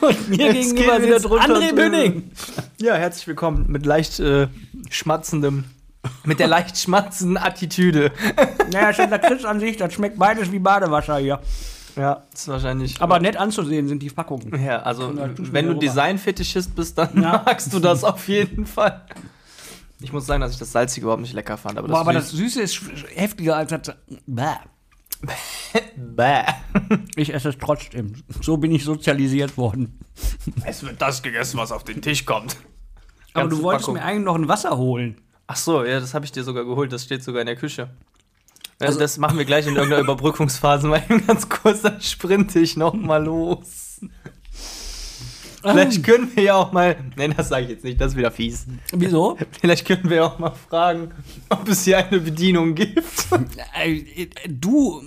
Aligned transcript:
Und 0.00 0.28
mir 0.28 0.52
Jetzt 0.52 0.74
gegenüber 0.74 1.02
wieder 1.02 1.18
drunter 1.18 1.56
André 1.56 1.74
Bünning. 1.74 2.30
Ja, 2.80 2.94
herzlich 2.94 3.26
willkommen 3.26 3.66
mit 3.68 3.84
leicht 3.84 4.20
äh, 4.20 4.46
schmatzendem, 4.90 5.64
mit 6.24 6.38
der 6.38 6.46
leicht 6.46 6.78
schmatzenden 6.78 7.36
Attitüde. 7.36 8.12
Naja, 8.72 8.92
schon 8.92 9.10
Lakritz 9.10 9.44
an 9.44 9.58
sich, 9.58 9.76
das 9.76 9.92
schmeckt 9.92 10.18
beides 10.18 10.52
wie 10.52 10.60
Badewasser 10.60 11.18
hier. 11.18 11.40
Ja, 11.96 12.22
ist 12.32 12.48
wahrscheinlich. 12.48 13.00
Aber 13.00 13.20
nett 13.20 13.36
anzusehen 13.36 13.86
sind 13.88 14.02
die 14.02 14.10
Packungen. 14.10 14.62
ja, 14.64 14.80
also 14.82 15.08
mir 15.10 15.34
wenn 15.52 15.66
du. 15.66 15.74
Designfetischist 15.74 16.74
bist, 16.74 16.96
dann 16.98 17.20
Ja. 17.22 17.42
magst 17.44 17.72
du 17.72 17.78
das 17.78 18.02
auf 18.04 18.26
jeden 18.28 18.64
Fall. 18.66 19.04
Ich 20.00 20.12
muss 20.12 20.26
sagen, 20.26 20.40
dass 20.40 20.52
ich 20.52 20.58
das 20.58 20.72
Salzige 20.72 21.04
überhaupt 21.04 21.22
nicht 21.22 21.34
lecker 21.34 21.56
fand. 21.56 21.78
Aber 21.78 21.86
das, 21.88 21.94
Boah, 21.94 22.00
aber 22.00 22.12
das 22.12 22.32
Süß- 22.32 22.36
Süße 22.54 22.62
ist 22.62 22.82
heftiger 23.14 23.56
als 23.56 23.70
das. 23.70 23.94
Bäh. 24.26 24.44
Bäh. 25.96 26.42
Ich 27.16 27.32
esse 27.32 27.50
es 27.50 27.58
trotzdem. 27.58 28.14
So 28.40 28.56
bin 28.56 28.72
ich 28.72 28.84
sozialisiert 28.84 29.56
worden. 29.56 30.00
Es 30.64 30.82
wird 30.82 31.00
das 31.00 31.22
gegessen, 31.22 31.58
was 31.58 31.70
auf 31.70 31.84
den 31.84 32.02
Tisch 32.02 32.24
kommt. 32.24 32.56
Aber 33.34 33.44
Ganze 33.44 33.56
du 33.56 33.62
wolltest 33.62 33.86
Packung. 33.86 33.94
mir 33.94 34.04
eigentlich 34.04 34.24
noch 34.24 34.34
ein 34.34 34.48
Wasser 34.48 34.76
holen. 34.76 35.20
Ach 35.46 35.56
so, 35.56 35.84
ja, 35.84 36.00
das 36.00 36.14
habe 36.14 36.24
ich 36.24 36.32
dir 36.32 36.42
sogar 36.44 36.64
geholt. 36.64 36.92
Das 36.92 37.04
steht 37.04 37.22
sogar 37.22 37.40
in 37.42 37.46
der 37.46 37.56
Küche. 37.56 37.90
Also, 38.82 38.94
Also- 38.94 39.00
das 39.00 39.18
machen 39.18 39.38
wir 39.38 39.44
gleich 39.44 39.66
in 39.66 39.74
irgendeiner 39.76 40.02
Überbrückungsphase. 40.06 40.86
Mal 40.88 41.02
eben 41.08 41.24
ganz 41.26 41.48
kurz, 41.48 41.82
dann 41.82 42.00
sprinte 42.00 42.58
ich 42.60 42.76
noch 42.76 42.94
mal 42.94 43.22
los. 43.24 44.00
Vielleicht 45.62 46.02
können 46.02 46.28
wir 46.34 46.42
ja 46.42 46.54
auch 46.56 46.72
mal. 46.72 46.96
Nein, 47.14 47.34
das 47.36 47.48
sage 47.48 47.64
ich 47.66 47.70
jetzt 47.70 47.84
nicht, 47.84 48.00
das 48.00 48.12
ist 48.12 48.18
wieder 48.18 48.32
fies. 48.32 48.66
Wieso? 48.92 49.38
Vielleicht 49.60 49.86
können 49.86 50.10
wir 50.10 50.16
ja 50.16 50.24
auch 50.24 50.38
mal 50.40 50.50
fragen, 50.68 51.12
ob 51.50 51.68
es 51.68 51.84
hier 51.84 51.98
eine 51.98 52.18
Bedienung 52.18 52.74
gibt. 52.74 53.28
Äh, 53.80 54.26
Du 54.48 55.00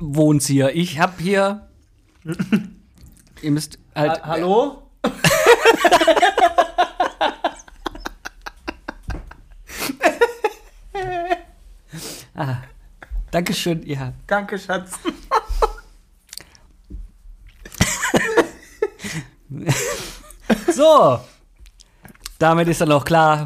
wohnst 0.00 0.48
hier. 0.48 0.74
Ich 0.74 0.98
hab 0.98 1.20
hier. 1.20 1.68
Ihr 3.42 3.50
müsst 3.52 3.78
halt. 3.94 4.20
hallo? 4.24 4.82
Dankeschön, 13.30 13.86
ja. 13.86 14.12
Danke, 14.26 14.58
Schatz. 14.58 14.92
So. 20.72 21.18
Damit 22.38 22.68
ist 22.68 22.80
dann 22.80 22.92
auch 22.92 23.04
klar, 23.04 23.44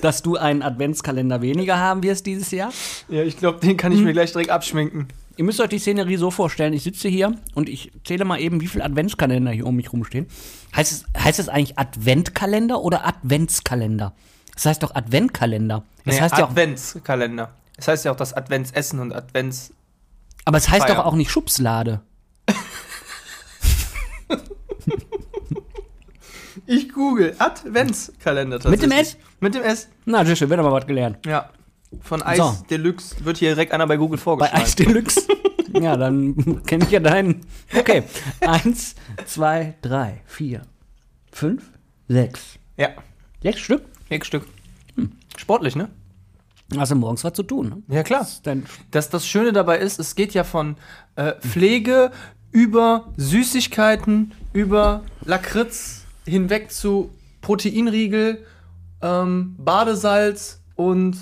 dass 0.00 0.22
du 0.22 0.36
einen 0.36 0.62
Adventskalender 0.62 1.42
weniger 1.42 1.76
haben 1.78 2.02
wirst 2.02 2.26
dieses 2.26 2.50
Jahr. 2.50 2.72
Ja, 3.08 3.22
ich 3.22 3.36
glaube, 3.36 3.60
den 3.60 3.76
kann 3.76 3.92
ich 3.92 4.00
mir 4.00 4.12
gleich 4.12 4.32
direkt 4.32 4.50
abschminken. 4.50 5.08
Ihr 5.36 5.44
müsst 5.44 5.60
euch 5.60 5.68
die 5.68 5.78
Szenerie 5.78 6.16
so 6.16 6.30
vorstellen, 6.30 6.72
ich 6.72 6.82
sitze 6.82 7.08
hier 7.08 7.34
und 7.54 7.68
ich 7.68 7.92
zähle 8.04 8.24
mal 8.24 8.40
eben, 8.40 8.60
wie 8.60 8.66
viele 8.66 8.84
Adventskalender 8.84 9.52
hier 9.52 9.66
um 9.66 9.76
mich 9.76 9.92
rumstehen. 9.92 10.26
Heißt 10.74 10.92
es, 10.92 11.04
heißt 11.22 11.38
es 11.38 11.48
eigentlich 11.48 11.78
Adventkalender 11.78 12.80
oder 12.80 13.06
Adventskalender? 13.06 14.12
Das 14.54 14.66
heißt 14.66 14.82
doch 14.82 14.94
Adventkalender. 14.94 15.84
Das 16.04 16.14
Nee, 16.16 16.20
heißt 16.20 16.38
ja 16.38 16.46
auch, 16.46 16.50
Das 17.80 17.88
heißt 17.88 18.04
ja 18.04 18.12
auch 18.12 18.16
das 18.16 18.32
Adventsessen 18.34 19.00
und 19.00 19.12
Advents. 19.14 19.72
aber 20.44 20.58
es 20.58 20.68
heißt 20.68 20.86
Feier. 20.86 20.96
doch 20.96 21.04
auch 21.06 21.14
nicht 21.14 21.30
Schubslade. 21.30 22.02
Ich 26.66 26.92
google 26.92 27.34
Adventskalender 27.38 28.56
Mit 28.68 28.82
dem 28.82 28.90
tatsächlich. 28.90 29.16
Mit 29.40 29.54
dem 29.54 29.62
S. 29.62 29.88
Na, 30.04 30.24
schön, 30.24 30.48
wird 30.50 30.60
aber 30.60 30.70
was 30.72 30.86
gelernt. 30.86 31.24
Ja. 31.26 31.50
Von 32.00 32.22
Eis 32.22 32.38
So. 32.38 32.56
Deluxe 32.70 33.24
wird 33.24 33.38
hier 33.38 33.50
direkt 33.50 33.72
einer 33.72 33.86
bei 33.88 33.96
Google 33.96 34.18
Bei 34.18 34.22
vorgeschlagen. 34.22 34.62
Eis 34.62 34.76
Deluxe. 34.76 35.22
ja, 35.80 35.96
dann 35.96 36.62
kenne 36.66 36.84
ich 36.84 36.90
ja 36.92 37.00
deinen. 37.00 37.44
Okay. 37.76 38.04
Eins, 38.40 38.94
zwei, 39.26 39.74
drei, 39.82 40.22
vier, 40.26 40.62
fünf, 41.32 41.70
sechs. 42.08 42.58
Ja, 42.76 42.90
Sechs 43.42 43.60
Stück? 43.60 43.82
sechs 44.08 44.26
Stück. 44.28 44.46
Sportlich, 45.36 45.74
ne? 45.74 45.88
Hast 46.76 46.92
du 46.92 46.96
morgens 46.96 47.24
was 47.24 47.32
zu 47.32 47.42
tun. 47.42 47.82
Ne? 47.86 47.96
Ja, 47.96 48.02
klar. 48.02 48.26
Das, 48.90 49.10
das 49.10 49.26
Schöne 49.26 49.52
dabei 49.52 49.78
ist, 49.78 49.98
es 49.98 50.14
geht 50.14 50.34
ja 50.34 50.44
von 50.44 50.76
äh, 51.16 51.32
Pflege 51.40 52.12
über 52.52 53.08
Süßigkeiten, 53.16 54.32
über 54.52 55.02
Lakritz 55.24 56.04
hinweg 56.26 56.70
zu 56.70 57.10
Proteinriegel, 57.40 58.44
ähm, 59.02 59.56
Badesalz 59.58 60.60
und 60.76 61.16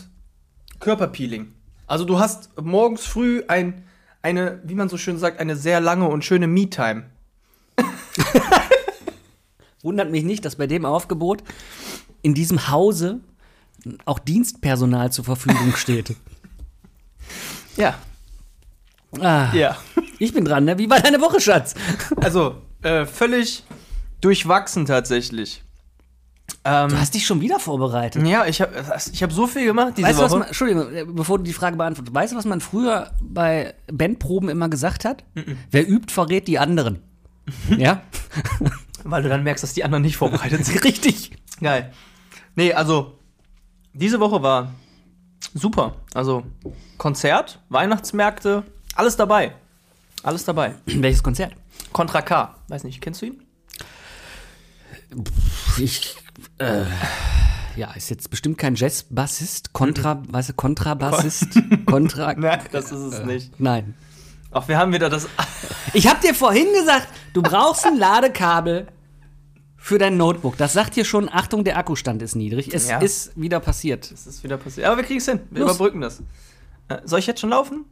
Körperpeeling. 0.81 1.53
Also 1.87 2.05
du 2.05 2.19
hast 2.19 2.51
morgens 2.61 3.07
früh 3.07 3.43
ein, 3.49 3.85
eine, 4.21 4.61
wie 4.65 4.75
man 4.75 4.89
so 4.89 4.99
schön 4.99 5.19
sagt, 5.19 5.41
eine 5.41 5.57
sehr 5.57 5.81
lange 5.81 6.09
und 6.09 6.25
schöne 6.25 6.47
Me-Time. 6.47 7.05
wundert 9.83 10.11
mich 10.11 10.25
nicht, 10.25 10.45
dass 10.45 10.57
bei 10.57 10.67
dem 10.67 10.85
Aufgebot 10.85 11.43
in 12.23 12.35
diesem 12.35 12.69
Hause 12.69 13.21
auch 14.05 14.19
Dienstpersonal 14.19 15.13
zur 15.13 15.25
Verfügung 15.25 15.75
steht. 15.77 16.15
Ja. 17.77 17.95
Ah, 19.21 19.53
Ja. 19.55 19.77
Ich 20.21 20.33
bin 20.33 20.45
dran, 20.45 20.65
ne? 20.65 20.77
Wie 20.79 20.91
war 20.91 20.99
deine 21.01 21.21
Woche, 21.21 21.41
Schatz? 21.41 21.75
Also, 22.21 22.57
äh, 22.83 23.07
völlig 23.07 23.63
durchwachsen 24.21 24.85
tatsächlich. 24.85 25.63
Ähm, 26.65 26.89
Du 26.89 26.99
hast 26.99 27.15
dich 27.15 27.25
schon 27.25 27.41
wieder 27.41 27.61
vorbereitet. 27.61 28.27
ja, 28.27 28.45
ich 28.47 28.61
habe 28.61 28.73
ich 29.13 29.23
hab 29.23 29.31
so 29.33 29.47
viel 29.47 29.65
gemacht 29.67 29.93
diese 29.97 30.09
Weißt 30.09 30.19
Woche. 30.19 30.39
man, 30.39 30.49
Entschuldigung, 30.49 30.93
äh, 30.93 31.05
bevor 31.05 31.39
du 31.39 31.45
die 31.45 31.53
Frage 31.53 31.77
beantwortest, 31.77 32.13
weißt 32.13 32.33
du, 32.33 32.37
was 32.37 32.47
man 32.47 32.61
früher 32.61 33.13
bei 33.23 33.75
Bandproben 33.93 34.49
immer 34.49 34.69
gesagt 34.69 35.05
hat? 35.05 35.23
Wer 35.71 35.89
übt, 35.89 36.13
verrät 36.13 36.49
die 36.49 36.59
anderen. 36.59 37.01
ja? 37.77 38.03
Weil 39.05 39.23
du 39.23 39.29
dann 39.29 39.45
merkst, 39.45 39.63
dass 39.63 39.75
die 39.75 39.85
anderen 39.85 40.03
nicht 40.03 40.17
vorbereitet 40.17 40.65
sind. 40.67 40.83
Richtig. 40.85 41.31
Geil. 41.61 41.93
Nee, 42.57 42.73
also, 42.73 43.18
diese 43.99 44.21
Woche 44.21 44.43
war 44.43 44.73
super. 45.55 45.97
Also, 46.15 46.45
Konzert, 46.97 47.61
Weihnachtsmärkte, 47.69 48.65
alles 48.95 49.17
dabei. 49.17 49.55
Alles 50.23 50.45
dabei. 50.45 50.75
Welches 50.87 51.23
Konzert? 51.23 51.53
Contra 51.93 52.23
K. 52.23 52.55
Weiß 52.69 52.85
nicht, 52.85 53.01
kennst 53.01 53.23
du 53.23 53.27
ihn? 53.27 53.43
Ich, 55.79 56.17
äh, 56.59 56.85
ja, 57.77 57.93
ist 57.93 58.11
jetzt 58.11 58.31
bestimmt 58.31 58.59
kein 58.59 58.75
Jazzbassist, 58.75 59.73
Kontra, 59.73 60.23
weißt 60.29 60.51
du, 60.51 60.53
Kontrabassist, 60.55 61.49
Kontra. 61.87 62.35
Nein, 62.37 62.61
das 62.73 62.93
ist 62.93 63.01
es 63.01 63.25
nicht. 63.25 63.59
Nein. 63.61 63.95
Auch 64.51 64.67
wir 64.69 64.79
haben 64.79 64.93
wieder 64.93 65.11
das. 65.11 65.29
Ich 65.93 66.09
habe 66.09 66.21
dir 66.21 66.35
vorhin 66.35 66.73
gesagt, 66.73 67.09
du 67.35 67.43
brauchst 67.43 67.85
ein 67.87 67.97
Ladekabel 67.97 68.87
für 69.81 69.97
dein 69.99 70.17
Notebook. 70.17 70.57
Das 70.59 70.73
sagt 70.75 70.95
hier 70.95 71.05
schon, 71.05 71.29
Achtung, 71.31 71.65
der 71.65 71.79
Akkustand 71.79 72.21
ist 72.21 72.35
niedrig. 72.35 72.75
Es 72.75 72.89
Ja. 72.89 72.99
ist 72.99 73.41
wieder 73.41 73.61
passiert. 73.61 74.11
Das 74.11 74.27
ist 74.27 74.43
wieder 74.45 74.59
passiert. 74.59 74.87
Aber 74.87 74.97
wir 74.99 75.05
kriegen 75.05 75.19
es 75.21 75.27
hin. 75.27 75.41
Wir 75.51 75.63
Los. 75.63 75.77
überbrücken 75.77 76.01
das. 76.01 76.21
Äh, 76.89 76.99
soll 77.05 77.21
ich 77.21 77.27
jetzt 77.27 77.41
schon 77.41 77.51
laufen? 77.51 77.85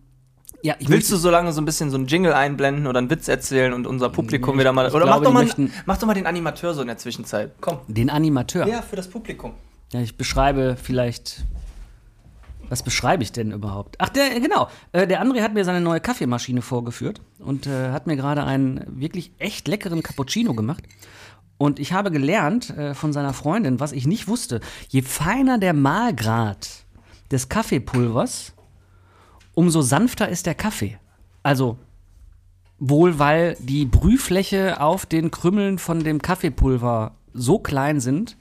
Ja, 0.63 0.75
ich 0.79 0.89
Willst 0.89 1.13
du 1.13 1.17
so 1.17 1.31
lange 1.31 1.53
so 1.53 1.61
ein 1.61 1.65
bisschen 1.65 1.91
so 1.91 1.97
einen 1.97 2.07
Jingle 2.07 2.33
einblenden 2.33 2.87
oder 2.87 2.99
einen 2.99 3.09
Witz 3.11 3.29
erzählen 3.29 3.73
und 3.73 3.87
unser 3.87 4.09
Publikum 4.09 4.57
Nee, 4.57 4.61
wieder 4.61 4.73
mal. 4.73 4.87
Oder 4.91 5.05
glaube, 5.05 5.31
mach, 5.31 5.45
doch 5.45 5.57
mal, 5.59 5.71
mach 5.87 5.99
doch 5.99 6.07
mal 6.07 6.15
den 6.15 6.27
Animateur 6.27 6.75
so 6.75 6.81
in 6.81 6.89
der 6.89 6.99
Zwischenzeit. 6.99 7.53
Komm. 7.61 7.79
Den 7.89 8.11
Animateur. 8.11 8.67
Ja, 8.67 8.83
für 8.83 8.97
das 8.97 9.09
Publikum. 9.09 9.53
Ja, 9.93 10.01
ich 10.01 10.17
beschreibe 10.17 10.77
vielleicht. 10.83 11.45
Was 12.69 12.83
beschreibe 12.83 13.23
ich 13.23 13.31
denn 13.31 13.53
überhaupt? 13.53 13.95
Ach, 14.01 14.09
der, 14.09 14.41
genau. 14.41 14.69
Äh, 14.93 15.07
der 15.07 15.23
André 15.25 15.41
hat 15.43 15.55
mir 15.55 15.65
seine 15.65 15.81
neue 15.81 16.01
Kaffeemaschine 16.01 16.63
vorgeführt 16.63 17.21
und 17.39 17.69
äh, 17.69 17.91
hat 17.91 18.09
mir 18.09 18.17
gerade 18.17 18.43
einen 18.43 18.85
wirklich 19.01 19.31
echt 19.39 19.69
leckeren 19.69 20.03
Cappuccino 20.03 20.53
gemacht. 20.55 20.83
Und 21.59 21.79
ich 21.79 21.93
habe 21.93 22.11
gelernt 22.11 22.71
äh, 22.71 22.95
von 22.95 23.13
seiner 23.13 23.33
Freundin, 23.33 23.81
was 23.81 23.93
ich 23.93 24.07
nicht 24.07 24.29
wusste. 24.29 24.61
Je 24.89 25.03
feiner 25.03 25.59
der 25.59 25.73
Mahlgrad 25.73 26.85
des 27.31 27.49
Kaffeepulvers, 27.49 28.53
umso 29.55 29.81
sanfter 29.81 30.29
ist 30.29 30.47
der 30.47 30.55
Kaffee. 30.55 30.99
Also 31.43 31.79
wohl, 32.79 33.19
weil 33.19 33.57
die 33.59 33.87
Brühfläche 33.87 34.81
auf 34.81 35.07
den 35.07 35.31
Krümmeln 35.31 35.79
von 35.79 36.05
dem 36.05 36.21
Kaffeepulver 36.21 37.15
so 37.33 37.59
klein 37.59 38.01
sind, 38.01 38.37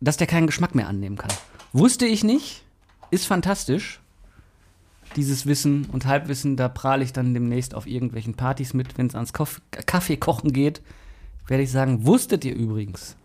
dass 0.00 0.16
der 0.16 0.26
keinen 0.26 0.46
Geschmack 0.46 0.74
mehr 0.74 0.88
annehmen 0.88 1.16
kann. 1.16 1.32
Wusste 1.72 2.06
ich 2.06 2.24
nicht, 2.24 2.64
ist 3.10 3.26
fantastisch. 3.26 4.00
Dieses 5.14 5.46
Wissen 5.46 5.86
und 5.92 6.06
Halbwissen, 6.06 6.56
da 6.56 6.68
prahle 6.68 7.04
ich 7.04 7.12
dann 7.12 7.34
demnächst 7.34 7.74
auf 7.74 7.86
irgendwelchen 7.86 8.34
Partys 8.34 8.74
mit, 8.74 8.98
wenn 8.98 9.06
es 9.06 9.14
ans 9.14 9.32
Kaffeekochen 9.32 10.52
geht. 10.52 10.80
Werde 11.46 11.62
ich 11.62 11.70
sagen, 11.70 12.06
wusstet 12.06 12.44
ihr 12.44 12.54
übrigens? 12.54 13.16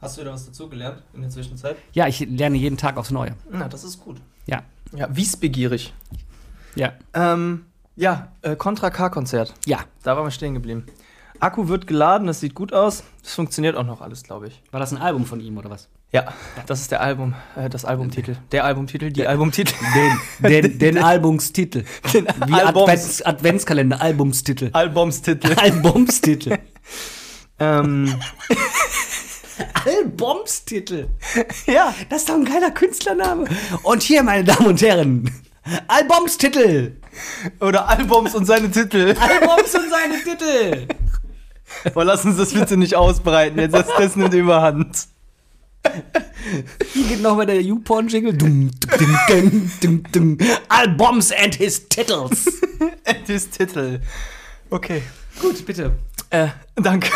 Hast 0.00 0.16
du 0.16 0.22
wieder 0.22 0.32
was 0.32 0.46
dazugelernt 0.46 1.02
in 1.14 1.20
der 1.22 1.30
Zwischenzeit? 1.30 1.76
Ja, 1.92 2.06
ich 2.08 2.20
lerne 2.20 2.56
jeden 2.58 2.76
Tag 2.76 2.96
aufs 2.96 3.10
Neue. 3.10 3.34
Na, 3.50 3.68
das 3.68 3.84
ist 3.84 4.00
gut. 4.00 4.16
Ja, 4.46 4.62
Ja, 4.94 5.08
wissbegierig. 5.16 5.94
ja, 6.74 6.92
Ähm, 7.14 7.66
ja, 7.96 8.32
äh, 8.42 8.56
Contra 8.56 8.90
K-Konzert. 8.90 9.54
ja. 9.66 9.78
Da 10.02 10.16
waren 10.16 10.24
wir 10.26 10.30
stehen 10.30 10.54
geblieben. 10.54 10.86
Akku 11.40 11.68
wird 11.68 11.86
geladen, 11.86 12.26
das 12.26 12.40
sieht 12.40 12.54
gut 12.54 12.72
aus. 12.72 13.02
Das 13.22 13.34
funktioniert 13.34 13.76
auch 13.76 13.84
noch 13.84 14.00
alles, 14.00 14.22
glaube 14.22 14.48
ich. 14.48 14.62
War 14.70 14.80
das 14.80 14.92
ein 14.92 14.98
Album 14.98 15.24
von 15.24 15.40
ihm 15.40 15.56
oder 15.58 15.70
was? 15.70 15.88
Ja, 16.12 16.32
das 16.66 16.80
ist 16.82 16.90
der 16.90 17.00
Album, 17.00 17.34
äh, 17.56 17.68
das 17.70 17.84
Albumtitel. 17.84 18.36
Der 18.52 18.64
Albumtitel, 18.64 19.10
die 19.10 19.26
Albumtitel. 19.26 19.74
Den, 20.42 20.62
den, 20.62 20.78
den 20.78 20.98
Albumstitel. 21.02 21.84
Den 22.12 22.26
Wie 22.46 22.52
Albums- 22.52 22.82
Advents, 22.82 23.22
Adventskalender, 23.22 24.00
Albumstitel. 24.02 24.70
Albumstitel. 24.72 25.54
Albumstitel. 25.58 26.58
Ähm, 27.58 28.14
Albumstitel. 29.84 31.08
ja, 31.66 31.94
Das 32.08 32.20
ist 32.22 32.28
doch 32.28 32.34
ein 32.34 32.44
geiler 32.44 32.70
Künstlername. 32.70 33.46
Und 33.82 34.02
hier, 34.02 34.22
meine 34.22 34.44
Damen 34.44 34.66
und 34.66 34.82
Herren, 34.82 35.30
Albumstitel. 35.88 36.96
oder 37.60 37.88
Albums 37.88 38.34
und 38.34 38.46
seine 38.46 38.70
Titel. 38.70 39.14
Albums 39.18 39.74
und 39.74 39.90
seine 39.90 40.22
Titel. 40.22 40.86
Aber 41.84 42.04
lass 42.04 42.24
uns 42.24 42.36
das 42.36 42.52
bitte 42.52 42.76
nicht 42.76 42.94
ausbreiten. 42.96 43.58
Jetzt 43.58 43.74
das, 43.74 43.86
das 43.96 44.16
nimmt 44.16 44.34
überhand. 44.34 45.06
Hier 46.92 47.04
geht 47.08 47.22
nochmal 47.22 47.46
der 47.46 47.60
YouPorn-Jingle. 47.60 48.34
Dum. 48.36 48.70
Albums 50.68 51.32
and 51.32 51.54
his 51.54 51.88
titles. 51.88 52.44
Das 53.26 53.50
Titel. 53.50 54.00
Okay. 54.70 55.02
Gut, 55.40 55.64
bitte. 55.64 55.92
Äh, 56.32 56.48
danke. 56.76 57.08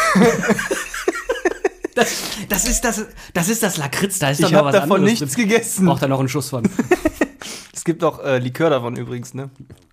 Das, 1.94 2.22
das, 2.50 2.68
ist 2.68 2.82
das, 2.82 3.06
das 3.32 3.48
ist 3.48 3.62
das 3.62 3.78
Lakritz, 3.78 4.18
da 4.18 4.28
ist 4.28 4.42
doch 4.42 4.48
Ich 4.48 4.52
noch 4.54 4.66
was 4.66 4.74
davon 4.74 4.98
anderes 5.00 5.20
nichts 5.20 5.34
drin. 5.34 5.48
gegessen. 5.48 5.86
Braucht 5.86 6.02
er 6.02 6.08
noch 6.08 6.20
einen 6.20 6.28
Schuss 6.28 6.50
von. 6.50 6.68
Es 7.72 7.84
gibt 7.84 8.02
auch 8.02 8.18
äh, 8.24 8.38
Likör 8.38 8.68
davon 8.68 8.96
übrigens, 8.96 9.32
ne? 9.32 9.48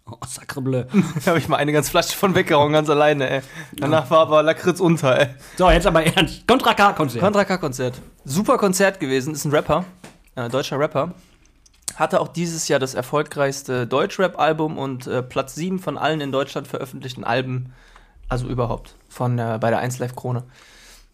Oh, 0.09 0.15
sacre 0.27 0.61
bleu. 0.61 0.83
Da 1.23 1.27
habe 1.27 1.37
ich 1.37 1.47
mal 1.47 1.57
eine 1.57 1.71
ganze 1.71 1.91
Flasche 1.91 2.17
von 2.17 2.33
weggehauen, 2.33 2.73
ganz 2.73 2.89
alleine, 2.89 3.29
ey. 3.29 3.41
Danach 3.73 4.09
war 4.09 4.21
aber 4.21 4.41
Lakritz 4.41 4.79
unter, 4.79 5.19
ey. 5.19 5.27
So, 5.57 5.69
jetzt 5.69 5.85
aber 5.85 6.03
ernst. 6.03 6.47
Contra 6.47 6.73
K-Konzert. 6.73 7.21
Contra 7.23 7.45
K-Konzert. 7.45 8.01
Super 8.25 8.57
Konzert 8.57 8.99
gewesen, 8.99 9.33
ist 9.35 9.45
ein 9.45 9.51
Rapper, 9.51 9.85
äh, 10.35 10.49
deutscher 10.49 10.79
Rapper. 10.79 11.13
Hatte 11.95 12.19
auch 12.19 12.29
dieses 12.29 12.67
Jahr 12.67 12.79
das 12.79 12.95
erfolgreichste 12.95 13.85
Deutschrap-Album 13.85 14.79
und 14.79 15.05
äh, 15.05 15.21
Platz 15.21 15.53
7 15.53 15.77
von 15.77 15.97
allen 15.99 16.19
in 16.19 16.31
Deutschland 16.31 16.67
veröffentlichten 16.67 17.23
Alben, 17.23 17.73
also 18.29 18.47
überhaupt, 18.47 18.95
von 19.09 19.37
äh, 19.37 19.57
bei 19.59 19.69
der 19.69 19.79
1 19.79 19.99
Live 19.99 20.15
Krone. 20.15 20.43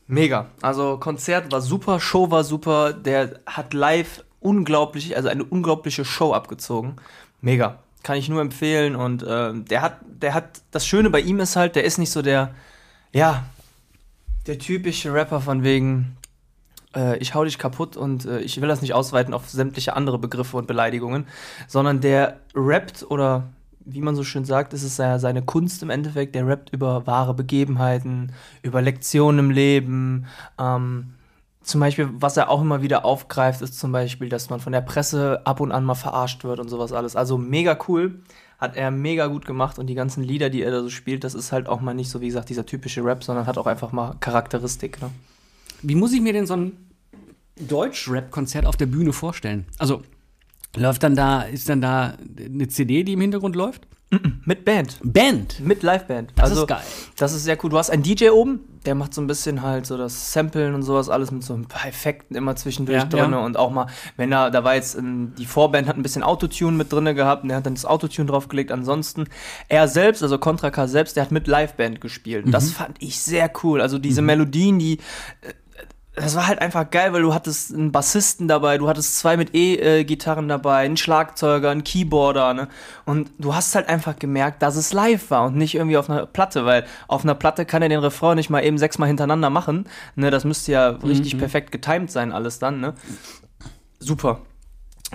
Mega. 0.07 0.47
Also 0.61 0.97
Konzert 0.97 1.51
war 1.51 1.61
super, 1.61 1.99
Show 1.99 2.31
war 2.31 2.43
super, 2.43 2.93
der 2.93 3.39
hat 3.45 3.73
live 3.73 4.23
unglaublich, 4.39 5.15
also 5.15 5.29
eine 5.29 5.43
unglaubliche 5.43 6.03
Show 6.03 6.33
abgezogen. 6.33 6.95
Mega. 7.41 7.79
Kann 8.01 8.17
ich 8.17 8.29
nur 8.29 8.41
empfehlen 8.41 8.95
und 8.95 9.23
äh, 9.23 9.53
der 9.53 9.81
hat, 9.81 9.99
der 10.03 10.33
hat, 10.33 10.61
das 10.71 10.87
Schöne 10.87 11.09
bei 11.09 11.19
ihm 11.19 11.39
ist 11.39 11.55
halt, 11.55 11.75
der 11.75 11.83
ist 11.83 11.97
nicht 11.97 12.11
so 12.11 12.21
der, 12.21 12.55
ja, 13.11 13.43
der 14.47 14.57
typische 14.57 15.13
Rapper 15.13 15.41
von 15.41 15.63
wegen, 15.63 16.17
äh, 16.95 17.17
ich 17.17 17.35
hau 17.35 17.43
dich 17.43 17.59
kaputt 17.59 17.97
und 17.97 18.25
äh, 18.25 18.39
ich 18.39 18.59
will 18.61 18.67
das 18.67 18.81
nicht 18.81 18.93
ausweiten 18.93 19.33
auf 19.33 19.49
sämtliche 19.49 19.95
andere 19.95 20.17
Begriffe 20.17 20.57
und 20.57 20.65
Beleidigungen, 20.65 21.27
sondern 21.67 22.01
der 22.01 22.39
rappt 22.55 23.05
oder 23.11 23.49
wie 23.93 24.01
man 24.01 24.15
so 24.15 24.23
schön 24.23 24.45
sagt, 24.45 24.73
ist 24.73 24.83
es 24.83 24.97
ja 24.97 25.19
seine 25.19 25.41
Kunst 25.41 25.83
im 25.83 25.89
Endeffekt, 25.89 26.35
der 26.35 26.47
rappt 26.47 26.71
über 26.71 27.07
wahre 27.07 27.33
Begebenheiten, 27.33 28.31
über 28.61 28.81
Lektionen 28.81 29.45
im 29.45 29.51
Leben. 29.51 30.25
Ähm, 30.59 31.13
zum 31.61 31.81
Beispiel, 31.81 32.09
was 32.13 32.37
er 32.37 32.49
auch 32.49 32.61
immer 32.61 32.81
wieder 32.81 33.05
aufgreift, 33.05 33.61
ist 33.61 33.79
zum 33.79 33.91
Beispiel, 33.91 34.29
dass 34.29 34.49
man 34.49 34.59
von 34.59 34.71
der 34.71 34.81
Presse 34.81 35.41
ab 35.45 35.59
und 35.59 35.71
an 35.71 35.83
mal 35.83 35.95
verarscht 35.95 36.43
wird 36.43 36.59
und 36.59 36.69
sowas 36.69 36.93
alles. 36.93 37.15
Also 37.15 37.37
mega 37.37 37.77
cool. 37.87 38.21
Hat 38.57 38.75
er 38.75 38.91
mega 38.91 39.27
gut 39.27 39.45
gemacht 39.45 39.79
und 39.79 39.87
die 39.87 39.95
ganzen 39.95 40.21
Lieder, 40.21 40.49
die 40.49 40.63
er 40.63 40.71
da 40.71 40.81
so 40.81 40.89
spielt, 40.89 41.23
das 41.23 41.33
ist 41.33 41.53
halt 41.53 41.69
auch 41.69 41.79
mal 41.79 41.93
nicht 41.93 42.09
so, 42.09 42.19
wie 42.19 42.27
gesagt, 42.27 42.49
dieser 42.49 42.65
typische 42.65 43.05
Rap, 43.05 43.23
sondern 43.23 43.47
hat 43.47 43.57
auch 43.57 43.67
einfach 43.67 43.93
mal 43.93 44.15
Charakteristik. 44.19 45.01
Ne? 45.01 45.11
Wie 45.81 45.95
muss 45.95 46.11
ich 46.11 46.19
mir 46.19 46.33
denn 46.33 46.45
so 46.45 46.55
ein 46.55 46.73
Deutsch-Rap-Konzert 47.55 48.65
auf 48.65 48.75
der 48.75 48.87
Bühne 48.87 49.13
vorstellen? 49.13 49.65
Also, 49.77 50.01
läuft 50.75 51.03
dann 51.03 51.15
da, 51.15 51.41
ist 51.41 51.69
dann 51.69 51.81
da 51.81 52.13
eine 52.43 52.67
CD, 52.67 53.03
die 53.03 53.13
im 53.13 53.21
Hintergrund 53.21 53.55
läuft? 53.55 53.87
Mit 54.45 54.65
Band. 54.65 54.97
Band. 55.03 55.59
Mit 55.59 55.83
Liveband. 55.83 56.31
Das 56.35 56.49
also, 56.49 56.61
ist 56.63 56.67
geil. 56.67 56.81
Das 57.17 57.31
ist 57.31 57.43
sehr 57.43 57.63
cool. 57.63 57.69
Du 57.69 57.77
hast 57.77 57.91
einen 57.91 58.01
DJ 58.01 58.29
oben, 58.29 58.61
der 58.85 58.95
macht 58.95 59.13
so 59.13 59.21
ein 59.21 59.27
bisschen 59.27 59.61
halt 59.61 59.85
so 59.85 59.97
das 59.97 60.33
Samplen 60.33 60.73
und 60.73 60.81
sowas 60.81 61.09
alles 61.09 61.29
mit 61.29 61.43
so 61.43 61.53
ein 61.53 61.67
paar 61.67 61.85
Effekten 61.87 62.35
immer 62.35 62.55
zwischendurch 62.55 62.97
Ja, 62.97 63.05
drin. 63.05 63.31
ja. 63.33 63.37
Und 63.45 63.55
auch 63.55 63.69
mal, 63.69 63.85
wenn 64.17 64.31
er, 64.31 64.49
da 64.49 64.63
war 64.63 64.73
jetzt, 64.73 64.95
ähm, 64.95 65.33
die 65.37 65.45
Vorband 65.45 65.87
hat 65.87 65.95
ein 65.95 66.01
bisschen 66.01 66.23
Autotune 66.23 66.75
mit 66.75 66.91
drin 66.91 67.05
gehabt 67.13 67.43
und 67.43 67.49
der 67.49 67.57
hat 67.57 67.67
dann 67.67 67.75
das 67.75 67.85
Autotune 67.85 68.25
draufgelegt. 68.27 68.71
Ansonsten, 68.71 69.25
er 69.67 69.87
selbst, 69.87 70.23
also 70.23 70.39
Contra 70.39 70.71
K 70.71 70.87
selbst, 70.87 71.15
der 71.15 71.25
hat 71.25 71.31
mit 71.31 71.45
Liveband 71.45 72.01
gespielt. 72.01 72.45
Und 72.45 72.49
Mhm. 72.49 72.53
das 72.53 72.71
fand 72.71 72.97
ich 73.03 73.19
sehr 73.19 73.51
cool. 73.63 73.79
Also 73.79 73.99
diese 73.99 74.23
Melodien, 74.23 74.79
die 74.79 74.93
äh, 75.41 75.53
das 76.15 76.35
war 76.35 76.47
halt 76.47 76.59
einfach 76.61 76.89
geil, 76.89 77.13
weil 77.13 77.21
du 77.21 77.33
hattest 77.33 77.73
einen 77.73 77.91
Bassisten 77.91 78.47
dabei, 78.47 78.77
du 78.77 78.89
hattest 78.89 79.17
zwei 79.19 79.37
mit 79.37 79.55
E-Gitarren 79.55 80.47
dabei, 80.49 80.77
einen 80.85 80.97
Schlagzeuger, 80.97 81.69
einen 81.69 81.83
Keyboarder, 81.83 82.53
ne? 82.53 82.67
Und 83.05 83.29
du 83.37 83.55
hast 83.55 83.73
halt 83.75 83.87
einfach 83.87 84.17
gemerkt, 84.17 84.61
dass 84.61 84.75
es 84.75 84.91
live 84.91 85.29
war 85.31 85.45
und 85.45 85.55
nicht 85.55 85.75
irgendwie 85.75 85.97
auf 85.97 86.09
einer 86.09 86.25
Platte, 86.25 86.65
weil 86.65 86.85
auf 87.07 87.23
einer 87.23 87.35
Platte 87.35 87.65
kann 87.65 87.81
er 87.81 87.89
den 87.89 87.99
Refrain 87.99 88.35
nicht 88.35 88.49
mal 88.49 88.63
eben 88.65 88.77
sechsmal 88.77 89.07
hintereinander 89.07 89.49
machen, 89.49 89.87
ne? 90.15 90.29
Das 90.31 90.43
müsste 90.45 90.71
ja 90.73 90.89
richtig 90.89 91.37
perfekt 91.37 91.71
getimed 91.71 92.11
sein, 92.11 92.31
alles 92.33 92.59
dann, 92.59 92.79
ne? 92.81 92.95
Super. 93.99 94.41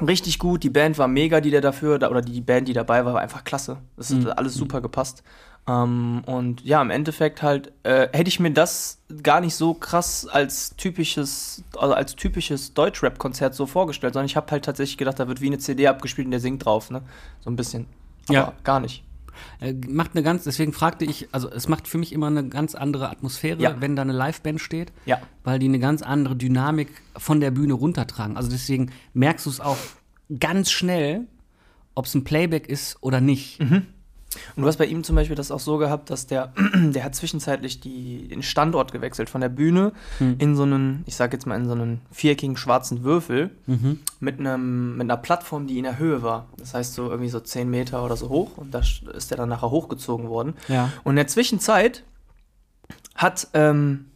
Richtig 0.04 0.38
gut, 0.40 0.62
die 0.64 0.70
Band 0.70 0.98
war 0.98 1.06
mega, 1.06 1.40
die 1.40 1.50
der 1.50 1.60
dafür, 1.60 1.98
da- 1.98 2.08
oder 2.10 2.20
die 2.20 2.40
Band, 2.40 2.66
die 2.66 2.72
dabei 2.72 3.04
war, 3.04 3.14
war 3.14 3.20
einfach 3.20 3.44
klasse. 3.44 3.78
Das 3.96 4.12
hat 4.12 4.38
alles 4.38 4.54
super 4.54 4.80
gepasst. 4.80 5.22
Ähm, 5.66 6.22
und 6.26 6.62
ja, 6.62 6.82
im 6.82 6.90
Endeffekt 6.90 7.42
halt, 7.42 7.72
äh, 7.84 8.08
hätte 8.12 8.28
ich 8.28 8.38
mir 8.38 8.50
das 8.50 8.98
gar 9.22 9.40
nicht 9.40 9.54
so 9.54 9.72
krass 9.74 10.26
als 10.26 10.76
typisches, 10.76 11.62
also 11.78 11.94
als 11.94 12.16
typisches 12.16 12.74
Deutschrap-Konzert 12.74 13.54
so 13.54 13.64
vorgestellt, 13.66 14.12
sondern 14.14 14.26
ich 14.26 14.36
habe 14.36 14.50
halt 14.50 14.64
tatsächlich 14.64 14.98
gedacht, 14.98 15.18
da 15.18 15.26
wird 15.28 15.40
wie 15.40 15.46
eine 15.46 15.58
CD 15.58 15.86
abgespielt 15.88 16.26
und 16.26 16.32
der 16.32 16.40
singt 16.40 16.64
drauf, 16.64 16.90
ne? 16.90 17.02
So 17.40 17.50
ein 17.50 17.56
bisschen. 17.56 17.86
Aber 18.28 18.34
Ja. 18.36 18.52
gar 18.62 18.80
nicht. 18.80 19.04
Äh, 19.60 19.72
macht 19.88 20.12
eine 20.14 20.22
ganz, 20.22 20.44
deswegen 20.44 20.72
fragte 20.72 21.04
ich, 21.06 21.28
also 21.32 21.50
es 21.50 21.66
macht 21.66 21.88
für 21.88 21.98
mich 21.98 22.12
immer 22.12 22.26
eine 22.28 22.46
ganz 22.48 22.74
andere 22.74 23.08
Atmosphäre, 23.10 23.60
Ja. 23.60 23.80
wenn 23.80 23.96
da 23.96 24.02
eine 24.02 24.12
Liveband 24.12 24.60
steht, 24.60 24.92
Ja. 25.06 25.18
weil 25.44 25.58
die 25.58 25.66
eine 25.66 25.78
ganz 25.80 26.02
andere 26.02 26.36
Dynamik 26.36 26.88
von 27.16 27.40
der 27.40 27.50
Bühne 27.50 27.72
runtertragen. 27.72 28.36
Also 28.36 28.50
deswegen 28.50 28.92
merkst 29.14 29.46
du 29.46 29.50
es 29.50 29.60
auch 29.60 29.78
ganz 30.38 30.70
schnell, 30.70 31.22
ob 31.94 32.04
es 32.06 32.14
ein 32.14 32.22
Playback 32.24 32.68
ist 32.68 32.98
oder 33.00 33.20
nicht. 33.20 33.60
Und 34.56 34.62
du 34.62 34.68
hast 34.68 34.76
bei 34.76 34.86
ihm 34.86 35.04
zum 35.04 35.16
Beispiel 35.16 35.36
das 35.36 35.50
auch 35.50 35.60
so 35.60 35.78
gehabt, 35.78 36.10
dass 36.10 36.26
der, 36.26 36.52
der 36.74 37.04
hat 37.04 37.14
zwischenzeitlich 37.14 37.80
die, 37.80 38.28
den 38.28 38.42
Standort 38.42 38.92
gewechselt 38.92 39.30
von 39.30 39.40
der 39.40 39.48
Bühne 39.48 39.92
in 40.38 40.56
so 40.56 40.62
einen, 40.64 41.02
ich 41.06 41.16
sag 41.16 41.32
jetzt 41.32 41.46
mal 41.46 41.56
in 41.56 41.66
so 41.66 41.72
einen 41.72 42.00
viereckigen 42.10 42.56
schwarzen 42.56 43.04
Würfel 43.04 43.50
mit 44.20 44.38
einem, 44.40 44.96
mit 44.96 45.02
einer 45.02 45.16
Plattform, 45.16 45.66
die 45.66 45.78
in 45.78 45.84
der 45.84 45.98
Höhe 45.98 46.22
war. 46.22 46.46
Das 46.58 46.74
heißt 46.74 46.94
so 46.94 47.10
irgendwie 47.10 47.30
so 47.30 47.40
10 47.40 47.68
Meter 47.68 48.04
oder 48.04 48.16
so 48.16 48.28
hoch 48.28 48.56
und 48.56 48.72
da 48.74 48.80
ist 48.80 49.30
der 49.30 49.36
dann 49.38 49.48
nachher 49.48 49.70
hochgezogen 49.70 50.28
worden. 50.28 50.54
Ja. 50.68 50.90
Und 51.04 51.12
in 51.12 51.16
der 51.16 51.26
Zwischenzeit 51.26 52.04
hat 53.14 53.48
ähm, 53.54 54.06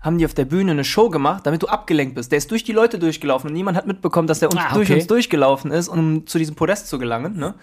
haben 0.00 0.18
die 0.18 0.24
auf 0.24 0.34
der 0.34 0.44
Bühne 0.44 0.70
eine 0.70 0.84
Show 0.84 1.10
gemacht, 1.10 1.46
damit 1.46 1.62
du 1.62 1.66
abgelenkt 1.66 2.14
bist. 2.14 2.30
Der 2.30 2.38
ist 2.38 2.50
durch 2.50 2.62
die 2.62 2.72
Leute 2.72 2.98
durchgelaufen 2.98 3.48
und 3.48 3.54
niemand 3.54 3.76
hat 3.76 3.86
mitbekommen, 3.88 4.28
dass 4.28 4.38
der 4.38 4.50
uns, 4.50 4.60
Ah, 4.60 4.72
durch 4.72 4.88
okay. 4.88 5.00
uns 5.00 5.08
durchgelaufen 5.08 5.72
ist, 5.72 5.88
um 5.88 6.26
zu 6.26 6.38
diesem 6.38 6.54
Podest 6.54 6.86
zu 6.86 6.98
gelangen. 6.98 7.36
Ne? 7.36 7.54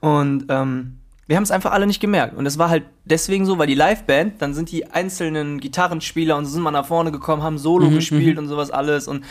Und 0.00 0.44
ähm, 0.50 0.98
wir 1.28 1.36
haben 1.36 1.44
es 1.44 1.50
einfach 1.50 1.72
alle 1.72 1.86
nicht 1.86 2.00
gemerkt. 2.00 2.36
Und 2.36 2.46
es 2.46 2.58
war 2.58 2.70
halt 2.70 2.84
deswegen 3.04 3.44
so, 3.44 3.58
weil 3.58 3.66
die 3.66 3.74
Liveband, 3.74 4.40
dann 4.40 4.54
sind 4.54 4.70
die 4.72 4.90
einzelnen 4.90 5.60
Gitarrenspieler 5.60 6.36
und 6.36 6.46
so 6.46 6.52
sind 6.52 6.62
mal 6.62 6.70
nach 6.70 6.86
vorne 6.86 7.12
gekommen, 7.12 7.42
haben 7.42 7.58
Solo 7.58 7.90
gespielt 7.90 8.38
und 8.38 8.48
sowas 8.48 8.70
alles. 8.70 9.06
Und 9.06 9.24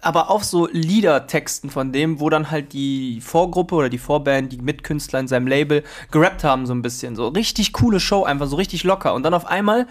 aber 0.00 0.30
auch 0.30 0.42
so 0.42 0.68
Liedertexten 0.70 1.70
von 1.70 1.92
dem, 1.92 2.20
wo 2.20 2.30
dann 2.30 2.50
halt 2.50 2.72
die 2.72 3.20
Vorgruppe 3.20 3.74
oder 3.74 3.88
die 3.88 3.98
Vorband, 3.98 4.52
die 4.52 4.58
Mitkünstler 4.58 5.20
in 5.20 5.28
seinem 5.28 5.48
Label 5.48 5.82
gerappt 6.12 6.44
haben 6.44 6.66
so 6.66 6.74
ein 6.74 6.82
bisschen. 6.82 7.16
So 7.16 7.28
richtig 7.28 7.72
coole 7.72 7.98
Show, 7.98 8.22
einfach 8.22 8.46
so 8.46 8.56
richtig 8.56 8.84
locker. 8.84 9.12
Und 9.14 9.24
dann 9.24 9.34
auf 9.34 9.46
einmal 9.46 9.88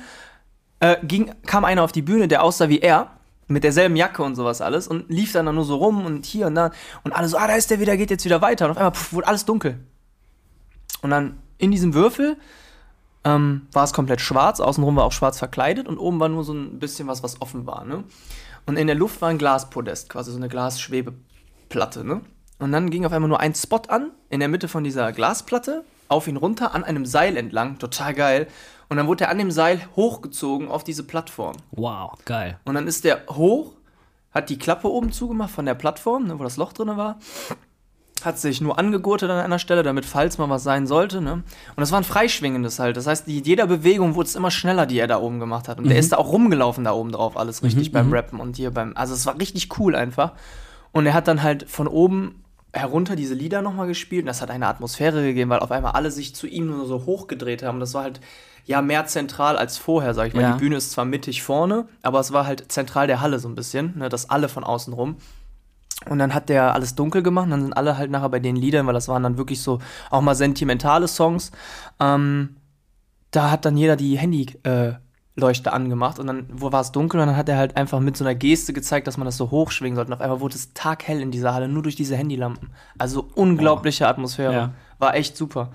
äh, 0.79 0.95
ging, 1.03 1.31
kam 1.45 1.65
einer 1.65 1.83
auf 1.83 1.91
die 1.91 2.01
Bühne, 2.01 2.29
der 2.29 2.43
aussah 2.43 2.69
wie 2.69 2.79
er, 2.79 3.11
mit 3.47 3.65
derselben 3.65 3.97
Jacke 3.97 4.23
und 4.23 4.35
sowas 4.35 4.61
alles 4.61 4.87
und 4.87 5.09
lief 5.09 5.33
dann, 5.33 5.45
dann 5.45 5.55
nur 5.55 5.65
so 5.65 5.75
rum 5.75 6.05
und 6.05 6.25
hier 6.25 6.47
und 6.47 6.55
da. 6.55 6.71
Und 7.03 7.11
alle 7.11 7.27
so, 7.27 7.37
ah, 7.37 7.47
da 7.47 7.55
ist 7.55 7.69
der 7.69 7.81
wieder, 7.81 7.97
geht 7.97 8.09
jetzt 8.09 8.23
wieder 8.23 8.41
weiter. 8.41 8.65
Und 8.65 8.71
auf 8.71 8.77
einmal 8.77 8.93
pff, 8.93 9.11
wurde 9.11 9.27
alles 9.27 9.43
dunkel. 9.43 9.79
Und 11.03 11.11
dann 11.11 11.37
in 11.59 11.69
diesem 11.69 11.93
Würfel 11.93 12.37
ähm, 13.23 13.67
war 13.71 13.83
es 13.83 13.93
komplett 13.93 14.21
schwarz, 14.21 14.59
außenrum 14.59 14.95
war 14.95 15.03
auch 15.03 15.11
schwarz 15.11 15.37
verkleidet 15.37 15.87
und 15.87 15.97
oben 15.97 16.19
war 16.19 16.29
nur 16.29 16.43
so 16.43 16.53
ein 16.53 16.79
bisschen 16.79 17.07
was, 17.07 17.21
was 17.21 17.41
offen 17.41 17.67
war. 17.67 17.85
Ne? 17.85 18.03
Und 18.65 18.77
in 18.77 18.87
der 18.87 18.95
Luft 18.95 19.21
war 19.21 19.29
ein 19.29 19.37
Glaspodest, 19.37 20.09
quasi 20.09 20.31
so 20.31 20.37
eine 20.37 20.49
Glasschwebeplatte. 20.49 22.03
Ne? 22.03 22.21
Und 22.59 22.71
dann 22.71 22.89
ging 22.89 23.05
auf 23.05 23.11
einmal 23.11 23.29
nur 23.29 23.39
ein 23.39 23.53
Spot 23.53 23.81
an, 23.87 24.11
in 24.29 24.39
der 24.39 24.49
Mitte 24.49 24.67
von 24.67 24.83
dieser 24.83 25.11
Glasplatte, 25.11 25.83
auf 26.07 26.27
ihn 26.27 26.37
runter, 26.37 26.73
an 26.73 26.83
einem 26.83 27.05
Seil 27.05 27.37
entlang, 27.37 27.79
total 27.79 28.13
geil. 28.13 28.47
Und 28.89 28.97
dann 28.97 29.07
wurde 29.07 29.25
er 29.25 29.29
an 29.29 29.37
dem 29.37 29.51
Seil 29.51 29.81
hochgezogen 29.95 30.69
auf 30.69 30.83
diese 30.83 31.03
Plattform. 31.03 31.57
Wow, 31.71 32.17
geil. 32.25 32.59
Und 32.65 32.75
dann 32.75 32.87
ist 32.87 33.03
der 33.03 33.25
hoch, 33.29 33.73
hat 34.31 34.49
die 34.49 34.57
Klappe 34.57 34.89
oben 34.89 35.11
zugemacht 35.11 35.51
von 35.51 35.65
der 35.65 35.75
Plattform, 35.75 36.27
ne, 36.27 36.39
wo 36.39 36.43
das 36.43 36.57
Loch 36.57 36.73
drin 36.73 36.95
war. 36.95 37.19
Hat 38.23 38.39
sich 38.39 38.61
nur 38.61 38.79
angegurtet 38.79 39.29
an 39.29 39.39
einer 39.39 39.59
Stelle, 39.59 39.83
damit 39.83 40.05
falls 40.05 40.37
mal 40.37 40.49
was 40.49 40.63
sein 40.63 40.87
sollte. 40.87 41.21
Ne? 41.21 41.33
Und 41.33 41.43
das 41.77 41.91
war 41.91 41.99
ein 41.99 42.05
freischwingendes 42.05 42.79
halt. 42.79 42.95
Das 42.95 43.07
heißt, 43.07 43.27
die, 43.27 43.41
jeder 43.41 43.67
Bewegung 43.67 44.15
wurde 44.15 44.27
es 44.27 44.35
immer 44.35 44.51
schneller, 44.51 44.85
die 44.85 44.99
er 44.99 45.07
da 45.07 45.19
oben 45.19 45.39
gemacht 45.39 45.67
hat. 45.67 45.77
Und 45.77 45.89
der 45.89 45.97
ist 45.97 46.11
da 46.11 46.17
auch 46.17 46.31
rumgelaufen 46.31 46.83
da 46.83 46.93
oben 46.93 47.11
drauf, 47.11 47.35
alles 47.35 47.63
richtig 47.63 47.91
beim 47.91 48.13
Rappen 48.13 48.39
und 48.39 48.55
hier 48.55 48.71
beim. 48.71 48.93
Also 48.95 49.13
es 49.13 49.25
war 49.25 49.37
richtig 49.39 49.77
cool 49.79 49.95
einfach. 49.95 50.33
Und 50.91 51.05
er 51.05 51.13
hat 51.13 51.27
dann 51.27 51.43
halt 51.43 51.69
von 51.69 51.87
oben 51.87 52.43
herunter 52.71 53.15
diese 53.15 53.33
Lieder 53.33 53.61
nochmal 53.61 53.87
gespielt. 53.87 54.23
Und 54.23 54.27
das 54.27 54.41
hat 54.41 54.49
eine 54.49 54.67
Atmosphäre 54.67 55.21
gegeben, 55.21 55.49
weil 55.49 55.59
auf 55.59 55.71
einmal 55.71 55.91
alle 55.91 56.11
sich 56.11 56.35
zu 56.35 56.47
ihm 56.47 56.67
nur 56.67 56.85
so 56.85 57.05
hochgedreht 57.05 57.63
haben. 57.63 57.79
Das 57.79 57.93
war 57.93 58.03
halt 58.03 58.19
ja 58.65 58.81
mehr 58.81 59.05
zentral 59.05 59.57
als 59.57 59.77
vorher, 59.77 60.13
sag 60.13 60.27
ich 60.27 60.33
mal. 60.33 60.41
Ja. 60.41 60.53
Die 60.53 60.59
Bühne 60.59 60.77
ist 60.77 60.91
zwar 60.91 61.05
mittig 61.05 61.43
vorne, 61.43 61.87
aber 62.01 62.19
es 62.19 62.31
war 62.33 62.45
halt 62.45 62.71
zentral 62.71 63.07
der 63.07 63.21
Halle 63.21 63.39
so 63.39 63.47
ein 63.47 63.55
bisschen, 63.55 63.97
ne, 63.97 64.09
das 64.09 64.29
alle 64.29 64.49
von 64.49 64.63
außen 64.63 64.93
rum. 64.93 65.17
Und 66.09 66.19
dann 66.19 66.33
hat 66.33 66.49
der 66.49 66.73
alles 66.73 66.95
dunkel 66.95 67.23
gemacht, 67.23 67.45
und 67.45 67.51
dann 67.51 67.61
sind 67.61 67.73
alle 67.73 67.97
halt 67.97 68.11
nachher 68.11 68.29
bei 68.29 68.39
den 68.39 68.55
Liedern, 68.55 68.85
weil 68.87 68.93
das 68.93 69.07
waren 69.07 69.23
dann 69.23 69.37
wirklich 69.37 69.61
so 69.61 69.79
auch 70.09 70.21
mal 70.21 70.35
sentimentale 70.35 71.07
Songs. 71.07 71.51
Ähm, 71.99 72.57
da 73.31 73.51
hat 73.51 73.65
dann 73.65 73.77
jeder 73.77 73.95
die 73.95 74.19
Handyleuchte 74.19 74.69
äh, 74.69 74.93
Leuchte 75.35 75.73
angemacht 75.73 76.19
und 76.19 76.27
dann 76.27 76.45
wo 76.53 76.71
war 76.71 76.81
es 76.81 76.91
dunkel 76.91 77.19
und 77.19 77.25
dann 77.25 77.35
hat 77.35 77.49
er 77.49 77.57
halt 77.57 77.75
einfach 77.75 77.99
mit 77.99 78.15
so 78.15 78.23
einer 78.23 78.35
Geste 78.35 78.71
gezeigt, 78.71 79.07
dass 79.07 79.17
man 79.17 79.25
das 79.25 79.35
so 79.35 79.49
hochschwingen 79.49 79.95
sollte. 79.95 80.11
Und 80.11 80.13
auf 80.13 80.21
einmal 80.21 80.41
wurde 80.41 80.55
es 80.55 80.73
taghell 80.75 81.19
in 81.21 81.31
dieser 81.31 81.55
Halle, 81.55 81.67
nur 81.67 81.81
durch 81.81 81.95
diese 81.95 82.15
Handylampen. 82.15 82.69
Also 82.99 83.27
unglaubliche 83.33 84.07
Atmosphäre. 84.07 84.53
Ja. 84.53 84.73
War 84.99 85.15
echt 85.15 85.35
super. 85.35 85.71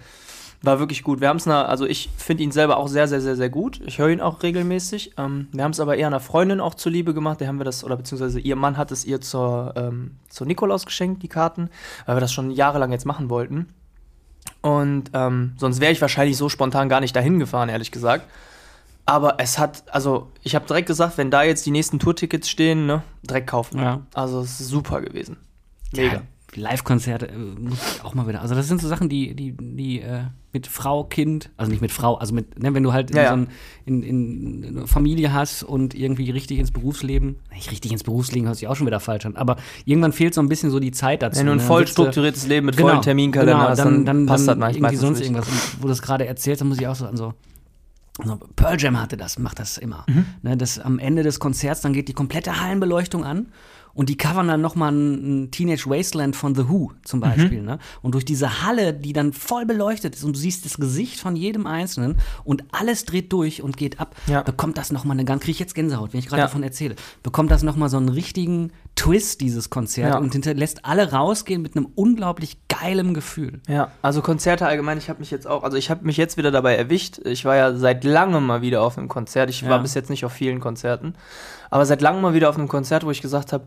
War 0.61 0.81
wirklich 0.81 1.05
gut. 1.05 1.21
Wir 1.21 1.29
haben 1.29 1.37
es, 1.37 1.47
also 1.47 1.87
ich 1.87 2.11
finde 2.17 2.43
ihn 2.43 2.51
selber 2.51 2.79
auch 2.79 2.89
sehr, 2.89 3.07
sehr, 3.07 3.21
sehr, 3.21 3.37
sehr 3.37 3.49
gut. 3.49 3.81
Ich 3.87 3.99
höre 3.99 4.09
ihn 4.09 4.21
auch 4.21 4.43
regelmäßig. 4.43 5.13
Ähm, 5.17 5.47
wir 5.53 5.63
haben 5.63 5.71
es 5.71 5.79
aber 5.79 5.97
eher 5.97 6.09
einer 6.09 6.19
Freundin 6.19 6.61
auch 6.61 6.75
zuliebe 6.75 7.15
gemacht. 7.15 7.41
Der 7.41 7.47
haben 7.47 7.59
wir 7.59 7.65
das, 7.65 7.85
oder 7.85 7.97
beziehungsweise 7.97 8.41
ihr 8.41 8.57
Mann 8.57 8.77
hat 8.77 8.91
es 8.91 9.05
ihr 9.05 9.21
zur, 9.21 9.75
ähm, 9.77 10.17
zur 10.29 10.49
Nikolaus 10.49 10.85
geschenkt, 10.85 11.23
die 11.23 11.29
Karten, 11.29 11.71
weil 12.07 12.17
wir 12.17 12.21
das 12.21 12.33
schon 12.33 12.51
jahrelang 12.51 12.91
jetzt 12.91 13.07
machen 13.07 13.31
wollten. 13.31 13.69
Und 14.61 15.11
ähm, 15.13 15.53
sonst 15.59 15.81
wäre 15.81 15.93
ich 15.93 16.01
wahrscheinlich 16.01 16.37
so 16.37 16.49
spontan 16.49 16.89
gar 16.89 17.01
nicht 17.01 17.15
dahin 17.15 17.39
gefahren, 17.39 17.69
ehrlich 17.69 17.93
gesagt. 17.93 18.25
Aber 19.07 19.37
es 19.39 19.59
hat, 19.59 19.85
also 19.95 20.31
ich 20.43 20.55
habe 20.55 20.67
direkt 20.67 20.89
gesagt, 20.89 21.19
wenn 21.19 21.31
da 21.31 21.43
jetzt 21.43 21.65
die 21.67 21.71
nächsten 21.71 21.99
Tourtickets 21.99 22.51
stehen, 22.51 22.87
ne, 22.87 23.03
direkt 23.23 23.47
kaufen. 23.47 23.79
Ja. 23.79 24.03
Also 24.13 24.41
es 24.41 24.61
ist 24.61 24.69
super 24.69 25.01
gewesen. 25.01 25.37
Ja, 25.93 26.23
Live-Konzerte 26.55 27.29
äh, 27.29 27.37
muss 27.37 27.97
ich 27.97 28.05
auch 28.05 28.15
mal 28.15 28.27
wieder. 28.27 28.41
Also, 28.41 28.55
das 28.55 28.69
sind 28.69 28.81
so 28.81 28.89
Sachen, 28.89 29.09
die, 29.09 29.35
die, 29.35 29.55
die 29.59 30.01
äh, 30.01 30.23
mit 30.53 30.67
Frau, 30.67 31.05
Kind, 31.05 31.51
also 31.57 31.71
nicht 31.71 31.83
mit 31.83 31.93
Frau, 31.93 32.17
also 32.17 32.35
mit, 32.35 32.59
ne, 32.59 32.73
wenn 32.73 32.83
du 32.83 32.93
halt 32.93 33.11
in 33.11 33.17
Ja, 33.17 33.23
ja. 33.25 33.29
so 33.31 33.37
ein, 33.37 33.49
in, 33.85 34.03
in 34.03 34.65
eine 34.65 34.87
Familie 34.87 35.33
hast 35.33 35.63
und 35.63 35.95
irgendwie 35.95 36.31
richtig 36.31 36.59
ins 36.59 36.71
Berufsleben, 36.71 37.37
nicht 37.53 37.71
richtig 37.71 37.93
ins 37.93 38.03
Berufsleben 38.03 38.47
hört 38.47 38.57
sich 38.57 38.67
auch 38.67 38.77
schon 38.77 38.87
wieder 38.87 39.01
falsch 39.01 39.27
an, 39.27 39.37
aber 39.37 39.57
irgendwann 39.85 40.13
fehlt 40.13 40.33
so 40.33 40.41
ein 40.41 40.49
bisschen 40.49 40.71
so 40.71 40.81
die 40.81 40.91
Zeit 40.91 41.23
dazu. 41.23 41.39
Wenn 41.39 41.47
du 41.47 41.53
ein 41.53 41.59
ne? 41.59 41.65
voll 41.65 41.87
strukturiertes 41.87 42.47
Leben 42.47 42.67
mit 42.67 42.77
vollen 42.77 43.03
Terminkalender 43.03 43.53
genau, 43.53 43.69
hast, 43.69 43.79
dann, 43.79 44.05
dann, 44.05 44.05
dann, 44.05 44.27
passt 44.27 44.49
dann 44.49 44.61
das 44.61 44.75
irgendwie 44.75 44.97
sonst 44.97 45.19
nicht. 45.19 45.29
irgendwas. 45.29 45.49
Und 45.49 45.79
wo 45.79 45.83
du 45.83 45.89
das 45.89 46.01
gerade 46.01 46.27
erzählst, 46.27 46.63
dann 46.63 46.69
muss 46.69 46.79
ich 46.79 46.87
auch 46.87 46.97
so 46.97 47.07
an 47.07 47.17
so. 47.19 47.35
so 48.25 48.39
Pearl 48.57 48.81
Jam 48.81 48.99
hatte 48.99 49.19
das, 49.19 49.39
macht 49.39 49.59
das 49.59 49.77
immer. 49.77 50.07
Mhm. 50.09 50.25
Ne, 50.43 50.57
das 50.57 50.79
am 50.79 50.99
Ende 50.99 51.23
des 51.23 51.41
Konzerts, 51.41 51.83
dann 51.83 51.93
geht 51.93 52.09
die 52.09 52.15
komplette 52.15 52.59
Hallenbeleuchtung 52.59 53.25
an 53.25 53.49
und 53.99 54.09
die 54.09 54.17
covern 54.17 54.47
dann 54.47 54.61
nochmal 54.61 54.93
ein, 54.93 55.43
ein 55.47 55.51
Teenage 55.51 55.87
Wasteland 55.91 56.37
von 56.37 56.55
The 56.55 56.69
Who 56.69 56.91
Mhm. 56.93 57.05
zum 57.05 57.19
Beispiel. 57.21 57.63
Ne? 57.63 57.81
Und 58.01 58.15
durch 58.15 58.25
diese 58.25 58.63
Halle, 58.65 58.95
die 58.95 59.13
dann 59.13 59.33
voll 59.33 59.67
beleuchtet 59.67 60.15
ist 60.15 60.23
und 60.23 60.37
du 60.37 60.39
siehst 60.39 60.65
das 60.65 60.77
Gesicht 60.79 61.19
von 61.19 61.35
jedem 61.35 61.67
Einzelnen 61.67 62.17
und 62.45 62.63
alles 62.71 63.05
dreht 63.07 63.33
durch 63.33 63.61
und 63.61 63.77
geht 63.77 63.99
ab, 63.99 64.15
Ja. 64.29 64.43
bekommt 64.43 64.79
das 64.79 64.93
nochmal 64.93 65.17
eine 65.17 65.25
ganz, 65.25 65.43
kriege 65.43 65.51
ich 65.51 65.59
jetzt 65.59 65.75
Gänsehaut, 65.75 66.13
wenn 66.13 66.21
ich 66.21 66.29
gerade 66.29 66.43
Ja. 66.43 66.47
davon 66.47 66.63
erzähle, 66.63 66.95
bekommt 67.25 67.51
das 67.51 67.65
nochmal 67.65 67.89
so 67.89 67.97
einen 67.97 68.09
richtigen 68.09 68.71
Twist, 68.95 69.41
dieses 69.41 69.69
Konzert, 69.69 70.11
Ja. 70.15 70.19
und 70.19 70.33
hinterlässt 70.33 70.85
alle 70.85 71.11
rausgehen 71.13 71.61
mit 71.61 71.77
einem 71.77 71.87
unglaublich 71.97 72.59
geilen 72.69 73.15
Gefühl. 73.15 73.61
Ja, 73.67 73.91
also 74.03 74.23
Konzerte 74.23 74.67
allgemein, 74.67 74.99
ich 74.99 75.09
habe 75.09 75.19
mich 75.19 75.33
jetzt 75.33 75.49
auch, 75.49 75.65
also 75.65 75.77
ich 75.77 75.91
habe 75.91 76.05
mich 76.05 76.17
jetzt 76.17 76.37
wieder 76.37 76.53
dabei 76.53 76.77
erwischt. 76.77 77.19
Ich 77.25 77.45
war 77.45 77.57
ja 77.57 77.75
seit 77.75 78.05
langem 78.05 78.47
mal 78.47 78.63
wieder 78.63 78.81
auf 78.83 78.97
einem 78.97 79.09
Konzert. 79.09 79.51
Ich 79.51 79.69
war 79.69 79.81
bis 79.81 79.95
jetzt 79.95 80.09
nicht 80.11 80.25
auf 80.25 80.33
vielen 80.33 80.61
Konzerten, 80.61 81.15
aber 81.71 81.85
seit 81.85 82.01
langem 82.01 82.23
mal 82.23 82.35
wieder 82.35 82.49
auf 82.49 82.57
einem 82.57 82.69
Konzert, 82.69 83.05
wo 83.05 83.11
ich 83.11 83.21
gesagt 83.23 83.53
habe, 83.53 83.65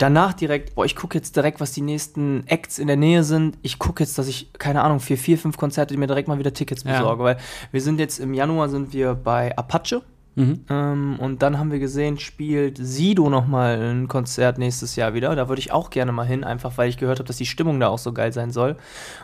danach 0.00 0.32
direkt, 0.32 0.74
boah, 0.74 0.84
ich 0.84 0.96
gucke 0.96 1.18
jetzt 1.18 1.36
direkt, 1.36 1.60
was 1.60 1.72
die 1.72 1.82
nächsten 1.82 2.46
Acts 2.46 2.78
in 2.78 2.86
der 2.86 2.96
Nähe 2.96 3.22
sind. 3.22 3.58
Ich 3.62 3.78
gucke 3.78 4.02
jetzt, 4.02 4.18
dass 4.18 4.28
ich, 4.28 4.52
keine 4.54 4.82
Ahnung, 4.82 5.00
für 5.00 5.16
vier, 5.16 5.38
fünf 5.38 5.56
Konzerte 5.56 5.96
mir 5.96 6.06
direkt 6.06 6.28
mal 6.28 6.38
wieder 6.38 6.52
Tickets 6.52 6.84
Ja. 6.84 6.98
besorge, 6.98 7.22
weil 7.22 7.36
wir 7.70 7.80
sind 7.80 8.00
jetzt 8.00 8.18
im 8.18 8.34
Januar 8.34 8.68
sind 8.68 8.92
wir 8.92 9.14
bei 9.14 9.56
Apache. 9.56 10.02
Mhm. 10.36 10.60
Ähm, 10.70 11.16
und 11.18 11.42
dann 11.42 11.58
haben 11.58 11.72
wir 11.72 11.80
gesehen, 11.80 12.18
spielt 12.18 12.78
Sido 12.80 13.28
nochmal 13.28 13.80
ein 13.82 14.06
Konzert 14.06 14.58
nächstes 14.58 14.94
Jahr 14.94 15.12
wieder. 15.12 15.34
Da 15.34 15.48
würde 15.48 15.58
ich 15.60 15.72
auch 15.72 15.90
gerne 15.90 16.12
mal 16.12 16.26
hin, 16.26 16.44
einfach 16.44 16.78
weil 16.78 16.88
ich 16.88 16.96
gehört 16.98 17.18
habe, 17.18 17.26
dass 17.26 17.36
die 17.36 17.46
Stimmung 17.46 17.80
da 17.80 17.88
auch 17.88 17.98
so 17.98 18.12
geil 18.12 18.32
sein 18.32 18.52
soll. 18.52 18.76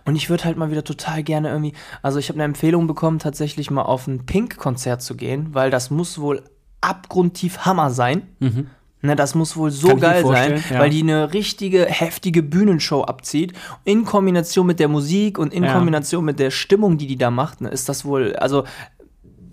Und 0.05 0.17
ich 0.17 0.29
würde 0.31 0.45
halt 0.45 0.57
mal 0.57 0.71
wieder 0.71 0.83
total 0.85 1.23
gerne 1.23 1.49
irgendwie, 1.49 1.75
also 2.03 2.19
ich 2.19 2.29
habe 2.29 2.37
eine 2.39 2.45
Empfehlung 2.45 2.87
bekommen, 2.89 3.21
tatsächlich 3.21 3.71
mal 3.71 3.83
auf 3.83 4.09
ein 4.09 4.27
Pink-Konzert 4.27 5.01
zu 5.01 5.15
gehen, 5.17 5.55
weil 5.55 5.71
das 5.71 5.91
muss 5.91 6.19
wohl 6.21 6.43
abgrundtief 6.81 7.59
Hammer 7.59 7.91
sein. 7.91 8.23
Mhm. 8.41 8.67
Ne, 9.07 9.15
das 9.17 9.35
muss 9.35 9.57
wohl 9.57 9.71
so 9.71 9.89
Kann 9.89 10.01
geil 10.01 10.27
sein, 10.27 10.65
ja. 10.69 10.81
weil 10.81 10.91
die 10.91 11.03
eine 11.03 11.33
richtige, 11.33 11.87
heftige 11.87 12.43
Bühnenshow 12.43 13.03
abzieht. 13.03 13.53
In 13.85 14.05
Kombination 14.05 14.67
mit 14.67 14.81
der 14.81 14.89
Musik 14.89 15.39
und 15.39 15.55
in 15.55 15.65
Ja. 15.65 15.73
Kombination 15.73 16.25
mit 16.25 16.41
der 16.41 16.51
Stimmung, 16.51 16.99
die 16.99 17.07
die 17.07 17.17
da 17.17 17.31
macht, 17.31 17.61
ne, 17.61 17.69
ist 17.69 17.89
das 17.89 18.05
wohl, 18.05 18.35
also 18.37 18.65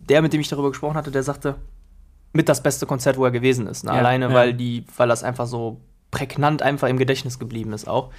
der, 0.09 0.21
mit 0.21 0.33
dem 0.33 0.41
ich 0.41 0.49
darüber 0.49 0.69
gesprochen 0.69 0.95
hatte, 0.95 1.11
der 1.11 1.23
sagte, 1.23 1.55
mit 2.33 2.49
das 2.49 2.63
beste 2.63 2.85
Konzert, 2.85 3.17
wo 3.17 3.25
er 3.25 3.31
gewesen 3.31 3.67
ist. 3.67 3.83
Ne? 3.83 3.91
Ja, 3.91 3.97
Alleine, 3.97 4.33
weil 4.33 4.53
die, 4.53 4.85
weil 4.97 5.07
das 5.07 5.23
einfach 5.23 5.45
so 5.45 5.79
prägnant 6.09 6.61
einfach 6.61 6.87
im 6.89 6.97
Gedächtnis 6.97 7.37
geblieben 7.39 7.73
ist 7.73 7.87
auch. 7.87 8.09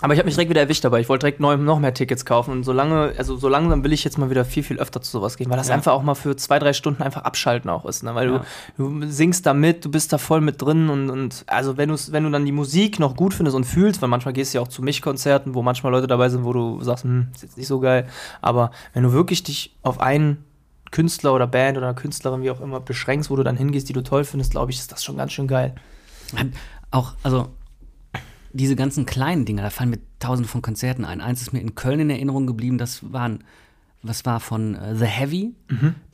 Aber 0.00 0.12
ich 0.14 0.20
habe 0.20 0.26
mich 0.26 0.36
direkt 0.36 0.50
wieder 0.50 0.60
erwischt 0.60 0.84
dabei. 0.84 1.00
Ich 1.00 1.08
wollte 1.08 1.24
direkt 1.24 1.40
neu, 1.40 1.56
noch 1.56 1.80
mehr 1.80 1.92
Tickets 1.92 2.24
kaufen. 2.24 2.52
Und 2.52 2.62
so 2.62 2.72
lange, 2.72 3.14
also 3.18 3.36
so 3.36 3.48
langsam 3.48 3.82
will 3.82 3.92
ich 3.92 4.04
jetzt 4.04 4.16
mal 4.16 4.30
wieder 4.30 4.44
viel, 4.44 4.62
viel 4.62 4.78
öfter 4.78 5.02
zu 5.02 5.10
sowas 5.10 5.36
gehen, 5.36 5.50
weil 5.50 5.56
das 5.56 5.68
Ja. 5.68 5.74
einfach 5.74 5.92
auch 5.92 6.04
mal 6.04 6.14
für 6.14 6.36
zwei, 6.36 6.60
drei 6.60 6.72
Stunden 6.72 7.02
einfach 7.02 7.22
abschalten 7.22 7.68
auch 7.68 7.84
ist. 7.84 8.04
Ne? 8.04 8.14
Weil 8.14 8.30
Ja. 8.30 8.44
du, 8.76 9.00
du 9.00 9.08
singst 9.10 9.44
da 9.44 9.54
mit, 9.54 9.84
du 9.84 9.90
bist 9.90 10.12
da 10.12 10.18
voll 10.18 10.40
mit 10.40 10.62
drin 10.62 10.88
und, 10.88 11.10
und 11.10 11.42
also 11.48 11.76
wenn, 11.76 11.90
wenn 11.90 12.22
du 12.22 12.30
dann 12.30 12.44
die 12.44 12.52
Musik 12.52 13.00
noch 13.00 13.16
gut 13.16 13.34
findest 13.34 13.56
und 13.56 13.64
fühlst, 13.64 14.00
weil 14.00 14.08
manchmal 14.08 14.34
gehst 14.34 14.54
du 14.54 14.58
ja 14.58 14.62
auch 14.62 14.68
zu 14.68 14.82
Mich-Konzerten, 14.82 15.54
wo 15.54 15.62
manchmal 15.62 15.90
Leute 15.90 16.06
dabei 16.06 16.28
sind, 16.28 16.44
wo 16.44 16.52
du 16.52 16.80
sagst, 16.82 17.02
hm, 17.02 17.26
ist 17.34 17.42
jetzt 17.42 17.56
nicht 17.58 17.66
so 17.66 17.80
geil. 17.80 18.06
Aber 18.40 18.70
wenn 18.94 19.02
du 19.02 19.12
wirklich 19.12 19.42
dich 19.42 19.74
auf 19.82 20.00
einen 20.00 20.44
Künstler 20.92 21.34
oder 21.34 21.48
Band 21.48 21.76
oder 21.76 21.92
Künstlerin, 21.92 22.42
wie 22.42 22.52
auch 22.52 22.60
immer, 22.60 22.78
beschränkst, 22.78 23.30
wo 23.30 23.36
du 23.36 23.42
dann 23.42 23.56
hingehst, 23.56 23.88
die 23.88 23.94
du 23.94 24.02
toll 24.02 24.22
findest, 24.22 24.52
glaube 24.52 24.70
ich, 24.70 24.78
ist 24.78 24.92
das 24.92 25.02
schon 25.02 25.16
ganz 25.16 25.32
schön 25.32 25.48
geil. 25.48 25.74
Auch, 26.92 27.12
also, 27.24 27.48
diese 28.52 28.76
ganzen 28.76 29.06
kleinen 29.06 29.44
Dinge, 29.44 29.62
da 29.62 29.70
fallen 29.70 29.90
mir 29.90 29.98
tausende 30.18 30.48
von 30.48 30.62
Konzerten 30.62 31.04
ein. 31.04 31.20
Eins 31.20 31.42
ist 31.42 31.52
mir 31.52 31.60
in 31.60 31.74
Köln 31.74 32.00
in 32.00 32.10
Erinnerung 32.10 32.46
geblieben, 32.46 32.78
das 32.78 33.12
waren 33.12 33.44
was 34.00 34.24
war 34.24 34.38
von 34.38 34.76
äh, 34.76 34.94
The 34.94 35.06
Heavy. 35.06 35.54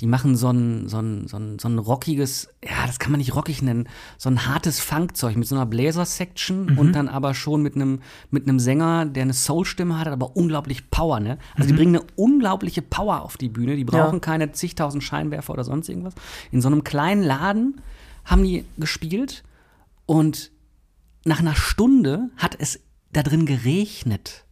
Die 0.00 0.06
machen 0.06 0.36
so 0.36 0.48
ein, 0.48 0.88
so, 0.88 0.98
ein, 1.00 1.28
so, 1.28 1.36
ein, 1.36 1.58
so 1.58 1.68
ein 1.68 1.78
rockiges, 1.78 2.48
ja, 2.64 2.86
das 2.86 2.98
kann 2.98 3.12
man 3.12 3.18
nicht 3.18 3.34
rockig 3.34 3.60
nennen, 3.60 3.88
so 4.16 4.30
ein 4.30 4.46
hartes 4.46 4.80
Funkzeug 4.80 5.36
mit 5.36 5.46
so 5.46 5.54
einer 5.54 5.66
Bläser-Section 5.66 6.78
und 6.78 6.92
dann 6.94 7.08
aber 7.08 7.34
schon 7.34 7.62
mit 7.62 7.74
einem 7.76 8.00
mit 8.30 8.48
einem 8.48 8.58
Sänger, 8.58 9.04
der 9.04 9.24
eine 9.24 9.34
Soul-Stimme 9.34 9.98
hat, 9.98 10.08
aber 10.08 10.34
unglaublich 10.34 10.90
Power, 10.90 11.20
ne? 11.20 11.36
Also 11.56 11.68
die 11.68 11.74
bringen 11.74 11.96
eine 11.96 12.06
unglaubliche 12.16 12.80
Power 12.80 13.20
auf 13.20 13.36
die 13.36 13.50
Bühne. 13.50 13.76
Die 13.76 13.84
brauchen 13.84 14.14
Ja. 14.14 14.20
keine 14.20 14.52
zigtausend 14.52 15.04
Scheinwerfer 15.04 15.52
oder 15.52 15.64
sonst 15.64 15.88
irgendwas. 15.90 16.14
In 16.50 16.62
so 16.62 16.68
einem 16.68 16.84
kleinen 16.84 17.22
Laden 17.22 17.82
haben 18.24 18.44
die 18.44 18.64
gespielt 18.78 19.44
und 20.06 20.50
nach 21.24 21.40
einer 21.40 21.54
Stunde 21.56 22.30
hat 22.36 22.56
es 22.58 22.80
da 23.12 23.22
drin 23.22 23.46
geregnet. 23.46 24.44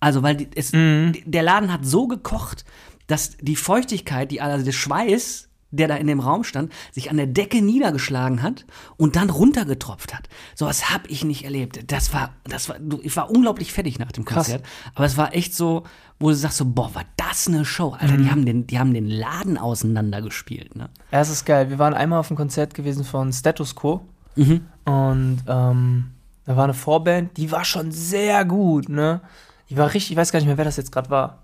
Also, 0.00 0.22
weil 0.22 0.36
die, 0.36 0.48
es, 0.54 0.70
die- 0.72 1.22
der 1.26 1.42
Laden 1.42 1.72
hat 1.72 1.84
so 1.86 2.06
gekocht, 2.06 2.64
dass 3.06 3.36
die 3.40 3.56
Feuchtigkeit, 3.56 4.30
die, 4.30 4.40
also 4.40 4.64
der 4.64 4.72
Schweiß, 4.72 5.48
der 5.70 5.88
da 5.88 5.96
in 5.96 6.06
dem 6.06 6.20
Raum 6.20 6.44
stand, 6.44 6.72
sich 6.92 7.10
an 7.10 7.16
der 7.16 7.26
Decke 7.26 7.60
niedergeschlagen 7.60 8.42
hat 8.42 8.64
und 8.96 9.16
dann 9.16 9.30
runtergetropft 9.30 10.14
hat. 10.14 10.28
Sowas 10.54 10.90
habe 10.90 11.08
ich 11.08 11.24
nicht 11.24 11.44
erlebt. 11.44 11.90
Das 11.92 12.14
war, 12.14 12.30
das 12.44 12.68
war, 12.68 12.76
ich 13.02 13.14
war 13.16 13.30
unglaublich 13.30 13.72
fertig 13.72 13.98
nach 13.98 14.12
dem 14.12 14.24
Krass. 14.24 14.46
Konzert. 14.46 14.64
Aber 14.94 15.04
es 15.04 15.16
war 15.16 15.34
echt 15.34 15.54
so, 15.54 15.82
wo 16.18 16.28
du 16.30 16.34
sagst 16.36 16.58
so, 16.58 16.64
boah, 16.66 16.94
war 16.94 17.04
das 17.16 17.46
eine 17.48 17.64
Show. 17.64 17.90
Alter, 17.98 18.16
die 18.16 18.30
haben 18.30 18.46
den, 18.46 18.66
die 18.66 18.78
haben 18.78 18.94
den 18.94 19.06
Laden 19.08 19.58
auseinandergespielt, 19.58 20.76
ne? 20.76 20.88
Ja, 21.12 21.20
es 21.20 21.30
ist 21.30 21.44
geil. 21.44 21.68
Wir 21.68 21.78
waren 21.78 21.94
einmal 21.94 22.20
auf 22.20 22.30
einem 22.30 22.36
Konzert 22.38 22.72
gewesen 22.74 23.04
von 23.04 23.32
Status 23.32 23.74
Quo. 23.74 24.02
Mhm. 24.36 24.62
Und 24.84 25.38
ähm, 25.48 26.10
da 26.46 26.56
war 26.56 26.64
eine 26.64 26.74
Vorband, 26.74 27.36
die 27.36 27.50
war 27.50 27.64
schon 27.64 27.90
sehr 27.90 28.44
gut, 28.44 28.88
ne? 28.88 29.20
Die 29.68 29.76
war 29.76 29.92
richtig, 29.92 30.12
ich 30.12 30.16
weiß 30.16 30.30
gar 30.30 30.38
nicht 30.38 30.46
mehr, 30.46 30.56
wer 30.56 30.64
das 30.64 30.76
jetzt 30.76 30.92
gerade 30.92 31.10
war. 31.10 31.42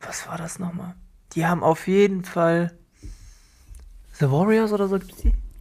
Was 0.00 0.28
war 0.28 0.38
das 0.38 0.58
nochmal? 0.58 0.94
Die 1.32 1.44
haben 1.44 1.64
auf 1.64 1.88
jeden 1.88 2.24
Fall 2.24 2.72
The 4.12 4.30
Warriors 4.30 4.72
oder 4.72 4.88
so? 4.88 4.98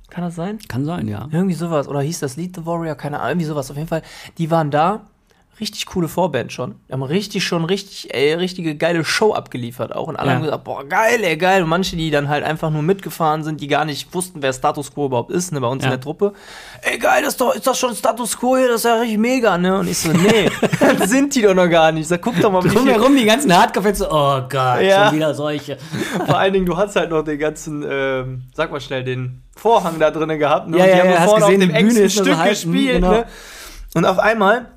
Kann 0.10 0.24
das 0.24 0.36
sein? 0.36 0.60
Kann 0.67 0.86
sein, 0.86 1.07
ja. 1.07 1.27
Irgendwie 1.31 1.55
sowas. 1.55 1.88
Oder 1.88 2.01
hieß 2.01 2.19
das 2.19 2.38
Lied 2.38 2.55
The 2.55 2.65
Warrior? 2.65 2.96
Keine 2.96 3.19
Ahnung, 3.19 3.31
irgendwie 3.31 3.48
sowas. 3.48 3.69
Auf 3.69 3.77
jeden 3.77 3.89
Fall, 3.89 4.03
die 4.38 4.50
waren 4.50 4.72
da. 4.72 5.07
Richtig 5.60 5.88
coole 5.88 6.08
Vorband 6.08 6.54
schon. 6.54 6.76
Die 6.88 6.94
haben 6.94 7.02
richtig 7.02 7.44
schon 7.44 7.66
richtig, 7.66 8.14
ey, 8.14 8.34
richtige 8.34 8.76
geile 8.76 9.04
Show 9.04 9.34
abgeliefert 9.34 9.96
auch. 9.96 10.08
Und 10.08 10.16
alle 10.16 10.30
Ja. 10.30 10.36
haben 10.36 10.44
gesagt, 10.44 10.64
boah, 10.64 10.84
geil, 10.88 11.24
ey, 11.24 11.36
geil. 11.36 11.64
Und 11.64 11.70
manche, 11.70 11.96
die 11.96 12.12
dann 12.12 12.30
halt 12.30 12.44
einfach 12.44 12.70
nur 12.70 12.84
mitgefahren 12.84 13.44
sind, 13.44 13.60
die 13.60 13.68
gar 13.68 13.84
nicht 13.84 14.14
wussten, 14.14 14.44
wer 14.44 14.54
Status 14.54 14.94
Quo 14.94 15.08
überhaupt 15.08 15.32
ist, 15.32 15.52
ne, 15.52 15.60
bei 15.60 15.68
uns 15.68 15.82
Ja. 15.84 15.88
in 15.90 15.92
der 15.94 16.02
Truppe. 16.02 16.34
Ey, 16.84 17.00
geil, 17.00 17.24
ist, 17.24 17.42
doch, 17.42 17.56
ist 17.56 17.66
das 17.66 17.80
schon 17.80 17.96
Status 17.96 18.38
Quo 18.38 18.56
hier? 18.56 18.68
Das 18.68 18.78
ist 18.78 18.84
ja 18.86 19.00
richtig 19.00 19.18
mega, 19.18 19.58
ne? 19.58 19.80
Und 19.80 19.88
ich 19.90 19.98
so, 19.98 20.10
nee, 20.12 20.50
sind 21.06 21.34
die 21.34 21.42
doch 21.42 21.56
noch 21.56 21.68
gar 21.70 21.92
nicht. 21.92 22.04
Ich 22.04 22.08
sag, 22.10 22.22
guck 22.22 22.40
doch 22.40 22.52
mal, 22.52 22.64
wie 22.64 22.70
Drumherum 22.70 23.16
die 23.18 23.26
ganzen 23.26 23.52
Hardcore-Fans 23.56 23.98
so, 23.98 24.12
oh 24.12 24.42
Gott, 24.50 24.82
Ja. 24.82 25.08
schon 25.08 25.16
wieder 25.16 25.34
solche. 25.34 25.78
Vor 26.28 26.38
allen 26.38 26.54
Dingen, 26.54 26.68
du 26.68 26.78
hast 26.78 26.96
halt 26.96 27.10
noch 27.10 27.24
den 27.24 27.40
ganzen, 27.40 27.84
ähm, 27.90 28.44
sag 28.54 28.72
mal 28.72 28.80
schnell, 28.80 29.04
den 29.04 29.42
Vorhang 29.56 29.98
da 29.98 30.12
drinnen 30.12 30.38
gehabt. 30.38 30.68
Ne? 30.70 30.78
Ja, 30.78 30.84
Und 30.84 30.92
die 30.92 30.98
ja, 30.98 31.04
haben 31.04 31.10
ja, 31.10 31.22
vorne 31.22 31.46
gesehen, 31.48 31.72
auf 31.72 31.78
dem 31.80 31.88
Bühne 31.88 32.10
Stück 32.12 32.44
gespielt. 32.44 32.94
genau. 33.02 33.12
Ne? 33.12 33.26
Und 33.96 34.06
auf 34.06 34.20
einmal 34.20 34.68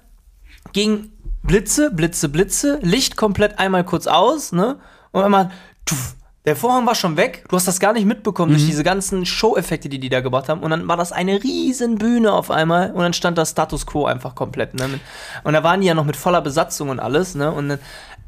ging 0.73 1.11
Blitze, 1.43 1.91
Blitze, 1.91 2.29
Blitze, 2.29 2.79
Licht 2.83 3.17
komplett 3.17 3.59
einmal 3.59 3.85
kurz 3.85 4.07
aus, 4.07 4.53
ne? 4.53 4.79
Und 5.13 5.23
einmal, 5.25 5.51
tuff, 5.87 6.15
der 6.47 6.57
Vorhang 6.57 6.87
war 6.87 6.95
schon 6.95 7.17
weg. 7.17 7.45
Du 7.49 7.57
hast 7.57 7.69
das 7.69 7.81
gar 7.81 7.93
nicht 7.93 8.07
mitbekommen 8.07 8.53
Mhm. 8.53 8.57
durch 8.57 8.67
diese 8.67 8.83
ganzen 8.85 9.27
Show-Effekte, 9.27 9.89
die 9.89 9.99
die 10.01 10.09
da 10.09 10.21
gebracht 10.21 10.49
haben. 10.49 10.63
Und 10.63 10.71
dann 10.71 10.89
war 10.89 10.97
das 10.97 11.13
eine 11.13 11.43
riesen 11.43 11.97
Bühne 11.99 12.33
auf 12.33 12.51
einmal. 12.51 12.93
Und 12.93 13.01
dann 13.01 13.13
stand 13.13 13.37
das 13.39 13.51
Status 13.51 13.87
Quo 13.87 14.07
einfach 14.07 14.35
komplett, 14.35 14.75
ne? 14.75 15.01
Und 15.45 15.53
da 15.53 15.63
waren 15.63 15.81
die 15.81 15.87
ja 15.87 15.95
noch 15.95 16.05
mit 16.07 16.17
voller 16.17 16.41
Besatzung 16.41 16.89
und 16.89 17.01
alles, 17.01 17.35
ne? 17.35 17.53
Und 17.53 17.69
dann, 17.69 17.79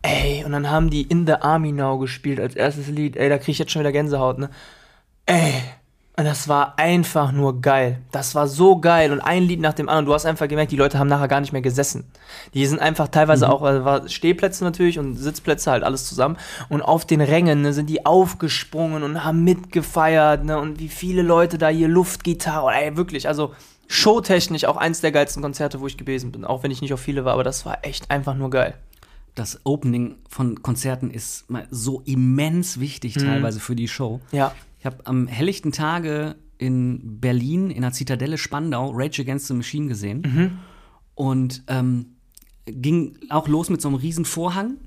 ey, 0.03 0.43
und 0.45 0.53
dann 0.53 0.71
haben 0.71 0.91
die 0.91 1.03
In 1.03 1.27
the 1.27 1.35
Army 1.35 1.73
Now 1.73 1.99
gespielt 1.99 2.41
als 2.41 2.55
erstes 2.57 2.89
Lied. 2.89 3.17
Ey, 3.17 3.29
da 3.29 3.39
krieg 3.39 3.51
ich 3.51 3.59
jetzt 3.59 3.73
schon 3.73 3.81
wieder 3.81 3.93
Gänsehaut, 3.93 4.39
ne? 4.39 4.51
Ey. 5.27 5.55
Und 6.15 6.27
das 6.27 6.47
war 6.47 6.79
einfach 6.79 7.33
nur 7.33 7.63
geil. 7.63 8.03
Das 8.11 8.35
war 8.35 8.47
so 8.47 8.79
geil. 8.79 9.13
Und 9.13 9.21
ein 9.21 9.45
Lied 9.45 9.61
nach 9.61 9.73
dem 9.73 9.89
anderen. 9.89 10.05
Du 10.05 10.13
hast 10.13 10.27
einfach 10.27 10.47
gemerkt, 10.47 10.71
die 10.71 10.77
Leute 10.77 10.99
haben 10.99 11.09
nachher 11.09 11.29
gar 11.29 11.41
nicht 11.41 11.53
mehr 11.53 11.63
gesessen. 11.63 12.05
Die 12.53 12.67
sind 12.67 12.81
einfach 12.81 13.09
teilweise 13.09 13.49
auch, 13.51 13.63
also 13.63 13.87
war 13.87 14.07
Stehplätze 14.09 14.63
natürlich 14.63 14.99
und 14.99 15.17
Sitzplätze 15.17 15.71
halt 15.71 15.83
alles 15.83 16.07
zusammen. 16.07 16.37
Und 16.69 16.83
auf 16.83 17.07
den 17.07 17.23
Rängen 17.23 17.63
ne, 17.63 17.73
sind 17.73 17.89
die 17.89 18.05
aufgesprungen 18.05 19.03
und 19.03 19.25
haben 19.25 19.43
mitgefeiert. 19.43 20.45
Ne, 20.45 20.59
und 20.59 20.79
wie 20.81 20.89
viele 20.89 21.23
Leute 21.23 21.57
da 21.57 21.69
hier 21.69 21.89
Luftgitarre. 21.89 22.73
Ey, 22.75 22.95
wirklich. 22.95 23.27
Also 23.27 23.55
showtechnisch 23.89 24.67
auch 24.67 24.77
eins 24.77 25.01
der 25.01 25.13
geilsten 25.13 25.43
Konzerte, 25.43 25.81
wo 25.81 25.87
ich 25.87 25.97
gewesen 25.97 26.31
bin. 26.31 26.45
Auch 26.45 26.63
wenn 26.63 26.71
ich 26.71 26.83
nicht 26.83 26.93
auf 26.93 27.01
viele 27.01 27.25
war. 27.25 27.33
Aber 27.33 27.45
das 27.45 27.65
war 27.65 27.87
echt 27.87 28.11
einfach 28.11 28.35
nur 28.35 28.51
geil. 28.51 28.75
Das 29.35 29.61
Opening 29.65 30.17
von 30.29 30.61
Konzerten 30.61 31.11
ist 31.11 31.49
mal 31.49 31.67
so 31.71 32.03
immens 32.05 32.81
wichtig 32.81 33.15
teilweise 33.15 33.61
für 33.61 33.75
die 33.75 33.89
Show. 33.89 34.21
Ja. 34.31 34.53
Ich 34.83 34.87
habe 34.87 35.07
am 35.07 35.29
helllichten 35.29 35.71
Tage 35.71 36.35
in 36.59 37.21
Berlin 37.21 37.71
in 37.71 37.83
der 37.83 37.93
Zitadelle 37.93 38.37
Spandau 38.37 38.91
Rage 38.91 39.23
Against 39.23 39.47
the 39.47 39.55
Machine 39.55 39.87
gesehen. 39.87 40.23
Und 41.15 41.63
ähm, 41.69 42.07
ging 42.67 43.17
auch 43.29 43.47
los 43.47 43.71
mit 43.71 43.81
so 43.81 43.87
einem 43.87 43.99
riesen 43.99 44.25
Vorhang 44.25 44.79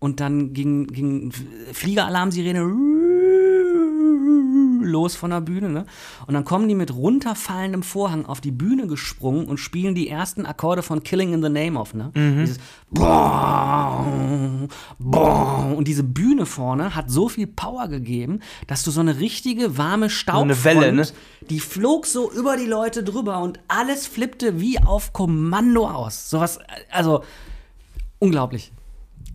und 0.00 0.18
dann 0.18 0.54
ging, 0.54 0.88
ging 0.88 1.30
Fliegeralarmsirene 1.72 2.62
los 4.84 5.16
von 5.16 5.30
der 5.30 5.40
Bühne, 5.40 5.68
ne? 5.68 5.86
Und 6.26 6.34
dann 6.34 6.44
kommen 6.44 6.68
die 6.68 6.74
mit 6.74 6.94
runterfallendem 6.94 7.82
Vorhang 7.82 8.26
auf 8.26 8.40
die 8.40 8.50
Bühne 8.50 8.86
gesprungen 8.86 9.46
und 9.46 9.58
spielen 9.58 9.94
die 9.94 10.08
ersten 10.08 10.46
Akkorde 10.46 10.82
von 10.82 11.02
Killing 11.02 11.32
in 11.32 11.42
the 11.42 11.48
Name 11.48 11.78
of, 11.78 11.94
ne? 11.94 12.10
Dieses 12.14 12.58
Bong, 12.90 14.68
Bong. 14.98 15.76
Und 15.76 15.88
diese 15.88 16.02
Bühne 16.02 16.46
vorne 16.46 16.94
hat 16.94 17.10
so 17.10 17.28
viel 17.28 17.46
Power 17.46 17.88
gegeben, 17.88 18.40
dass 18.66 18.82
du 18.82 18.90
so 18.90 19.00
eine 19.00 19.18
richtige 19.18 19.78
warme 19.78 20.10
Staubfront, 20.10 20.50
eine 20.50 20.64
Welle, 20.64 20.92
ne? 20.92 21.06
die 21.48 21.60
flog 21.60 22.06
so 22.06 22.30
über 22.32 22.56
die 22.56 22.66
Leute 22.66 23.04
drüber 23.04 23.40
und 23.40 23.60
alles 23.68 24.06
flippte 24.06 24.60
wie 24.60 24.78
auf 24.80 25.12
Kommando 25.12 25.88
aus. 25.88 26.30
Sowas, 26.30 26.58
also 26.90 27.22
unglaublich. 28.18 28.72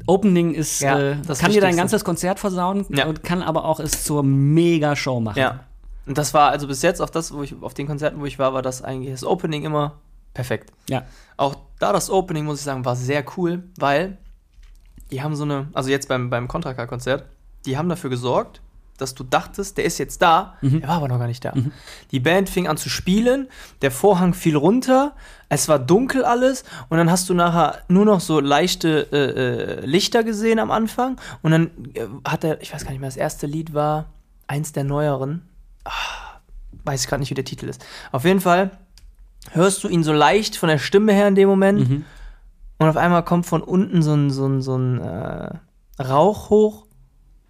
Opening 0.08 0.54
ist, 0.54 0.82
Ja, 0.82 1.00
äh, 1.00 1.18
das 1.26 1.40
kann 1.40 1.52
dir 1.52 1.62
dein 1.62 1.76
ganzes 1.78 2.04
Konzert 2.04 2.40
versauen 2.40 2.86
Ja. 2.90 3.06
und 3.08 3.24
kann 3.24 3.42
aber 3.42 3.66
auch 3.66 3.80
es 3.80 4.04
zur 4.04 4.24
Mega-Show 4.24 5.20
machen. 5.20 5.40
Ja. 5.40 5.62
Und 6.06 6.18
das 6.18 6.34
war 6.34 6.50
also 6.52 6.68
bis 6.68 6.82
jetzt 6.84 7.02
auf 7.02 7.10
das, 7.12 7.34
wo 7.34 7.42
ich 7.44 7.56
auf 7.62 7.74
den 7.74 7.88
Konzerten, 7.88 8.20
wo 8.20 8.26
ich 8.26 8.38
war, 8.38 8.54
war 8.54 8.62
das 8.62 8.84
eigentlich 8.84 9.12
das 9.12 9.24
Opening 9.24 9.64
immer 9.64 9.94
perfekt. 10.34 10.72
ja. 10.90 11.04
Auch 11.38 11.56
da 11.80 11.92
das 11.92 12.10
Opening, 12.10 12.46
muss 12.46 12.60
ich 12.60 12.64
sagen, 12.66 12.86
war 12.86 12.96
sehr 12.96 13.26
cool, 13.36 13.64
weil 13.78 14.18
die 15.12 15.22
haben 15.22 15.36
so 15.36 15.44
eine, 15.44 15.68
also 15.74 15.90
jetzt 15.90 16.08
beim, 16.08 16.30
beim 16.30 16.48
Contra 16.48 16.74
K-Konzert, 16.74 17.26
die 17.66 17.78
haben 17.78 17.90
dafür 17.90 18.10
gesorgt, 18.10 18.62
dass 18.98 19.14
du 19.16 19.24
dachtest, 19.24 19.78
der 19.78 19.86
ist 19.86 19.98
jetzt 19.98 20.22
da, 20.22 20.56
der 20.62 20.88
war 20.88 20.96
aber 20.98 21.08
noch 21.08 21.20
gar 21.20 21.28
nicht 21.28 21.44
da. 21.44 21.54
Die 22.12 22.20
Band 22.20 22.50
fing 22.50 22.68
an 22.68 22.78
zu 22.78 22.90
spielen, 22.90 23.48
der 23.82 23.92
Vorhang 23.92 24.34
fiel 24.34 24.56
runter, 24.56 25.14
es 25.50 25.68
war 25.68 25.80
dunkel 25.80 26.24
alles 26.26 26.64
und 26.90 26.98
dann 26.98 27.12
hast 27.12 27.28
du 27.30 27.34
nachher 27.34 27.80
nur 27.88 28.06
noch 28.06 28.20
so 28.22 28.40
leichte 28.40 29.08
äh, 29.12 29.82
äh, 29.82 29.86
Lichter 29.86 30.24
gesehen 30.24 30.60
am 30.60 30.72
Anfang 30.72 31.18
und 31.42 31.52
dann 31.52 31.72
äh, 31.94 32.08
hat 32.28 32.44
er, 32.44 32.62
ich 32.62 32.74
weiß 32.74 32.84
gar 32.84 32.92
nicht 32.92 33.00
mehr, 33.02 33.10
das 33.10 33.18
erste 33.18 33.48
Lied 33.48 33.74
war 33.74 34.06
eins 34.48 34.72
der 34.72 34.84
neueren, 34.84 35.42
ah, 35.84 35.92
weiß 36.84 37.02
ich 37.04 37.08
gerade 37.10 37.20
nicht, 37.20 37.30
wie 37.32 37.36
der 37.36 37.46
Titel 37.46 37.68
ist. 37.68 37.86
Auf 38.12 38.24
jeden 38.26 38.42
Fall 38.42 38.72
hörst 39.52 39.84
du 39.84 39.88
ihn 39.90 40.04
so 40.04 40.14
leicht 40.14 40.56
von 40.56 40.70
der 40.70 40.78
Stimme 40.80 41.14
her 41.14 41.28
in 41.28 41.36
dem 41.36 41.50
Moment 41.50 41.90
Mhm. 41.90 42.06
und 42.80 42.88
auf 42.90 42.98
einmal 42.98 43.24
kommt 43.26 43.46
von 43.46 43.62
unten 43.62 44.02
so 44.02 44.14
ein, 44.14 44.30
so 44.32 44.46
ein, 44.48 44.62
so 44.62 44.76
ein 44.78 45.00
äh, 45.02 45.50
Rauch 46.02 46.50
hoch 46.50 46.85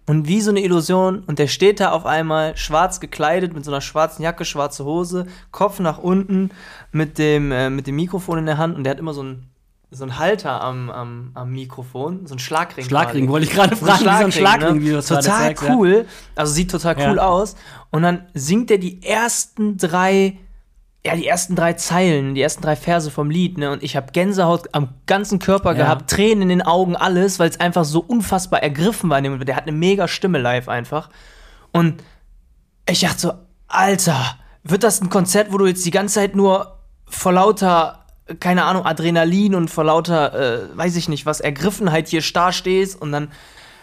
und 0.06 0.28
wie 0.28 0.40
so 0.40 0.50
eine 0.50 0.60
Illusion 0.60 1.24
und 1.26 1.38
der 1.38 1.48
steht 1.48 1.80
da 1.80 1.90
auf 1.90 2.06
einmal 2.06 2.56
schwarz 2.56 3.00
gekleidet 3.00 3.54
mit 3.54 3.64
so 3.64 3.70
einer 3.70 3.80
schwarzen 3.80 4.22
Jacke, 4.22 4.44
schwarze 4.44 4.84
Hose, 4.84 5.26
Kopf 5.50 5.80
nach 5.80 5.98
unten 5.98 6.50
mit 6.92 7.18
dem, 7.18 7.50
äh, 7.52 7.70
mit 7.70 7.86
dem 7.86 7.96
Mikrofon 7.96 8.38
in 8.38 8.46
der 8.46 8.58
Hand 8.58 8.76
und 8.76 8.84
der 8.84 8.92
hat 8.92 9.00
immer 9.00 9.14
so 9.14 9.22
einen 9.22 9.50
so 9.90 10.04
einen 10.04 10.18
Halter 10.18 10.62
am, 10.62 10.90
am, 10.90 11.30
am 11.34 11.52
Mikrofon, 11.52 12.26
so 12.26 12.34
ein 12.34 12.38
Schlagring. 12.38 12.84
Schlagring 12.84 13.28
wollte 13.28 13.46
ich 13.46 13.52
gerade 13.52 13.70
ein 13.70 13.76
fragen, 13.76 14.02
so 14.02 14.24
ein 14.24 14.32
Schlagring, 14.32 14.74
ne? 14.74 14.82
wie 14.82 14.88
gerade 14.88 15.06
Total 15.06 15.52
ja. 15.52 15.68
cool. 15.68 16.06
Also 16.34 16.52
sieht 16.52 16.70
total 16.70 16.96
cool 16.96 17.16
Ja. 17.16 17.26
aus. 17.26 17.54
Und 17.90 18.02
dann 18.02 18.26
singt 18.34 18.70
er 18.70 18.78
die 18.78 19.02
ersten 19.02 19.76
drei, 19.76 20.38
ja, 21.06 21.16
die 21.16 21.26
ersten 21.26 21.54
drei 21.56 21.72
Zeilen, 21.74 22.34
die 22.34 22.42
ersten 22.42 22.62
drei 22.62 22.76
Verse 22.76 23.10
vom 23.10 23.30
Lied, 23.30 23.58
ne? 23.58 23.70
Und 23.70 23.82
ich 23.82 23.96
habe 23.96 24.12
Gänsehaut 24.12 24.68
am 24.72 24.88
ganzen 25.06 25.38
Körper 25.38 25.70
Ja. 25.72 25.78
gehabt, 25.84 26.10
Tränen 26.10 26.42
in 26.42 26.48
den 26.48 26.62
Augen, 26.62 26.96
alles, 26.96 27.38
weil 27.38 27.48
es 27.48 27.60
einfach 27.60 27.84
so 27.84 28.00
unfassbar 28.00 28.62
ergriffen 28.62 29.08
war. 29.08 29.20
Der 29.22 29.56
hat 29.56 29.62
eine 29.64 29.72
mega 29.76 30.08
Stimme 30.08 30.38
live 30.38 30.68
einfach. 30.68 31.08
Und 31.72 32.02
ich 32.88 33.00
dachte 33.00 33.18
so, 33.18 33.32
Alter, 33.68 34.36
wird 34.64 34.82
das 34.82 35.00
ein 35.00 35.10
Konzert, 35.10 35.52
wo 35.52 35.58
du 35.58 35.66
jetzt 35.66 35.84
die 35.86 35.90
ganze 35.90 36.16
Zeit 36.16 36.34
nur 36.36 36.78
vor 37.08 37.32
lauter, 37.32 38.04
keine 38.40 38.64
Ahnung, 38.64 38.84
Adrenalin 38.84 39.54
und 39.54 39.70
vor 39.70 39.84
lauter, 39.84 40.34
äh, 40.34 40.76
weiß 40.76 40.96
ich 40.96 41.08
nicht 41.08 41.24
was, 41.26 41.40
Ergriffenheit 41.40 42.08
hier 42.08 42.22
starr 42.22 42.52
stehst 42.52 43.00
und 43.00 43.12
dann 43.12 43.30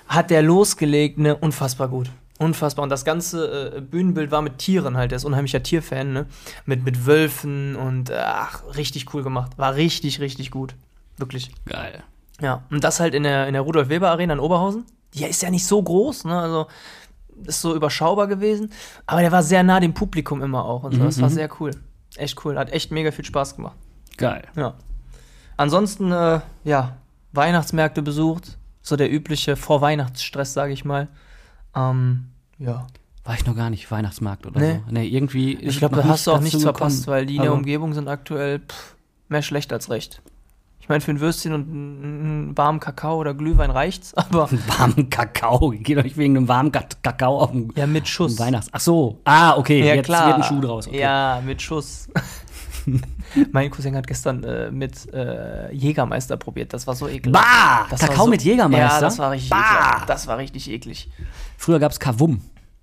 hat 0.07 0.29
der 0.29 0.41
losgelegt, 0.41 1.17
ne, 1.17 1.35
unfassbar 1.35 1.87
gut. 1.87 2.09
Unfassbar. 2.39 2.83
Und 2.83 2.89
das 2.89 3.05
ganze 3.05 3.75
äh, 3.75 3.81
Bühnenbild 3.81 4.31
war 4.31 4.41
mit 4.41 4.57
Tieren 4.57 4.97
halt. 4.97 5.11
Der 5.11 5.17
ist 5.17 5.25
unheimlicher 5.25 5.61
Tierfan, 5.61 6.13
ne? 6.13 6.25
Mit, 6.65 6.83
mit 6.83 7.05
Wölfen 7.05 7.75
und 7.75 8.09
äh, 8.09 8.17
ach, 8.17 8.63
richtig 8.75 9.13
cool 9.13 9.23
gemacht. 9.23 9.57
War 9.57 9.75
richtig, 9.75 10.19
richtig 10.19 10.49
gut. 10.51 10.75
Wirklich. 11.17 11.51
Geil. 11.65 12.03
Ja. 12.41 12.63
Und 12.71 12.83
das 12.83 12.99
halt 12.99 13.13
in 13.13 13.23
der, 13.23 13.47
in 13.47 13.53
der 13.53 13.61
Rudolf-Weber-Arena 13.61 14.33
in 14.33 14.39
Oberhausen. 14.39 14.85
die 15.13 15.25
ist 15.25 15.43
ja 15.43 15.51
nicht 15.51 15.65
so 15.65 15.81
groß, 15.81 16.25
ne? 16.25 16.39
Also 16.39 16.67
ist 17.45 17.61
so 17.61 17.75
überschaubar 17.75 18.27
gewesen. 18.27 18.71
Aber 19.05 19.21
der 19.21 19.31
war 19.31 19.43
sehr 19.43 19.63
nah 19.63 19.79
dem 19.79 19.93
Publikum 19.93 20.41
immer 20.41 20.65
auch 20.65 20.83
und 20.83 20.95
so. 20.95 21.03
Das 21.03 21.21
war 21.21 21.29
sehr 21.29 21.49
cool. 21.59 21.71
Echt 22.15 22.43
cool. 22.45 22.57
Hat 22.57 22.71
echt 22.71 22.91
mega 22.91 23.11
viel 23.11 23.25
Spaß 23.25 23.55
gemacht. 23.55 23.77
Geil. 24.17 24.43
Ja. 24.55 24.75
Ansonsten, 25.57 26.11
äh, 26.11 26.41
ja, 26.63 26.97
Weihnachtsmärkte 27.31 28.01
besucht. 28.01 28.57
So 28.81 28.95
der 28.95 29.11
übliche 29.11 29.55
Vorweihnachtsstress, 29.55 30.53
sage 30.53 30.73
ich 30.73 30.83
mal. 30.83 31.07
Ähm, 31.75 32.25
ja. 32.59 32.87
War 33.25 33.35
ich 33.35 33.45
noch 33.45 33.55
gar 33.55 33.69
nicht, 33.69 33.89
Weihnachtsmarkt 33.89 34.45
oder 34.45 34.59
Nee. 34.59 34.81
so. 34.85 34.91
Nee, 34.91 35.07
irgendwie. 35.07 35.53
Ich 35.55 35.79
glaube, 35.79 35.95
da 35.95 36.03
hast 36.03 36.27
du 36.27 36.31
auch 36.31 36.41
nichts 36.41 36.61
verpasst, 36.61 37.07
weil 37.07 37.25
die 37.25 37.35
in 37.37 37.41
der 37.41 37.51
Also, 37.51 37.59
Umgebung 37.59 37.93
sind 37.93 38.07
aktuell 38.09 38.59
pff, 38.59 38.95
mehr 39.29 39.41
schlecht 39.41 39.71
als 39.71 39.89
recht. 39.89 40.21
Ich 40.81 40.89
meine, 40.89 40.99
für 40.99 41.11
ein 41.11 41.21
Würstchen 41.21 41.53
und 41.53 41.61
einen 41.69 42.57
warmen 42.57 42.81
Kakao 42.81 43.15
oder 43.17 43.33
Glühwein 43.33 43.71
reicht's, 43.71 44.13
aber 44.15 44.49
Warmen 44.67 45.09
Kakao. 45.09 45.69
Geht 45.69 45.97
euch 45.99 46.17
wegen 46.17 46.35
einem 46.35 46.47
warmen 46.49 46.73
Ka- 46.73 46.83
Kakao 47.01 47.39
auf 47.39 47.51
den 47.51 47.71
ja, 47.77 47.87
mit 47.87 48.05
Schuss. 48.09 48.37
Weihnachts. 48.37 48.67
Ach 48.73 48.81
so. 48.81 49.21
Ah, 49.23 49.55
okay. 49.57 49.79
Ja, 49.87 49.95
Jetzt 49.95 50.07
klar. 50.07 50.27
wird 50.27 50.37
ein 50.39 50.43
Schuh 50.43 50.59
draus. 50.59 50.87
Okay. 50.89 50.99
Ja, 50.99 51.41
mit 51.45 51.61
Schuss. 51.61 52.09
mein 53.51 53.69
Cousin 53.71 53.95
hat 53.95 54.07
gestern 54.07 54.43
äh, 54.43 54.71
mit 54.71 55.11
äh, 55.13 55.73
Jägermeister 55.73 56.37
probiert. 56.37 56.73
Das 56.73 56.87
war 56.87 56.95
so 56.95 57.07
ekelhaft. 57.07 57.45
Bah! 57.45 57.87
Das 57.89 58.01
war 58.01 58.09
Kakao 58.09 58.25
so- 58.25 58.29
mit 58.29 58.43
Jägermeister? 58.43 58.95
Ja, 58.95 59.01
das 59.01 59.19
war 59.19 59.31
richtig 59.31 59.49
Bah! 59.49 59.91
eklig. 59.93 60.05
Das 60.07 60.27
war 60.27 60.37
richtig 60.37 60.69
eklig. 60.69 61.09
Früher 61.57 61.79
gab 61.79 61.91
es 61.91 61.99
Kavum. 61.99 62.41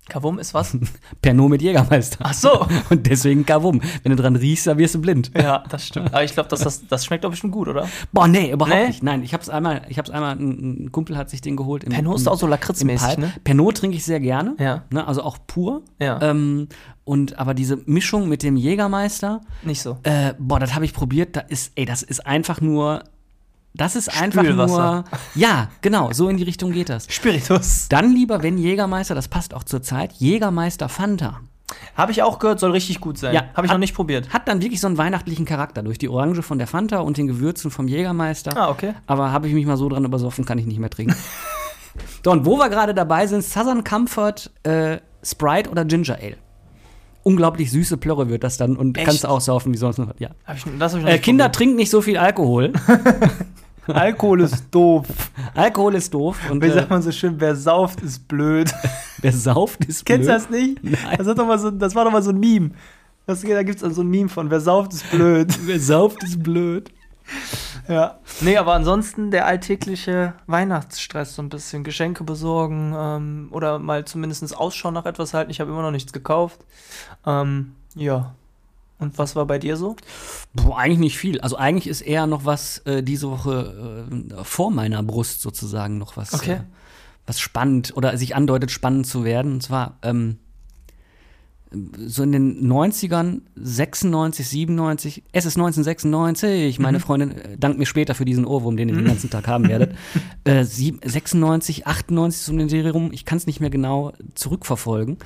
Kavum 0.09 0.39
ist 0.39 0.53
was? 0.53 0.75
Pernod 1.21 1.49
mit 1.51 1.61
Jägermeister. 1.61 2.17
Ach 2.23 2.33
so. 2.33 2.65
Und 2.89 3.07
deswegen 3.07 3.45
Kavum. 3.45 3.81
Wenn 4.03 4.15
du 4.15 4.21
dran 4.21 4.35
riechst, 4.35 4.67
dann 4.67 4.77
wirst 4.77 4.95
du 4.95 4.99
blind. 5.01 5.31
ja, 5.37 5.63
das 5.69 5.87
stimmt. 5.87 6.13
Aber 6.13 6.23
ich 6.23 6.33
glaube, 6.33 6.49
das, 6.49 6.61
das, 6.61 6.85
das 6.87 7.05
schmeckt 7.05 7.23
doch 7.23 7.29
bestimmt 7.29 7.53
gut, 7.53 7.67
oder? 7.69 7.87
Boah, 8.11 8.27
nee, 8.27 8.51
überhaupt 8.51 8.75
Nee? 8.75 8.87
nicht. 8.87 9.03
Nein, 9.03 9.23
ich 9.23 9.33
hab's 9.33 9.47
einmal, 9.47 9.83
ich 9.89 9.97
hab's 9.97 10.09
einmal, 10.09 10.35
ein, 10.35 10.85
ein 10.85 10.91
Kumpel 10.91 11.15
hat 11.17 11.29
sich 11.29 11.39
den 11.41 11.55
geholt. 11.55 11.83
Im, 11.83 11.91
Pernod 11.91 12.15
ist 12.17 12.25
im- 12.27 12.33
auch 12.33 12.37
so 12.37 12.47
lakritzmäßig, 12.47 13.17
ne? 13.19 13.31
Pernod 13.43 13.77
trinke 13.77 13.95
ich 13.95 14.03
sehr 14.03 14.19
gerne. 14.19 14.55
Ja. 14.59 14.83
Ne, 14.89 15.07
also 15.07 15.21
auch 15.23 15.37
pur. 15.47 15.83
Ja. 15.99 16.19
Ähm, 16.21 16.67
und 17.03 17.39
aber 17.39 17.53
diese 17.53 17.77
Mischung 17.85 18.27
mit 18.27 18.43
dem 18.43 18.57
Jägermeister, 18.57 19.41
Nicht 19.63 19.81
so. 19.81 19.97
äh, 20.03 20.33
boah, 20.39 20.59
das 20.59 20.73
habe 20.75 20.83
ich 20.85 20.93
probiert. 20.93 21.35
Da 21.35 21.41
ist, 21.41 21.71
ey, 21.75 21.85
das 21.85 22.03
ist 22.03 22.25
einfach 22.25 22.59
nur, 22.59 23.03
das 23.73 23.95
ist 23.95 24.21
einfach 24.21 24.43
nur, 24.43 25.03
ja, 25.35 25.69
genau, 25.81 26.11
so 26.11 26.27
in 26.29 26.37
die 26.37 26.43
Richtung 26.43 26.71
geht 26.71 26.89
das. 26.89 27.07
Spiritus. 27.09 27.87
Dann 27.89 28.13
lieber, 28.13 28.43
wenn 28.43 28.57
Jägermeister, 28.57 29.15
das 29.15 29.27
passt 29.27 29.53
auch 29.53 29.63
zur 29.63 29.81
Zeit, 29.81 30.13
Jägermeister 30.13 30.89
Fanta. 30.89 31.39
Habe 31.95 32.11
ich 32.11 32.21
auch 32.21 32.37
gehört, 32.39 32.59
soll 32.59 32.71
richtig 32.71 32.99
gut 32.99 33.17
sein. 33.17 33.33
Ja, 33.33 33.43
Habe 33.53 33.65
ich 33.65 33.71
hat- 33.71 33.77
noch 33.77 33.79
nicht 33.79 33.95
probiert. 33.95 34.29
Hat 34.33 34.47
dann 34.49 34.61
wirklich 34.61 34.81
so 34.81 34.87
einen 34.87 34.97
weihnachtlichen 34.97 35.45
Charakter 35.45 35.83
durch 35.83 35.97
die 35.97 36.09
Orange 36.09 36.41
von 36.43 36.57
der 36.57 36.67
Fanta 36.67 36.99
und 36.99 37.17
den 37.17 37.27
Gewürzen 37.27 37.71
vom 37.71 37.87
Jägermeister. 37.87 38.55
Ah, 38.57 38.69
okay. 38.69 38.93
Aber 39.07 39.31
habe 39.31 39.47
ich 39.47 39.53
mich 39.53 39.65
mal 39.65 39.77
so 39.77 39.87
dran 39.87 40.03
übersoffen, 40.03 40.43
kann 40.43 40.57
ich 40.57 40.65
nicht 40.65 40.79
mehr 40.79 40.89
trinken. 40.89 41.15
so, 42.25 42.31
und 42.31 42.45
wo 42.45 42.57
wir 42.57 42.67
gerade 42.69 42.93
dabei 42.93 43.25
sind, 43.25 43.41
Southern 43.43 43.85
Comfort, 43.85 44.49
äh, 44.63 44.97
Sprite 45.23 45.69
oder 45.69 45.85
Ginger 45.85 46.15
Ale. 46.21 46.35
Unglaublich 47.23 47.71
süße 47.71 47.97
Plörre 47.97 48.27
wird 48.29 48.43
das 48.43 48.57
dann 48.57 48.75
und 48.75 48.97
Echt? 48.97 49.05
kannst 49.07 49.25
auch 49.25 49.39
saufen 49.39 49.71
wie 49.71 49.77
sonst 49.77 49.97
noch. 49.99 50.07
Ja. 50.19 50.29
Hab 50.45 50.57
ich, 50.57 50.63
das 50.79 50.91
hab 50.93 50.99
ich 50.99 51.05
noch 51.05 51.11
Äh, 51.13 51.19
Kinder 51.19 51.51
trinken 51.53 51.75
nicht 51.77 51.91
so 51.91 52.01
viel 52.01 52.17
Alkohol. 52.17 52.73
Alkohol 53.87 54.41
ist 54.41 54.65
doof. 54.71 55.07
Alkohol 55.55 55.95
ist 55.95 56.13
doof. 56.13 56.37
Und 56.49 56.63
Wie 56.63 56.67
äh, 56.67 56.73
sagt 56.73 56.89
man 56.89 57.01
so 57.01 57.11
schön, 57.11 57.39
wer 57.39 57.55
sauft, 57.55 58.01
ist 58.01 58.27
blöd. 58.27 58.73
wer 59.17 59.33
sauft, 59.33 59.85
ist 59.85 60.05
Kennst 60.05 60.29
du 60.29 60.33
blöd. 60.33 60.43
das 60.43 60.49
nicht? 60.49 60.83
Nein. 60.83 61.17
Das, 61.17 61.27
hat 61.27 61.37
doch 61.37 61.47
mal 61.47 61.59
so, 61.59 61.71
das 61.71 61.95
war 61.95 62.05
doch 62.05 62.11
mal 62.11 62.21
so 62.21 62.31
ein 62.31 62.39
Meme. 62.39 62.71
Das, 63.25 63.41
da 63.41 63.63
gibt 63.63 63.81
es 63.81 63.95
so 63.95 64.01
ein 64.01 64.07
Meme 64.07 64.29
von, 64.29 64.49
wer 64.49 64.59
sauft, 64.59 64.93
ist 64.93 65.09
blöd. 65.11 65.57
Wer 65.65 65.79
sauft, 65.79 66.23
ist 66.23 66.41
blöd. 66.41 66.91
Ja. 67.87 68.19
Nee, 68.41 68.57
aber 68.57 68.73
ansonsten 68.73 69.31
der 69.31 69.45
alltägliche 69.45 70.33
Weihnachtsstress, 70.47 71.35
so 71.35 71.41
ein 71.41 71.49
bisschen 71.49 71.83
Geschenke 71.83 72.23
besorgen 72.23 72.93
ähm, 72.97 73.47
oder 73.51 73.79
mal 73.79 74.05
zumindest 74.05 74.55
Ausschau 74.57 74.91
nach 74.91 75.05
etwas 75.05 75.33
halten. 75.33 75.51
Ich 75.51 75.59
habe 75.59 75.71
immer 75.71 75.81
noch 75.81 75.91
nichts 75.91 76.13
gekauft. 76.13 76.59
Ähm, 77.25 77.73
ja. 77.95 78.35
Und 79.01 79.17
was 79.17 79.35
war 79.35 79.45
bei 79.45 79.59
dir 79.59 79.75
so? 79.77 79.95
Boah, 80.53 80.77
eigentlich 80.77 80.99
nicht 80.99 81.17
viel. 81.17 81.41
Also 81.41 81.57
eigentlich 81.57 81.87
ist 81.87 82.01
eher 82.01 82.27
noch 82.27 82.45
was 82.45 82.77
äh, 82.85 83.01
diese 83.03 83.29
Woche 83.29 84.05
äh, 84.09 84.43
vor 84.43 84.71
meiner 84.71 85.03
Brust 85.03 85.41
sozusagen 85.41 85.97
noch 85.97 86.15
was, 86.17 86.33
Okay. 86.33 86.53
äh, 86.53 86.59
was 87.25 87.39
spannend 87.39 87.93
oder 87.97 88.15
sich 88.17 88.35
andeutet, 88.35 88.71
spannend 88.71 89.07
zu 89.07 89.23
werden. 89.25 89.53
Und 89.53 89.63
zwar 89.63 89.97
ähm, 90.03 90.37
so 92.05 92.21
in 92.23 92.33
den 92.33 92.69
90ern, 92.69 93.41
96, 93.55 94.45
97, 94.47 95.23
es 95.31 95.45
ist 95.45 95.55
1996, 95.55 96.79
meine 96.79 96.99
Freundin 96.99 97.31
äh, 97.31 97.57
dankt 97.57 97.79
mir 97.79 97.85
später 97.85 98.13
für 98.13 98.25
diesen 98.25 98.45
Ohrwurm, 98.45 98.75
den 98.75 98.89
ihr 98.89 98.95
den 98.95 99.05
ganzen 99.05 99.29
Tag 99.29 99.47
haben 99.47 99.67
werdet. 99.67 99.95
Äh, 100.43 100.63
sieb- 100.65 101.01
96, 101.05 101.85
98, 101.87 102.41
so 102.41 102.51
um 102.51 102.57
den 102.57 102.67
Serie 102.67 102.91
rum, 102.91 103.11
ich 103.13 103.25
kann 103.25 103.37
es 103.37 103.45
nicht 103.45 103.61
mehr 103.61 103.69
genau 103.69 104.11
zurückverfolgen, 104.33 105.17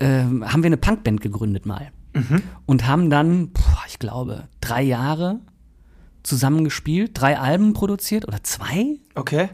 ähm, 0.00 0.42
haben 0.50 0.62
wir 0.62 0.68
eine 0.68 0.78
Punkband 0.78 1.20
gegründet 1.20 1.66
mal 1.66 1.90
und 2.66 2.86
haben 2.86 3.10
dann, 3.10 3.50
ich 3.88 3.98
glaube, 3.98 4.48
drei 4.60 4.82
Jahre 4.82 5.40
zusammen 6.22 6.64
gespielt, 6.64 7.12
drei 7.14 7.38
Alben 7.38 7.74
produziert 7.74 8.26
oder 8.26 8.42
zwei? 8.42 8.98
Okay. 9.14 9.48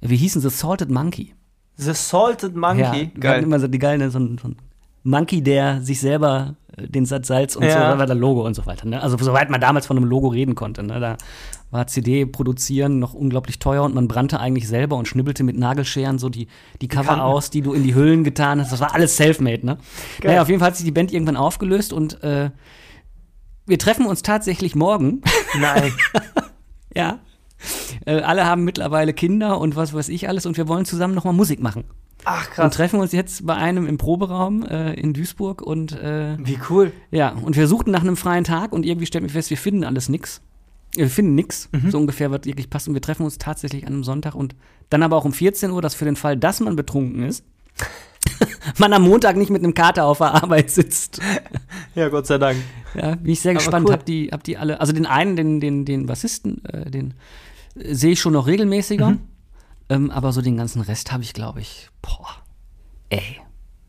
Wir 0.00 0.16
hießen 0.16 0.40
The 0.40 0.50
Salted 0.50 0.90
Monkey. 0.90 1.34
The 1.76 1.94
Salted 1.94 2.54
Monkey. 2.54 3.10
Ja, 3.14 3.22
wir 3.22 3.30
hatten 3.30 3.44
immer 3.44 3.60
so 3.60 3.68
die 3.68 3.78
geilen, 3.78 4.10
so 4.10 4.18
ein, 4.18 4.38
so 4.38 4.48
ein 4.48 4.56
Monkey, 5.02 5.42
der 5.42 5.80
sich 5.82 6.00
selber 6.00 6.56
den 6.76 7.06
Satz 7.06 7.28
Salz 7.28 7.56
und 7.56 7.64
Ja. 7.64 7.96
so, 7.96 8.04
das 8.04 8.16
Logo 8.16 8.44
und 8.44 8.54
so 8.54 8.66
weiter. 8.66 8.86
Ne? 8.86 9.02
Also 9.02 9.16
soweit 9.18 9.50
man 9.50 9.60
damals 9.60 9.86
von 9.86 9.96
einem 9.96 10.06
Logo 10.06 10.28
reden 10.28 10.54
konnte. 10.54 10.82
Ne? 10.82 11.00
Da 11.00 11.16
war 11.70 11.86
CD 11.86 12.26
produzieren 12.26 12.98
noch 12.98 13.14
unglaublich 13.14 13.58
teuer 13.58 13.82
und 13.82 13.94
man 13.94 14.08
brannte 14.08 14.40
eigentlich 14.40 14.68
selber 14.68 14.96
und 14.96 15.08
schnibbelte 15.08 15.44
mit 15.44 15.56
Nagelscheren 15.58 16.18
so 16.18 16.28
die, 16.28 16.48
die 16.80 16.88
Cover 16.88 17.24
aus, 17.24 17.50
die 17.50 17.62
du 17.62 17.72
in 17.72 17.82
die 17.82 17.94
Hüllen 17.94 18.24
getan 18.24 18.60
hast. 18.60 18.72
Das 18.72 18.80
war 18.80 18.94
alles 18.94 19.16
selfmade, 19.16 19.66
ne? 19.66 19.78
Geil. 20.20 20.30
Naja, 20.32 20.42
auf 20.42 20.48
jeden 20.48 20.60
Fall 20.60 20.68
hat 20.68 20.76
sich 20.76 20.84
die 20.84 20.92
Band 20.92 21.12
irgendwann 21.12 21.36
aufgelöst 21.36 21.92
und 21.92 22.22
äh, 22.22 22.50
wir 23.66 23.78
treffen 23.78 24.06
uns 24.06 24.22
tatsächlich 24.22 24.74
morgen. 24.74 25.22
Nein. 25.58 25.92
ja. 26.94 27.18
Äh, 28.04 28.20
alle 28.20 28.44
haben 28.44 28.64
mittlerweile 28.64 29.14
Kinder 29.14 29.58
und 29.58 29.74
was 29.74 29.94
weiß 29.94 30.08
ich 30.10 30.28
alles 30.28 30.46
und 30.46 30.56
wir 30.56 30.68
wollen 30.68 30.84
zusammen 30.84 31.14
nochmal 31.14 31.32
Musik 31.32 31.60
machen. 31.60 31.84
Ach, 32.24 32.46
Und 32.48 32.54
krass. 32.54 32.74
treffen 32.74 33.00
uns 33.00 33.12
jetzt 33.12 33.46
bei 33.46 33.54
einem 33.54 33.86
im 33.86 33.98
Proberaum 33.98 34.64
äh, 34.64 34.94
in 34.94 35.12
Duisburg 35.12 35.60
und 35.62 35.92
äh, 35.92 36.36
Wie 36.38 36.58
cool. 36.70 36.92
ja, 37.10 37.30
und 37.32 37.56
wir 37.56 37.66
suchten 37.66 37.90
nach 37.90 38.00
einem 38.02 38.16
freien 38.16 38.44
Tag 38.44 38.72
und 38.72 38.84
irgendwie 38.86 39.06
stellten 39.06 39.28
wir 39.28 39.32
fest, 39.32 39.50
wir 39.50 39.56
finden 39.58 39.84
alles 39.84 40.08
nix. 40.08 40.40
Äh, 40.96 41.00
Wir 41.00 41.10
finden 41.10 41.34
nix, 41.34 41.68
Mhm. 41.72 41.90
so 41.90 41.98
ungefähr, 41.98 42.30
was 42.30 42.44
wirklich 42.44 42.70
passt. 42.70 42.88
Und 42.88 42.94
wir 42.94 43.02
treffen 43.02 43.24
uns 43.24 43.38
tatsächlich 43.38 43.86
an 43.86 43.92
einem 43.92 44.04
Sonntag 44.04 44.34
und 44.34 44.54
dann 44.90 45.02
aber 45.02 45.16
auch 45.16 45.24
um 45.24 45.32
14 45.32 45.70
Uhr, 45.70 45.82
dass 45.82 45.94
für 45.94 46.04
den 46.04 46.16
Fall, 46.16 46.36
dass 46.36 46.60
man 46.60 46.76
betrunken 46.76 47.24
ist, 47.24 47.44
man 48.78 48.92
am 48.92 49.02
Montag 49.02 49.36
nicht 49.36 49.50
mit 49.50 49.62
einem 49.62 49.74
Kater 49.74 50.06
auf 50.06 50.18
der 50.18 50.34
Arbeit 50.34 50.70
sitzt. 50.70 51.20
Ja, 51.96 52.08
Gott 52.08 52.26
sei 52.26 52.38
Dank. 52.38 52.56
Ja, 52.96 53.14
bin 53.14 53.30
ich 53.32 53.40
sehr 53.40 53.52
Aber 53.52 53.58
gespannt. 53.60 53.86
cool. 53.86 53.92
Hab 53.92 54.04
die, 54.04 54.28
hab 54.32 54.42
die 54.42 54.56
alle, 54.56 54.80
also 54.80 54.92
den 54.92 55.06
einen, 55.06 55.36
den, 55.36 55.60
den, 55.60 55.84
den 55.84 56.06
Bassisten, 56.06 56.64
äh, 56.64 56.90
den 56.90 57.14
äh, 57.76 57.94
sehe 57.94 58.12
ich 58.12 58.20
schon 58.20 58.32
noch 58.32 58.48
regelmäßiger. 58.48 59.10
Mhm. 59.10 59.20
Ähm, 59.94 60.10
aber 60.10 60.32
so 60.32 60.40
den 60.40 60.56
ganzen 60.56 60.82
Rest 60.82 61.12
habe 61.12 61.22
ich, 61.22 61.32
glaube 61.32 61.60
ich, 61.60 61.88
boah, 62.02 62.28
ey, 63.10 63.40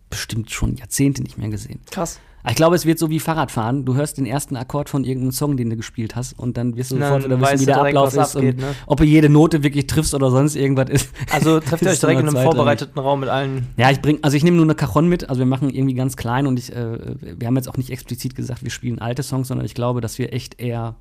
bestimmt 0.10 0.52
schon 0.52 0.76
Jahrzehnte 0.76 1.24
nicht 1.24 1.38
mehr 1.38 1.50
gesehen. 1.50 1.82
Krass. 1.91 2.20
Aber 2.44 2.52
Ich 2.52 2.58
glaube, 2.58 2.76
es 2.76 2.86
wird 2.86 3.00
so 3.00 3.10
wie 3.10 3.20
Fahrradfahren. 3.20 3.86
Du 3.86 3.96
hörst 3.96 4.20
den 4.20 4.28
ersten 4.28 4.56
Akkord 4.56 4.88
von 4.88 5.04
irgendeinem 5.04 5.32
Song, 5.32 5.58
den 5.58 5.72
du 5.72 5.78
gespielt 5.78 6.15
hast, 6.15 6.38
und 6.38 6.58
dann 6.58 6.78
wirst 6.78 6.91
du 6.91 6.98
Dann 6.98 7.08
sofort 7.08 7.26
wieder 7.26 7.41
wissen, 7.41 7.60
wie 7.62 7.65
der 7.65 7.82
Ablauf 7.82 8.10
ist 8.10 8.36
abgeht, 8.36 8.56
und 8.56 8.62
ne? 8.62 8.76
ob 8.86 9.00
du 9.00 9.04
jede 9.04 9.30
Note 9.30 9.63
wirklich 9.63 9.88
triffst 9.88 10.13
oder 10.13 10.30
sonst 10.30 10.56
irgendwas 10.56 10.89
ist. 10.89 11.10
Also 11.32 11.60
trefft 11.60 11.82
ihr 11.82 11.89
euch 11.91 12.00
direkt 12.00 12.22
in 12.22 12.30
einem 12.30 12.44
vorbereiteten 12.44 13.00
Raum 13.02 13.22
mit 13.22 13.30
allen. 13.30 13.68
Ja, 13.78 13.89
ich 13.89 14.00
bring, 14.00 14.20
also 14.22 14.38
ich 14.38 14.44
nehme 14.44 14.58
nur 14.58 14.65
eine 14.68 14.76
Cajon 14.76 15.10
mit, 15.10 15.28
also 15.28 15.39
wir 15.39 15.48
machen 15.48 15.72
irgendwie 15.72 15.96
ganz 15.96 16.15
klein 16.18 16.46
und 16.46 16.60
ich, 16.60 16.72
äh, 16.72 17.00
wir 17.39 17.48
haben 17.48 17.56
jetzt 17.56 17.68
auch 17.68 17.78
nicht 17.78 17.89
explizit 17.89 18.36
gesagt, 18.36 18.63
wir 18.63 18.70
spielen 18.70 19.00
alte 19.00 19.24
Songs, 19.24 19.48
sondern 19.48 19.65
ich 19.65 19.74
glaube, 19.74 20.02
dass 20.02 20.20
wir 20.20 20.32
echt 20.32 20.62
eher, 20.62 20.96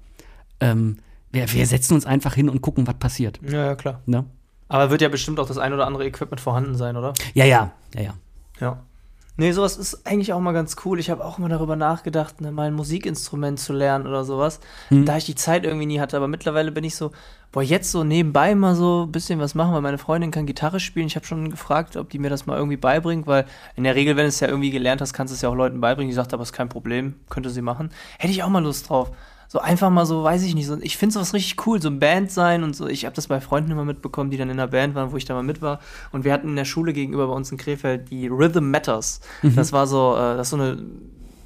ähm, 0.61 0.97
wir, 1.31 1.53
wir 1.53 1.67
setzen 1.67 1.93
uns 1.93 2.07
einfach 2.07 2.35
hin 2.35 2.49
und 2.49 2.63
gucken, 2.63 2.87
was 2.87 2.95
passiert. 2.95 3.39
Ja, 3.47 3.67
ja, 3.67 3.75
klar. 3.75 4.01
Ne? 4.07 4.25
Aber 4.69 4.91
wird 4.91 5.03
ja 5.03 5.09
bestimmt 5.09 5.39
auch 5.41 5.47
das 5.47 5.59
ein 5.59 5.73
oder 5.73 5.87
andere 5.87 6.07
Equipment 6.07 6.41
vorhanden 6.41 6.75
sein, 6.75 6.97
oder? 6.97 7.15
Ja, 7.35 7.45
ja, 7.45 7.73
ja, 7.95 8.03
ja. 8.03 8.15
Ja. 8.61 8.79
Nee, 9.37 9.51
sowas 9.51 9.77
ist 9.77 10.07
eigentlich 10.07 10.33
auch 10.33 10.39
mal 10.39 10.53
ganz 10.53 10.77
cool. 10.85 11.01
Ich 11.01 11.11
habe 11.11 11.25
auch 11.25 11.39
mal 11.39 11.49
darüber 11.49 11.75
nachgedacht, 11.75 12.41
ne, 12.41 12.53
mal 12.53 12.69
ein 12.69 12.75
Musikinstrument 12.75 13.59
zu 13.59 13.73
lernen 13.73 14.07
oder 14.07 14.25
sowas. 14.25 14.61
Da 14.91 15.17
ich 15.17 15.25
die 15.25 15.35
Zeit 15.35 15.65
irgendwie 15.65 15.87
nie 15.87 15.99
hatte. 15.99 16.17
Aber 16.17 16.29
mittlerweile 16.29 16.71
bin 16.71 16.85
ich 16.85 16.95
so, 16.95 17.11
boah, 17.51 17.63
jetzt 17.63 17.91
so 17.91 18.05
nebenbei 18.05 18.55
mal 18.55 18.77
so 18.77 19.07
ein 19.07 19.13
bisschen 19.13 19.41
was 19.41 19.57
machen, 19.57 19.75
weil 19.75 19.81
meine 19.81 19.99
Freundin 19.99 20.31
kann 20.31 20.47
Gitarre 20.47 20.79
spielen. 20.79 21.09
Ich 21.09 21.17
habe 21.17 21.27
schon 21.27 21.51
gefragt, 21.51 21.97
ob 21.97 22.11
die 22.11 22.21
mir 22.21 22.31
das 22.31 22.47
mal 22.47 22.57
irgendwie 22.57 22.77
beibringt, 22.77 23.27
weil 23.27 23.45
in 23.75 23.83
der 23.83 23.97
Regel, 23.97 24.15
wenn 24.15 24.23
du 24.23 24.29
es 24.29 24.39
ja 24.39 24.47
irgendwie 24.47 24.71
gelernt 24.71 25.01
hast, 25.01 25.13
kannst 25.13 25.33
du 25.33 25.35
es 25.35 25.43
ja 25.43 25.49
auch 25.49 25.57
Leuten 25.57 25.81
beibringen. 25.81 26.11
Die 26.11 26.15
sagt, 26.15 26.33
aber 26.33 26.45
ist 26.45 26.53
kein 26.53 26.69
Problem, 26.69 27.15
könnte 27.29 27.51
sie 27.51 27.63
machen. 27.63 27.91
Hätte 28.21 28.33
ich 28.33 28.45
auch 28.45 28.49
mal 28.49 28.63
Lust 28.63 28.89
drauf. 28.89 29.11
So 29.49 29.59
einfach 29.59 29.91
mal 29.91 30.07
so, 30.07 30.25
weiß 30.25 30.43
ich 30.43 30.55
nicht, 30.55 30.67
so, 30.67 30.77
ich 30.81 30.97
finde 30.97 31.15
sowas 31.15 31.35
richtig 31.35 31.67
cool, 31.67 31.81
so 31.81 31.89
ein 31.89 31.99
Band 31.99 32.31
sein 32.31 32.63
und 32.63 32.75
so. 32.75 32.87
Ich 32.87 33.05
habe 33.05 33.15
das 33.15 33.29
bei 33.29 33.41
Freunden 33.41 33.71
immer 33.71 33.85
mitbekommen, 33.85 34.31
die 34.31 34.37
dann 34.37 34.51
in 34.51 34.57
der 34.57 34.67
Band 34.67 34.95
waren, 34.95 35.13
wo 35.13 35.17
ich 35.17 35.25
da 35.25 35.35
mal 35.35 35.43
mit 35.43 35.63
war. 35.63 35.81
Und 36.13 36.25
wir 36.25 36.33
hatten 36.33 36.49
in 36.49 36.57
der 36.57 36.65
Schule 36.65 36.93
gegenüber 36.93 37.29
bei 37.29 37.35
uns 37.35 37.51
in 37.53 37.59
Krefeld 37.59 38.11
die 38.11 38.27
Rhythm 38.29 38.71
Matters. 38.71 39.21
Das 39.55 39.73
war 39.73 39.87
so, 39.87 40.15
äh, 40.15 40.37
das 40.37 40.49
ist 40.49 40.51
so 40.51 40.57
eine 40.57 40.83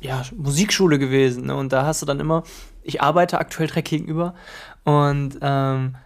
ja, 0.01 0.23
Musikschule 0.37 0.99
gewesen. 0.99 1.47
Ne? 1.47 1.57
Und 1.57 1.73
da 1.73 1.85
hast 1.85 2.03
du 2.03 2.07
dann 2.07 2.21
immer, 2.21 2.45
ich 2.83 3.03
arbeite 3.03 3.39
aktuell 3.39 3.69
direkt 3.69 3.89
gegenüber 3.89 4.35
und 4.85 5.39
ähm, 5.43 5.97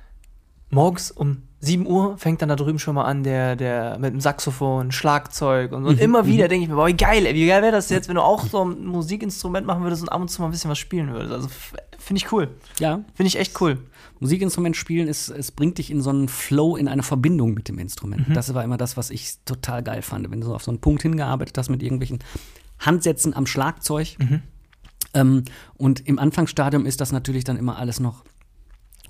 morgens 0.71 1.11
um 1.11 1.43
7 1.65 1.87
Uhr 1.87 2.19
fängt 2.19 2.43
dann 2.43 2.49
da 2.49 2.57
drüben 2.57 2.81
schon 2.81 2.97
mal 2.97 3.05
an, 3.05 3.23
der, 3.23 3.55
der 3.55 3.97
mit 4.01 4.13
dem 4.13 4.21
Saxophon, 4.21 4.91
Schlagzeug 4.91 5.71
und, 5.71 5.85
so. 5.85 5.91
und 5.91 6.01
immer 6.01 6.27
wieder 6.27 6.49
denke 6.49 6.65
ich 6.65 6.69
mir, 6.69 6.75
boah, 6.75 6.89
wie 6.89 6.97
geil, 6.97 7.25
ey, 7.25 7.35
wie 7.35 7.47
geil 7.47 7.63
wäre 7.63 7.71
das 7.71 7.89
jetzt, 7.89 8.09
wenn 8.09 8.17
du 8.17 8.21
auch 8.21 8.45
so 8.47 8.65
ein 8.65 8.85
Musikinstrument 8.85 9.65
machen 9.65 9.85
würdest 9.85 10.03
und 10.03 10.09
ab 10.09 10.21
und 10.21 10.29
zu 10.29 10.43
mal 10.43 10.49
ein 10.49 10.51
bisschen 10.51 10.71
was 10.73 10.79
spielen 10.79 11.13
würdest. 11.13 11.33
Also 11.33 11.49
finde 11.99 12.21
ich 12.21 12.33
cool. 12.33 12.49
Ja, 12.81 13.05
Finde 13.15 13.29
ich 13.29 13.39
echt 13.39 13.61
cool. 13.61 13.79
Musikinstrument 14.19 14.77
spielen 14.77 15.07
ist, 15.07 15.29
es 15.29 15.53
bringt 15.53 15.79
dich 15.79 15.93
in 15.93 16.03
so 16.03 16.11
einen 16.11 16.27
Flow, 16.27 16.75
in 16.75 16.89
eine 16.89 17.05
Verbindung 17.05 17.55
mit 17.55 17.69
dem 17.69 17.79
Instrument. 17.79 18.27
Das 18.35 18.53
war 18.55 18.65
immer 18.65 18.77
das, 18.77 18.97
was 18.97 19.11
ich 19.11 19.35
total 19.45 19.85
geil 19.85 20.03
fand. 20.03 20.29
Wenn 20.33 20.41
du 20.41 20.49
so 20.49 20.55
auf 20.57 20.65
so 20.65 20.73
einen 20.73 20.81
Punkt 20.81 21.03
hingearbeitet 21.03 21.57
hast 21.59 21.69
mit 21.69 21.83
irgendwelchen 21.83 22.19
Handsätzen 22.81 23.35
am 23.35 23.47
Schlagzeug. 23.47 24.17
Ähm, 25.15 25.45
und 25.75 26.07
im 26.07 26.19
Anfangsstadium 26.19 26.87
ist 26.87 27.01
das 27.01 27.13
natürlich 27.13 27.45
dann 27.45 27.57
immer 27.57 27.79
alles 27.79 28.01
noch 28.01 28.25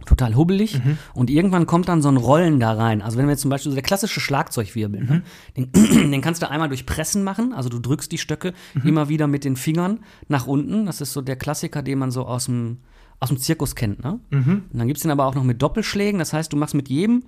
total 0.06 0.34
hubbelig 0.34 0.80
und 1.14 1.30
irgendwann 1.30 1.66
kommt 1.66 1.88
dann 1.88 2.02
so 2.02 2.08
ein 2.08 2.16
Rollen 2.16 2.58
da 2.60 2.72
rein. 2.72 3.02
Also 3.02 3.18
wenn 3.18 3.26
wir 3.26 3.32
jetzt 3.32 3.42
zum 3.42 3.50
Beispiel 3.50 3.70
so 3.70 3.76
der 3.76 3.82
klassische 3.82 4.20
Schlagzeugwirbel, 4.20 5.04
ne? 5.04 5.22
den, 5.56 5.70
den 6.10 6.20
kannst 6.20 6.42
du 6.42 6.50
einmal 6.50 6.68
durch 6.68 6.86
Pressen 6.86 7.22
machen, 7.22 7.52
also 7.52 7.68
du 7.68 7.78
drückst 7.78 8.10
die 8.10 8.18
Stöcke 8.18 8.52
immer 8.84 9.08
wieder 9.08 9.26
mit 9.26 9.44
den 9.44 9.56
Fingern 9.56 10.00
nach 10.28 10.46
unten. 10.46 10.86
Das 10.86 11.00
ist 11.00 11.12
so 11.12 11.20
der 11.20 11.36
Klassiker, 11.36 11.82
den 11.82 11.98
man 11.98 12.10
so 12.10 12.26
aus 12.26 12.46
dem, 12.46 12.78
aus 13.20 13.28
dem 13.28 13.38
Zirkus 13.38 13.74
kennt. 13.74 14.02
Ne? 14.02 14.18
Und 14.30 14.78
dann 14.78 14.86
gibt 14.86 14.96
es 14.96 15.02
den 15.02 15.10
aber 15.10 15.26
auch 15.26 15.34
noch 15.34 15.44
mit 15.44 15.62
Doppelschlägen, 15.62 16.18
das 16.18 16.32
heißt, 16.32 16.52
du 16.52 16.56
machst 16.56 16.74
mit 16.74 16.88
jedem 16.88 17.24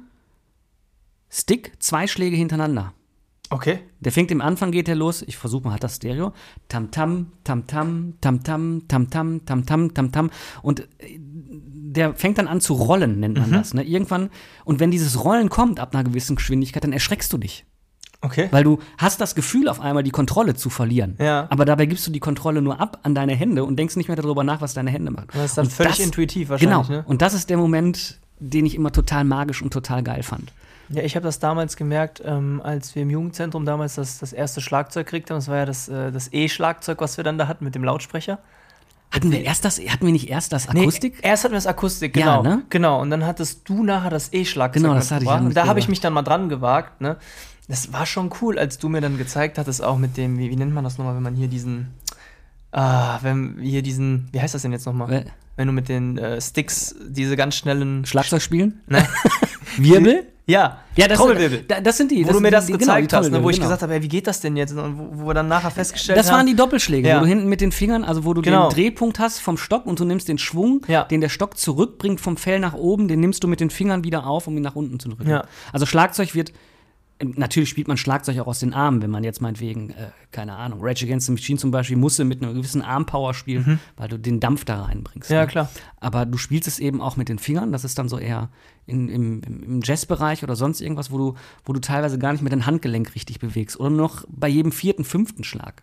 Stick 1.30 1.72
zwei 1.80 2.06
Schläge 2.06 2.36
hintereinander. 2.36 2.92
Okay. 3.50 3.80
Der 4.00 4.10
fängt 4.10 4.30
im 4.30 4.40
Anfang, 4.40 4.72
geht 4.72 4.88
der 4.88 4.94
los. 4.94 5.22
Ich 5.22 5.36
versuche 5.36 5.64
mal, 5.64 5.74
hat 5.74 5.84
das 5.84 5.96
Stereo. 5.96 6.32
Tam 6.68 6.90
tam, 6.90 7.32
tam 7.44 7.66
tam, 7.66 8.14
tam 8.20 8.42
tam, 8.42 8.88
tam 8.88 9.10
tam, 9.10 9.44
tam 9.44 9.66
tam, 9.66 9.94
tam 9.94 10.12
tam. 10.12 10.30
Und 10.62 10.80
äh, 10.98 11.20
der 11.62 12.14
fängt 12.14 12.38
dann 12.38 12.48
an 12.48 12.60
zu 12.60 12.74
rollen, 12.74 13.20
nennt 13.20 13.38
man 13.38 13.52
das. 13.52 13.74
Ne? 13.74 13.82
Irgendwann, 13.84 14.30
und 14.64 14.80
wenn 14.80 14.90
dieses 14.90 15.24
Rollen 15.24 15.48
kommt 15.48 15.78
ab 15.80 15.94
einer 15.94 16.04
gewissen 16.04 16.36
Geschwindigkeit, 16.36 16.84
dann 16.84 16.92
erschreckst 16.92 17.32
du 17.32 17.38
dich. 17.38 17.64
Okay. 18.20 18.48
Weil 18.50 18.64
du 18.64 18.78
hast 18.96 19.20
das 19.20 19.34
Gefühl, 19.34 19.68
auf 19.68 19.80
einmal 19.80 20.02
die 20.02 20.10
Kontrolle 20.10 20.54
zu 20.54 20.70
verlieren. 20.70 21.16
Ja. 21.18 21.46
Aber 21.50 21.66
dabei 21.66 21.84
gibst 21.84 22.06
du 22.06 22.10
die 22.10 22.20
Kontrolle 22.20 22.62
nur 22.62 22.80
ab 22.80 22.98
an 23.02 23.14
deine 23.14 23.34
Hände 23.34 23.64
und 23.64 23.76
denkst 23.76 23.96
nicht 23.96 24.08
mehr 24.08 24.16
darüber 24.16 24.44
nach, 24.44 24.62
was 24.62 24.72
deine 24.72 24.90
Hände 24.90 25.10
machen. 25.10 25.28
Das 25.34 25.44
ist 25.44 25.58
dann 25.58 25.66
Und 25.66 25.72
völlig 25.72 26.00
intuitiv 26.00 26.48
wahrscheinlich, 26.48 26.86
Genau. 26.86 26.98
ne? 27.00 27.04
Und 27.06 27.20
das 27.20 27.34
ist 27.34 27.50
der 27.50 27.58
Moment, 27.58 28.18
den 28.40 28.64
ich 28.64 28.74
immer 28.74 28.92
total 28.92 29.24
magisch 29.24 29.60
und 29.60 29.72
total 29.72 30.02
geil 30.02 30.22
fand. 30.22 30.52
Ja, 30.88 31.02
ich 31.02 31.16
habe 31.16 31.24
das 31.24 31.38
damals 31.38 31.76
gemerkt, 31.76 32.22
ähm, 32.24 32.60
als 32.62 32.94
wir 32.94 33.02
im 33.02 33.10
Jugendzentrum 33.10 33.64
damals 33.64 33.94
das, 33.96 34.18
das 34.18 34.32
erste 34.32 34.60
Schlagzeug 34.60 35.06
kriegten. 35.06 35.36
Das 35.36 35.48
war 35.48 35.56
ja 35.58 35.66
das, 35.66 35.88
äh, 35.88 36.10
das 36.10 36.32
E-Schlagzeug, 36.32 37.00
was 37.00 37.16
wir 37.16 37.24
dann 37.24 37.38
da 37.38 37.46
hatten 37.48 37.64
mit 37.64 37.74
dem 37.74 37.84
Lautsprecher. 37.84 38.38
Hatten 39.14 39.30
wir 39.30 39.44
erst 39.44 39.64
das, 39.64 39.78
hatten 39.78 40.04
wir 40.06 40.12
nicht 40.12 40.28
erst 40.28 40.52
das 40.52 40.68
Akustik? 40.68 41.14
Nee, 41.22 41.28
erst 41.28 41.44
hatten 41.44 41.52
wir 41.52 41.58
das 41.58 41.66
Akustik, 41.68 42.16
Ja, 42.16 42.38
genau. 42.38 42.56
ne? 42.56 42.62
Genau. 42.68 43.00
Und 43.00 43.10
dann 43.10 43.24
hattest 43.24 43.68
du 43.68 43.84
nachher 43.84 44.10
das 44.10 44.32
E-Schlagzeug. 44.32 44.82
Genau, 44.82 44.94
das 44.94 45.10
hatte 45.12 45.22
ich 45.24 45.30
dann 45.30 45.46
Und 45.46 45.56
Da 45.56 45.66
habe 45.66 45.78
ich 45.78 45.88
mich 45.88 46.00
dann 46.00 46.12
mal 46.12 46.22
dran 46.22 46.48
gewagt. 46.48 47.00
Ne? 47.00 47.16
Das 47.68 47.92
war 47.92 48.06
schon 48.06 48.30
cool, 48.42 48.58
als 48.58 48.78
du 48.78 48.88
mir 48.88 49.00
dann 49.00 49.16
gezeigt 49.16 49.56
hattest, 49.56 49.84
auch 49.84 49.98
mit 49.98 50.16
dem, 50.16 50.36
wie, 50.38 50.50
wie 50.50 50.56
nennt 50.56 50.74
man 50.74 50.82
das 50.82 50.98
nochmal, 50.98 51.14
wenn 51.14 51.22
man 51.22 51.36
hier 51.36 51.46
diesen, 51.48 51.94
ah, 52.72 53.18
wenn 53.22 53.58
hier 53.60 53.82
diesen, 53.82 54.28
wie 54.32 54.40
heißt 54.40 54.52
das 54.54 54.62
denn 54.62 54.72
jetzt 54.72 54.84
nochmal? 54.86 55.12
Äh, 55.12 55.24
Wenn 55.56 55.68
du 55.68 55.72
mit 55.72 55.88
den 55.88 56.18
äh, 56.18 56.40
Sticks 56.40 56.96
diese 57.08 57.36
ganz 57.36 57.54
schnellen 57.54 58.04
Schlagzeug 58.06 58.42
spielen? 58.42 58.80
Ne? 58.88 59.06
Wirbel? 59.78 60.26
Ja, 60.46 60.80
Ja, 60.94 61.08
das, 61.08 61.18
Trommelwirbel. 61.18 61.64
Da, 61.66 61.80
das 61.80 61.96
sind 61.96 62.10
die. 62.10 62.22
wo 62.26 62.32
du 62.32 62.40
mir 62.40 62.48
sind 62.48 62.52
das 62.52 62.66
die, 62.66 62.72
gezeigt 62.74 63.08
genau, 63.08 63.22
hast, 63.22 63.30
ne, 63.30 63.42
wo 63.42 63.48
ich 63.48 63.58
gesagt 63.58 63.80
habe, 63.80 63.94
ey, 63.94 64.02
wie 64.02 64.08
geht 64.08 64.26
das 64.26 64.42
denn 64.42 64.56
jetzt? 64.58 64.72
Und 64.76 64.98
wo, 64.98 65.22
wo 65.22 65.26
wir 65.28 65.32
dann 65.34 65.48
nachher 65.48 65.70
festgestellt 65.70 66.18
Das 66.18 66.28
haben. 66.30 66.36
waren 66.36 66.46
die 66.46 66.54
Doppelschläge, 66.54 67.08
Ja. 67.08 67.16
wo 67.16 67.20
du 67.20 67.26
hinten 67.26 67.48
mit 67.48 67.62
den 67.62 67.72
Fingern, 67.72 68.04
also 68.04 68.26
wo 68.26 68.34
du 68.34 68.42
Genau. 68.42 68.68
den 68.68 68.74
Drehpunkt 68.74 69.18
hast 69.18 69.38
vom 69.40 69.56
Stock 69.56 69.86
und 69.86 69.98
du 70.00 70.04
nimmst 70.04 70.28
den 70.28 70.36
Schwung, 70.36 70.82
Ja. 70.86 71.04
den 71.04 71.22
der 71.22 71.30
Stock 71.30 71.56
zurückbringt 71.56 72.20
vom 72.20 72.36
Fell 72.36 72.60
nach 72.60 72.74
oben, 72.74 73.08
den 73.08 73.20
nimmst 73.20 73.42
du 73.42 73.48
mit 73.48 73.60
den 73.60 73.70
Fingern 73.70 74.04
wieder 74.04 74.26
auf, 74.26 74.46
um 74.46 74.54
ihn 74.58 74.62
nach 74.62 74.76
unten 74.76 75.00
zu 75.00 75.08
drücken. 75.08 75.30
Ja. 75.30 75.44
Also 75.72 75.86
Schlagzeug 75.86 76.34
wird, 76.34 76.52
natürlich 77.22 77.68
spielt 77.68 77.88
man 77.88 77.96
Schlagzeug 77.96 78.38
auch 78.40 78.46
aus 78.48 78.58
den 78.60 78.74
Armen, 78.74 79.00
wenn 79.02 79.10
man 79.10 79.22
jetzt 79.24 79.40
meinetwegen, 79.40 79.90
äh, 79.90 80.10
keine 80.32 80.54
Ahnung, 80.56 80.80
Rage 80.82 81.04
Against 81.04 81.26
the 81.26 81.32
Machine 81.32 81.58
zum 81.58 81.70
Beispiel, 81.70 81.96
musste 81.96 82.24
mit 82.24 82.42
einer 82.42 82.52
gewissen 82.52 82.82
Armpower 82.82 83.34
spielen, 83.34 83.78
weil 83.96 84.08
du 84.08 84.18
den 84.18 84.40
Dampf 84.40 84.64
da 84.64 84.82
reinbringst. 84.82 85.30
Mhm. 85.30 85.34
Ja, 85.36 85.42
ne? 85.42 85.46
klar. 85.46 85.68
Aber 86.00 86.26
du 86.26 86.36
spielst 86.38 86.66
es 86.68 86.78
eben 86.78 87.00
auch 87.00 87.16
mit 87.16 87.28
den 87.28 87.38
Fingern. 87.38 87.72
Das 87.72 87.84
ist 87.84 87.98
dann 87.98 88.08
so 88.08 88.18
eher 88.18 88.50
in, 88.86 89.08
im, 89.08 89.40
im 89.42 89.80
Jazzbereich 89.82 90.42
oder 90.42 90.56
sonst 90.56 90.80
irgendwas, 90.80 91.10
wo 91.10 91.18
du, 91.18 91.34
wo 91.64 91.72
du 91.72 91.80
teilweise 91.80 92.18
gar 92.18 92.32
nicht 92.32 92.42
mehr 92.42 92.50
dein 92.50 92.66
Handgelenk 92.66 93.14
richtig 93.14 93.38
bewegst. 93.38 93.78
Oder 93.80 93.90
noch 93.90 94.24
bei 94.28 94.48
jedem 94.48 94.72
vierten, 94.72 95.04
fünften 95.04 95.44
Schlag. 95.44 95.82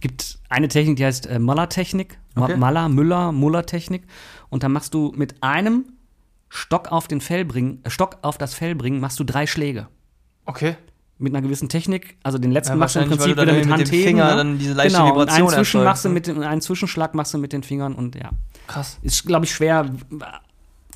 Gibt 0.00 0.38
eine 0.48 0.68
Technik, 0.68 0.96
die 0.96 1.04
heißt 1.06 1.26
äh, 1.26 1.38
Muller-Technik. 1.38 2.18
Ma- 2.34 2.44
Okay. 2.46 2.56
Maller, 2.56 2.88
Müller, 2.88 3.30
Muller-Technik. 3.32 4.02
Und 4.50 4.64
da 4.64 4.68
machst 4.68 4.92
du 4.92 5.12
mit 5.16 5.36
einem 5.42 5.84
Stock 6.48 6.90
auf 6.92 7.08
den 7.08 7.20
Fell 7.20 7.44
bringen, 7.44 7.78
äh, 7.84 7.90
Stock 7.90 8.18
auf 8.22 8.38
das 8.38 8.54
Fell 8.54 8.74
bringen, 8.74 9.00
machst 9.00 9.18
du 9.20 9.24
drei 9.24 9.46
Schläge. 9.46 9.88
Okay. 10.46 10.76
Mit 11.18 11.32
einer 11.32 11.42
gewissen 11.42 11.68
Technik. 11.68 12.16
Also 12.22 12.38
den 12.38 12.50
letzten 12.50 12.72
Ja, 12.72 12.76
machst 12.76 12.96
du 12.96 13.00
im 13.00 13.08
Prinzip 13.08 13.36
wieder 13.36 13.46
mit 13.46 13.64
mit 13.66 13.72
Handheben. 13.72 14.04
Finger 14.04 14.30
ne? 14.30 14.36
dann 14.36 14.58
diese 14.58 14.72
leichte 14.72 14.98
genau, 14.98 15.10
Vibration 15.10 15.42
und 15.42 15.48
einen, 15.48 15.64
Zwischen 15.64 15.84
machst 15.84 16.04
du 16.04 16.08
ne? 16.08 16.14
mit 16.14 16.26
dem, 16.26 16.42
einen 16.42 16.60
Zwischenschlag 16.60 17.14
machst 17.14 17.32
du 17.34 17.38
mit 17.38 17.52
den 17.52 17.62
Fingern 17.62 17.94
und 17.94 18.16
ja. 18.16 18.30
Krass. 18.66 18.98
Ist, 19.02 19.24
glaube 19.26 19.44
ich, 19.44 19.54
schwer 19.54 19.90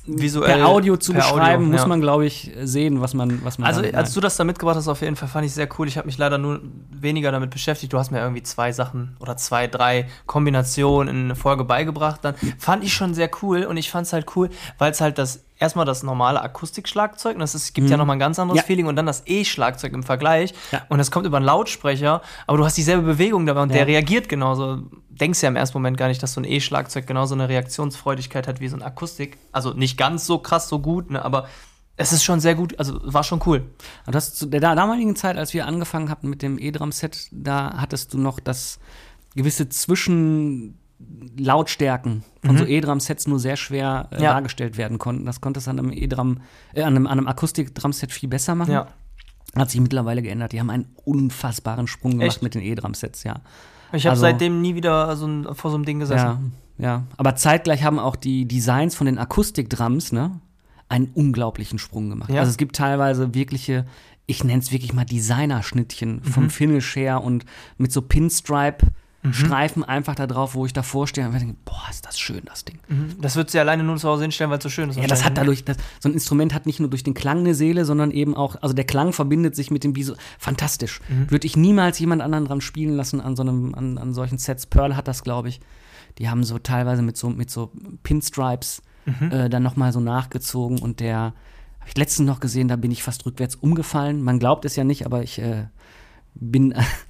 Visuell. 0.05 0.57
per 0.57 0.67
Audio 0.67 0.97
zu 0.97 1.13
per 1.13 1.21
beschreiben, 1.21 1.63
Audio, 1.63 1.71
muss 1.71 1.81
ja. 1.81 1.87
man, 1.87 2.01
glaube 2.01 2.25
ich, 2.25 2.51
sehen, 2.63 2.99
was 3.01 3.13
man, 3.13 3.43
was 3.43 3.57
man 3.57 3.67
Also, 3.67 3.81
als 3.81 3.93
meint. 3.93 4.15
du 4.15 4.21
das 4.21 4.37
da 4.37 4.43
mitgebracht 4.43 4.75
hast, 4.75 4.87
auf 4.87 5.01
jeden 5.01 5.15
Fall 5.15 5.27
fand 5.27 5.45
ich 5.45 5.53
sehr 5.53 5.69
cool. 5.77 5.87
Ich 5.87 5.97
habe 5.97 6.07
mich 6.07 6.17
leider 6.17 6.37
nur 6.37 6.61
weniger 6.91 7.31
damit 7.31 7.51
beschäftigt. 7.51 7.93
Du 7.93 7.99
hast 7.99 8.11
mir 8.11 8.19
irgendwie 8.19 8.43
zwei 8.43 8.71
Sachen 8.71 9.15
oder 9.19 9.37
zwei, 9.37 9.67
drei 9.67 10.07
Kombinationen 10.25 11.15
in 11.15 11.23
eine 11.25 11.35
Folge 11.35 11.63
beigebracht. 11.63 12.19
Dann 12.23 12.35
fand 12.57 12.83
ich 12.83 12.93
schon 12.93 13.13
sehr 13.13 13.29
cool 13.41 13.63
und 13.63 13.77
ich 13.77 13.91
fand 13.91 14.07
es 14.07 14.13
halt 14.13 14.35
cool, 14.35 14.49
weil 14.77 14.91
es 14.91 15.01
halt 15.01 15.17
das 15.17 15.43
erstmal 15.59 15.85
das 15.85 16.03
normale 16.03 16.41
Akustikschlagzeug, 16.41 17.35
und 17.35 17.41
das 17.41 17.53
ist, 17.53 17.73
gibt 17.73 17.89
ja 17.89 17.97
nochmal 17.97 18.15
ein 18.15 18.19
ganz 18.19 18.39
anderes 18.39 18.61
Ja. 18.61 18.65
Feeling 18.65 18.87
und 18.87 18.95
dann 18.95 19.05
das 19.05 19.23
E-Schlagzeug 19.25 19.93
im 19.93 20.03
Vergleich. 20.03 20.53
Ja. 20.71 20.85
Und 20.89 20.97
das 20.97 21.11
kommt 21.11 21.25
über 21.25 21.37
einen 21.37 21.45
Lautsprecher, 21.45 22.21
aber 22.47 22.57
du 22.57 22.65
hast 22.65 22.77
dieselbe 22.77 23.03
Bewegung 23.03 23.45
dabei 23.45 23.61
und 23.61 23.69
Ja. 23.69 23.75
der 23.77 23.87
reagiert 23.87 24.29
genauso. 24.29 24.83
Denkst 25.09 25.41
ja 25.43 25.49
im 25.49 25.57
ersten 25.57 25.77
Moment 25.77 25.97
gar 25.97 26.07
nicht, 26.07 26.23
dass 26.23 26.33
so 26.33 26.41
ein 26.41 26.45
E-Schlagzeug 26.45 27.05
genauso 27.05 27.35
eine 27.35 27.49
Reaktionsfreudigkeit 27.49 28.47
hat 28.47 28.61
wie 28.61 28.69
so 28.69 28.77
ein 28.77 28.81
Akustik. 28.81 29.37
Also 29.51 29.73
nicht 29.73 29.97
ganz 29.97 30.25
so 30.25 30.39
krass, 30.39 30.69
so 30.69 30.79
gut, 30.79 31.11
ne, 31.11 31.23
aber 31.23 31.47
es 31.97 32.13
ist 32.13 32.23
schon 32.23 32.39
sehr 32.39 32.55
gut, 32.55 32.79
also 32.79 32.97
war 33.03 33.25
schon 33.25 33.41
cool. 33.45 33.69
Aber 34.03 34.13
das 34.13 34.33
zu 34.33 34.45
der 34.45 34.61
damaligen 34.61 35.17
Zeit, 35.17 35.37
als 35.37 35.53
wir 35.53 35.67
angefangen 35.67 36.09
hatten 36.09 36.29
mit 36.29 36.41
dem 36.41 36.57
E-Drum-Set, 36.57 37.27
da 37.31 37.73
hattest 37.75 38.13
du 38.13 38.17
noch 38.17 38.39
das 38.39 38.79
gewisse 39.35 39.67
Zwischenlautstärken 40.99 42.23
von 42.45 42.57
so 42.57 42.65
E-Drum-Sets 42.65 43.27
nur 43.27 43.39
sehr 43.39 43.55
schwer 43.55 44.07
äh, 44.11 44.17
Mhm. 44.17 44.23
Ja. 44.23 44.33
dargestellt 44.33 44.77
werden 44.77 44.97
konnten. 44.97 45.25
Das 45.25 45.41
konntest 45.41 45.67
du 45.67 45.71
an 45.71 45.79
einem 45.79 45.91
E-Drum, 45.91 46.39
äh, 46.73 46.81
an 46.83 46.95
einem, 46.95 47.07
an 47.07 47.19
einem 47.19 47.27
Akustik-Drum-Set 47.27 48.11
viel 48.11 48.29
besser 48.29 48.55
machen. 48.55 48.71
Ja. 48.73 48.87
Hat 49.55 49.69
sich 49.71 49.79
mittlerweile 49.81 50.21
geändert. 50.21 50.51
Die 50.53 50.59
haben 50.59 50.69
einen 50.69 50.87
unfassbaren 51.05 51.87
Sprung 51.87 52.11
gemacht 52.11 52.27
Echt? 52.27 52.43
mit 52.43 52.55
den 52.55 52.61
E-Drum-Sets, 52.61 53.23
ja. 53.23 53.41
Ich 53.93 54.05
habe 54.05 54.11
Also- 54.11 54.21
seitdem 54.21 54.61
nie 54.61 54.75
wieder 54.75 55.15
so 55.15 55.25
ein, 55.27 55.47
vor 55.55 55.71
so 55.71 55.75
einem 55.77 55.85
Ding 55.85 55.99
gesessen. 55.99 56.53
Ja, 56.77 56.85
ja. 56.85 57.03
Aber 57.17 57.35
zeitgleich 57.35 57.83
haben 57.83 57.97
auch 57.99 58.15
die 58.15 58.47
Designs 58.47 58.95
von 58.95 59.05
den 59.05 59.17
Akustikdrums, 59.17 60.11
ne, 60.11 60.39
einen 60.89 61.07
unglaublichen 61.13 61.79
Sprung 61.79 62.09
gemacht. 62.09 62.29
Ja. 62.29 62.39
Also 62.41 62.51
es 62.51 62.57
gibt 62.57 62.75
teilweise 62.75 63.33
wirkliche, 63.33 63.85
ich 64.27 64.43
nenne 64.43 64.59
es 64.59 64.71
wirklich 64.71 64.93
mal 64.93 65.05
Designer-Schnittchen 65.05 66.23
vom 66.23 66.43
Mhm. 66.45 66.49
Finish 66.51 66.95
her 66.95 67.23
und 67.23 67.45
mit 67.77 67.91
so 67.91 68.01
Pinstripe-Streifen 69.21 69.83
einfach 69.83 70.15
da 70.15 70.27
drauf, 70.27 70.55
wo 70.55 70.65
ich 70.65 70.73
davor 70.73 71.07
stehe 71.07 71.27
und 71.27 71.33
denke, 71.33 71.55
boah, 71.65 71.83
ist 71.89 72.05
das 72.05 72.19
schön, 72.19 72.41
das 72.45 72.65
Ding. 72.65 72.79
Mhm. 72.87 73.21
Das 73.21 73.35
würdest 73.35 73.53
du 73.53 73.57
ja 73.57 73.63
alleine 73.63 73.83
nur 73.83 73.97
zu 73.97 74.07
Hause 74.07 74.23
hinstellen, 74.23 74.49
weil 74.51 74.57
es 74.59 74.63
so 74.63 74.69
schön 74.69 74.89
ist. 74.89 74.97
Ja, 74.97 75.07
das 75.07 75.23
hat 75.25 75.37
dadurch, 75.37 75.65
das, 75.65 75.77
so 75.99 76.09
ein 76.09 76.13
Instrument 76.13 76.53
hat 76.53 76.65
nicht 76.65 76.79
nur 76.79 76.89
durch 76.89 77.03
den 77.03 77.13
Klang 77.13 77.39
eine 77.39 77.55
Seele, 77.55 77.85
sondern 77.85 78.11
eben 78.11 78.35
auch, 78.35 78.55
also 78.61 78.73
der 78.73 78.85
Klang 78.85 79.13
verbindet 79.13 79.55
sich 79.55 79.71
mit 79.71 79.83
dem 79.83 79.95
Visu. 79.95 80.15
Fantastisch. 80.37 81.01
Mhm. 81.09 81.31
Würde 81.31 81.47
ich 81.47 81.57
niemals 81.57 81.99
jemand 81.99 82.21
anderen 82.21 82.45
dran 82.45 82.61
spielen 82.61 82.95
lassen 82.95 83.21
an 83.21 83.35
so 83.35 83.43
einem, 83.43 83.75
an, 83.75 83.97
an 83.97 84.13
solchen 84.13 84.37
Sets. 84.37 84.65
Pearl 84.65 84.95
hat 84.95 85.07
das, 85.07 85.23
glaube 85.23 85.49
ich. 85.49 85.59
Die 86.17 86.29
haben 86.29 86.43
so 86.43 86.57
teilweise 86.59 87.01
mit 87.01 87.17
so, 87.17 87.29
mit 87.29 87.49
so 87.49 87.71
Pinstripes 88.03 88.81
Mhm. 89.05 89.31
äh, 89.31 89.49
dann 89.49 89.63
nochmal 89.63 89.91
so 89.93 89.99
nachgezogen 89.99 90.79
und 90.79 90.99
der, 90.99 91.33
habe 91.79 91.87
ich 91.87 91.97
letztens 91.97 92.27
noch 92.27 92.39
gesehen, 92.39 92.67
da 92.67 92.75
bin 92.75 92.91
ich 92.91 93.01
fast 93.03 93.25
rückwärts 93.25 93.55
umgefallen. 93.55 94.21
Man 94.21 94.39
glaubt 94.39 94.65
es 94.65 94.75
ja 94.75 94.83
nicht, 94.83 95.05
aber 95.05 95.23
ich 95.23 95.39
äh, 95.39 95.65
bin 96.35 96.73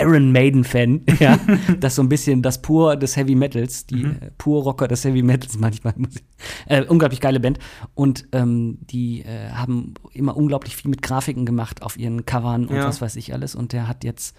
Iron 0.00 0.32
Maiden-Fan, 0.32 1.02
ja. 1.20 1.38
das 1.80 1.94
so 1.96 2.02
ein 2.02 2.08
bisschen 2.08 2.42
das 2.42 2.62
Pur 2.62 2.96
des 2.96 3.16
Heavy 3.16 3.34
Metals, 3.34 3.86
die 3.86 3.96
Mhm. 4.04 4.10
äh, 4.20 4.30
Pur-Rocker 4.38 4.88
des 4.88 5.04
Heavy 5.04 5.22
Metals 5.22 5.58
manchmal. 5.58 5.94
muss 5.96 6.16
ich- 6.16 6.22
Äh, 6.66 6.84
unglaublich 6.86 7.20
geile 7.20 7.40
Band. 7.40 7.58
Und 7.94 8.26
ähm, 8.32 8.78
die 8.82 9.22
äh, 9.22 9.50
haben 9.50 9.94
immer 10.12 10.36
unglaublich 10.36 10.76
viel 10.76 10.90
mit 10.90 11.02
Grafiken 11.02 11.44
gemacht 11.46 11.82
auf 11.82 11.98
ihren 11.98 12.24
Covern 12.26 12.66
und 12.66 12.76
Ja. 12.76 12.86
was 12.86 13.00
weiß 13.00 13.16
ich 13.16 13.32
alles. 13.34 13.54
Und 13.54 13.72
der 13.72 13.88
hat 13.88 14.04
jetzt 14.04 14.36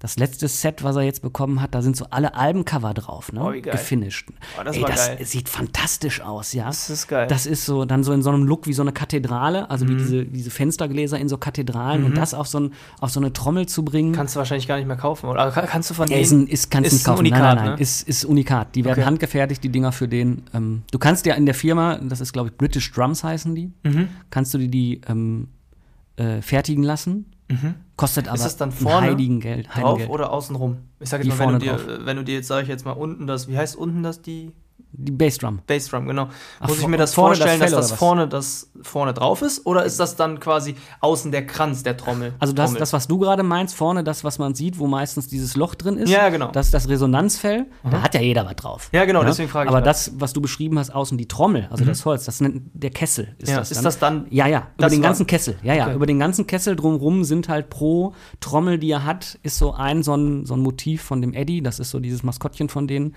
das 0.00 0.16
letzte 0.16 0.46
Set, 0.46 0.84
was 0.84 0.94
er 0.94 1.02
jetzt 1.02 1.22
bekommen 1.22 1.60
hat, 1.60 1.74
da 1.74 1.82
sind 1.82 1.96
so 1.96 2.06
alle 2.10 2.34
Albencover 2.36 2.94
drauf, 2.94 3.32
ne? 3.32 3.42
Oh, 3.42 3.52
wie 3.52 3.60
geil. 3.62 3.72
Gefinisht. 3.72 4.28
Oh, 4.58 4.62
das 4.62 4.76
Ey, 4.76 4.82
das 4.86 5.06
geil. 5.08 5.18
sieht 5.26 5.48
fantastisch 5.48 6.20
aus, 6.20 6.52
ja. 6.52 6.66
Das 6.66 6.88
ist 6.88 7.08
geil. 7.08 7.26
Das 7.26 7.46
ist 7.46 7.64
so 7.66 7.84
dann 7.84 8.04
so 8.04 8.12
in 8.12 8.22
so 8.22 8.30
einem 8.30 8.44
Look 8.44 8.66
wie 8.68 8.72
so 8.72 8.82
eine 8.82 8.92
Kathedrale, 8.92 9.68
also 9.70 9.84
Mhm. 9.84 9.88
wie 9.90 9.94
diese, 9.96 10.24
diese 10.24 10.50
Fenstergläser 10.50 11.18
in 11.18 11.28
so 11.28 11.36
Kathedralen 11.36 12.04
und 12.04 12.16
das 12.16 12.32
auf 12.32 12.46
so, 12.46 12.60
ein, 12.60 12.72
auf 13.00 13.10
so 13.10 13.18
eine 13.18 13.32
Trommel 13.32 13.66
zu 13.66 13.84
bringen. 13.84 14.12
Kannst 14.12 14.36
du 14.36 14.38
wahrscheinlich 14.38 14.68
gar 14.68 14.76
nicht 14.76 14.86
mehr 14.86 14.96
kaufen, 14.96 15.26
oder? 15.28 15.50
Kann- 15.50 15.66
Kannst 15.66 15.90
du 15.90 15.94
von 15.94 16.06
Ja, 16.08 16.14
denen? 16.14 16.22
ist, 16.22 16.32
ein, 16.32 16.46
ist 16.46 16.70
kannst 16.70 16.92
ist 16.92 17.04
kaufen. 17.04 17.18
Unikat, 17.18 17.40
nein, 17.40 17.56
nein, 17.56 17.64
nein. 17.66 17.74
ne? 17.74 17.80
Ist, 17.82 18.08
ist 18.08 18.24
Unikat. 18.24 18.74
Die 18.76 18.84
werden 18.84 18.98
Okay. 19.00 19.06
handgefertigt, 19.06 19.64
die 19.64 19.68
Dinger 19.70 19.90
für 19.90 20.06
den. 20.06 20.42
Ähm, 20.54 20.82
du 20.92 20.98
kannst 21.00 21.26
ja 21.26 21.34
in 21.34 21.44
der 21.46 21.54
Firma, 21.56 21.96
das 21.98 22.20
ist 22.20 22.32
glaube 22.32 22.50
ich 22.50 22.56
British 22.56 22.92
Drums 22.92 23.24
heißen 23.24 23.54
die, 23.54 23.72
Mhm. 23.82 24.08
kannst 24.30 24.54
du 24.54 24.58
dir 24.58 24.68
die 24.68 25.00
ähm, 25.08 25.48
äh, 26.16 26.40
fertigen 26.40 26.84
lassen. 26.84 27.26
Kostet 27.98 28.28
aber 28.28 28.38
Mhm. 28.38 28.42
das 28.44 28.56
dann 28.56 28.72
vorne 28.72 29.08
heiligen 29.08 29.40
Geld. 29.40 29.66
drauf 29.66 29.74
Heidengeld. 29.74 30.08
oder 30.10 30.32
außenrum? 30.32 30.78
Ich 31.00 31.08
sag 31.10 31.20
Die 31.20 31.28
jetzt 31.28 31.38
mal, 31.38 31.52
wenn 31.52 31.58
du, 31.60 31.66
vorne 31.66 31.82
dir, 31.98 32.06
wenn 32.06 32.16
du 32.16 32.24
dir 32.24 32.34
jetzt, 32.36 32.46
sage 32.48 32.62
ich 32.62 32.68
jetzt 32.68 32.84
mal, 32.86 32.92
unten 32.92 33.26
das, 33.26 33.48
wie 33.48 33.58
heißt 33.58 33.76
unten 33.76 34.02
das, 34.02 34.22
die 34.22 34.52
Die 35.00 35.12
Bassdrum. 35.12 35.60
Bassdrum, 35.64 36.08
genau. 36.08 36.28
Ach, 36.58 36.68
Muss 36.68 36.80
ich 36.80 36.86
mir 36.88 36.96
das 36.96 37.10
das 37.10 37.14
vorstellen, 37.14 37.60
Fell 37.60 37.70
dass 37.70 37.90
das 37.90 37.92
vorne, 37.98 38.26
das 38.26 38.68
vorne 38.82 39.14
drauf 39.14 39.42
ist? 39.42 39.64
Oder 39.64 39.84
ist 39.84 40.00
das 40.00 40.16
dann 40.16 40.40
quasi 40.40 40.74
außen 41.00 41.30
der 41.30 41.46
Kranz 41.46 41.84
der 41.84 41.96
Trommel? 41.96 42.34
Also 42.40 42.52
das, 42.52 42.66
Trommel? 42.70 42.80
das, 42.80 42.92
was 42.92 43.06
du 43.06 43.18
gerade 43.18 43.44
meinst, 43.44 43.76
vorne 43.76 44.02
das, 44.02 44.24
was 44.24 44.40
man 44.40 44.56
sieht, 44.56 44.78
wo 44.80 44.88
meistens 44.88 45.28
dieses 45.28 45.54
Loch 45.54 45.76
drin 45.76 45.98
ist. 45.98 46.10
Ja, 46.10 46.30
genau. 46.30 46.50
Das 46.50 46.66
ist 46.66 46.74
das 46.74 46.88
Resonanzfell. 46.88 47.66
Da 47.88 48.02
hat 48.02 48.14
ja 48.14 48.20
jeder 48.20 48.44
was 48.44 48.56
drauf. 48.56 48.88
Ja, 48.92 49.04
genau, 49.04 49.22
deswegen 49.22 49.48
frage 49.48 49.68
ich 49.70 49.74
Aber 49.76 49.82
das. 49.84 50.06
das, 50.06 50.14
was 50.20 50.32
du 50.32 50.40
beschrieben 50.40 50.78
hast, 50.80 50.90
außen 50.92 51.16
die 51.16 51.28
Trommel, 51.28 51.68
also 51.70 51.84
das 51.84 52.04
Holz, 52.04 52.24
das 52.24 52.40
nennt 52.40 52.62
der 52.74 52.90
Kessel. 52.90 53.36
Ist 53.38 53.50
Ja, 53.50 53.58
das 53.58 53.70
ist 53.70 53.76
dann. 53.78 53.84
das 53.84 53.98
dann- 54.00 54.26
Ja, 54.30 54.48
ja, 54.48 54.58
über 54.58 54.66
das 54.78 54.92
den 54.92 55.02
ganzen 55.02 55.26
Kessel. 55.28 55.56
Ja, 55.62 55.74
ja, 55.74 55.86
Okay. 55.86 55.94
über 55.94 56.06
den 56.06 56.18
ganzen 56.18 56.46
Kessel 56.48 56.74
drumrum 56.74 57.22
sind 57.22 57.48
halt 57.48 57.70
pro 57.70 58.14
Trommel, 58.40 58.78
die 58.78 58.90
er 58.90 59.04
hat, 59.04 59.38
ist 59.44 59.58
so 59.58 59.74
ein 59.74 60.02
so 60.02 60.16
ein, 60.16 60.44
so 60.44 60.54
ein 60.54 60.60
Motiv 60.60 61.02
von 61.02 61.20
dem 61.22 61.34
Eddie. 61.34 61.62
Das 61.62 61.78
ist 61.78 61.90
so 61.90 62.00
dieses 62.00 62.24
Maskottchen 62.24 62.68
von 62.68 62.88
denen. 62.88 63.14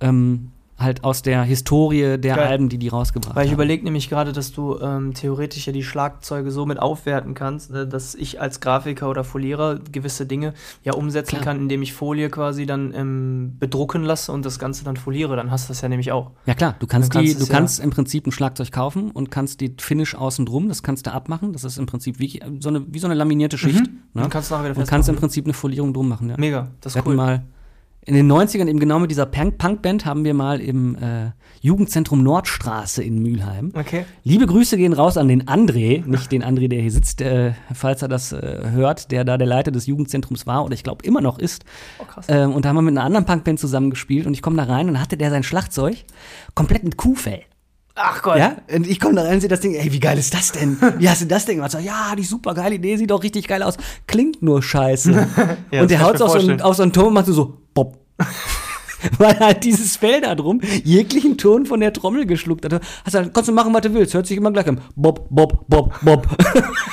Ähm, 0.00 0.50
halt 0.78 1.04
aus 1.04 1.22
der 1.22 1.42
Historie 1.42 2.18
der 2.18 2.34
Mhm. 2.34 2.38
Geil. 2.38 2.46
Alben, 2.48 2.68
die 2.68 2.76
die 2.78 2.88
rausgebracht 2.88 3.34
Weil 3.34 3.44
ich 3.46 3.50
haben. 3.50 3.54
überlege 3.56 3.82
nämlich 3.84 4.10
gerade, 4.10 4.32
dass 4.32 4.52
du 4.52 4.78
ähm, 4.78 5.14
theoretisch 5.14 5.66
ja 5.66 5.72
die 5.72 5.82
Schlagzeuge 5.82 6.50
so 6.50 6.66
mit 6.66 6.78
aufwerten 6.78 7.32
kannst, 7.34 7.70
ne, 7.70 7.86
dass 7.86 8.14
ich 8.14 8.40
als 8.40 8.60
Grafiker 8.60 9.08
oder 9.08 9.24
Folierer 9.24 9.78
gewisse 9.90 10.26
Dinge 10.26 10.52
ja 10.82 10.92
umsetzen 10.92 11.30
Klar. 11.36 11.42
kann, 11.44 11.56
indem 11.60 11.80
ich 11.82 11.94
Folie 11.94 12.28
quasi 12.28 12.66
dann 12.66 12.92
ähm, 12.94 13.56
bedrucken 13.58 14.02
lasse 14.04 14.30
und 14.32 14.44
das 14.44 14.58
Ganze 14.58 14.84
dann 14.84 14.96
foliere. 14.96 15.34
Dann 15.36 15.50
hast 15.50 15.68
du 15.68 15.72
das 15.72 15.80
ja 15.80 15.88
nämlich 15.88 16.12
auch. 16.12 16.32
Ja 16.44 16.54
klar, 16.54 16.74
du 16.78 16.86
kannst, 16.86 17.14
Dann 17.14 17.22
die, 17.24 17.30
kannst 17.30 17.40
du 17.42 17.46
ja- 17.52 17.58
kannst 17.58 17.80
im 17.80 17.90
Prinzip 17.90 18.26
ein 18.26 18.32
Schlagzeug 18.32 18.70
kaufen 18.70 19.10
und 19.10 19.30
kannst 19.30 19.60
die 19.62 19.74
Finish 19.80 20.14
außen 20.14 20.44
drum, 20.44 20.68
das 20.68 20.82
kannst 20.82 21.06
du 21.06 21.12
abmachen. 21.12 21.52
Das 21.54 21.64
ist 21.64 21.78
im 21.78 21.86
Prinzip 21.86 22.18
wie 22.18 22.40
so 22.60 22.68
eine, 22.68 22.84
wie 22.92 22.98
so 22.98 23.06
eine 23.06 23.14
laminierte 23.14 23.56
Schicht. 23.56 23.80
Ne? 23.80 23.88
Dann 24.14 24.28
kannst 24.30 24.50
du 24.50 24.54
nachher 24.56 24.70
wieder 24.70 24.78
und 24.80 24.86
kannst 24.86 25.08
im. 25.08 25.16
Prinzip 25.16 25.46
eine 25.46 25.54
Folierung 25.54 25.94
drum 25.94 26.08
machen. 26.08 26.28
Ja. 26.28 26.34
Mega, 26.38 26.68
das 26.82 26.92
ist 26.92 26.98
hatten 26.98 27.08
cool. 27.08 27.16
mal 27.16 27.42
in 28.06 28.14
den 28.14 28.30
90ern 28.30 28.68
eben 28.68 28.78
genau 28.78 29.00
mit 29.00 29.10
dieser 29.10 29.26
Punk- 29.26 29.58
Punkband 29.58 30.06
haben 30.06 30.24
wir 30.24 30.32
mal 30.32 30.60
im 30.60 30.94
äh, 30.96 31.32
Jugendzentrum 31.60 32.22
Nordstraße 32.22 33.02
in 33.02 33.20
Mülheim. 33.20 33.72
Okay. 33.74 34.04
Liebe 34.22 34.46
Grüße 34.46 34.76
gehen 34.76 34.92
raus 34.92 35.16
an 35.16 35.26
den 35.26 35.42
André, 35.44 36.06
nicht 36.06 36.30
den 36.30 36.44
André, 36.44 36.68
der 36.68 36.80
hier 36.80 36.92
sitzt, 36.92 37.20
äh, 37.20 37.52
falls 37.74 38.02
er 38.02 38.08
das 38.08 38.30
äh, 38.32 38.60
hört, 38.70 39.10
der 39.10 39.24
da 39.24 39.36
der 39.36 39.48
Leiter 39.48 39.72
des 39.72 39.86
Jugendzentrums 39.86 40.46
war 40.46 40.64
oder 40.64 40.74
ich 40.74 40.84
glaube 40.84 41.04
immer 41.04 41.20
noch 41.20 41.40
ist. 41.40 41.64
Oh, 41.98 42.04
krass. 42.04 42.26
Ähm, 42.28 42.52
und 42.52 42.64
da 42.64 42.68
haben 42.68 42.76
wir 42.76 42.82
mit 42.82 42.96
einer 42.96 43.04
anderen 43.04 43.26
Punkband 43.26 43.58
zusammengespielt 43.58 44.26
und 44.26 44.34
ich 44.34 44.42
komme 44.42 44.56
da 44.56 44.64
rein 44.72 44.88
und 44.88 45.00
hatte 45.00 45.16
der 45.16 45.30
sein 45.30 45.42
Schlagzeug 45.42 46.04
komplett 46.54 46.84
mit 46.84 46.96
Kuhfell. 46.96 47.42
Ach 47.96 48.22
Gott. 48.22 48.38
Ja, 48.38 48.56
und 48.72 48.86
ich 48.86 49.00
komme 49.00 49.14
da 49.16 49.22
rein 49.22 49.34
und 49.34 49.40
sehe 49.40 49.48
das 49.48 49.60
Ding, 49.60 49.74
ey, 49.74 49.90
wie 49.90 50.00
geil 50.00 50.18
ist 50.18 50.32
das 50.34 50.52
denn? 50.52 50.76
Wie 50.98 51.08
hast 51.08 51.22
du 51.22 51.26
das 51.26 51.46
denn 51.46 51.56
gemacht? 51.56 51.72
So, 51.72 51.78
ja, 51.78 52.14
die 52.16 52.24
super 52.24 52.52
geile 52.54 52.74
Idee, 52.74 52.96
sieht 52.98 53.10
doch 53.10 53.22
richtig 53.22 53.48
geil 53.48 53.62
aus. 53.62 53.78
Klingt 54.06 54.42
nur 54.42 54.62
scheiße. 54.62 55.26
Ja, 55.72 55.82
und 55.82 55.90
der 55.90 56.00
haut 56.02 56.18
mir 56.18 56.24
auf 56.24 56.30
so, 56.30 56.38
einen, 56.38 56.46
vorstellen. 56.46 56.60
auf 56.60 56.76
so 56.76 56.82
einen 56.82 56.92
Ton 56.92 57.06
und 57.06 57.14
macht 57.14 57.26
so. 57.26 57.54
Weil 59.18 59.38
halt 59.38 59.64
dieses 59.64 59.96
Fell 59.96 60.20
da 60.20 60.34
drum 60.34 60.60
jeglichen 60.84 61.36
Ton 61.36 61.66
von 61.66 61.80
der 61.80 61.92
Trommel 61.92 62.26
geschluckt 62.26 62.64
hat. 62.64 62.80
Hast 63.04 63.14
halt, 63.14 63.32
kannst 63.34 63.48
du 63.48 63.52
machen, 63.52 63.72
was 63.74 63.82
du 63.82 63.94
willst, 63.94 64.14
hört 64.14 64.26
sich 64.26 64.36
immer 64.36 64.50
gleich 64.50 64.66
an. 64.66 64.80
Bob, 64.94 65.26
Bob, 65.30 65.64
Bob, 65.68 65.94
Bob. 66.02 66.26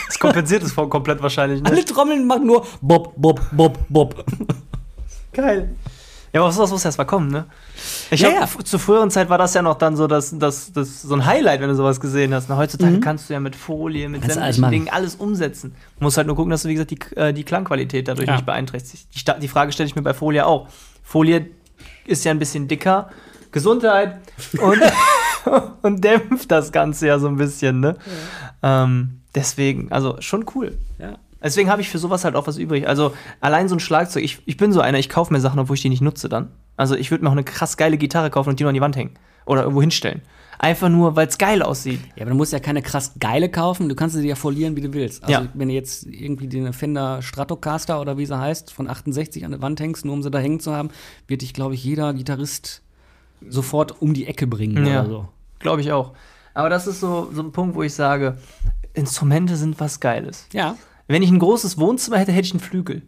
Das 0.08 0.20
kompensiert 0.20 0.64
es 0.64 0.72
voll 0.72 0.90
komplett 0.90 1.22
wahrscheinlich. 1.22 1.62
Ne? 1.62 1.70
Alle 1.70 1.84
Trommeln 1.84 2.28
machen 2.28 2.46
nur 2.46 2.66
Bob, 2.82 3.14
Bob, 3.18 3.42
Bob, 3.52 3.78
Bob. 3.90 4.26
Geil. 5.34 5.76
Ja, 6.34 6.42
aber 6.42 6.52
sowas 6.52 6.72
muss 6.72 6.84
erst 6.84 6.98
mal 6.98 7.06
kommen, 7.06 7.30
ne? 7.30 7.46
Ich 8.10 8.22
Ja, 8.22 8.30
hab, 8.30 8.36
ja. 8.36 8.44
f- 8.46 8.64
Zu 8.64 8.80
früheren 8.80 9.12
Zeit 9.12 9.30
war 9.30 9.38
das 9.38 9.54
ja 9.54 9.62
noch 9.62 9.78
dann 9.78 9.96
so, 9.96 10.08
dass, 10.08 10.36
dass, 10.38 10.74
dass 10.74 11.04
so 11.04 11.14
ein 11.14 11.26
Highlight, 11.26 11.62
wenn 11.62 11.70
du 11.70 11.76
sowas 11.76 12.00
gesehen 12.00 12.34
hast. 12.34 12.50
Na, 12.50 12.58
heutzutage 12.58 13.00
kannst 13.00 13.30
du 13.30 13.34
ja 13.34 13.40
mit 13.40 13.56
Folie, 13.56 14.10
mit 14.10 14.22
Mhm. 14.22 14.28
Kannst 14.28 14.36
sämtlichen. 14.38 14.72
Dingen 14.72 14.90
alles 14.90 15.14
umsetzen. 15.16 15.76
Du 16.00 16.04
musst 16.04 16.18
halt 16.18 16.26
nur 16.26 16.36
gucken, 16.36 16.50
dass 16.50 16.64
du, 16.64 16.70
wie 16.70 16.74
gesagt, 16.74 16.90
die, 16.92 17.00
äh, 17.16 17.34
die 17.34 17.44
Klangqualität 17.44 18.08
dadurch 18.08 18.28
Ja. 18.28 18.34
nicht 18.34 18.46
beeinträchtigst. 18.48 19.08
Die, 19.16 19.40
die 19.42 19.48
Frage 19.48 19.72
stelle 19.72 19.88
ich 19.88 19.96
mir 19.96 20.02
bei 20.02 20.16
Folie 20.16 20.46
auch. 20.46 20.68
Folie 21.04 21.46
ist 22.08 22.26
ja 22.26 22.32
ein 22.32 22.40
bisschen 22.40 22.68
dicker. 22.68 23.10
Gesundheit 23.52 24.18
und, 24.60 24.82
und 25.84 26.04
dämpft 26.04 26.50
das 26.50 26.72
Ganze 26.72 27.06
ja 27.08 27.20
so 27.20 27.28
ein 27.28 27.36
bisschen, 27.38 27.80
ne? 27.80 27.96
Ähm, 28.64 29.20
deswegen, 29.36 29.92
also 29.92 30.16
schon 30.20 30.46
cool. 30.56 30.80
Ja. 30.98 31.18
Deswegen 31.44 31.70
habe 31.70 31.82
ich 31.82 31.90
für 31.90 31.98
sowas 32.00 32.24
halt 32.24 32.36
auch 32.36 32.48
was 32.48 32.58
übrig. 32.58 32.88
Also 32.88 33.14
allein 33.42 33.68
so 33.68 33.76
ein 33.76 33.80
Schlagzeug, 33.80 34.24
ich, 34.24 34.42
ich 34.46 34.58
bin 34.58 34.72
so 34.72 34.80
einer, 34.82 34.98
ich 35.00 35.10
kaufe 35.10 35.34
mir 35.34 35.40
Sachen, 35.42 35.60
obwohl 35.60 35.76
ich 35.76 35.82
die 35.82 35.90
nicht 35.90 36.02
nutze 36.02 36.30
dann. 36.30 36.52
Also 36.78 36.96
ich 36.96 37.12
würde 37.12 37.24
mir 37.24 37.30
auch 37.30 37.34
eine 37.34 37.44
krass 37.44 37.78
geile 37.78 37.98
Gitarre 37.98 38.30
kaufen 38.30 38.50
und 38.50 38.60
die 38.60 38.64
noch 38.64 38.70
an 38.70 38.76
die 38.76 38.82
Wand 38.82 38.96
hängen. 38.96 39.12
Oder 39.46 39.64
irgendwo 39.64 39.82
hinstellen. 39.82 40.22
Einfach 40.60 40.88
nur, 40.88 41.18
weil 41.18 41.28
es 41.28 41.38
geil 41.38 41.62
aussieht. 41.62 42.00
Ja, 42.16 42.22
aber 42.22 42.32
du 42.32 42.38
musst 42.38 42.54
ja 42.54 42.60
keine 42.60 42.82
krass 42.82 43.14
geile 43.20 43.50
kaufen, 43.50 43.90
du 43.90 43.96
kannst 43.96 44.16
sie 44.16 44.26
ja 44.26 44.36
folieren, 44.36 44.78
wie 44.78 44.82
du 44.82 44.94
willst. 44.94 45.22
Also, 45.24 45.34
Ja. 45.42 45.48
wenn 45.54 45.68
du 45.68 45.74
jetzt 45.74 46.06
irgendwie 46.06 46.48
den 46.48 46.72
Fender 46.72 47.22
Stratocaster 47.22 48.00
oder 48.00 48.18
wie 48.18 48.26
sie 48.26 48.38
heißt, 48.40 48.72
von 48.72 48.90
68 48.90 49.44
an 49.44 49.52
der 49.52 49.62
Wand 49.62 49.82
hängst, 49.82 50.06
nur 50.06 50.14
um 50.14 50.24
sie 50.24 50.32
da 50.32 50.40
hängen 50.40 50.62
zu 50.62 50.74
haben, 50.74 50.90
wird 51.28 51.42
dich, 51.42 51.54
glaube 51.54 51.74
ich, 51.74 51.84
jeder 51.84 52.14
Gitarrist 52.14 52.82
sofort 53.50 54.02
um 54.02 54.14
die 54.14 54.26
Ecke 54.28 54.48
bringen 54.48 54.86
Ja. 54.86 55.02
oder 55.02 55.10
so. 55.10 55.28
Glaube 55.60 55.82
ich 55.82 55.92
auch. 55.92 56.14
Aber 56.54 56.70
das 56.70 56.88
ist 56.88 57.02
so, 57.02 57.30
so 57.34 57.42
ein 57.42 57.52
Punkt, 57.52 57.76
wo 57.76 57.84
ich 57.84 57.94
sage, 57.94 58.38
Instrumente 58.94 59.58
sind 59.58 59.80
was 59.80 60.00
Geiles. 60.00 60.48
Ja. 60.54 60.76
Wenn 61.08 61.22
ich 61.24 61.30
ein 61.30 61.40
großes 61.40 61.78
Wohnzimmer 61.78 62.18
hätte, 62.20 62.32
hätte 62.32 62.46
ich 62.48 62.54
einen 62.54 62.60
Flügel. 62.60 63.02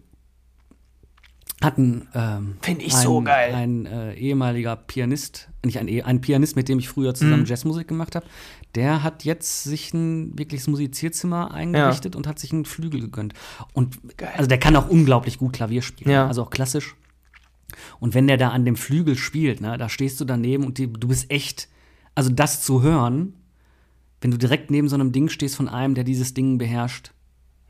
Hatten 1.61 2.07
ähm, 2.13 2.57
Find 2.61 2.81
ich 2.83 2.93
ein, 2.93 3.01
so 3.01 3.21
geil. 3.21 3.53
ein 3.53 3.85
äh, 3.85 4.13
ehemaliger 4.15 4.75
Pianist, 4.75 5.49
nicht 5.63 5.79
ein, 5.79 5.87
ein 6.03 6.19
Pianist, 6.21 6.55
mit 6.57 6.67
dem 6.67 6.79
ich 6.79 6.89
früher 6.89 7.13
zusammen 7.13 7.41
Mhm. 7.41 7.45
Jazzmusik 7.45 7.87
gemacht 7.87 8.15
habe, 8.15 8.25
der 8.75 9.03
hat 9.03 9.23
jetzt 9.23 9.63
sich 9.63 9.93
ein 9.93 10.37
wirkliches 10.37 10.67
Musizierzimmer 10.67 11.53
eingerichtet 11.53 12.15
und 12.17 12.27
hat 12.27 12.39
sich 12.39 12.51
einen 12.51 12.65
Flügel 12.65 12.99
gegönnt. 12.99 13.33
Und 13.71 14.17
Geil. 14.17 14.33
also 14.35 14.47
der 14.49 14.59
kann 14.59 14.75
auch 14.75 14.89
unglaublich 14.89 15.37
gut 15.37 15.53
Klavier 15.53 15.81
spielen, 15.81 16.11
Ja. 16.11 16.27
also 16.27 16.43
auch 16.43 16.49
klassisch. 16.49 16.95
Und 18.01 18.13
wenn 18.13 18.27
der 18.27 18.37
da 18.37 18.49
an 18.49 18.65
dem 18.65 18.75
Flügel 18.75 19.15
spielt, 19.15 19.61
ne, 19.61 19.77
da 19.77 19.87
stehst 19.87 20.19
du 20.19 20.25
daneben 20.25 20.65
und 20.65 20.77
die, 20.77 20.91
du 20.91 21.07
bist 21.07 21.31
echt, 21.31 21.69
also 22.15 22.29
das 22.29 22.61
zu 22.63 22.81
hören, 22.81 23.33
wenn 24.19 24.31
du 24.31 24.37
direkt 24.37 24.71
neben 24.71 24.89
so 24.89 24.95
einem 24.95 25.13
Ding 25.13 25.29
stehst 25.29 25.55
von 25.55 25.69
einem, 25.69 25.95
der 25.95 26.03
dieses 26.03 26.33
Ding 26.33 26.57
beherrscht, 26.57 27.11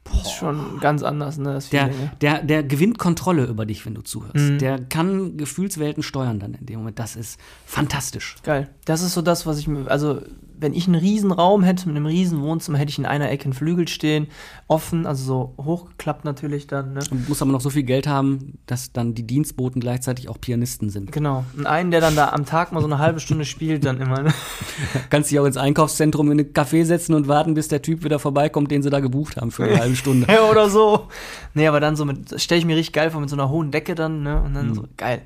Das 0.05 0.21
ist 0.21 0.31
schon 0.33 0.79
ganz 0.79 1.01
anders, 1.01 1.37
ne? 1.37 1.59
Der, 1.71 1.87
ne? 1.87 2.11
der, 2.21 2.43
der 2.43 2.63
gewinnt 2.63 2.99
Kontrolle 2.99 3.45
über 3.45 3.65
dich, 3.65 3.85
wenn 3.85 3.95
du 3.95 4.01
zuhörst. 4.01 4.35
Mhm. 4.35 4.59
Der 4.59 4.79
kann 4.79 5.35
Gefühlswelten 5.35 6.03
steuern 6.03 6.39
dann 6.39 6.53
in 6.53 6.65
dem 6.65 6.79
Moment. 6.79 6.99
Das 6.99 7.15
ist 7.15 7.39
fantastisch. 7.65 8.35
Geil. 8.43 8.69
Das 8.85 9.01
ist 9.01 9.13
so 9.13 9.21
das, 9.21 9.45
was 9.45 9.57
ich 9.57 9.67
mir, 9.67 9.89
also 9.89 10.21
wenn 10.59 10.73
ich 10.73 10.87
einen 10.87 10.95
riesen 10.95 11.31
Raum 11.31 11.63
hätte 11.63 11.87
mit 11.87 11.95
einem 11.95 12.05
riesen 12.05 12.41
Wohnzimmer, 12.41 12.77
hätte 12.77 12.89
ich 12.89 12.99
in 12.99 13.05
einer 13.05 13.29
Ecke 13.29 13.45
einen 13.45 13.53
Flügel 13.53 13.87
stehen, 13.87 14.27
offen, 14.67 15.05
also 15.05 15.23
so 15.23 15.63
hochgeklappt 15.63 16.25
natürlich 16.25 16.67
dann, 16.67 16.93
ne? 16.93 16.99
Du 17.09 17.15
musst 17.27 17.41
aber 17.41 17.51
noch 17.51 17.61
so 17.61 17.69
viel 17.69 17.83
Geld 17.83 18.07
haben, 18.07 18.57
dass 18.65 18.91
dann 18.91 19.13
die 19.13 19.25
Dienstboten 19.27 19.79
gleichzeitig 19.79 20.29
auch 20.29 20.39
Pianisten 20.39 20.89
sind. 20.89 21.11
Genau. 21.11 21.45
Und 21.57 21.65
einen, 21.65 21.91
der 21.91 22.01
dann 22.01 22.15
da 22.15 22.29
am 22.29 22.45
Tag 22.45 22.71
mal 22.71 22.81
so 22.81 22.87
eine 22.87 22.99
halbe 22.99 23.19
Stunde 23.19 23.45
spielt, 23.45 23.85
dann 23.85 23.99
immer. 23.99 24.23
Ne? 24.23 24.33
Kannst 25.09 25.31
dich 25.31 25.39
auch 25.39 25.45
ins 25.45 25.57
Einkaufszentrum 25.57 26.31
in 26.31 26.39
ein 26.39 26.53
Café 26.53 26.85
setzen 26.85 27.13
und 27.13 27.27
warten, 27.27 27.53
bis 27.53 27.67
der 27.67 27.81
Typ 27.81 28.03
wieder 28.03 28.19
vorbeikommt, 28.19 28.71
den 28.71 28.81
sie 28.81 28.89
da 28.89 28.99
gebucht 28.99 29.37
haben 29.37 29.51
für 29.51 29.63
eine 29.63 29.79
halbe 29.79 29.95
Stunde. 29.95 30.27
Ja, 30.31 30.49
oder 30.49 30.69
so. 30.69 31.07
Nee, 31.53 31.67
aber 31.67 31.79
dann 31.79 31.95
so 31.95 32.05
mit, 32.05 32.39
stelle 32.41 32.59
ich 32.59 32.65
mir 32.65 32.75
richtig 32.75 32.93
geil 32.93 33.11
vor, 33.11 33.21
mit 33.21 33.29
so 33.29 33.35
einer 33.35 33.49
hohen 33.49 33.71
Decke 33.71 33.95
dann, 33.95 34.23
ne? 34.23 34.41
Und 34.41 34.53
dann 34.53 34.73
so, 34.73 34.85
geil. 34.97 35.21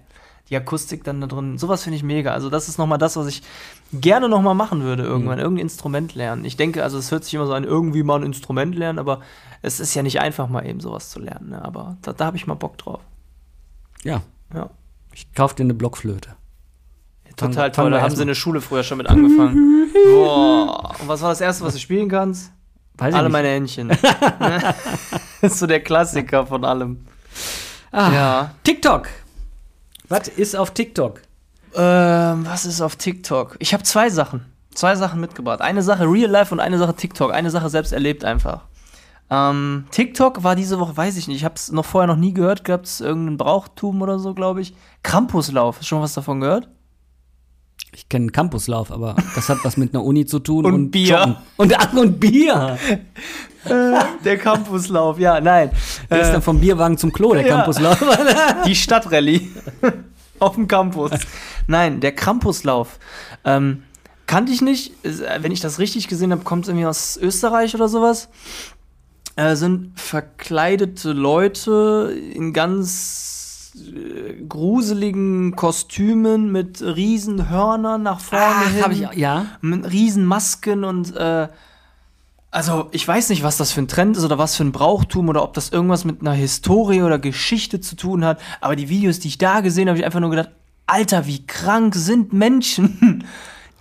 Die 0.50 0.56
Akustik 0.58 1.04
dann 1.04 1.22
da 1.22 1.28
drin. 1.28 1.58
Sowas 1.60 1.84
finde 1.84 1.98
ich 1.98 2.04
mega. 2.04 2.34
Also, 2.34 2.50
das 2.50 2.68
ist 2.70 2.78
nochmal 2.80 2.98
das, 2.98 3.16
was 3.16 3.28
ich 3.28 3.44
gerne 3.94 4.28
nochmal 4.30 4.56
machen 4.56 4.82
würde, 4.84 5.04
irgendwann. 5.04 5.38
Irgendein 5.40 5.64
Instrument 5.64 6.16
lernen. 6.16 6.44
Ich 6.46 6.58
denke, 6.58 6.84
also, 6.84 6.98
es 6.98 7.12
hört 7.12 7.24
sich 7.24 7.34
immer 7.36 7.46
so 7.46 7.54
an, 7.54 7.64
irgendwie 7.64 8.02
mal 8.04 8.16
ein 8.20 8.24
Instrument 8.24 8.74
lernen, 8.76 8.98
aber 9.00 9.22
es 9.62 9.80
ist 9.80 9.94
ja 9.94 10.02
nicht 10.04 10.20
einfach, 10.22 10.50
mal 10.50 10.66
eben 10.66 10.80
sowas 10.80 11.10
zu 11.12 11.20
lernen, 11.20 11.50
ne? 11.50 11.64
Aber 11.64 11.98
da, 12.02 12.14
da 12.14 12.26
habe 12.26 12.38
ich 12.38 12.48
mal 12.48 12.56
Bock 12.56 12.78
drauf. 12.78 13.02
Ja, 14.04 14.22
Ja. 14.54 14.70
ich 15.14 15.32
kauf 15.34 15.54
dir 15.54 15.64
eine 15.64 15.74
Blockflöte. 15.76 16.30
Total 17.38 17.72
toll. 17.72 17.92
Da 17.92 18.02
haben 18.02 18.14
sie 18.16 18.22
in 18.24 18.28
der 18.28 18.36
Schule 18.36 18.60
früher 18.60 18.84
schon 18.84 18.98
mit 18.98 19.08
angefangen. 19.08 19.90
Boah. 20.14 20.94
Und 21.00 21.08
was 21.08 21.22
war 21.22 21.30
das 21.30 21.40
Erste, 21.40 21.64
was 21.64 21.74
du 21.74 21.80
spielen 21.80 22.10
kannst? 22.10 22.52
Weiß 22.98 23.14
Alle 23.16 23.30
meine 23.30 23.48
Händchen. 23.48 23.88
das 23.88 24.00
ist 25.42 25.60
so 25.60 25.68
der 25.68 25.80
Klassiker 25.82 26.46
von 26.46 26.66
allem. 26.66 27.06
Ah, 27.92 28.12
Ja. 28.12 28.52
TikTok. 28.64 29.08
Was 30.10 30.28
ist 30.28 30.56
auf 30.56 30.72
TikTok? 30.72 31.22
Ähm, 31.76 32.46
was 32.46 32.66
ist 32.66 32.82
auf 32.82 32.96
TikTok? 32.96 33.58
Ich 33.60 33.74
habe 33.74 33.84
zwei 33.84 34.10
Sachen. 34.10 34.46
Zwei 34.74 34.96
Sachen 34.96 35.22
mitgebracht. 35.22 35.62
Eine 35.62 35.84
Sache 35.84 36.06
Real 36.06 36.30
Life 36.30 36.54
und 36.54 36.60
eine 36.60 36.80
Sache 36.80 36.96
TikTok. 36.96 37.32
Eine 37.32 37.52
Sache 37.52 37.70
selbst 37.70 37.94
erlebt 37.94 38.26
einfach. 38.26 38.66
Ähm, 39.30 39.86
TikTok 39.92 40.44
war 40.44 40.56
diese 40.56 40.80
Woche, 40.80 40.98
weiß 40.98 41.16
ich 41.18 41.28
nicht, 41.28 41.38
ich 41.38 41.46
habe 41.46 41.54
es 41.54 41.72
noch 41.72 41.86
vorher 41.86 42.08
noch 42.08 42.16
nie 42.16 42.34
gehört, 42.34 42.64
gab 42.64 42.86
es 42.86 43.00
irgendein 43.00 43.38
Brauchtum 43.38 44.02
oder 44.02 44.18
so, 44.18 44.34
glaube 44.34 44.62
ich. 44.62 44.74
Krampuslauf, 45.04 45.76
hast 45.76 45.84
du 45.84 45.88
schon 45.88 46.02
was 46.02 46.16
davon 46.16 46.42
gehört? 46.42 46.68
Ich 47.94 48.08
kenne 48.08 48.30
Campuslauf, 48.32 48.92
aber 48.92 49.16
das 49.36 49.50
hat 49.50 49.58
was 49.64 49.76
mit 49.78 49.94
einer 49.94 50.04
Uni 50.04 50.26
zu 50.26 50.40
tun 50.40 50.66
Und 50.66 50.74
und, 50.74 50.92
Bier. 50.92 51.18
Joggen. 51.20 51.36
Und, 51.58 51.78
ach, 51.80 51.94
und 51.94 52.20
Bier. 52.20 52.78
Der 54.24 54.38
Campuslauf, 54.38 55.20
ja, 55.20 55.42
nein. 55.42 55.72
Der 56.10 56.22
ist 56.22 56.32
dann 56.32 56.42
vom 56.42 56.60
Bierwagen 56.62 56.98
zum 56.98 57.12
Klo, 57.12 57.34
der 57.34 57.46
Ja. 57.46 57.56
Campuslauf. 57.58 58.02
Die 58.66 58.76
Stadtrallye 58.76 59.50
auf 60.40 60.56
dem 60.56 60.68
Campus. 60.68 61.12
Nein, 61.68 62.00
der 62.00 62.14
Krampuslauf. 62.14 63.00
Ähm, 63.44 63.84
kannte 64.28 64.52
ich 64.54 64.62
nicht. 64.62 64.94
Äh, 65.06 65.42
Wenn 65.44 65.52
ich 65.52 65.60
das 65.60 65.78
richtig 65.80 66.08
gesehen 66.08 66.32
habe, 66.32 66.44
kommt 66.44 66.64
es 66.66 66.70
irgendwie 66.70 66.86
aus 66.86 67.18
Österreich 67.18 67.76
oder 67.76 67.90
sowas. 67.90 68.30
Äh, 69.36 69.56
sind 69.56 70.00
verkleidete 70.00 71.12
Leute 71.12 72.16
in 72.34 72.54
ganz 72.54 73.39
äh, 73.76 74.44
gruseligen 74.48 75.56
Kostümen 75.56 76.52
mit 76.52 76.82
riesen 76.82 77.50
Hörnern 77.50 78.04
nach 78.04 78.20
vorne 78.20 78.70
hin. 78.70 78.84
hab 78.84 78.92
ich, 78.92 79.20
ja. 79.20 79.46
mit 79.62 79.90
riesen 79.92 80.26
Masken 80.26 80.84
und 80.84 81.16
äh, 81.16 81.48
also 82.52 82.90
ich 82.92 83.08
weiß 83.08 83.30
nicht, 83.30 83.44
was 83.44 83.58
das 83.58 83.72
für 83.72 83.82
ein 83.82 83.88
Trend 83.88 84.18
ist 84.18 84.24
oder 84.24 84.38
was 84.38 84.56
für 84.56 84.64
ein 84.64 84.72
Brauchtum 84.72 85.30
oder 85.30 85.44
ob 85.44 85.54
das 85.54 85.70
irgendwas 85.70 86.04
mit 86.04 86.22
einer 86.22 86.34
Historie 86.34 87.04
oder 87.04 87.20
Geschichte 87.20 87.80
zu 87.80 87.96
tun 87.96 88.26
hat. 88.26 88.40
Aber 88.60 88.76
die 88.76 88.90
Videos, 88.90 89.20
die 89.20 89.28
ich 89.28 89.38
da 89.38 89.62
gesehen 89.62 89.84
habe, 89.84 89.92
habe 89.92 90.00
ich 90.00 90.06
einfach 90.06 90.20
nur 90.20 90.32
gedacht, 90.32 90.50
Alter, 90.88 91.28
wie 91.28 91.46
krank 91.46 91.94
sind 91.94 92.34
Menschen. 92.34 93.24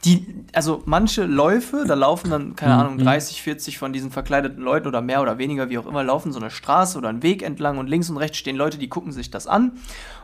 Die, 0.04 0.44
also 0.52 0.82
manche 0.86 1.24
Läufe, 1.24 1.84
da 1.86 1.94
laufen 1.94 2.30
dann, 2.30 2.56
keine 2.56 2.74
Mhm, 2.74 2.80
Ahnung, 2.80 2.94
mhm. 2.96 3.04
30, 3.04 3.42
40 3.42 3.78
von 3.78 3.92
diesen 3.92 4.10
verkleideten 4.10 4.62
Leuten 4.62 4.86
oder 4.86 5.00
mehr 5.00 5.20
oder 5.22 5.38
weniger, 5.38 5.70
wie 5.70 5.78
auch 5.78 5.86
immer, 5.86 6.04
laufen 6.04 6.32
so 6.32 6.38
eine 6.38 6.50
Straße 6.50 6.96
oder 6.96 7.08
einen 7.08 7.22
Weg 7.22 7.42
entlang 7.42 7.78
und 7.78 7.88
links 7.88 8.08
und 8.08 8.16
rechts 8.16 8.38
stehen 8.38 8.56
Leute, 8.56 8.78
die 8.78 8.88
gucken 8.88 9.12
sich 9.12 9.30
das 9.30 9.46
an. 9.46 9.72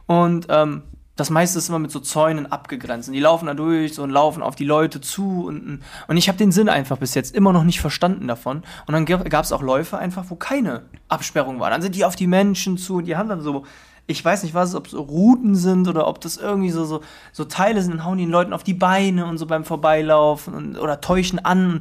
Und 0.07 0.47
ähm, 0.49 0.83
das 1.17 1.31
meiste 1.31 1.59
ist 1.59 1.69
immer 1.69 1.79
mit 1.79 1.91
so 1.93 2.01
Zäunen 2.01 2.51
abgegrenzt. 2.51 3.09
Und 3.09 3.15
die 3.15 3.21
laufen 3.21 3.47
da 3.47 3.55
durch 3.55 3.95
so 3.95 4.03
und 4.03 4.11
laufen 4.11 4.43
auf 4.43 4.57
die 4.57 4.65
Leute 4.65 5.01
zu. 5.01 5.47
Und, 5.47 5.81
und 6.09 6.17
ich 6.17 6.29
habe 6.29 6.39
den 6.39 6.51
Sinn 6.51 6.69
einfach 6.69 6.99
bis 6.99 7.15
jetzt 7.15 7.35
immer 7.35 7.53
noch 7.53 7.63
nicht 7.65 7.81
verstanden 7.81 8.27
davon. 8.27 8.63
Und 8.87 8.95
dann 8.95 9.07
gab 9.07 9.45
es 9.45 9.53
auch 9.53 9.63
Läufe 9.63 9.97
einfach, 9.99 10.25
wo 10.29 10.35
keine 10.35 10.83
Absperrung 11.09 11.61
war. 11.61 11.71
Dann 11.71 11.83
sind 11.83 11.95
die 11.95 12.05
auf 12.05 12.17
die 12.17 12.27
Menschen 12.27 12.79
zu 12.79 12.97
und 12.97 13.05
die 13.05 13.17
haben 13.17 13.29
dann 13.29 13.43
so, 13.43 13.65
ich 14.07 14.23
weiß 14.23 14.43
nicht 14.43 14.55
was, 14.55 14.75
ob 14.75 14.89
es 14.89 14.95
Routen 14.95 15.55
sind 15.55 15.89
oder 15.89 16.07
ob 16.07 16.21
das 16.21 16.37
irgendwie 16.37 16.71
so, 16.71 16.85
so, 16.85 17.01
so 17.33 17.45
Teile 17.45 17.81
sind 17.81 17.93
und 17.93 18.05
hauen 18.05 18.19
die 18.19 18.25
den 18.25 18.31
Leuten 18.31 18.53
auf 18.53 18.63
die 18.63 18.75
Beine 18.75 19.27
und 19.27 19.39
so 19.39 19.47
beim 19.47 19.65
Vorbeilaufen 19.65 20.55
und, 20.55 20.79
oder 20.79 21.01
täuschen 21.01 21.39
an. 21.39 21.81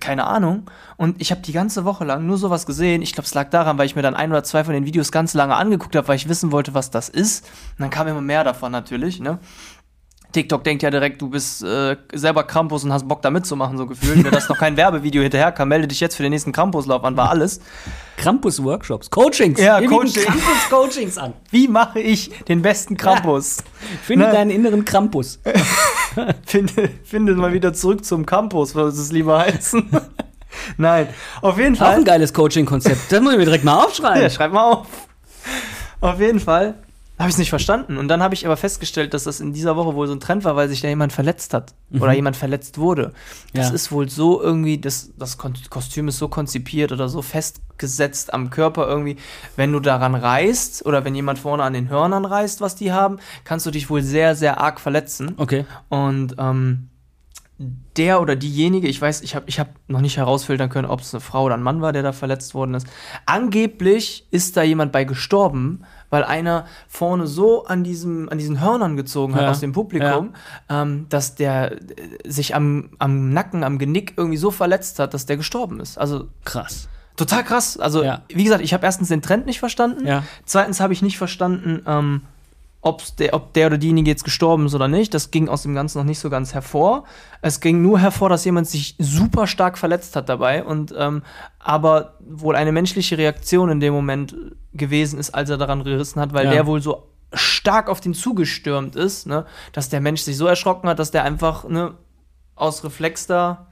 Keine 0.00 0.26
Ahnung. 0.26 0.70
Und 0.96 1.20
ich 1.20 1.30
habe 1.30 1.42
die 1.42 1.52
ganze 1.52 1.84
Woche 1.84 2.04
lang 2.04 2.26
nur 2.26 2.38
sowas 2.38 2.66
gesehen. 2.66 3.02
Ich 3.02 3.12
glaube, 3.12 3.26
es 3.26 3.34
lag 3.34 3.50
daran, 3.50 3.78
weil 3.78 3.86
ich 3.86 3.96
mir 3.96 4.02
dann 4.02 4.14
ein 4.14 4.30
oder 4.30 4.44
zwei 4.44 4.64
von 4.64 4.74
den 4.74 4.86
Videos 4.86 5.12
ganz 5.12 5.34
lange 5.34 5.56
angeguckt 5.56 5.96
habe, 5.96 6.08
weil 6.08 6.16
ich 6.16 6.28
wissen 6.28 6.52
wollte, 6.52 6.74
was 6.74 6.90
das 6.90 7.08
ist. 7.08 7.44
Und 7.44 7.82
dann 7.82 7.90
kam 7.90 8.06
immer 8.08 8.20
mehr 8.20 8.44
davon 8.44 8.72
natürlich, 8.72 9.20
ne? 9.20 9.38
TikTok 10.34 10.64
denkt 10.64 10.82
ja 10.82 10.90
direkt, 10.90 11.22
du 11.22 11.30
bist 11.30 11.62
äh, 11.62 11.96
selber 12.12 12.42
Krampus 12.44 12.84
und 12.84 12.92
hast 12.92 13.08
Bock 13.08 13.22
da 13.22 13.30
mitzumachen, 13.30 13.78
so 13.78 13.86
gefühlt. 13.86 14.22
Mir 14.22 14.30
das 14.30 14.48
noch 14.48 14.58
kein 14.58 14.76
Werbevideo 14.76 15.22
hinterher 15.22 15.52
kam, 15.52 15.68
melde 15.68 15.88
dich 15.88 16.00
jetzt 16.00 16.16
für 16.16 16.22
den 16.24 16.30
nächsten 16.32 16.52
Krampuslauf 16.52 17.04
an, 17.04 17.16
war 17.16 17.30
alles. 17.30 17.60
Krampus-Workshops, 18.16 19.10
Coachings. 19.10 19.60
Ja, 19.60 19.80
Coaching. 19.80 20.24
Krampus-Coachings 20.24 21.18
an. 21.18 21.32
Wie 21.50 21.68
mache 21.68 22.00
ich 22.00 22.30
den 22.48 22.62
besten 22.62 22.96
Krampus? 22.96 23.58
Finde 24.02 24.26
Ne? 24.26 24.32
deinen 24.32 24.50
inneren 24.50 24.84
Krampus. 24.84 25.40
finde, 26.46 26.90
finde 27.04 27.34
mal 27.34 27.52
wieder 27.52 27.72
zurück 27.72 28.04
zum 28.04 28.26
Campus, 28.26 28.74
was 28.74 28.96
es 28.98 29.12
lieber 29.12 29.38
heißen. 29.40 29.88
Nein, 30.76 31.08
auf 31.42 31.58
jeden 31.58 31.74
Auch 31.76 31.78
Fall. 31.80 31.94
ein 31.96 32.04
geiles 32.04 32.32
Coaching-Konzept. 32.32 33.10
Das 33.12 33.20
muss 33.20 33.32
ich 33.32 33.38
mir 33.38 33.44
direkt 33.44 33.64
mal 33.64 33.84
aufschreiben. 33.84 34.22
Ja, 34.22 34.30
schreib 34.30 34.52
mal 34.52 34.64
auf. 34.72 34.86
Auf 36.00 36.20
jeden 36.20 36.40
Fall 36.40 36.74
habe 37.18 37.28
ich 37.28 37.34
es 37.34 37.38
nicht 37.38 37.50
verstanden. 37.50 37.96
Und 37.96 38.08
dann 38.08 38.22
habe 38.22 38.34
ich 38.34 38.44
aber 38.44 38.56
festgestellt, 38.56 39.14
dass 39.14 39.24
das 39.24 39.38
in 39.40 39.52
dieser 39.52 39.76
Woche 39.76 39.94
wohl 39.94 40.06
so 40.08 40.12
ein 40.14 40.20
Trend 40.20 40.42
war, 40.44 40.56
weil 40.56 40.68
sich 40.68 40.80
da 40.80 40.88
jemand 40.88 41.12
verletzt 41.12 41.54
hat. 41.54 41.74
Oder 41.92 42.12
jemand 42.12 42.36
verletzt 42.36 42.76
wurde. 42.78 43.12
Das 43.52 43.68
Ja. 43.68 43.74
ist 43.74 43.92
wohl 43.92 44.08
so 44.08 44.42
irgendwie, 44.42 44.78
das, 44.78 45.12
das 45.16 45.38
Kostüm 45.38 46.08
ist 46.08 46.18
so 46.18 46.26
konzipiert 46.26 46.90
oder 46.90 47.08
so 47.08 47.22
festgesetzt 47.22 48.34
am 48.34 48.50
Körper 48.50 48.88
irgendwie. 48.88 49.16
Wenn 49.54 49.70
du 49.72 49.78
daran 49.78 50.16
reißt 50.16 50.84
oder 50.86 51.04
wenn 51.04 51.14
jemand 51.14 51.38
vorne 51.38 51.62
an 51.62 51.72
den 51.72 51.88
Hörnern 51.88 52.24
reißt, 52.24 52.60
was 52.60 52.74
die 52.74 52.90
haben, 52.90 53.18
kannst 53.44 53.64
du 53.64 53.70
dich 53.70 53.88
wohl 53.90 54.02
sehr, 54.02 54.34
sehr 54.34 54.60
arg 54.60 54.80
verletzen. 54.80 55.34
Okay. 55.36 55.66
Und 55.88 56.34
ähm, 56.38 56.88
der 57.96 58.20
oder 58.20 58.34
diejenige, 58.34 58.88
ich 58.88 59.00
weiß, 59.00 59.20
ich 59.22 59.36
habe 59.36 59.44
ich 59.46 59.60
hab 59.60 59.68
noch 59.86 60.00
nicht 60.00 60.16
herausfiltern 60.16 60.68
können, 60.68 60.88
ob 60.88 61.00
es 61.00 61.14
eine 61.14 61.20
Frau 61.20 61.44
oder 61.44 61.54
ein 61.54 61.62
Mann 61.62 61.80
war, 61.80 61.92
der 61.92 62.02
da 62.02 62.10
verletzt 62.12 62.52
worden 62.54 62.74
ist. 62.74 62.88
Angeblich 63.26 64.26
ist 64.32 64.56
da 64.56 64.62
jemand 64.64 64.90
bei 64.90 65.04
gestorben, 65.04 65.84
weil 66.14 66.24
einer 66.24 66.66
vorne 66.88 67.26
so 67.26 67.64
an, 67.64 67.82
diesem, 67.84 68.28
an 68.28 68.38
diesen 68.38 68.60
Hörnern 68.60 68.96
gezogen 68.96 69.34
hat 69.34 69.42
Ja, 69.42 69.50
aus 69.50 69.60
dem 69.60 69.72
Publikum, 69.72 70.34
ähm, 70.68 71.06
dass 71.08 71.34
der 71.34 71.72
äh, 71.72 71.78
sich 72.24 72.54
am, 72.54 72.90
am 72.98 73.30
Nacken, 73.30 73.64
am 73.64 73.78
Genick 73.78 74.14
irgendwie 74.16 74.36
so 74.38 74.50
verletzt 74.50 74.98
hat, 75.00 75.12
dass 75.12 75.26
der 75.26 75.36
gestorben 75.36 75.80
ist. 75.80 75.98
Also 75.98 76.28
Krass. 76.44 76.88
total 77.16 77.42
krass. 77.44 77.76
Also, 77.78 78.04
Ja. 78.04 78.22
wie 78.28 78.44
gesagt, 78.44 78.62
ich 78.62 78.72
habe 78.72 78.86
erstens 78.86 79.08
den 79.08 79.22
Trend 79.22 79.46
nicht 79.46 79.58
verstanden. 79.58 80.06
Ja. 80.06 80.22
Zweitens 80.44 80.80
habe 80.80 80.92
ich 80.92 81.02
nicht 81.02 81.18
verstanden, 81.18 81.82
ähm, 81.86 82.22
der, 83.18 83.32
ob 83.32 83.52
der 83.54 83.68
oder 83.68 83.78
diejenige 83.78 84.10
jetzt 84.10 84.24
gestorben 84.24 84.66
ist 84.66 84.74
oder 84.74 84.88
nicht. 84.88 85.14
Das 85.14 85.30
ging 85.30 85.48
aus 85.48 85.62
dem 85.62 85.74
Ganzen 85.74 85.96
noch 85.98 86.04
nicht 86.04 86.18
so 86.18 86.28
ganz 86.28 86.52
hervor. 86.52 87.04
Es 87.40 87.60
ging 87.60 87.80
nur 87.80 87.98
hervor, 87.98 88.28
dass 88.28 88.44
jemand 88.44 88.68
sich 88.68 88.94
super 88.98 89.46
stark 89.46 89.78
verletzt 89.78 90.16
hat 90.16 90.28
dabei 90.28 90.62
und 90.62 90.94
ähm, 90.96 91.22
aber 91.58 92.18
wohl 92.20 92.56
eine 92.56 92.72
menschliche 92.72 93.16
Reaktion 93.16 93.70
in 93.70 93.80
dem 93.80 93.94
Moment 93.94 94.36
gewesen 94.74 95.18
ist, 95.18 95.30
als 95.30 95.50
er 95.50 95.56
daran 95.56 95.84
gerissen 95.84 96.20
hat, 96.20 96.32
weil 96.32 96.46
Ja. 96.46 96.52
der 96.52 96.66
wohl 96.66 96.82
so 96.82 97.04
stark 97.32 97.88
auf 97.88 98.00
den 98.00 98.14
zugestürmt 98.14 98.96
ist, 98.96 99.26
ne, 99.26 99.46
dass 99.72 99.88
der 99.88 100.00
Mensch 100.00 100.20
sich 100.22 100.36
so 100.36 100.46
erschrocken 100.46 100.88
hat, 100.88 100.98
dass 100.98 101.10
der 101.10 101.24
einfach 101.24 101.68
ne, 101.68 101.94
aus 102.54 102.84
Reflex 102.84 103.26
da 103.26 103.66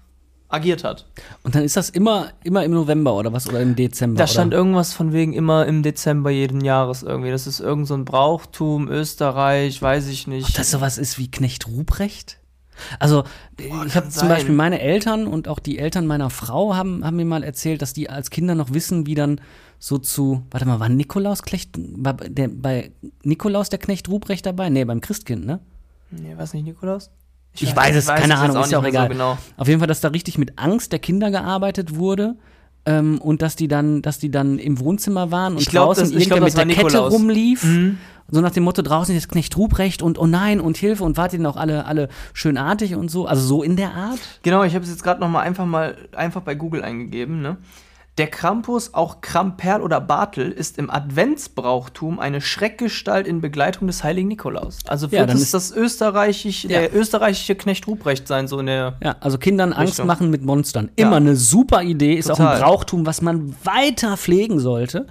agiert 0.49 0.85
hat. 0.85 1.07
Und 1.45 1.55
dann 1.55 1.63
ist 1.65 1.77
das 1.77 1.89
immer, 1.89 2.29
immer 2.45 2.65
im 2.65 2.73
November 2.73 3.15
oder 3.15 3.33
was? 3.33 3.49
Oder 3.49 3.61
im 3.61 3.75
Dezember? 3.75 4.19
Da 4.19 4.27
stand 4.27 4.49
oder? 4.49 4.59
irgendwas 4.59 4.93
von 4.93 5.13
wegen 5.13 5.33
immer 5.33 5.67
im 5.67 5.83
Dezember 5.83 6.31
jeden 6.31 6.61
Jahres 6.61 7.03
irgendwie. 7.03 7.31
Das 7.31 7.47
ist 7.47 7.61
irgend 7.61 7.87
so 7.87 7.95
ein 7.95 8.05
Brauchtum, 8.05 8.89
Österreich, 8.89 9.81
weiß 9.81 10.09
ich 10.09 10.27
nicht. 10.27 10.49
Ob 10.51 10.55
das 10.55 10.71
sowas 10.71 10.99
ist 10.99 11.19
wie 11.19 11.31
Knecht 11.31 11.69
Ruprecht? 11.69 12.39
Also, 12.99 13.25
ich 13.59 13.97
habe 13.97 14.09
zum. 14.09 14.29
Beispiel 14.29 14.55
meine 14.55 14.81
Eltern 14.81 15.27
und 15.27 15.47
auch 15.49 15.59
die 15.59 15.79
Eltern 15.79 16.07
meiner 16.07 16.31
Frau 16.31 16.75
haben, 16.75 17.05
haben 17.05 17.17
mir 17.17 17.25
mal 17.25 17.45
erzählt, 17.45 17.81
dass 17.81 17.93
die 17.93 18.11
als 18.11 18.31
Kinder 18.31 18.55
noch 18.55 18.73
wissen, 18.73 19.07
wie 19.07 19.15
dann 19.15 19.41
so 19.85 19.99
zu, 19.99 20.43
warte 20.53 20.65
mal, 20.65 20.79
war 20.79 20.89
Nikolaus 20.89 21.43
Knecht, 21.43 21.71
war 21.77 22.15
der, 22.15 22.47
bei 22.47 22.93
Nikolaus 23.25 23.69
der 23.69 23.81
Knecht 23.81 24.09
Ruprecht 24.09 24.47
dabei? 24.47 24.69
Nee, 24.71 24.85
beim 24.85 25.01
Christkind, 25.01 25.45
ne? 25.45 25.59
nee, 26.13 26.37
weiß 26.39 26.55
nicht, 26.55 26.65
Nikolaus? 26.65 27.11
Ich 27.55 27.75
weiß 27.75 27.97
es, 27.97 28.07
keine 28.07 28.21
jetzt 28.35 28.43
Ahnung, 28.43 28.63
ist 28.63 28.71
ja 28.71 28.79
auch 28.79 28.85
egal. 28.85 29.07
So 29.09 29.13
genau. 29.13 29.39
Auf 29.57 29.67
jeden 29.67 29.81
Fall, 29.81 29.89
dass 29.89 30.01
da 30.01 30.09
richtig 30.09 30.39
mit 30.39 30.57
Angst 30.57 30.93
der 30.93 31.01
Kinder 31.01 31.33
gearbeitet 31.33 31.97
wurde. 31.97 32.37
Ähm, 32.87 33.21
und 33.21 33.43
dass 33.43 33.55
die 33.57 33.67
dann, 33.69 34.03
dass 34.03 34.19
die 34.21 34.31
dann 34.31 34.59
im 34.59 34.79
Wohnzimmer 34.81 35.31
waren 35.33 35.55
und 35.55 35.63
Ich 35.63 35.69
glaub, 35.69 35.87
draußen 35.89 36.05
das- 36.05 36.13
ich 36.13 36.27
glaub, 36.29 36.39
irgendwer 36.41 36.47
das 36.59 36.67
mit 36.67 36.77
der 36.77 36.83
war 36.83 36.91
Kette 36.91 36.97
Nikolaus. 36.97 37.13
rumlief. 37.13 37.65
Mhm. 37.65 37.99
So 38.31 38.41
nach 38.41 38.51
dem 38.53 38.63
Motto, 38.65 38.83
draußen 38.83 39.15
ist 39.17 39.29
Knecht 39.29 39.57
Ruprecht 39.57 40.01
und 40.03 40.17
oh 40.19 40.27
nein 40.27 40.61
und 40.61 40.77
Hilfe 40.77 41.03
und 41.05 41.17
wart 41.17 41.33
ihr 41.33 41.39
denn 41.41 41.47
auch 41.47 41.57
alle, 41.57 41.87
alle 41.87 42.09
schönartig 42.35 42.95
und 42.95 43.11
so. 43.11 43.27
Also 43.27 43.43
so 43.47 43.63
in 43.65 43.77
der 43.77 43.95
Art. 43.95 44.19
Genau, 44.43 44.63
ich 44.65 44.75
habe 44.75 44.85
es 44.85 44.91
jetzt 44.91 45.03
gerade 45.03 45.21
noch 45.21 45.29
mal 45.29 45.41
einfach 45.41 45.67
mal 45.67 45.97
einfach 46.13 46.41
bei 46.43 46.55
Google 46.55 46.83
eingegeben. 46.85 47.41
Ne? 47.43 47.57
Der 48.19 48.27
Krampus, 48.27 48.93
auch 48.93 49.23
Kramperl 49.23 49.81
oder 49.81 49.99
Bartel, 50.01 50.53
ist 50.53 50.77
im 50.77 50.91
Adventsbrauchtum 50.91 52.21
eine 52.21 52.43
Schreckgestalt 52.43 53.27
in 53.27 53.41
Begleitung 53.41 53.87
des 53.87 54.05
heiligen 54.05 54.29
Nikolaus. 54.29 54.81
Also 54.87 55.07
Ja, 55.07 55.13
wird 55.21 55.31
dann 55.31 55.37
es 55.37 55.45
ist- 55.45 55.55
das 55.55 55.71
österreichisch, 55.73 56.65
Ja. 56.65 56.81
der 56.81 56.95
österreichische 56.95 57.55
Knecht 57.55 57.87
Ruprecht 57.87 58.29
sein, 58.29 58.49
so 58.49 58.59
in 58.59 58.67
der. 58.67 58.97
Ja, 59.03 59.17
also 59.21 59.39
Kindern 59.39 59.73
Angst 59.73 59.93
Richtung. 59.95 60.07
machen 60.07 60.31
mit 60.31 60.45
Monstern. 60.45 60.91
Ja. 60.99 61.07
Immer 61.07 61.17
eine 61.17 61.37
super 61.37 61.83
Idee, 61.83 62.15
ist 62.15 62.31
auch 62.31 62.37
Total. 62.37 62.57
ein 62.57 62.63
Brauchtum, 62.63 63.07
was 63.07 63.23
man 63.23 63.55
weiter 63.65 64.19
pflegen 64.19 64.61
sollte 64.61 65.07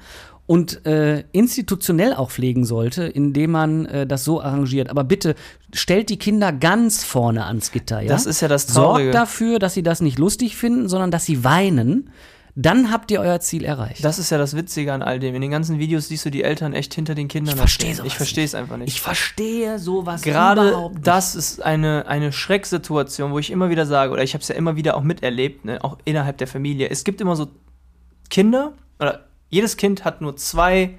und 0.46 0.86
äh, 0.86 1.24
institutionell 1.32 2.14
auch 2.14 2.30
pflegen 2.30 2.66
sollte, 2.66 3.06
indem 3.06 3.50
man 3.52 3.86
äh, 3.88 4.06
das 4.06 4.24
so 4.24 4.42
arrangiert. 4.44 4.92
Aber 4.92 5.04
bitte 5.04 5.34
stellt 5.74 6.10
die 6.10 6.18
Kinder 6.20 6.52
ganz 6.52 7.04
vorne 7.04 7.46
ans 7.46 7.72
Gitter. 7.72 8.02
Ja? 8.02 8.10
Das 8.10 8.28
ist 8.28 8.42
ja 8.42 8.48
das 8.48 8.68
Traurige. 8.68 9.12
Sorgt 9.12 9.16
dafür, 9.16 9.58
dass 9.58 9.74
sie 9.74 9.82
das 9.82 10.02
nicht 10.02 10.20
lustig 10.20 10.56
finden, 10.56 10.88
sondern 10.88 11.10
dass 11.10 11.26
sie 11.26 11.44
weinen. 11.44 12.12
Dann 12.56 12.92
habt 12.92 13.12
ihr 13.12 13.22
euer 13.22 13.40
Ziel 13.40 13.64
erreicht. 13.64 14.04
Das 14.04 14.20
ist 14.20 14.30
ja 14.30 14.38
das 14.38 14.56
Witzige 14.56 14.92
an 14.94 15.02
all 15.02 15.20
dem. 15.20 15.36
In 15.36 15.42
den 15.42 15.52
ganzen 15.52 15.80
Videos 15.80 16.10
siehst 16.10 16.26
du 16.26 16.30
die 16.30 16.44
Eltern 16.44 16.74
echt 16.74 16.94
hinter 16.94 17.16
den 17.16 17.28
Kindern. 17.28 17.56
Ich 17.56 17.60
versteh 17.60 17.86
stehen. 17.86 17.96
sowas 17.96 18.08
Ich 18.08 18.18
verstehe 18.18 18.46
es 18.46 18.56
einfach 18.56 18.78
nicht. 18.78 18.90
ich 18.90 19.02
verstehe 19.02 19.80
sowas 19.80 20.22
Gerade 20.22 20.70
überhaupt 20.70 20.96
nicht. 20.96 21.08
das 21.08 21.36
ist 21.36 21.62
eine, 21.62 22.08
eine 22.08 22.32
Schrecksituation, 22.32 23.32
wo 23.32 23.40
ich 23.40 23.52
immer 23.52 23.70
wieder 23.70 23.86
sage, 23.86 24.12
oder 24.12 24.24
ich 24.24 24.34
habe 24.34 24.42
es 24.42 24.48
ja 24.48 24.56
immer 24.56 24.76
wieder 24.76 24.98
auch 24.98 25.04
miterlebt, 25.04 25.66
ne, 25.66 25.84
auch 25.84 25.98
innerhalb 26.06 26.38
der 26.38 26.48
Familie. 26.48 26.90
Es 26.90 27.04
gibt 27.04 27.22
immer 27.22 27.36
so 27.36 27.48
Kinder, 28.30 28.74
oder 29.00 29.26
jedes 29.50 29.78
Kind 29.78 30.06
hat 30.06 30.22
nur 30.22 30.36
zwei 30.36 30.98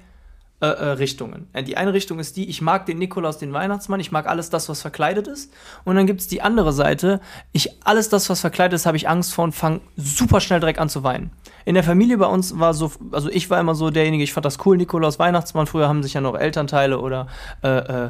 äh, 0.63 0.65
äh, 0.65 0.85
Richtungen. 0.91 1.47
Äh, 1.51 1.61
Die 1.61 1.75
eine 1.75 1.91
Richtung 1.91 2.19
ist 2.19 2.37
die, 2.37 2.47
ich 2.49 2.61
mag 2.61 2.85
den 2.85 2.97
Nikolaus, 2.97 3.37
den 3.37 3.51
Weihnachtsmann, 3.51 3.99
ich 3.99 4.13
mag 4.13 4.27
alles 4.27 4.49
das, 4.49 4.69
was 4.69 4.81
verkleidet 4.81 5.27
ist. 5.27 5.51
Und 5.83 5.97
dann 5.97 6.07
gibt 6.07 6.21
es 6.21 6.27
die 6.27 6.41
andere 6.41 6.71
Seite, 6.71 7.19
ich 7.51 7.83
alles 7.83 8.07
das, 8.07 8.29
was 8.29 8.39
verkleidet 8.39 8.77
ist, 8.77 8.85
habe 8.85 8.95
ich 8.95 9.09
Angst 9.09 9.33
vor 9.33 9.43
und 9.43 9.51
fange 9.51 9.81
super 9.97 10.39
schnell 10.39 10.61
direkt 10.61 10.79
an 10.79 10.87
zu 10.87 11.03
weinen. 11.03 11.31
In 11.65 11.75
der 11.75 11.83
Familie 11.83 12.17
bei 12.17 12.27
uns 12.27 12.57
war 12.57 12.73
so, 12.73 12.93
also 13.11 13.29
ich 13.29 13.49
war 13.49 13.59
immer 13.59 13.75
so 13.75 13.89
derjenige, 13.89 14.23
ich 14.23 14.31
fand 14.31 14.45
das 14.45 14.65
cool, 14.65 14.77
Nikolaus, 14.77 15.19
Weihnachtsmann. 15.19 15.67
Früher 15.67 15.89
haben 15.89 16.01
sich 16.01 16.13
ja 16.13 16.21
noch 16.21 16.35
Elternteile 16.35 16.97
oder 17.01 17.27
äh, 17.61 18.05
äh, 18.05 18.09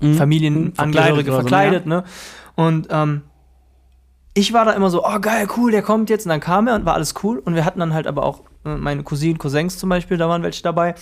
Familienangehörige 0.00 0.74
Verkleidet 0.74 1.16
oder 1.16 1.24
so, 1.24 1.32
verkleidet, 1.32 1.86
ne? 1.86 2.04
Und 2.54 2.88
ähm, 2.90 3.22
ich 4.34 4.52
war 4.52 4.66
da 4.66 4.72
immer 4.72 4.90
so, 4.90 5.06
oh 5.06 5.20
geil, 5.20 5.48
cool, 5.56 5.70
der 5.70 5.82
kommt 5.82 6.10
jetzt. 6.10 6.26
Und 6.26 6.30
dann 6.30 6.40
kam 6.40 6.66
er 6.66 6.74
und 6.74 6.84
war 6.84 6.94
alles 6.94 7.14
cool. 7.22 7.38
Und 7.38 7.54
wir 7.54 7.64
hatten 7.64 7.80
dann 7.80 7.94
halt 7.94 8.06
aber 8.06 8.24
auch 8.24 8.40
äh, 8.66 8.74
meine 8.76 9.02
Cousinen, 9.04 9.38
Cousins 9.38 9.78
zum 9.78 9.88
Beispiel, 9.88 10.18
da 10.18 10.28
waren 10.28 10.42
welche 10.42 10.62
dabei, 10.62 10.94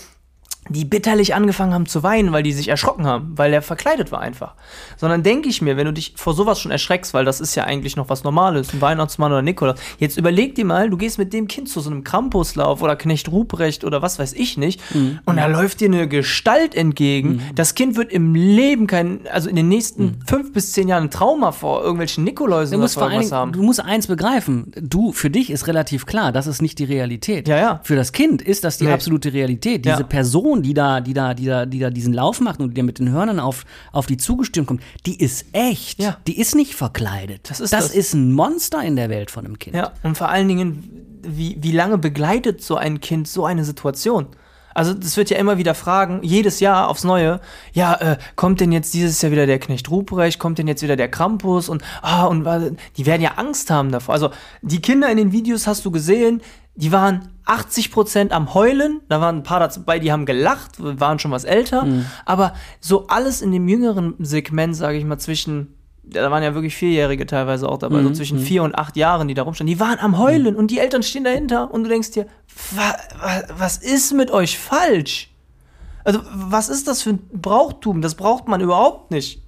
die 0.68 0.84
bitterlich 0.84 1.34
angefangen 1.34 1.74
haben 1.74 1.86
zu 1.86 2.02
weinen, 2.04 2.30
weil 2.32 2.44
die 2.44 2.52
sich 2.52 2.68
erschrocken 2.68 3.04
haben, 3.04 3.32
weil 3.36 3.52
er 3.52 3.62
verkleidet 3.62 4.12
war 4.12 4.20
einfach. 4.20 4.54
Sondern 4.96 5.24
denke 5.24 5.48
ich 5.48 5.60
mir, 5.60 5.76
wenn 5.76 5.86
du 5.86 5.92
dich 5.92 6.14
vor 6.16 6.34
sowas 6.34 6.60
schon 6.60 6.70
erschreckst, 6.70 7.14
weil 7.14 7.24
das 7.24 7.40
ist 7.40 7.56
ja 7.56 7.64
eigentlich 7.64 7.96
noch 7.96 8.08
was 8.08 8.22
Normales, 8.22 8.72
ein 8.72 8.80
Weihnachtsmann 8.80 9.32
oder 9.32 9.42
Nikolaus, 9.42 9.78
jetzt 9.98 10.16
überleg 10.16 10.54
dir 10.54 10.64
mal, 10.64 10.88
du 10.88 10.96
gehst 10.96 11.18
mit 11.18 11.32
dem 11.32 11.48
Kind 11.48 11.68
zu 11.68 11.80
so 11.80 11.90
einem 11.90 12.04
Krampuslauf 12.04 12.80
oder 12.80 12.94
Knecht 12.94 13.28
Ruprecht 13.30 13.82
oder 13.84 14.02
was 14.02 14.18
weiß 14.20 14.34
ich 14.34 14.56
nicht 14.56 14.80
und 15.26 15.36
da 15.36 15.46
läuft 15.46 15.80
dir 15.80 15.86
eine 15.88 16.06
Gestalt 16.06 16.74
entgegen. 16.76 17.42
Das 17.56 17.74
Kind 17.74 17.96
wird 17.96 18.12
im 18.12 18.34
Leben 18.36 18.86
kein, 18.86 19.26
also 19.32 19.48
in 19.50 19.56
den 19.56 19.68
nächsten 19.68 20.20
fünf 20.26 20.52
bis 20.52 20.72
zehn 20.72 20.86
Jahren 20.86 21.04
ein 21.04 21.10
Trauma 21.10 21.50
vor 21.52 21.80
irgendwelchen 21.82 22.22
Nikoläusen 22.24 22.76
oder 22.80 22.88
irgendwas 22.88 23.32
haben. 23.32 23.52
du 23.52 23.62
musst 23.62 23.80
eins 23.80 24.06
begreifen. 24.06 24.72
Du, 24.80 25.12
für 25.12 25.28
dich 25.30 25.50
ist 25.50 25.66
relativ 25.66 26.06
klar, 26.06 26.30
das 26.30 26.46
ist 26.46 26.62
nicht 26.62 26.78
die 26.78 26.84
Realität. 26.84 27.48
Ja, 27.48 27.56
ja. 27.58 27.80
Für 27.82 27.96
das 27.96 28.12
Kind 28.12 28.42
ist 28.42 28.62
das 28.64 28.78
die 28.78 28.84
Nee. 28.84 28.92
absolute 28.92 29.32
Realität. 29.32 29.84
Diese 29.84 30.00
Ja. 30.00 30.06
Person, 30.06 30.51
die 30.60 30.74
da, 30.74 31.00
die 31.00 31.14
da, 31.14 31.32
die 31.32 31.46
da, 31.46 31.64
die 31.64 31.78
da 31.78 31.88
diesen 31.88 32.12
Lauf 32.12 32.40
macht 32.40 32.60
und 32.60 32.70
die 32.70 32.74
da 32.74 32.82
mit 32.82 32.98
den 32.98 33.10
Hörnern 33.10 33.40
auf, 33.40 33.64
auf 33.92 34.06
die 34.06 34.18
zugestürmt 34.18 34.68
kommt, 34.68 34.82
die 35.06 35.18
ist 35.18 35.46
echt. 35.52 35.98
Ja. 35.98 36.18
Die 36.26 36.38
ist 36.38 36.54
nicht 36.54 36.74
verkleidet. 36.74 37.48
Das 37.48 37.60
ist 37.60 37.72
das 37.72 37.86
das. 37.86 37.94
ist 37.94 38.12
ein 38.12 38.32
Monster 38.32 38.82
in 38.82 38.96
der 38.96 39.08
Welt 39.08 39.30
von 39.30 39.46
einem 39.46 39.58
Kind. 39.58 39.74
Ja, 39.76 39.92
und 40.02 40.18
vor 40.18 40.28
allen 40.28 40.48
Dingen, 40.48 41.20
wie, 41.22 41.56
wie 41.60 41.72
lange 41.72 41.96
begleitet 41.96 42.62
so 42.62 42.76
ein 42.76 43.00
Kind 43.00 43.28
so 43.28 43.46
eine 43.46 43.64
Situation? 43.64 44.26
Also, 44.74 44.94
das 44.94 45.16
wird 45.16 45.30
ja 45.30 45.36
immer 45.36 45.58
wieder 45.58 45.74
fragen, 45.74 46.20
jedes 46.22 46.60
Jahr 46.60 46.88
aufs 46.88 47.04
Neue, 47.04 47.40
ja, 47.72 47.94
äh, 47.94 48.16
kommt 48.36 48.60
denn 48.60 48.72
jetzt 48.72 48.94
dieses 48.94 49.20
Jahr 49.20 49.32
wieder 49.32 49.46
der 49.46 49.58
Knecht 49.58 49.90
Ruprecht, 49.90 50.38
kommt 50.38 50.58
denn 50.58 50.68
jetzt 50.68 50.82
wieder 50.82 50.96
der 50.96 51.10
Krampus 51.10 51.68
und, 51.68 51.82
ah, 52.00 52.24
und 52.24 52.46
die 52.96 53.06
werden 53.06 53.22
ja 53.22 53.32
Angst 53.36 53.70
haben 53.70 53.92
davor. 53.92 54.14
Also, 54.14 54.30
die 54.62 54.80
Kinder 54.80 55.10
in 55.10 55.16
den 55.16 55.32
Videos 55.32 55.66
hast 55.66 55.84
du 55.84 55.90
gesehen, 55.90 56.40
die 56.74 56.92
waren 56.92 57.28
80% 57.46 58.30
am 58.30 58.54
Heulen, 58.54 59.00
da 59.08 59.20
waren 59.20 59.38
ein 59.38 59.42
paar 59.42 59.60
dabei, 59.60 59.98
die 59.98 60.12
haben 60.12 60.26
gelacht, 60.26 60.72
waren 60.78 61.18
schon 61.18 61.30
was 61.30 61.44
älter, 61.44 61.86
aber 62.24 62.54
so 62.80 63.06
alles 63.08 63.42
in 63.42 63.52
dem 63.52 63.68
jüngeren 63.68 64.14
Segment, 64.20 64.76
sage 64.76 64.96
ich 64.98 65.04
mal, 65.04 65.18
zwischen 65.18 65.74
da 66.04 66.30
waren 66.30 66.42
ja 66.42 66.54
wirklich 66.54 66.74
Vierjährige 66.74 67.26
teilweise 67.26 67.68
auch 67.68 67.78
dabei, 67.78 68.02
so 68.02 68.10
zwischen 68.10 68.38
vier 68.40 68.64
und 68.64 68.74
acht 68.74 68.96
Jahren, 68.96 69.28
die 69.28 69.34
da 69.34 69.42
rumstanden. 69.42 69.72
Die 69.72 69.80
waren 69.80 69.98
am 70.00 70.18
Heulen 70.18 70.56
und 70.56 70.70
die 70.70 70.78
Eltern 70.80 71.02
stehen 71.04 71.22
dahinter 71.24 71.72
und 71.72 71.84
du 71.84 71.88
denkst 71.88 72.10
dir, 72.10 72.26
wa, 72.72 72.94
wa, 73.20 73.42
was 73.56 73.76
ist 73.78 74.12
mit 74.12 74.30
euch 74.32 74.58
falsch? 74.58 75.30
Also, 76.04 76.20
was 76.34 76.68
ist 76.68 76.88
das 76.88 77.02
für 77.02 77.10
ein 77.10 77.20
Brauchtum? 77.32 78.02
Das 78.02 78.16
braucht 78.16 78.48
man 78.48 78.60
überhaupt 78.60 79.12
nicht. 79.12 79.42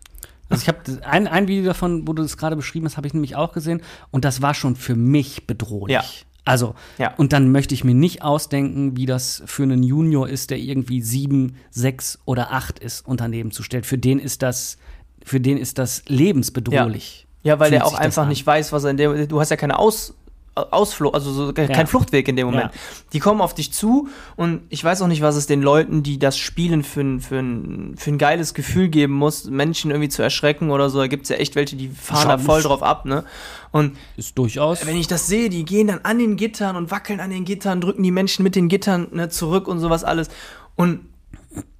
Also 0.48 0.62
ich 0.62 0.68
habe 0.68 0.78
ein, 1.04 1.26
ein 1.26 1.48
Video 1.48 1.64
davon, 1.64 2.06
wo 2.06 2.12
du 2.12 2.22
das 2.22 2.36
gerade 2.36 2.54
beschrieben 2.54 2.86
hast, 2.86 2.96
habe 2.96 3.08
ich 3.08 3.14
nämlich 3.14 3.34
auch 3.34 3.52
gesehen 3.52 3.82
und 4.12 4.24
das 4.24 4.40
war 4.40 4.54
schon 4.54 4.76
für 4.76 4.94
mich 4.94 5.46
bedrohlich. 5.46 5.94
Ja. 5.94 6.04
Also, 6.44 6.74
Ja. 6.98 7.14
und 7.16 7.32
dann 7.32 7.50
möchte 7.52 7.74
ich 7.74 7.84
mir 7.84 7.94
nicht 7.94 8.22
ausdenken, 8.22 8.96
wie 8.96 9.06
das 9.06 9.42
für 9.46 9.62
einen 9.62 9.82
Junior 9.82 10.28
ist, 10.28 10.50
der 10.50 10.58
irgendwie 10.58 11.00
sieben, 11.00 11.56
sechs 11.70 12.18
oder 12.26 12.52
acht 12.52 12.78
ist 12.78 13.06
und 13.06 13.20
daneben 13.20 13.50
zu 13.50 13.62
stellen. 13.62 13.84
Für 13.84 13.96
den 13.98 14.18
ist 14.18 14.42
das, 14.42 14.76
für 15.24 15.40
den 15.40 15.56
ist 15.56 15.78
das 15.78 16.02
lebensbedrohlich. 16.06 17.26
Ja, 17.42 17.58
weil 17.58 17.68
Fühlt 17.70 17.80
der 17.82 17.86
auch 17.86 17.94
einfach 17.94 18.26
nicht 18.28 18.46
weiß, 18.46 18.72
was 18.72 18.84
er 18.84 18.90
in 18.90 18.96
dem. 18.96 19.28
Du 19.28 19.40
hast 19.40 19.50
ja 19.50 19.56
keine 19.56 19.78
Aus. 19.78 20.14
Ausflucht, 20.54 21.14
also 21.14 21.32
so, 21.32 21.52
kein 21.52 21.68
Ja. 21.68 21.84
Fluchtweg 21.86 22.28
in 22.28 22.36
dem 22.36 22.46
Moment. 22.46 22.72
Ja. 22.72 22.80
Die 23.12 23.18
kommen 23.18 23.40
auf 23.40 23.54
dich 23.54 23.72
zu 23.72 24.08
und 24.36 24.60
ich 24.68 24.84
weiß 24.84 25.02
auch 25.02 25.08
nicht, 25.08 25.20
was 25.20 25.34
es 25.34 25.46
den 25.46 25.62
Leuten, 25.62 26.02
die 26.04 26.18
das 26.18 26.38
spielen, 26.38 26.84
für 26.84 27.00
ein, 27.00 27.20
für 27.20 27.38
ein, 27.40 27.94
für 27.96 28.10
ein 28.12 28.18
geiles 28.18 28.54
Gefühl 28.54 28.88
geben 28.88 29.14
muss, 29.14 29.46
Menschen 29.46 29.90
irgendwie 29.90 30.08
zu 30.08 30.22
erschrecken 30.22 30.70
oder 30.70 30.90
so. 30.90 30.98
Da 30.98 31.08
gibt 31.08 31.24
es 31.24 31.28
ja 31.30 31.36
echt 31.36 31.56
welche, 31.56 31.74
die 31.76 31.88
fahren 31.88 32.28
da 32.28 32.38
Schon- 32.38 32.46
voll 32.46 32.62
drauf 32.62 32.82
ab, 32.84 33.04
ne? 33.04 33.24
Und 33.72 33.96
Ist 34.16 34.38
durchaus. 34.38 34.86
wenn 34.86 34.96
ich 34.96 35.08
das 35.08 35.26
sehe, 35.26 35.48
die 35.50 35.64
gehen 35.64 35.88
dann 35.88 36.00
an 36.04 36.18
den 36.20 36.36
Gittern 36.36 36.76
und 36.76 36.92
wackeln 36.92 37.18
an 37.18 37.30
den 37.30 37.44
Gittern, 37.44 37.80
drücken 37.80 38.04
die 38.04 38.12
Menschen 38.12 38.44
mit 38.44 38.54
den 38.54 38.68
Gittern 38.68 39.08
ne, 39.10 39.28
zurück 39.30 39.66
und 39.66 39.80
sowas 39.80 40.04
alles. 40.04 40.28
Und 40.76 41.00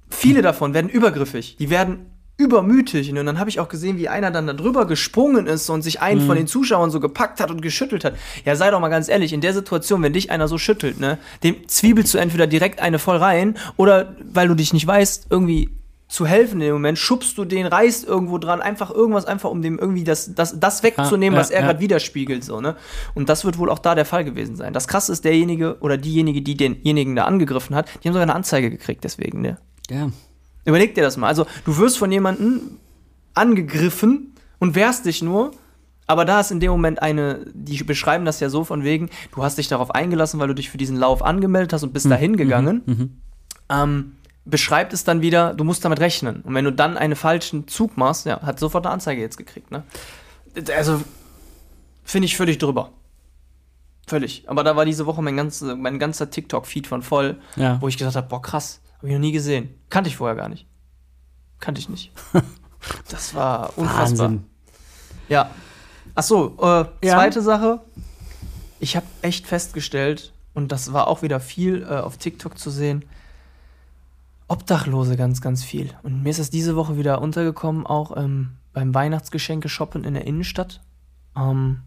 viele 0.09 0.41
davon 0.41 0.73
werden 0.73 0.89
übergriffig. 0.89 1.55
Die 1.57 1.69
werden 1.69 2.07
übermütig. 2.37 3.09
Und 3.09 3.15
dann 3.25 3.39
habe 3.39 3.49
ich 3.49 3.59
auch 3.59 3.69
gesehen, 3.69 3.97
wie 3.97 4.09
einer 4.09 4.31
dann 4.31 4.47
da 4.47 4.53
drüber 4.53 4.85
gesprungen 4.85 5.47
ist 5.47 5.69
und 5.69 5.81
sich 5.81 6.01
einen 6.01 6.21
von 6.21 6.35
den 6.35 6.47
Zuschauern 6.47 6.91
so 6.91 6.99
gepackt 6.99 7.39
hat 7.39 7.49
und 7.49 7.61
geschüttelt 7.61 8.03
hat. 8.03 8.15
Ja, 8.43 8.55
sei 8.55 8.71
doch 8.71 8.79
mal 8.79 8.89
ganz 8.89 9.07
ehrlich, 9.07 9.31
in 9.31 9.41
der 9.41 9.53
Situation, 9.53 10.03
wenn 10.03 10.13
dich 10.13 10.31
einer 10.31 10.47
so 10.47 10.57
schüttelt, 10.57 10.99
ne, 10.99 11.17
dem 11.43 11.67
zwiebelst 11.67 12.13
du 12.13 12.17
entweder 12.17 12.47
direkt 12.47 12.81
eine 12.81 12.99
voll 12.99 13.17
rein 13.17 13.57
oder 13.77 14.15
weil 14.21 14.47
du 14.47 14.55
dich 14.55 14.73
nicht 14.73 14.85
weißt, 14.85 15.27
irgendwie 15.29 15.69
zu 16.07 16.27
helfen 16.27 16.61
in 16.61 16.67
dem 16.67 16.73
Moment, 16.73 16.99
schubst 16.99 17.37
du 17.37 17.45
den, 17.45 17.65
reißt 17.65 18.05
irgendwo 18.05 18.37
dran, 18.37 18.61
einfach 18.61 18.91
irgendwas, 18.91 19.25
einfach 19.25 19.49
um 19.49 19.61
dem 19.61 19.79
irgendwie 19.79 20.03
das, 20.03 20.35
das, 20.35 20.59
das 20.59 20.83
wegzunehmen, 20.83 21.35
ja, 21.35 21.39
was 21.39 21.49
er 21.49 21.61
ja. 21.61 21.67
gerade 21.67 21.79
widerspiegelt, 21.79 22.43
so, 22.43 22.61
ne? 22.61 22.75
Und 23.15 23.27
das 23.27 23.43
wird 23.43 23.57
wohl 23.57 23.71
auch 23.71 23.79
da 23.79 23.95
der 23.95 24.05
Fall 24.05 24.23
gewesen 24.23 24.55
sein. 24.55 24.71
Das 24.71 24.87
krasse 24.87 25.11
ist, 25.11 25.25
derjenige 25.25 25.77
oder 25.79 25.97
diejenige, 25.97 26.43
die 26.43 26.55
denjenigen 26.55 27.15
da 27.15 27.25
angegriffen 27.25 27.75
hat, 27.75 27.89
die 28.03 28.07
haben 28.07 28.13
sogar 28.13 28.23
eine 28.23 28.35
Anzeige 28.35 28.69
gekriegt 28.69 29.03
deswegen, 29.03 29.41
ne? 29.41 29.57
ja. 29.89 30.11
Überleg 30.65 30.95
dir 30.95 31.03
das 31.03 31.15
mal. 31.17 31.27
Also, 31.27 31.45
du 31.63 31.77
wirst 31.77 31.97
von 31.97 32.11
jemandem 32.11 32.77
angegriffen 33.33 34.33
und 34.59 34.75
wehrst 34.75 35.05
dich 35.05 35.21
nur, 35.21 35.51
aber 36.07 36.25
da 36.25 36.39
ist 36.39 36.51
in 36.51 36.59
dem 36.59 36.71
Moment 36.71 37.01
eine, 37.01 37.45
die 37.53 37.83
beschreiben 37.83 38.25
das 38.25 38.39
ja 38.39 38.49
so 38.49 38.63
von 38.63 38.83
wegen, 38.83 39.09
du 39.33 39.43
hast 39.43 39.57
dich 39.57 39.67
darauf 39.67 39.91
eingelassen, 39.93 40.39
weil 40.39 40.47
du 40.47 40.53
dich 40.55 40.69
für 40.69 40.77
diesen 40.77 40.97
Lauf 40.97 41.23
angemeldet 41.23 41.73
hast 41.73 41.83
und 41.83 41.93
bist 41.93 42.09
dahin 42.09 42.37
gegangen. 42.37 43.19
Ähm, 43.69 44.13
beschreibt 44.45 44.93
es 44.93 45.03
dann 45.03 45.21
wieder, 45.21 45.53
du 45.55 45.63
musst 45.63 45.83
damit 45.83 45.99
rechnen. 45.99 46.41
Und 46.41 46.53
wenn 46.53 46.65
du 46.65 46.71
dann 46.71 46.97
einen 46.97 47.15
falschen 47.15 47.67
Zug 47.67 47.97
machst, 47.97 48.25
ja, 48.27 48.41
hat 48.43 48.59
sofort 48.59 48.85
eine 48.85 48.93
Anzeige 48.93 49.21
jetzt 49.21 49.37
gekriegt, 49.37 49.71
ne? 49.71 49.83
Also, 50.77 51.01
finde 52.03 52.27
ich 52.27 52.37
völlig 52.37 52.59
drüber. 52.59 52.91
Völlig. 54.07 54.43
Aber 54.47 54.63
da 54.63 54.75
war 54.75 54.85
diese 54.85 55.07
Woche 55.07 55.23
mein, 55.23 55.35
ganz, 55.35 55.61
mein 55.61 55.97
ganzer 55.97 56.29
TikTok-Feed 56.29 56.85
von 56.85 57.01
voll, 57.01 57.37
Ja. 57.55 57.81
wo 57.81 57.87
ich 57.87 57.97
gesagt 57.97 58.15
habe, 58.15 58.27
boah, 58.27 58.41
krass, 58.41 58.79
habe 58.97 59.07
ich 59.07 59.13
noch 59.13 59.19
nie 59.19 59.31
gesehen. 59.31 59.69
Kannte 59.89 60.09
ich 60.09 60.17
vorher 60.17 60.35
gar 60.35 60.49
nicht. 60.49 60.65
Kannte 61.59 61.79
ich 61.79 61.89
nicht. 61.89 62.11
Das 63.09 63.33
war 63.33 63.75
unfassbar. 63.79 64.27
Wahnsinn. 64.29 64.43
Ja. 65.27 65.49
Ach 66.13 66.21
so, 66.21 66.55
äh, 66.61 66.85
Ja. 67.03 67.15
zweite 67.15 67.41
Sache. 67.41 67.81
Ich 68.79 68.95
habe 68.95 69.07
echt 69.23 69.47
festgestellt, 69.47 70.33
und 70.53 70.71
das 70.71 70.93
war 70.93 71.07
auch 71.07 71.23
wieder 71.23 71.39
viel 71.39 71.81
äh, 71.81 71.95
auf 71.95 72.17
TikTok 72.17 72.59
zu 72.59 72.69
sehen, 72.69 73.03
Obdachlose 74.47 75.15
ganz, 75.17 75.41
ganz 75.41 75.63
viel. 75.63 75.89
Und 76.03 76.21
mir 76.21 76.29
ist 76.29 76.39
das 76.39 76.51
diese 76.51 76.75
Woche 76.75 76.95
wieder 76.97 77.21
untergekommen, 77.21 77.87
auch 77.87 78.15
ähm, 78.15 78.51
beim 78.73 78.93
Weihnachtsgeschenke 78.93 79.67
shoppen 79.67 80.03
in 80.03 80.13
der 80.13 80.25
Innenstadt. 80.27 80.81
Ähm, 81.35 81.81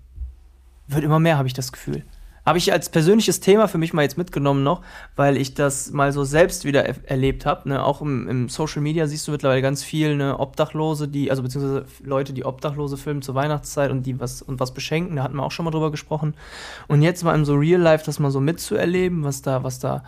wird 0.88 1.04
immer 1.04 1.20
mehr, 1.20 1.38
habe 1.38 1.46
ich 1.46 1.54
das 1.54 1.70
Gefühl. 1.70 2.04
Habe 2.49 2.57
ich 2.57 2.72
als 2.72 2.88
persönliches 2.88 3.40
Thema 3.40 3.68
für 3.68 3.76
mich 3.76 3.92
mal 3.92 4.01
jetzt 4.01 4.16
mitgenommen 4.16 4.62
noch, 4.62 4.80
weil 5.16 5.36
ich 5.36 5.53
das 5.53 5.90
mal 5.90 6.12
so 6.12 6.24
selbst 6.24 6.64
wieder 6.64 6.82
er 6.82 6.94
erlebt 7.05 7.44
habe. 7.44 7.68
Ne? 7.68 7.84
Auch 7.84 8.01
im, 8.01 8.26
im 8.26 8.49
Social 8.49 8.80
Media 8.80 9.07
siehst 9.07 9.28
du 9.28 9.32
mittlerweile 9.32 9.61
ganz 9.61 9.84
viel 9.84 10.16
ne, 10.16 10.40
Obdachlose, 10.40 11.09
die, 11.09 11.30
also 11.30 11.42
beziehungsweise 11.42 11.84
Leute, 12.03 12.32
die 12.32 12.46
Obdachlose 12.46 12.96
filmen 12.96 13.20
zur 13.20 13.34
Weihnachtszeit 13.34 13.90
und 13.90 14.05
die 14.05 14.18
was 14.18 14.40
und 14.40 14.61
was 14.61 14.72
beschenken. 14.72 15.16
Da 15.16 15.24
hatten 15.24 15.36
wir 15.36 15.42
auch 15.42 15.51
schon 15.53 15.66
mal 15.66 15.72
drüber 15.72 15.90
gesprochen. 15.90 16.32
Und 16.86 17.03
jetzt 17.03 17.22
mal 17.22 17.34
im 17.34 17.44
so 17.44 17.55
Real 17.55 17.82
Life 17.82 18.07
das 18.07 18.18
mal 18.18 18.30
so 18.30 18.40
mitzuerleben, 18.40 19.24
was 19.24 19.42
da, 19.42 19.62
was 19.62 19.78
da, 19.78 20.03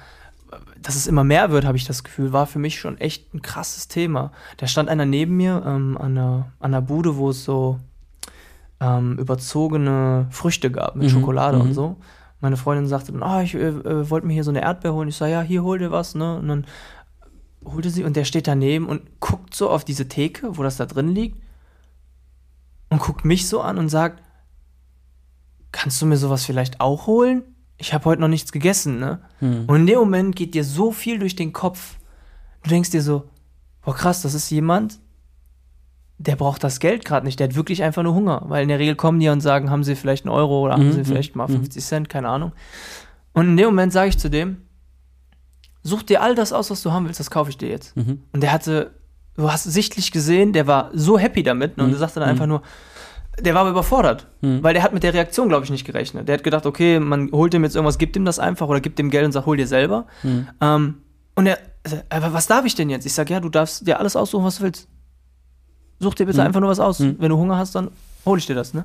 dass 0.80 0.96
es 0.96 1.06
immer 1.06 1.24
mehr 1.24 1.50
wird, 1.50 1.66
habe 1.66 1.76
ich 1.76 1.84
das 1.84 2.04
Gefühl, 2.04 2.32
war 2.32 2.46
für 2.46 2.58
mich 2.58 2.80
schon 2.80 2.96
echt 2.96 3.34
ein 3.34 3.42
krasses 3.42 3.86
Thema. 3.88 4.32
Da 4.56 4.66
stand 4.66 4.88
einer 4.88 5.04
neben 5.04 5.36
mir 5.36 5.62
ähm, 5.66 5.98
an, 6.00 6.14
der, 6.14 6.52
an 6.58 6.72
der 6.72 6.80
Bude, 6.80 7.18
wo 7.18 7.28
es 7.28 7.44
so 7.44 7.80
ähm, 8.80 9.18
überzogene 9.18 10.26
Früchte 10.30 10.70
gab 10.70 10.96
mit 10.96 11.08
Mhm, 11.08 11.12
Schokolade 11.12 11.58
mhm. 11.58 11.64
und 11.64 11.74
so. 11.74 11.96
Meine 12.40 12.56
Freundin 12.56 12.86
sagte 12.86 13.12
dann, 13.12 13.22
ah, 13.22 13.42
ich 13.42 13.54
äh, 13.54 13.68
äh, 13.68 14.10
wollte 14.10 14.26
mir 14.26 14.32
hier 14.32 14.44
so 14.44 14.50
eine 14.50 14.62
Erdbeere 14.62 14.94
holen. 14.94 15.08
Ich 15.08 15.16
sage, 15.16 15.32
ja, 15.32 15.42
hier 15.42 15.62
hol 15.62 15.78
dir 15.78 15.90
was, 15.90 16.14
ne? 16.14 16.38
Und 16.38 16.48
dann 16.48 16.66
holte 17.64 17.90
sie 17.90 18.04
und 18.04 18.16
der 18.16 18.24
steht 18.24 18.46
daneben 18.46 18.86
und 18.86 19.20
guckt 19.20 19.54
so 19.54 19.68
auf 19.68 19.84
diese 19.84 20.08
Theke, 20.08 20.56
wo 20.56 20.62
das 20.62 20.78
da 20.78 20.86
drin 20.86 21.08
liegt 21.08 21.42
und 22.88 23.00
guckt 23.00 23.24
mich 23.24 23.46
so 23.46 23.60
an 23.60 23.78
und 23.78 23.88
sagt, 23.88 24.22
kannst 25.72 26.00
du 26.00 26.06
mir 26.06 26.16
sowas 26.16 26.44
vielleicht 26.44 26.80
auch 26.80 27.06
holen? 27.06 27.42
Ich 27.76 27.94
habe 27.94 28.04
heute 28.06 28.20
noch 28.20 28.28
nichts 28.28 28.52
gegessen, 28.52 28.98
ne? 28.98 29.20
Hm. 29.38 29.64
Und 29.66 29.76
in 29.76 29.86
dem 29.86 29.98
Moment 29.98 30.36
geht 30.36 30.54
dir 30.54 30.64
so 30.64 30.92
viel 30.92 31.18
durch 31.18 31.36
den 31.36 31.52
Kopf. 31.52 31.98
Du 32.62 32.70
denkst 32.70 32.90
dir 32.90 33.02
so, 33.02 33.28
boah 33.82 33.94
krass, 33.94 34.22
das 34.22 34.34
ist 34.34 34.50
jemand, 34.50 35.00
der 36.22 36.36
braucht 36.36 36.62
das 36.62 36.80
Geld 36.80 37.06
gerade 37.06 37.24
nicht, 37.24 37.40
der 37.40 37.48
hat 37.48 37.56
wirklich 37.56 37.82
einfach 37.82 38.02
nur 38.02 38.14
Hunger. 38.14 38.42
Weil 38.46 38.62
in 38.64 38.68
der 38.68 38.78
Regel 38.78 38.94
kommen 38.94 39.18
die 39.20 39.28
und 39.30 39.40
sagen, 39.40 39.70
haben 39.70 39.82
sie 39.84 39.96
vielleicht 39.96 40.26
einen 40.26 40.34
Euro 40.34 40.60
oder 40.60 40.74
haben 40.74 40.88
Mhm, 40.88 40.92
sie 40.92 41.04
vielleicht 41.04 41.34
mal 41.34 41.48
mhm. 41.48 41.54
50 41.64 41.82
Cent, 41.82 42.08
keine 42.10 42.28
Ahnung. 42.28 42.52
Und 43.32 43.46
in 43.48 43.56
dem 43.56 43.66
Moment 43.66 43.90
sage 43.92 44.10
ich 44.10 44.18
zu 44.18 44.28
dem, 44.28 44.58
such 45.82 46.02
dir 46.02 46.22
all 46.22 46.34
das 46.34 46.52
aus, 46.52 46.70
was 46.70 46.82
du 46.82 46.92
haben 46.92 47.06
willst, 47.06 47.20
das 47.20 47.30
kaufe 47.30 47.48
ich 47.50 47.56
dir 47.56 47.70
jetzt. 47.70 47.96
Mhm. 47.96 48.20
Und 48.34 48.42
der 48.42 48.52
hatte, 48.52 48.90
du 49.36 49.50
hast 49.50 49.64
sichtlich 49.64 50.12
gesehen, 50.12 50.52
der 50.52 50.66
war 50.66 50.90
so 50.92 51.18
happy 51.18 51.42
damit 51.42 51.78
ne? 51.78 51.84
und 51.84 51.88
Mhm. 51.88 51.92
der 51.94 52.00
sagte 52.00 52.20
dann 52.20 52.28
einfach 52.28 52.46
nur, 52.46 52.60
der 53.40 53.54
war 53.54 53.62
aber 53.62 53.70
überfordert, 53.70 54.26
Mhm. 54.42 54.62
weil 54.62 54.74
der 54.74 54.82
hat 54.82 54.92
mit 54.92 55.02
der 55.02 55.14
Reaktion, 55.14 55.48
glaube 55.48 55.64
ich, 55.64 55.70
nicht 55.70 55.86
gerechnet. 55.86 56.28
Der 56.28 56.34
hat 56.34 56.44
gedacht, 56.44 56.66
okay, 56.66 57.00
man 57.00 57.30
holt 57.32 57.54
dem 57.54 57.64
jetzt 57.64 57.76
irgendwas, 57.76 57.96
gibt 57.96 58.14
ihm 58.16 58.26
das 58.26 58.38
einfach 58.38 58.68
oder 58.68 58.80
gibt 58.80 58.98
dem 58.98 59.08
Geld 59.08 59.24
und 59.24 59.32
sagt, 59.32 59.46
hol 59.46 59.56
dir 59.56 59.66
selber. 59.66 60.06
Mhm. 60.22 60.48
Ähm, 60.60 60.94
und 61.34 61.46
er, 61.46 61.58
aber 62.10 62.34
was 62.34 62.46
darf 62.46 62.66
ich 62.66 62.74
denn 62.74 62.90
jetzt? 62.90 63.06
Ich 63.06 63.14
sage, 63.14 63.32
ja, 63.32 63.40
du 63.40 63.48
darfst 63.48 63.86
dir 63.86 63.98
alles 63.98 64.16
aussuchen, 64.16 64.44
was 64.44 64.58
du 64.58 64.64
willst. 64.64 64.86
Such 66.00 66.14
dir 66.14 66.26
bitte 66.26 66.40
Mhm. 66.40 66.46
einfach 66.46 66.60
nur 66.60 66.70
was 66.70 66.80
aus. 66.80 66.98
Mhm. 66.98 67.16
Wenn 67.18 67.28
du 67.30 67.36
Hunger 67.36 67.56
hast, 67.58 67.74
dann 67.74 67.90
hol 68.26 68.38
ich 68.38 68.46
dir 68.46 68.54
das, 68.56 68.74
ne? 68.74 68.84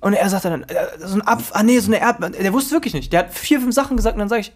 Und 0.00 0.14
er 0.14 0.28
sagte 0.28 0.50
dann, 0.50 0.62
äh, 0.64 0.74
so 0.98 1.14
ein 1.14 1.26
Apfel, 1.26 1.56
ah 1.56 1.62
nee, 1.62 1.78
so 1.78 1.86
eine 1.88 2.00
Erdbeere. 2.00 2.32
Der 2.32 2.52
wusste 2.52 2.72
wirklich 2.72 2.92
nicht. 2.94 3.12
Der 3.12 3.20
hat 3.20 3.32
vier, 3.34 3.60
fünf 3.60 3.74
Sachen 3.74 3.96
gesagt 3.96 4.14
und 4.14 4.20
dann 4.20 4.28
sage 4.28 4.40
ich, 4.42 4.52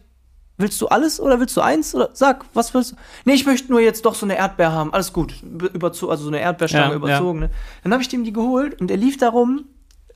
willst 0.58 0.80
du 0.80 0.88
alles 0.88 1.20
oder 1.20 1.38
willst 1.38 1.56
du 1.56 1.60
eins? 1.60 1.94
Oder 1.94 2.10
sag, 2.14 2.44
was 2.54 2.74
willst 2.74 2.92
du? 2.92 2.96
Nee, 3.24 3.34
ich 3.34 3.46
möchte 3.46 3.70
nur 3.70 3.80
jetzt 3.80 4.04
doch 4.04 4.14
so 4.14 4.26
eine 4.26 4.36
Erdbeere 4.36 4.72
haben. 4.72 4.92
Alles 4.92 5.12
gut. 5.12 5.34
Überzo 5.72 6.10
also 6.10 6.24
so 6.24 6.28
eine 6.30 6.40
Erdbeerstange 6.40 6.90
Ja, 6.90 6.94
überzogen. 6.94 7.38
Ne? 7.40 7.50
Dann 7.84 7.92
habe 7.92 8.02
ich 8.02 8.08
dem 8.08 8.24
die 8.24 8.32
geholt 8.32 8.80
und 8.80 8.90
er 8.90 8.96
lief 8.96 9.18
darum, 9.18 9.66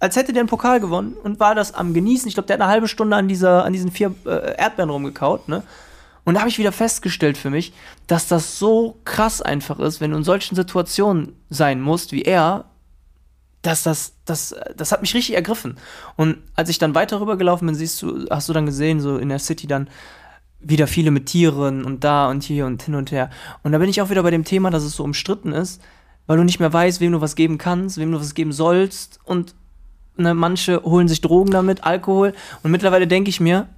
als 0.01 0.17
hätte 0.17 0.33
der 0.33 0.41
einen 0.41 0.49
Pokal 0.49 0.81
gewonnen 0.81 1.15
und 1.23 1.39
war 1.41 1.55
das 1.55 1.75
am 1.75 1.95
Genießen. 1.95 2.27
Ich 2.27 2.35
glaube, 2.35 2.47
der 2.49 2.55
hat 2.55 2.63
eine 2.63 2.71
halbe 2.71 2.89
Stunde 2.89 3.17
an, 3.17 3.29
dieser, 3.29 3.65
an 3.65 3.73
diesen 3.73 3.91
vier 3.93 4.15
äh, 4.27 4.57
Erdbeeren 4.57 4.91
rumgekaut, 4.91 5.47
ne? 5.49 5.63
Und 6.25 6.35
da 6.35 6.41
habe 6.41 6.51
ich 6.51 6.59
wieder 6.59 6.73
festgestellt 6.73 7.39
für 7.39 7.51
mich, 7.51 7.73
dass 8.07 8.29
das 8.29 8.59
so 8.59 8.99
krass 9.05 9.41
einfach 9.43 9.79
ist, 9.79 10.01
wenn 10.01 10.11
du 10.11 10.19
in 10.19 10.25
solchen 10.25 10.55
Situationen 10.55 11.35
sein 11.49 11.81
musst 11.81 12.13
wie 12.13 12.23
er, 12.23 12.67
dass 13.63 13.83
das, 13.83 14.15
das, 14.25 14.55
das 14.77 14.93
hat 14.93 15.03
mich 15.03 15.15
richtig 15.15 15.35
ergriffen. 15.35 15.77
Und 16.17 16.39
als 16.55 16.69
ich 16.69 16.79
dann 16.79 16.95
weiter 16.95 17.21
rübergelaufen 17.21 17.67
bin, 17.67 17.75
siehst 17.75 18.01
du, 18.03 18.27
hast 18.31 18.49
du 18.49 18.53
dann 18.53 18.67
gesehen, 18.67 19.01
so 19.01 19.19
in 19.19 19.29
der 19.29 19.39
City 19.39 19.67
dann 19.67 19.89
wieder 20.61 20.87
viele 20.87 21.11
mit 21.11 21.27
Tieren 21.27 21.85
und 21.85 22.05
da 22.05 22.29
und 22.29 22.43
hier 22.43 22.67
und 22.67 22.83
hin 22.83 22.95
und 22.95 23.13
her. 23.13 23.31
Und 23.63 23.73
da 23.73 23.79
bin 23.79 23.89
ich 23.89 24.01
auch 24.01 24.11
wieder 24.11 24.23
bei 24.23 24.31
dem 24.31 24.45
Thema, 24.45 24.71
dass 24.71 24.83
es 24.83 24.97
so 24.97 25.05
umstritten 25.05 25.53
ist, 25.53 25.83
weil 26.27 26.37
du 26.37 26.45
nicht 26.45 26.61
mehr 26.61 26.73
weißt, 26.73 27.01
wem 27.01 27.13
du 27.13 27.21
was 27.21 27.35
geben 27.35 27.59
kannst, 27.59 27.99
wem 27.99 28.13
du 28.13 28.21
was 28.21 28.35
geben 28.35 28.53
sollst. 28.53 29.21
Und 29.25 29.55
ne, 30.17 30.35
manche 30.35 30.83
holen 30.83 31.09
sich 31.09 31.21
Drogen 31.21 31.51
damit, 31.51 31.85
Alkohol. 31.85 32.35
Und 32.63 32.71
mittlerweile 32.71 33.07
denke 33.07 33.31
ich 33.31 33.41
mir, 33.41 33.69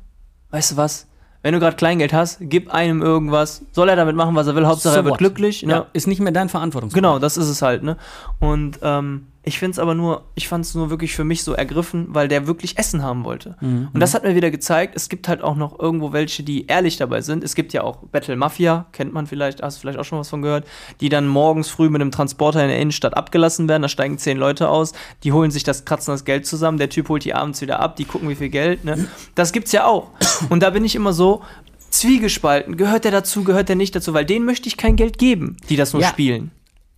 weißt 0.51 0.73
du 0.73 0.77
was? 0.77 1.07
Wenn 1.43 1.55
du 1.55 1.61
gerade 1.61 1.77
Kleingeld 1.77 2.13
hast, 2.13 2.39
gib 2.41 2.73
einem 2.73 3.03
irgendwas. 3.03 3.65
Soll 3.73 3.89
er 3.89 3.97
damit 3.97 4.15
machen, 4.15 4.35
was 4.37 4.47
er 4.47 4.55
will. 4.55 4.67
Hauptsache, 4.67 4.95
So 4.95 5.01
er 5.01 5.05
wird 5.05 5.13
what? 5.13 5.19
glücklich. 5.19 5.65
Ne? 5.65 5.73
Ja, 5.73 5.87
ist 5.93 6.07
nicht 6.07 6.21
mehr 6.21 6.33
dein 6.33 6.49
Verantwortungsbereich. 6.49 7.03
Genau, 7.03 7.19
das 7.19 7.37
ist 7.37 7.49
es 7.49 7.63
halt, 7.63 7.83
ne? 7.83 7.97
Und 8.39 8.79
ähm, 8.83 9.27
ich 9.45 9.59
finde 9.59 9.73
es 9.73 9.79
aber 9.81 9.95
nur, 9.95 10.23
ich 10.37 10.47
fand 10.49 10.65
es 10.65 10.75
nur 10.75 10.89
wirklich 10.91 11.15
für 11.15 11.25
mich 11.25 11.43
so 11.43 11.53
ergriffen, 11.53 12.07
weil 12.11 12.29
der 12.29 12.47
wirklich 12.47 12.79
Essen 12.79 13.03
haben 13.03 13.25
wollte. 13.25 13.57
Mhm. 13.61 13.89
Und 13.93 13.99
das 14.01 14.15
hat 14.15 14.23
mir 14.23 14.37
wieder 14.37 14.51
gezeigt, 14.53 14.95
es 14.95 15.09
gibt 15.09 15.27
halt 15.27 15.43
auch 15.43 15.57
noch 15.57 15.81
irgendwo 15.81 16.13
welche, 16.13 16.45
die 16.45 16.67
ehrlich 16.67 16.97
dabei 16.97 17.23
sind. 17.23 17.43
Es 17.43 17.55
gibt 17.57 17.73
ja 17.73 17.83
auch 17.83 17.97
Battle 18.13 18.37
Mafia, 18.37 18.87
kennt 18.93 19.13
man 19.13 19.27
vielleicht, 19.27 19.61
hast 19.63 19.77
du 19.77 19.81
vielleicht 19.81 19.99
auch 19.99 20.05
schon 20.05 20.21
was 20.21 20.29
von 20.29 20.43
gehört, 20.43 20.65
die 21.01 21.09
dann 21.09 21.27
morgens 21.27 21.69
früh 21.69 21.89
mit 21.91 22.01
einem 22.01 22.13
Transporter 22.13 22.63
in 22.63 22.69
der 22.69 22.79
Innenstadt 22.79 23.17
abgelassen 23.17 23.69
werden. 23.69 23.83
Da 23.83 23.89
steigen 23.89 24.17
zehn 24.19 24.39
Leute 24.39 24.69
aus, 24.69 24.93
die 25.25 25.33
holen 25.33 25.51
sich 25.51 25.65
das, 25.65 25.85
kratzen 25.85 26.15
das 26.15 26.25
Geld 26.25 26.47
zusammen, 26.47 26.79
der 26.79 26.89
Typ 26.89 27.09
holt 27.09 27.25
die 27.25 27.35
abends 27.35 27.61
wieder 27.61 27.81
ab, 27.81 27.97
die 27.97 28.05
gucken, 28.05 28.29
wie 28.29 28.37
viel 28.37 28.49
Geld, 28.49 28.85
ne? 28.85 29.09
Das 29.35 29.53
gibt's 29.53 29.73
ja 29.73 29.87
auch. 29.87 30.11
Und 30.51 30.63
da 30.63 30.71
bin 30.71 30.85
ich 30.85 30.95
immer 30.95 31.13
so, 31.13 31.43
Zwiegespalten, 31.91 32.77
gehört 32.79 33.05
der 33.05 33.13
dazu, 33.13 33.45
gehört 33.45 33.69
der 33.69 33.77
nicht 33.77 33.95
dazu, 33.95 34.15
weil 34.15 34.25
denen 34.25 34.47
möchte 34.47 34.67
ich 34.67 34.77
kein 34.79 34.97
Geld 34.97 35.19
geben, 35.19 35.59
die 35.69 35.77
das 35.77 35.93
nur 35.93 36.01
Ja. 36.03 36.09
spielen. 36.09 36.51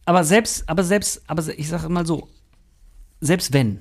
Aber 0.06 0.22
selbst, 0.22 0.68
aber 0.68 0.84
selbst, 0.84 1.22
aber 1.26 1.42
ich 1.56 1.68
sage 1.68 1.88
mal 1.88 2.06
so, 2.06 2.28
selbst 3.20 3.52
wenn, 3.52 3.80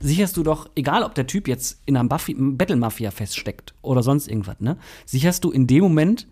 sicherst 0.00 0.36
du 0.36 0.42
doch, 0.42 0.68
egal 0.74 1.02
ob 1.02 1.14
der 1.14 1.26
Typ 1.26 1.48
jetzt 1.48 1.80
in 1.86 1.96
einem 1.96 2.08
Buffy, 2.08 2.34
Battle 2.38 2.76
Mafia 2.76 3.10
feststeckt 3.10 3.74
oder 3.82 4.02
sonst 4.02 4.28
irgendwas, 4.28 4.60
ne, 4.60 4.76
sicherst 5.04 5.44
du 5.44 5.50
in 5.50 5.66
dem 5.66 5.82
Moment 5.82 6.26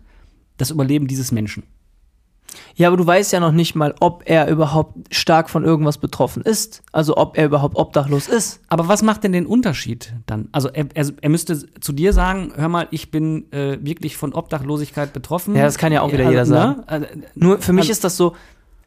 das 0.57 0.71
Überleben 0.71 1.07
dieses 1.07 1.31
Menschen. 1.31 1.63
Ja, 2.75 2.87
aber 2.87 2.95
du 2.95 3.05
weißt 3.05 3.33
ja 3.33 3.39
noch 3.41 3.51
nicht 3.51 3.75
mal, 3.75 3.95
ob 3.99 4.23
er 4.25 4.47
überhaupt 4.47 5.13
stark 5.13 5.49
von 5.49 5.65
irgendwas 5.65 5.97
betroffen 5.97 6.41
ist. 6.43 6.83
Also 6.93 7.17
ob 7.17 7.37
er 7.37 7.45
überhaupt 7.47 7.75
obdachlos 7.75 8.27
ist. 8.29 8.61
Aber 8.69 8.87
was 8.87 9.01
macht 9.01 9.23
denn 9.25 9.33
den 9.33 9.45
Unterschied 9.45 10.13
dann? 10.25 10.47
Also 10.53 10.69
er, 10.69 10.85
er, 10.93 11.11
er 11.19 11.29
müsste 11.29 11.57
zu 11.81 11.91
dir 11.91 12.13
sagen, 12.13 12.53
hör 12.55 12.69
mal, 12.69 12.87
ich 12.91 13.11
bin 13.11 13.51
äh, 13.51 13.77
wirklich 13.81 14.15
von 14.15 14.33
Obdachlosigkeit 14.33 15.11
betroffen. 15.11 15.55
Ja, 15.55 15.63
das 15.63 15.77
kann 15.77 15.91
ja 15.91 16.01
auch 16.01 16.13
wieder 16.13 16.29
jeder 16.29 16.45
sagen. 16.45 16.77
Ne? 16.77 16.87
Also, 16.87 17.05
Nur 17.33 17.59
für 17.61 17.73
mich 17.73 17.83
Also- 17.83 17.91
ist 17.93 18.03
das 18.05 18.15
so, 18.15 18.35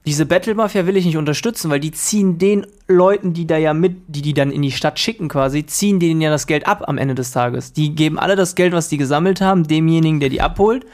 diese 0.09 0.25
Battle 0.25 0.55
Mafia 0.55 0.87
will 0.87 0.97
ich 0.97 1.05
nicht 1.05 1.19
unterstützen, 1.19 1.71
weil 1.71 1.81
die 1.81 1.91
ziehen 1.91 2.39
den 2.39 2.67
Leuten, 2.87 3.35
die 3.35 3.47
da 3.47 3.59
ja 3.59 3.75
mit, 3.75 3.99
die 4.07 4.23
die 4.23 4.33
dann 4.33 4.51
in 4.51 4.63
die 4.63 4.73
Stadt 4.73 4.99
schicken 4.99 5.29
quasi, 5.29 5.67
ziehen 5.67 6.01
denen 6.01 6.23
ja 6.23 6.31
das 6.31 6.47
Geld 6.47 6.67
ab 6.67 6.85
am 6.87 6.97
Ende 6.97 7.15
des 7.15 7.31
Tages. 7.31 7.75
Die 7.75 7.95
geben 7.95 8.19
alle 8.19 8.35
das 8.35 8.55
Geld, 8.55 8.73
was 8.73 8.89
die 8.89 8.97
gesammelt 8.97 9.43
haben, 9.43 9.69
demjenigen, 9.69 10.19
der 10.19 10.31
die 10.31 10.41
abholt. 10.41 10.87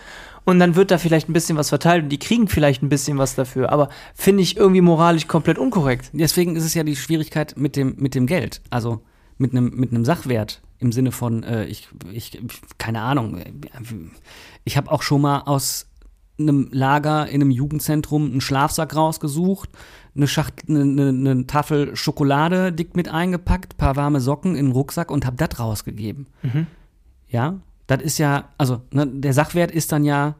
Und 0.44 0.58
dann 0.58 0.74
wird 0.74 0.90
da 0.90 0.98
vielleicht 0.98 1.28
ein 1.28 1.32
bisschen 1.32 1.56
was 1.56 1.68
verteilt 1.68 2.02
und 2.02 2.08
die 2.08 2.18
kriegen 2.18 2.48
vielleicht 2.48 2.82
ein 2.82 2.88
bisschen 2.88 3.16
was 3.16 3.36
dafür. 3.36 3.70
Aber 3.70 3.88
finde 4.14 4.42
ich 4.42 4.56
irgendwie 4.56 4.80
moralisch 4.80 5.28
komplett 5.28 5.58
unkorrekt. 5.58 6.10
Deswegen 6.12 6.56
ist 6.56 6.64
es 6.64 6.74
ja 6.74 6.82
die 6.82 6.96
Schwierigkeit 6.96 7.54
mit 7.56 7.76
dem, 7.76 7.94
mit 7.96 8.16
dem 8.16 8.26
Geld. 8.26 8.62
Also 8.68 9.00
mit 9.38 9.52
einem 9.52 9.70
mit 9.76 9.90
Sachwert 10.04 10.60
im 10.80 10.90
Sinne 10.90 11.12
von, 11.12 11.44
äh, 11.44 11.66
ich, 11.66 11.88
ich, 12.12 12.40
keine 12.78 13.00
Ahnung, 13.00 13.40
ich 14.64 14.76
habe 14.76 14.90
auch 14.90 15.02
schon 15.02 15.20
mal 15.20 15.42
aus 15.42 15.86
einem 16.38 16.68
Lager 16.72 17.28
in 17.28 17.40
einem 17.40 17.50
Jugendzentrum 17.50 18.26
einen 18.30 18.40
Schlafsack 18.40 18.96
rausgesucht, 18.96 19.70
eine, 20.16 20.26
Schacht, 20.26 20.64
eine, 20.68 20.82
eine, 20.82 21.08
eine 21.08 21.46
Tafel 21.46 21.94
Schokolade 21.96 22.72
dick 22.72 22.96
mit 22.96 23.08
eingepackt, 23.08 23.76
paar 23.76 23.96
warme 23.96 24.20
Socken 24.20 24.56
in 24.56 24.66
den 24.66 24.72
Rucksack 24.72 25.10
und 25.10 25.26
habe 25.26 25.36
das 25.36 25.58
rausgegeben. 25.58 26.26
Ja, 27.28 27.54
das 27.86 28.02
ist 28.02 28.18
ja, 28.18 28.48
also 28.58 28.80
ne, 28.92 29.06
der 29.06 29.32
Sachwert 29.32 29.70
ist 29.70 29.92
dann 29.92 30.04
ja 30.04 30.34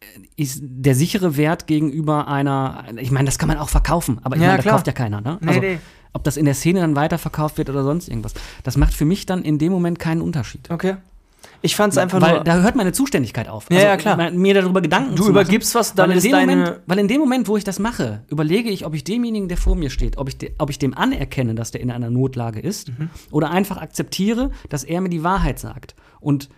äh, 0.00 0.04
ist 0.36 0.60
der 0.62 0.94
sichere 0.94 1.36
Wert 1.36 1.66
gegenüber 1.66 2.28
einer, 2.28 2.84
ich 2.96 3.10
meine, 3.10 3.26
das 3.26 3.38
kann 3.38 3.48
man 3.48 3.58
auch 3.58 3.68
verkaufen, 3.68 4.20
aber 4.22 4.36
ich 4.36 4.42
Ja, 4.42 4.48
meine, 4.48 4.58
das 4.58 4.64
klar. 4.64 4.74
kauft 4.76 4.86
ja 4.86 4.92
keiner, 4.92 5.20
ne? 5.20 5.38
Nee, 5.40 5.48
also, 5.48 5.60
nee. 5.60 5.78
ob 6.12 6.24
das 6.24 6.36
in 6.36 6.44
der 6.44 6.54
Szene 6.54 6.80
dann 6.80 6.94
weiterverkauft 6.96 7.58
wird 7.58 7.70
oder 7.70 7.82
sonst 7.84 8.08
irgendwas. 8.08 8.34
Das 8.64 8.76
macht 8.76 8.94
für 8.94 9.04
mich 9.04 9.26
dann 9.26 9.42
in 9.42 9.58
dem 9.58 9.72
Moment 9.72 9.98
keinen 9.98 10.20
Unterschied. 10.20 10.70
Okay. 10.70 10.96
Ich 11.60 11.74
fand 11.74 11.92
es 11.92 11.98
einfach 11.98 12.20
weil 12.20 12.36
nur. 12.36 12.44
da 12.44 12.60
hört 12.60 12.76
meine 12.76 12.92
Zuständigkeit 12.92 13.48
auf. 13.48 13.66
Ja, 13.70 13.80
ja, 13.80 13.96
klar. 13.96 14.30
Mir 14.30 14.54
darüber 14.54 14.80
Gedanken 14.80 15.16
Du 15.16 15.24
zu 15.24 15.30
übergibst 15.30 15.74
machen, 15.74 15.80
was, 15.80 15.94
dann 15.94 16.10
weil 16.10 16.16
in 16.18 16.22
dem 16.22 16.30
deine- 16.32 16.56
Moment, 16.56 16.80
Weil 16.86 16.98
in 17.00 17.08
dem 17.08 17.20
Moment, 17.20 17.48
wo 17.48 17.56
ich 17.56 17.64
das 17.64 17.78
mache, 17.80 18.22
überlege 18.28 18.70
ich, 18.70 18.86
ob 18.86 18.94
ich 18.94 19.02
demjenigen, 19.02 19.48
der 19.48 19.56
vor 19.56 19.74
mir 19.74 19.90
steht, 19.90 20.18
ob 20.18 20.28
ich, 20.28 20.38
de, 20.38 20.54
ob 20.58 20.70
ich 20.70 20.78
dem 20.78 20.94
anerkenne, 20.94 21.54
dass 21.56 21.72
der 21.72 21.80
in 21.80 21.90
einer 21.90 22.10
Notlage 22.10 22.60
ist 22.60 22.90
Mhm. 22.96 23.10
oder 23.32 23.50
einfach 23.50 23.76
akzeptiere, 23.78 24.50
dass 24.68 24.84
er 24.84 25.00
mir 25.00 25.08
die 25.08 25.24
Wahrheit 25.24 25.58
sagt. 25.58 25.96
Und 26.20 26.48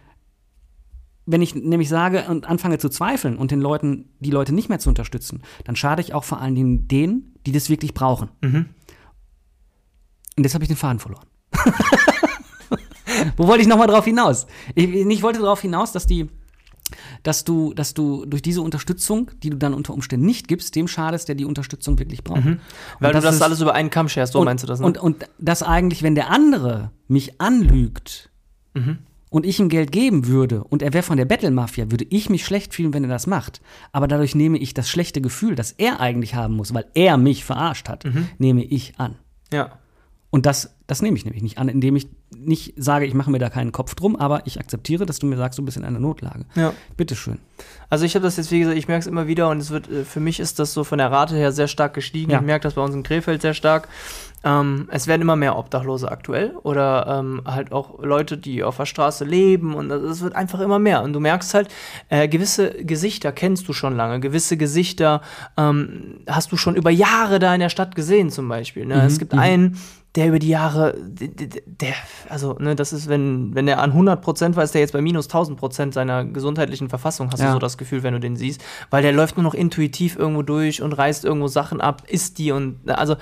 wenn 1.25 1.41
ich 1.43 1.55
nämlich 1.55 1.89
sage 1.89 2.25
und 2.29 2.47
anfange 2.49 2.77
zu 2.79 2.89
zweifeln 2.91 3.37
und 3.39 3.51
den 3.53 3.61
Leuten, 3.61 4.11
die 4.21 4.31
Leute 4.31 4.53
nicht 4.55 4.69
mehr 4.69 4.81
zu 4.81 4.89
unterstützen, 4.91 5.43
dann 5.65 5.77
schade 5.77 6.03
ich 6.03 6.13
auch 6.13 6.25
vor 6.25 6.41
allen 6.43 6.55
Dingen 6.55 6.89
denen, 6.89 7.35
die 7.47 7.53
das 7.53 7.71
wirklich 7.71 7.95
brauchen. 7.95 8.31
Mhm. 8.43 8.67
Und 10.37 10.45
jetzt 10.45 10.53
habe 10.55 10.65
ich 10.65 10.69
den 10.69 10.77
Faden 10.77 10.99
verloren. 10.99 11.27
Wo 13.37 13.47
wollte 13.47 13.63
ich 13.63 13.69
nochmal 13.69 13.87
drauf 13.87 14.05
hinaus? 14.05 14.47
Ich, 14.75 14.89
ich 14.89 15.23
wollte 15.23 15.41
darauf 15.41 15.61
hinaus, 15.61 15.93
dass 15.93 16.07
die, 16.07 16.29
dass 17.23 17.45
du, 17.45 17.73
dass 17.75 17.95
du 17.95 18.25
durch 18.27 18.43
diese 18.43 18.63
Unterstützung, 18.63 19.31
die 19.43 19.51
du 19.51 19.57
dann 19.57 19.75
unter 19.75 19.95
Umständen 19.95 20.27
nicht 20.27 20.49
gibst, 20.49 20.75
dem 20.77 20.89
schadest, 20.89 21.29
der 21.29 21.35
die 21.37 21.45
Unterstützung 21.45 21.99
wirklich 21.99 22.25
braucht. 22.25 22.45
Mhm. 22.45 22.61
weil 22.99 23.13
du 23.13 23.21
das 23.21 23.37
ist- 23.37 23.43
alles 23.43 23.61
über 23.61 23.75
einen 23.75 23.91
Kamm 23.91 24.09
scherst, 24.09 24.33
so 24.33 24.41
und, 24.41 24.45
meinst 24.47 24.65
du 24.65 24.67
das, 24.69 24.81
ne? 24.81 24.87
Und, 24.87 24.99
und 24.99 25.27
das 25.39 25.63
eigentlich, 25.63 26.03
wenn 26.03 26.15
der 26.15 26.31
andere 26.31 26.91
mich 27.09 27.41
anlügt 27.41 28.31
Mhm. 28.75 28.99
und 29.31 29.47
ich 29.47 29.59
ihm 29.61 29.69
Geld 29.69 29.91
geben 29.93 30.27
würde 30.27 30.63
und 30.65 30.83
er 30.83 30.93
wäre 30.93 31.03
von 31.03 31.17
der 31.17 31.25
Battle 31.25 31.51
Mafia, 31.51 31.91
würde 31.91 32.07
ich 32.11 32.31
mich 32.31 32.45
schlecht 32.45 32.75
fühlen, 32.75 32.93
wenn 32.95 33.05
er 33.05 33.11
das 33.11 33.27
macht. 33.27 33.61
Aber 33.93 34.07
dadurch 34.09 34.35
nehme 34.35 34.59
ich 34.59 34.75
das 34.75 34.89
schlechte 34.89 35.21
Gefühl, 35.21 35.55
das 35.57 35.73
er 35.73 36.01
eigentlich 36.01 36.35
haben 36.35 36.55
muss, 36.55 36.73
weil 36.75 36.87
er 36.95 37.17
mich 37.17 37.45
verarscht 37.45 37.89
hat, 37.89 38.05
Mhm. 38.05 38.29
nehme 38.39 38.65
ich 38.65 38.95
an. 38.99 39.17
ja. 39.53 39.73
Und 40.33 40.47
das, 40.47 40.77
das 40.87 41.03
nehme 41.03 41.17
ich 41.17 41.25
nämlich 41.25 41.43
nicht 41.43 41.59
an, 41.59 41.69
indem 41.69 41.97
ich 41.97 42.07
nicht 42.37 42.75
sage, 42.77 43.07
ich 43.07 43.15
mache 43.15 43.31
mir 43.31 43.39
da 43.41 43.51
keinen 43.51 43.73
Kopf 43.73 43.95
drum, 43.95 44.15
aber 44.17 44.47
ich 44.47 44.61
akzeptiere, 44.61 45.05
dass 45.07 45.19
du 45.19 45.27
mir 45.27 45.37
sagst, 45.37 45.59
du 45.59 45.65
bist 45.65 45.77
in 45.77 45.85
einer 45.85 45.99
Notlage. 45.99 46.45
Ja. 46.55 46.73
Bitteschön. 46.97 47.39
Also 47.89 48.05
ich 48.05 48.15
habe 48.15 48.23
das 48.23 48.37
jetzt, 48.37 48.51
wie 48.53 48.61
gesagt, 48.61 48.79
ich 48.79 48.87
merke 48.89 49.01
es 49.01 49.07
immer 49.09 49.27
wieder 49.27 49.49
und 49.51 49.59
es 49.59 49.71
wird, 49.71 49.91
äh, 49.91 50.05
für 50.05 50.21
mich 50.21 50.39
ist 50.41 50.59
das 50.59 50.73
so 50.73 50.85
von 50.85 50.99
der 50.99 51.11
Rate 51.11 51.35
her 51.35 51.51
sehr 51.53 51.67
stark 51.69 51.93
gestiegen. 51.95 52.31
Ja. 52.31 52.39
Ich 52.39 52.45
merke 52.47 52.63
das 52.63 52.75
bei 52.75 52.83
uns 52.83 52.95
in 52.95 53.03
Krefeld 53.03 53.43
sehr 53.43 53.55
stark. 53.55 53.89
Ähm, 54.43 54.89
es 54.91 55.07
werden 55.07 55.21
immer 55.21 55.37
mehr 55.37 55.59
Obdachlose 55.59 56.11
aktuell 56.11 56.53
oder 56.63 57.19
ähm, 57.21 57.43
halt 57.45 57.73
auch 57.73 58.03
Leute, 58.03 58.39
die 58.39 58.63
auf 58.65 58.79
der 58.79 58.87
Straße 58.87 59.25
leben 59.27 59.75
und 59.75 59.91
es 59.91 60.23
wird 60.23 60.35
einfach 60.35 60.61
immer 60.61 60.79
mehr. 60.79 61.03
Und 61.03 61.13
du 61.13 61.21
merkst 61.21 61.53
halt, 61.53 61.69
äh, 62.09 62.27
gewisse 62.27 62.71
Gesichter 62.85 63.33
kennst 63.33 63.69
du 63.69 63.75
schon 63.75 63.95
lange, 63.97 64.19
gewisse 64.21 64.57
Gesichter 64.57 65.21
ähm, 65.59 66.21
hast 66.27 66.53
du 66.53 66.57
schon 66.57 66.75
über 66.77 66.91
Jahre 66.91 67.39
da 67.39 67.53
in 67.53 67.61
der 67.61 67.69
Stadt 67.69 67.95
gesehen 67.95 68.31
zum 68.31 68.49
Beispiel. 68.49 68.87
Ne? 68.87 69.03
es 69.05 69.19
gibt 69.19 69.35
einen, 69.35 69.77
der 70.15 70.29
über 70.29 70.39
die 70.39 70.49
Jahre, 70.49 70.95
d- 70.99 71.29
d- 71.29 71.63
der, 71.67 71.93
also, 72.29 72.55
ne, 72.59 72.75
das 72.77 72.93
ist, 72.93 73.09
wenn, 73.09 73.55
wenn 73.55 73.67
der 73.67 73.81
an 73.81 73.91
100 73.93 74.21
Prozent 74.23 74.57
war, 74.57 74.65
ist 74.65 74.75
der 74.75 74.81
jetzt 74.81 74.93
bei 74.93 75.01
minus 75.01 75.27
1000 75.27 75.59
Prozent 75.59 75.95
seiner 75.95 76.25
gesundheitlichen 76.25 76.89
Verfassung, 76.89 77.31
hast 77.33 77.41
Ja. 77.41 77.47
du 77.47 77.53
so 77.55 77.59
das 77.59 77.79
Gefühl, 77.79 78.03
wenn 78.03 78.15
du 78.15 78.21
den 78.21 78.37
siehst, 78.37 78.63
weil 78.91 79.03
der 79.03 79.13
läuft 79.13 79.37
nur 79.37 79.45
noch 79.45 79.55
intuitiv 79.55 80.17
irgendwo 80.17 80.43
durch 80.43 80.83
und 80.83 80.93
reißt 80.93 81.25
irgendwo 81.25 81.49
Sachen 81.49 81.81
ab, 81.81 82.03
isst 82.07 82.39
die 82.39 82.53
und, 82.53 82.79
also, 82.91 83.17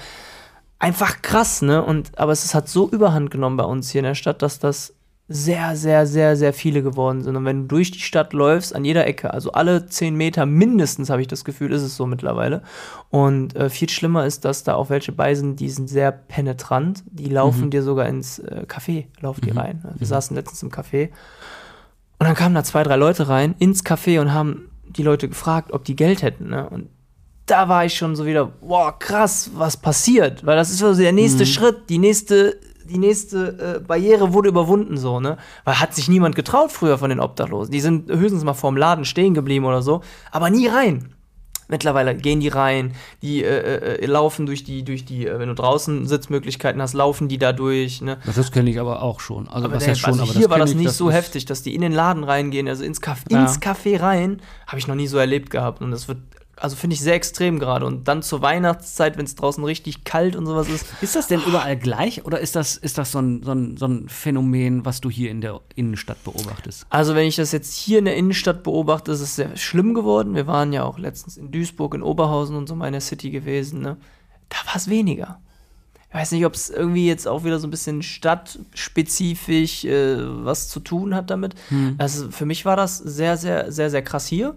einfach 0.78 1.22
krass, 1.22 1.62
ne, 1.62 1.82
und, 1.84 2.16
aber 2.18 2.32
es 2.32 2.44
ist- 2.44 2.55
hat 2.55 2.68
so 2.68 2.88
Überhand 2.88 3.30
genommen 3.30 3.57
bei 3.57 3.64
uns 3.64 3.90
hier 3.90 4.01
in 4.01 4.05
der 4.05 4.14
Stadt, 4.14 4.42
dass 4.42 4.59
das 4.59 4.94
sehr, 5.31 5.76
sehr, 5.76 6.07
sehr, 6.07 6.37
sehr 6.37 6.55
viele 6.55 6.83
geworden 6.83 7.22
sind. 7.22 7.37
Und 7.37 7.45
wenn 7.45 7.62
du 7.62 7.76
durch 7.76 7.91
die 7.91 8.01
Stadt 8.01 8.33
läufst, 8.33 8.74
an 8.74 8.85
jeder 8.87 9.07
Ecke, 9.07 9.33
also 9.35 9.53
alle 9.53 9.85
zehn 9.87 10.14
Meter 10.16 10.47
mindestens, 10.47 11.11
habe 11.11 11.20
ich 11.20 11.29
das 11.29 11.45
Gefühl, 11.45 11.70
ist 11.72 11.83
es 11.83 11.97
so 11.97 12.07
mittlerweile. 12.07 12.62
Und 13.11 13.55
äh, 13.55 13.68
viel 13.68 13.91
schlimmer 13.91 14.24
ist, 14.24 14.47
dass 14.47 14.64
da 14.64 14.74
auch 14.74 14.89
welche 14.89 15.12
bei 15.12 15.35
sind, 15.35 15.61
die 15.61 15.68
sind 15.68 15.89
sehr 15.89 16.12
penetrant. 16.12 17.05
Die 17.11 17.29
laufen 17.29 17.66
Mhm. 17.66 17.70
dir 17.70 17.83
sogar 17.83 18.07
ins 18.09 18.39
äh, 18.39 18.64
Café, 18.66 19.05
laufen 19.20 19.43
die 19.45 19.53
Mhm. 19.53 19.59
rein. 19.59 19.85
Wir 19.99 20.07
saßen 20.07 20.35
letztens 20.35 20.62
im 20.62 20.70
Café 20.70 21.11
und 22.18 22.26
dann 22.26 22.35
kamen 22.35 22.55
da 22.55 22.64
zwei, 22.64 22.83
drei 22.83 22.97
Leute 22.97 23.29
rein 23.29 23.55
ins 23.59 23.85
Café 23.85 24.20
und 24.20 24.33
haben 24.33 24.70
die 24.89 25.03
Leute 25.03 25.29
gefragt, 25.29 25.72
ob 25.74 25.85
die 25.85 25.95
Geld 25.97 26.22
hätten. 26.22 26.49
Ne? 26.49 26.68
Und 26.70 26.89
da 27.45 27.68
war 27.68 27.85
ich 27.85 27.95
schon 27.97 28.16
so 28.16 28.24
wieder, 28.26 28.47
boah, 28.47 28.99
krass, 28.99 29.51
was 29.55 29.76
passiert? 29.76 30.45
Weil 30.47 30.57
das 30.57 30.70
ist 30.70 30.79
so 30.79 30.95
der 30.95 31.12
nächste 31.12 31.45
Mhm. 31.45 31.49
Schritt, 31.49 31.76
die 31.91 31.99
nächste, 31.99 32.57
die 32.89 32.99
nächste 32.99 33.76
äh, 33.76 33.80
Barriere 33.80 34.32
wurde 34.32 34.49
überwunden, 34.49 34.97
so, 34.97 35.20
ne? 35.20 35.36
Weil 35.64 35.78
hat 35.80 35.95
sich 35.95 36.09
niemand 36.09 36.34
getraut 36.36 36.72
früher 36.72 36.99
von 36.99 37.11
den 37.11 37.20
Obdachlosen. 37.20 37.70
Die 37.72 37.80
sind 37.80 38.11
höchstens 38.11 38.45
mal 38.45 38.55
vorm 38.55 38.76
Laden 38.76 39.05
stehen 39.05 39.34
geblieben 39.34 39.64
oder 39.64 39.82
so, 39.82 40.01
aber 40.32 40.51
nie 40.51 40.66
rein. 40.66 41.14
Mittlerweile 41.70 42.14
gehen 42.16 42.41
die 42.41 42.49
rein, 42.49 42.95
die 43.20 43.45
äh, 43.45 43.99
äh, 44.01 44.07
laufen 44.07 44.47
durch 44.47 44.64
die, 44.64 44.84
durch 44.84 45.05
die, 45.05 45.26
äh, 45.26 45.39
wenn 45.39 45.49
du 45.51 45.55
draußen 45.55 46.07
Sitzmöglichkeiten 46.07 46.80
hast, 46.80 46.95
laufen 46.95 47.28
die 47.28 47.36
da 47.36 47.53
durch, 47.53 48.01
ne? 48.01 48.16
Das 48.34 48.51
kenne 48.53 48.70
ich 48.70 48.80
aber 48.80 49.03
auch 49.03 49.20
schon. 49.20 49.49
Also, 49.49 49.66
Aber 49.66 49.76
was 49.76 49.84
der, 49.84 49.95
schon, 49.95 50.12
also 50.18 50.22
aber 50.22 50.32
hier 50.32 50.49
war 50.49 50.57
kenn 50.57 50.61
das 50.62 50.70
ich, 50.70 50.76
nicht 50.76 50.93
so 50.93 51.11
ist- 51.11 51.14
heftig, 51.14 51.45
dass 51.45 51.62
die 51.62 51.74
in 51.74 51.82
den 51.82 51.93
Laden 51.93 52.24
reingehen, 52.24 52.66
also 52.68 52.84
ins 52.84 53.03
Café, 53.03 53.30
Ja. 53.30 53.43
ins 53.43 53.61
Café 53.61 54.01
rein, 54.01 54.41
habe 54.66 54.78
ich 54.78 54.86
noch 54.89 54.95
nie 54.95 55.07
so 55.07 55.18
erlebt 55.18 55.51
gehabt. 55.51 55.82
Und 55.82 55.91
das 55.91 56.09
wird, 56.09 56.16
also 56.61 56.76
finde 56.76 56.94
ich 56.94 57.00
sehr 57.00 57.14
extrem 57.14 57.59
gerade. 57.59 57.86
Und 57.86 58.09
dann 58.09 58.22
zur 58.22 58.42
Weihnachtszeit, 58.42 59.16
wenn 59.16 59.24
es 59.24 59.34
draußen 59.34 59.62
richtig 59.64 60.04
kalt 60.04 60.36
und 60.36 60.46
sowas 60.46 60.68
ist. 60.68 60.86
Ist 61.00 61.16
das 61.16 61.26
denn 61.26 61.40
überall 61.46 61.76
gleich 61.76 62.24
oder 62.24 62.40
ist 62.40 62.56
das, 62.56 62.76
ist 62.76 62.98
das 62.98 63.12
so, 63.12 63.20
ein, 63.20 63.42
so, 63.42 63.52
ein, 63.52 63.76
so 63.76 63.86
ein 63.86 64.09
Phänomen, 64.09 64.84
was 64.84 65.00
du 65.00 65.11
hier 65.11 65.30
in 65.30 65.40
der 65.40 65.61
Innenstadt 65.74 66.22
beobachtest? 66.24 66.86
Also, 66.90 67.14
wenn 67.14 67.26
ich 67.26 67.36
das 67.36 67.52
jetzt 67.52 67.74
hier 67.74 67.98
in 67.98 68.04
der 68.04 68.16
Innenstadt 68.16 68.62
beobachte, 68.62 69.12
ist 69.12 69.20
es 69.20 69.36
sehr 69.36 69.56
schlimm 69.56 69.94
geworden. 69.94 70.34
Wir 70.34 70.46
waren 70.46 70.72
ja 70.72 70.84
auch 70.84 70.98
letztens 70.98 71.36
in 71.36 71.50
Duisburg, 71.50 71.94
in 71.94 72.02
Oberhausen 72.02 72.56
und 72.56 72.68
so 72.68 72.74
meine 72.74 73.00
City 73.00 73.30
gewesen. 73.30 73.80
Ne? 73.80 73.96
Da 74.48 74.56
war 74.66 74.76
es 74.76 74.88
weniger. 74.88 75.40
Ich 76.09 76.14
weiß 76.14 76.32
nicht, 76.32 76.46
ob 76.46 76.54
es 76.54 76.70
irgendwie 76.70 77.06
jetzt 77.06 77.28
auch 77.28 77.44
wieder 77.44 77.59
so 77.59 77.66
ein 77.66 77.70
bisschen 77.70 78.02
stadtspezifisch 78.02 79.84
äh, 79.84 80.16
was 80.44 80.68
zu 80.68 80.80
tun 80.80 81.14
hat 81.14 81.30
damit. 81.30 81.54
Also 81.98 82.30
für 82.30 82.46
mich 82.46 82.64
war 82.64 82.76
das 82.76 82.96
sehr, 82.96 83.36
sehr, 83.36 83.70
sehr, 83.70 83.90
sehr 83.90 84.02
krass 84.02 84.26
hier. 84.26 84.56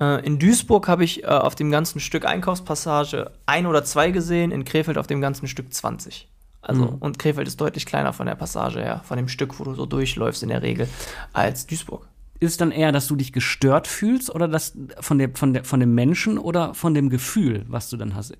Äh, 0.00 0.24
in 0.26 0.38
Duisburg 0.38 0.88
habe 0.88 1.04
ich 1.04 1.24
äh, 1.24 1.26
auf 1.26 1.54
dem 1.54 1.70
ganzen 1.70 2.00
Stück 2.00 2.24
Einkaufspassage 2.24 3.32
ein 3.46 3.66
oder 3.66 3.84
zwei 3.84 4.10
gesehen, 4.10 4.50
in 4.52 4.64
Krefeld 4.64 4.98
auf 4.98 5.06
dem 5.06 5.20
ganzen 5.20 5.48
Stück 5.48 5.72
20. 5.72 6.28
Also, 6.60 6.82
Mhm. 6.82 6.96
und 7.00 7.18
Krefeld 7.18 7.46
ist 7.48 7.60
deutlich 7.60 7.86
kleiner 7.86 8.12
von 8.12 8.26
der 8.26 8.34
Passage 8.34 8.80
her, 8.80 9.00
von 9.04 9.16
dem 9.16 9.28
Stück, 9.28 9.58
wo 9.58 9.64
du 9.64 9.74
so 9.74 9.86
durchläufst 9.86 10.42
in 10.42 10.48
der 10.48 10.62
Regel, 10.62 10.88
als 11.32 11.66
Duisburg. 11.66 12.06
Ist 12.40 12.52
es 12.52 12.56
dann 12.56 12.70
eher, 12.70 12.92
dass 12.92 13.08
du 13.08 13.16
dich 13.16 13.32
gestört 13.32 13.86
fühlst 13.88 14.32
oder 14.32 14.46
das 14.48 14.76
von, 15.00 15.18
der, 15.18 15.30
von, 15.34 15.52
der, 15.54 15.64
von 15.64 15.80
dem 15.80 15.94
Menschen 15.94 16.38
oder 16.38 16.74
von 16.74 16.94
dem 16.94 17.10
Gefühl, 17.10 17.64
was 17.68 17.88
du 17.90 17.96
dann 17.96 18.14
hast? 18.14 18.34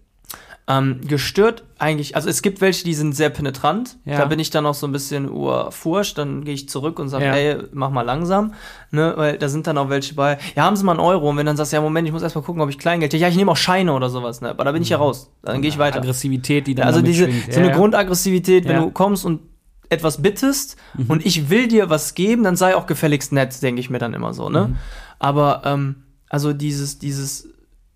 Ähm, 0.71 1.01
gestört 1.09 1.65
eigentlich, 1.79 2.15
also 2.15 2.29
es 2.29 2.43
gibt 2.43 2.61
welche, 2.61 2.85
die 2.85 2.93
sind 2.93 3.17
sehr 3.17 3.31
penetrant. 3.31 3.97
Ja. 4.05 4.19
Da 4.19 4.27
bin 4.27 4.39
ich 4.39 4.51
dann 4.51 4.67
auch 4.67 4.75
so 4.75 4.87
ein 4.87 4.93
bisschen 4.93 5.31
urfurscht, 5.31 6.19
dann 6.19 6.45
gehe 6.45 6.53
ich 6.53 6.69
zurück 6.69 6.99
und 6.99 7.09
sage, 7.09 7.25
Ja. 7.25 7.35
ey, 7.35 7.57
mach 7.73 7.89
mal 7.89 8.03
langsam. 8.03 8.53
Ne, 8.91 9.15
weil 9.17 9.39
da 9.39 9.49
sind 9.49 9.67
dann 9.67 9.79
auch 9.79 9.89
welche 9.89 10.15
bei, 10.15 10.37
ja, 10.57 10.65
haben 10.65 10.77
Sie 10.77 10.85
mal 10.85 10.93
einen 10.93 11.01
Euro? 11.01 11.31
Und 11.31 11.39
wenn 11.39 11.47
dann 11.47 11.57
sagst, 11.57 11.73
ja, 11.73 11.81
Moment, 11.81 12.07
ich 12.07 12.13
muss 12.13 12.21
erstmal 12.23 12.45
gucken, 12.45 12.61
ob 12.61 12.69
ich 12.69 12.79
Kleingeld 12.79 13.15
Ja, 13.15 13.29
ich 13.29 13.37
nehme 13.37 13.51
auch 13.51 13.57
Scheine 13.57 13.95
oder 13.95 14.11
sowas, 14.11 14.43
ne? 14.43 14.51
Aber 14.51 14.65
da 14.65 14.73
bin 14.73 14.83
ich 14.83 14.91
ja 14.91 14.99
raus. 14.99 15.31
Dann 15.43 15.63
gehe 15.63 15.71
ich 15.71 15.79
weiter. 15.79 16.01
Aggressivität, 16.01 16.67
die 16.67 16.75
dann 16.75 16.87
Also 16.87 17.01
diese, 17.01 17.25
schwingt. 17.25 17.51
so 17.55 17.61
eine. 17.61 17.73
Grundaggressivität, 17.73 18.69
wenn 18.69 18.77
du 18.83 18.91
kommst 18.91 19.25
und 19.25 19.41
etwas 19.89 20.21
bittest 20.21 20.77
und 21.09 21.25
ich 21.25 21.49
will 21.49 21.67
dir 21.67 21.89
was 21.89 22.15
geben, 22.15 22.43
dann 22.43 22.57
sei 22.57 22.77
auch 22.77 22.87
gefälligst 22.87 23.33
nett, 23.33 23.63
denke 23.63 23.81
ich 23.81 23.89
mir 23.89 23.99
dann 23.99 24.13
immer 24.13 24.35
so, 24.35 24.51
ne? 24.51 24.77
Aber, 25.19 25.63
ähm, 25.65 26.03
also 26.29 26.53
dieses, 26.53 26.99
dieses, 26.99 27.49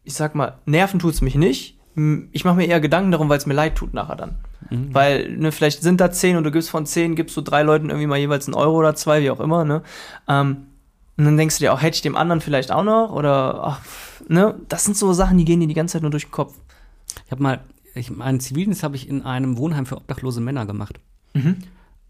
ich 0.05 0.15
sag 0.15 0.35
mal, 0.35 0.59
nerven 0.65 1.01
tut's 1.01 1.21
mich 1.21 1.35
nicht. 1.35 1.77
Ich 2.33 2.45
mache 2.45 2.57
mir 2.57 2.67
eher 2.67 2.81
Gedanken 2.81 3.11
darum, 3.11 3.29
weil 3.29 3.39
es 3.39 3.47
mir 3.47 3.55
leid 3.55 3.77
tut 3.77 3.93
nachher 3.93 4.17
dann. 4.17 4.37
Mhm. 4.71 4.95
Weil, 4.95 5.37
ne, 5.37 5.53
vielleicht 5.53 5.83
sind 5.83 6.01
da 6.01 6.11
zehn 6.11 6.37
und 6.37 6.45
du 6.45 6.51
gibst 6.51 6.71
von 6.71 6.87
zehn, 6.87 7.15
gibst 7.15 7.37
du 7.37 7.43
drei 7.43 7.63
Leuten 7.63 7.91
irgendwie 7.91 8.07
mal 8.07 8.19
jeweils 8.19 8.47
einen 8.47 8.55
Euro 8.55 8.79
oder 8.79 8.95
zwei, 8.95 9.23
wie 9.23 9.31
auch 9.31 9.41
immer, 9.41 9.65
ne? 9.65 9.83
Ähm, 10.29 10.69
und 11.19 11.25
dann 11.27 11.37
denkst 11.37 11.59
du 11.59 11.65
dir 11.65 11.75
auch, 11.75 11.83
hätte 11.83 11.97
ich 11.97 12.03
dem 12.03 12.17
anderen 12.17 12.41
vielleicht 12.41 12.73
auch 12.73 12.85
noch? 12.85 13.13
Oder, 13.13 13.63
ach, 13.63 13.81
ne? 14.29 14.55
Das 14.69 14.85
sind 14.85 14.97
so 14.97 15.13
Sachen, 15.13 15.37
die 15.37 15.45
gehen 15.45 15.61
dir 15.61 15.67
die 15.67 15.75
ganze 15.75 15.95
Zeit 15.95 16.03
nur 16.03 16.11
durch 16.11 16.25
den 16.25 16.33
Kopf. 16.33 16.55
Ich 17.27 17.31
habe 17.31 17.43
mal, 17.43 17.61
ich, 17.95 18.11
meinen 18.11 18.41
Zivildienst 18.41 18.83
habe 18.83 18.97
ich 18.97 19.09
in 19.09 19.23
einem 19.23 19.59
Wohnheim 19.59 19.85
für 19.85 19.97
obdachlose 19.97 20.41
Männer 20.41 20.65
gemacht. 20.65 20.99
Mhm. 21.35 21.57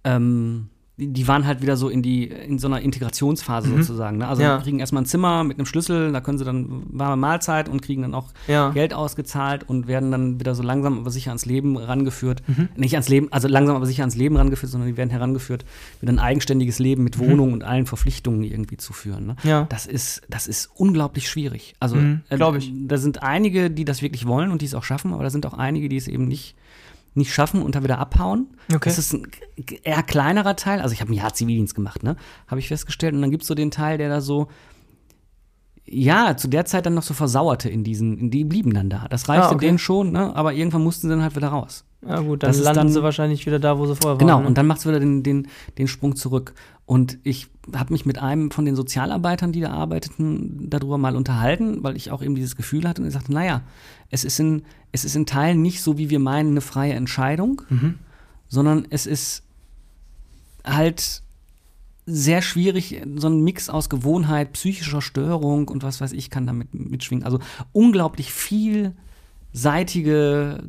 Ähm, 0.05 0.69
die, 0.99 1.27
waren 1.27 1.47
halt 1.47 1.63
wieder 1.63 1.77
so 1.77 1.89
in 1.89 2.03
die 2.03 2.27
in 2.29 2.59
so 2.59 2.67
einer 2.69 2.81
Integrationsphase 2.83 3.69
sozusagen. 3.69 4.19
Ne? 4.19 4.29
Also 4.29 4.43
Ja. 4.43 4.59
kriegen 4.59 4.79
erstmal 4.79 5.03
ein 5.03 5.07
Zimmer 5.07 5.43
mit 5.43 5.59
einem 5.59 5.65
Schlüssel, 5.67 6.13
da 6.13 6.21
können 6.21 6.37
sie 6.39 6.45
dann 6.45 6.83
warme 6.91 7.17
Mahlzeit 7.17 7.69
und 7.69 7.81
kriegen 7.81 8.03
dann 8.03 8.15
auch 8.15 8.29
Ja. 8.47 8.71
Geld 8.71 8.93
ausgezahlt 8.93 9.69
und 9.69 9.87
werden 9.87 10.11
dann 10.11 10.39
wieder 10.39 10.55
so 10.55 10.63
langsam 10.63 10.99
aber 10.99 11.11
sicher 11.11 11.31
ans 11.31 11.47
Leben 11.47 11.77
rangeführt. 11.79 12.43
Mhm. 12.47 12.69
Nicht 12.77 12.95
ans 12.95 13.09
Leben, 13.09 13.29
also 13.33 13.49
langsam 13.49 13.75
aber 13.75 13.87
sicher 13.87 14.03
ans 14.03 14.17
Leben 14.17 14.37
rangeführt, 14.37 14.71
sondern 14.71 14.89
die 14.91 14.97
werden 14.97 15.11
herangeführt, 15.11 15.65
wieder 16.01 16.13
ein 16.13 16.19
eigenständiges 16.19 16.79
Leben 16.79 17.03
mit 17.05 17.19
Wohnung 17.19 17.53
und 17.55 17.65
allen 17.65 17.87
Verpflichtungen 17.87 18.45
irgendwie 18.45 18.77
zu 18.77 18.93
führen. 18.93 19.27
Ne? 19.27 19.37
Mhm. 19.43 19.49
Ja. 19.49 19.67
Das 19.71 19.87
ist, 19.87 20.23
das 20.29 20.47
ist 20.47 20.71
unglaublich 20.75 21.29
schwierig. 21.29 21.75
Also 21.81 21.97
Mhm, 21.97 22.21
äh, 22.29 22.37
glaub 22.37 22.55
ich. 22.57 22.71
Da 22.75 22.99
sind 22.99 23.23
einige, 23.23 23.71
die 23.71 23.85
das 23.87 24.03
wirklich 24.03 24.27
wollen 24.27 24.51
und 24.51 24.61
die 24.63 24.67
es 24.67 24.75
auch 24.75 24.85
schaffen, 24.85 25.13
aber 25.15 25.23
da 25.23 25.31
sind 25.31 25.47
auch 25.47 25.55
einige, 25.55 25.89
die 25.89 25.97
es 25.97 26.07
eben 26.07 26.27
nicht 26.29 26.55
nicht 27.15 27.33
schaffen 27.35 27.63
und 27.63 27.75
dann 27.75 27.85
wieder 27.85 27.99
abhauen. 27.99 28.49
Okay. 28.69 28.81
Das 28.89 28.99
ist 28.99 29.13
ein 29.13 29.27
eher 29.83 30.03
kleinerer 30.03 30.57
Teil. 30.57 30.81
Also 30.81 30.93
ich 30.95 31.01
habe 31.01 31.11
ein 31.13 31.15
Jahr 31.15 31.35
Zivildienst 31.35 31.75
gemacht, 31.75 32.03
ne? 32.03 32.17
Habe 32.47 32.61
ich 32.61 32.69
festgestellt. 32.69 33.15
Und 33.15 33.21
dann 33.21 33.31
gibt 33.31 33.43
es 33.43 33.49
so 33.49 33.55
den 33.55 33.71
Teil, 33.71 33.99
der 33.99 34.09
da 34.09 34.21
so, 34.21 34.49
ja, 35.85 36.37
zu 36.37 36.49
der 36.49 36.65
Zeit 36.65 36.87
dann 36.87 36.95
noch 36.95 37.03
so 37.03 37.13
versauerte 37.13 37.69
in 37.69 37.85
diesen, 37.85 38.17
in 38.17 38.31
die 38.31 38.45
blieben 38.45 38.73
dann 38.73 38.89
da. 38.89 39.07
Das 39.11 39.29
reichte 39.29 39.49
Ah, 39.49 39.53
okay. 39.53 39.67
denen 39.67 39.79
schon, 39.79 40.13
ne? 40.13 40.35
Aber 40.35 40.53
irgendwann 40.53 40.83
mussten 40.83 41.09
sie 41.09 41.13
dann 41.15 41.23
halt 41.23 41.37
wieder 41.37 41.49
raus. 41.49 41.85
Ja 42.07 42.21
gut, 42.21 42.43
dann 42.43 42.51
Das 42.51 42.61
landen 42.61 42.77
dann- 42.79 42.89
sie 42.89 43.03
wahrscheinlich 43.03 43.45
wieder 43.47 43.59
da, 43.59 43.79
wo 43.79 43.87
sie 43.87 43.97
vorher 43.97 44.19
Genau, 44.19 44.35
waren. 44.35 44.43
ne? 44.43 44.49
und 44.49 44.59
dann 44.59 44.67
macht 44.67 44.79
es 44.79 44.87
wieder 44.87 45.01
den, 45.01 45.23
den, 45.23 45.49
den 45.79 45.89
Sprung 45.89 46.17
zurück. 46.17 46.55
Und 46.93 47.19
ich 47.23 47.47
habe 47.75 47.91
mich 47.95 48.05
mit 48.05 48.19
einem 48.19 48.51
von 48.51 48.67
den 48.67 48.77
Sozialarbeitern, 48.77 49.51
die 49.51 49.61
da 49.63 49.71
arbeiteten, 49.71 50.69
darüber 50.69 50.99
mal 50.99 51.17
unterhalten, 51.17 51.83
weil 51.83 51.97
ich 51.97 52.11
auch 52.11 52.23
eben 52.23 52.35
dieses 52.35 52.55
Gefühl 52.55 52.87
hatte 52.87 53.01
und 53.01 53.09
ich 53.09 53.15
sagte, 53.15 53.33
naja, 53.33 53.63
es 54.11 54.25
ist 54.25 54.39
in, 54.39 54.63
es 54.93 55.07
ist 55.07 55.17
in 55.17 55.25
Teilen 55.25 55.63
nicht 55.63 55.81
so, 55.81 55.97
wie 55.97 56.11
wir 56.11 56.19
meinen, 56.19 56.51
eine 56.51 56.61
freie 56.61 56.93
Entscheidung, 56.93 57.63
Mhm. 57.71 57.95
sondern 58.47 58.87
es 58.91 59.07
ist 59.07 59.43
halt 60.67 61.23
sehr 62.05 62.43
schwierig, 62.43 63.01
so 63.17 63.29
ein 63.29 63.41
Mix 63.43 63.71
aus 63.71 63.89
Gewohnheit, 63.89 64.53
psychischer 64.53 65.01
Störung 65.01 65.69
und 65.69 65.83
was 65.83 66.03
weiß 66.03 66.13
ich 66.13 66.29
kann 66.29 66.47
damit 66.47 66.75
mitschwingen. 66.75 67.25
Also 67.25 67.39
unglaublich 67.73 68.33
vielseitige 69.53 70.63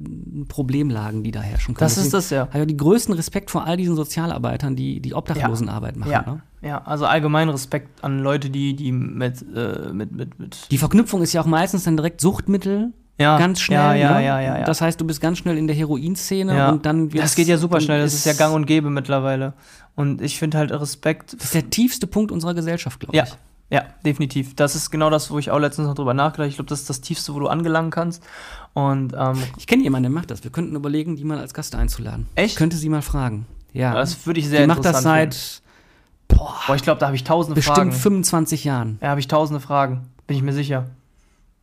Problemlagen, 0.47 1.23
die 1.23 1.31
da 1.31 1.41
herrschen 1.41 1.73
können. 1.73 1.85
Das 1.85 1.97
ist 1.97 2.13
Deswegen 2.13 2.47
das, 2.47 2.53
ja. 2.53 2.61
auch 2.61 2.65
die 2.65 2.77
größten 2.77 3.13
Respekt 3.15 3.51
vor 3.51 3.65
all 3.65 3.77
diesen 3.77 3.95
Sozialarbeitern, 3.95 4.75
die 4.75 4.99
die 4.99 5.13
Obdachlosenarbeit 5.13 5.95
machen. 5.97 6.11
Ja, 6.11 6.21
Ne? 6.23 6.41
ja, 6.61 6.81
also 6.85 7.05
allgemein 7.05 7.49
Respekt 7.49 8.03
an 8.03 8.19
Leute, 8.19 8.49
die, 8.49 8.75
die 8.75 8.91
mit, 8.91 9.43
äh, 9.55 9.91
mit, 9.93 10.11
mit, 10.11 10.39
mit 10.39 10.67
Die 10.71 10.77
Verknüpfung 10.77 11.21
ist 11.21 11.33
ja 11.33 11.41
auch 11.41 11.45
meistens 11.45 11.83
dann 11.83 11.97
direkt 11.97 12.21
Suchtmittel. 12.21 12.91
ja, 13.19 13.37
Ganz 13.37 13.59
schnell. 13.61 13.77
Ja, 13.77 13.93
ja, 13.93 14.17
ne? 14.19 14.25
ja, 14.25 14.39
ja, 14.41 14.57
ja. 14.59 14.63
Das 14.65 14.81
heißt, 14.81 14.99
du 14.99 15.05
bist 15.05 15.21
ganz 15.21 15.37
schnell 15.39 15.57
in 15.57 15.67
der 15.67 15.75
Heroinszene 15.75 16.55
ja. 16.55 16.69
und 16.69 16.85
dann 16.85 17.09
das 17.09 17.35
geht 17.35 17.47
ja 17.47 17.57
super 17.57 17.81
schnell, 17.81 18.01
das 18.01 18.13
ist 18.13 18.25
ja 18.25 18.33
gang 18.33 18.53
und 18.55 18.65
gäbe 18.65 18.89
mittlerweile. 18.89 19.53
Und 19.95 20.21
ich 20.21 20.37
finde 20.39 20.57
halt 20.57 20.71
Respekt. 20.71 21.33
Das 21.33 21.45
ist 21.45 21.53
der 21.53 21.69
tiefste 21.69 22.07
Punkt 22.07 22.31
unserer 22.31 22.53
Gesellschaft, 22.55 22.99
glaube 22.99 23.15
Ja, 23.15 23.25
ich. 23.25 23.35
ja, 23.69 23.83
definitiv. 24.05 24.55
Das 24.55 24.73
ist 24.75 24.89
genau 24.89 25.09
das, 25.11 25.29
wo 25.29 25.37
ich 25.37 25.51
auch 25.51 25.59
letztens 25.59 25.87
noch 25.87 25.93
drüber 25.95 26.13
nachgedacht 26.15 26.39
habe. 26.39 26.47
Ich 26.49 26.55
glaube, 26.55 26.69
das 26.69 26.79
ist 26.81 26.89
das 26.89 27.01
Tiefste, 27.01 27.35
wo 27.35 27.39
du 27.39 27.47
angelangen 27.47 27.91
kannst. 27.91 28.23
Und 28.73 29.13
ähm, 29.17 29.37
Ich 29.57 29.67
kenne 29.67 29.83
jemanden, 29.83 30.03
der 30.03 30.11
macht 30.11 30.31
das. 30.31 30.43
Wir 30.43 30.51
könnten 30.51 30.75
überlegen, 30.75 31.15
die 31.15 31.23
mal 31.23 31.37
als 31.37 31.53
Gast 31.53 31.75
einzuladen. 31.75 32.25
Echt? 32.35 32.53
Ich 32.53 32.55
könnte 32.55 32.75
sie 32.77 32.89
mal 32.89 33.01
fragen. 33.01 33.45
Ja. 33.71 33.93
das 33.93 34.25
würde 34.27 34.39
ich 34.39 34.47
sehr 34.49 34.61
die 34.61 34.67
macht 34.67 34.79
das 34.85 34.99
interessant 35.03 35.33
seit 35.33 35.35
finden. 35.35 35.63
Boah, 36.67 36.75
ich 36.75 36.83
glaube, 36.83 36.99
da 36.99 37.07
habe 37.07 37.15
ich 37.15 37.23
tausende 37.23 37.55
bestimmt 37.55 37.75
Fragen. 37.77 37.91
25 37.91 38.63
Jahren. 38.63 38.97
Ja, 39.01 39.09
habe 39.09 39.19
ich 39.19 39.27
tausende 39.27 39.59
Fragen. 39.59 40.01
Bin 40.27 40.37
ich 40.37 40.43
mir 40.43 40.53
sicher. 40.53 40.87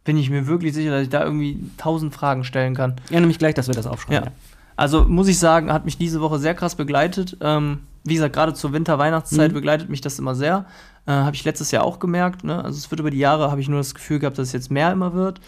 Bin 0.05 0.17
ich 0.17 0.31
mir 0.31 0.47
wirklich 0.47 0.73
sicher, 0.75 0.91
dass 0.91 1.03
ich 1.03 1.09
da 1.09 1.25
irgendwie 1.25 1.59
tausend 1.77 2.15
Fragen 2.15 2.45
stellen 2.45 2.75
kann. 2.75 2.95
Ich 3.07 3.11
erinnere 3.13 3.29
mich 3.29 3.39
gleich, 3.39 3.55
dass 3.55 3.67
wir 3.69 3.75
das 3.75 3.87
aufschreiben. 3.87 4.25
Ja. 4.27 4.33
Also 4.77 5.05
muss 5.05 5.29
ich 5.29 5.39
sagen, 5.39 5.73
hat 5.73 5.85
mich 5.85 5.99
diese 5.99 6.21
Woche 6.21 6.39
sehr 6.39 6.55
krass 6.55 6.75
begleitet. 6.75 7.37
Ähm, 7.41 7.81
wie 8.05 8.15
gesagt, 8.15 8.35
gerade 8.35 8.55
zur 8.55 8.73
Winter-Weihnachtszeit 8.73 9.51
Mhm. 9.51 9.55
begleitet 9.55 9.89
mich 9.91 10.01
das 10.01 10.19
immer 10.19 10.35
sehr. 10.35 10.65
Äh, 11.07 11.13
habe 11.13 11.35
ich 11.37 11.45
letztes 11.45 11.71
Jahr 11.71 11.85
auch 11.85 11.99
gemerkt. 11.99 12.45
Ne? 12.45 12.65
Also 12.65 12.79
es 12.79 12.91
wird 12.91 13.01
über 13.01 13.11
die 13.11 13.19
Jahre, 13.19 13.51
habe 13.51 13.61
ich 13.61 13.69
nur 13.69 13.79
das 13.81 13.95
Gefühl 13.95 14.19
gehabt, 14.21 14.39
dass 14.39 14.49
es 14.49 14.53
jetzt 14.53 14.71
mehr 14.71 14.91
immer 14.93 15.13
wird. 15.15 15.41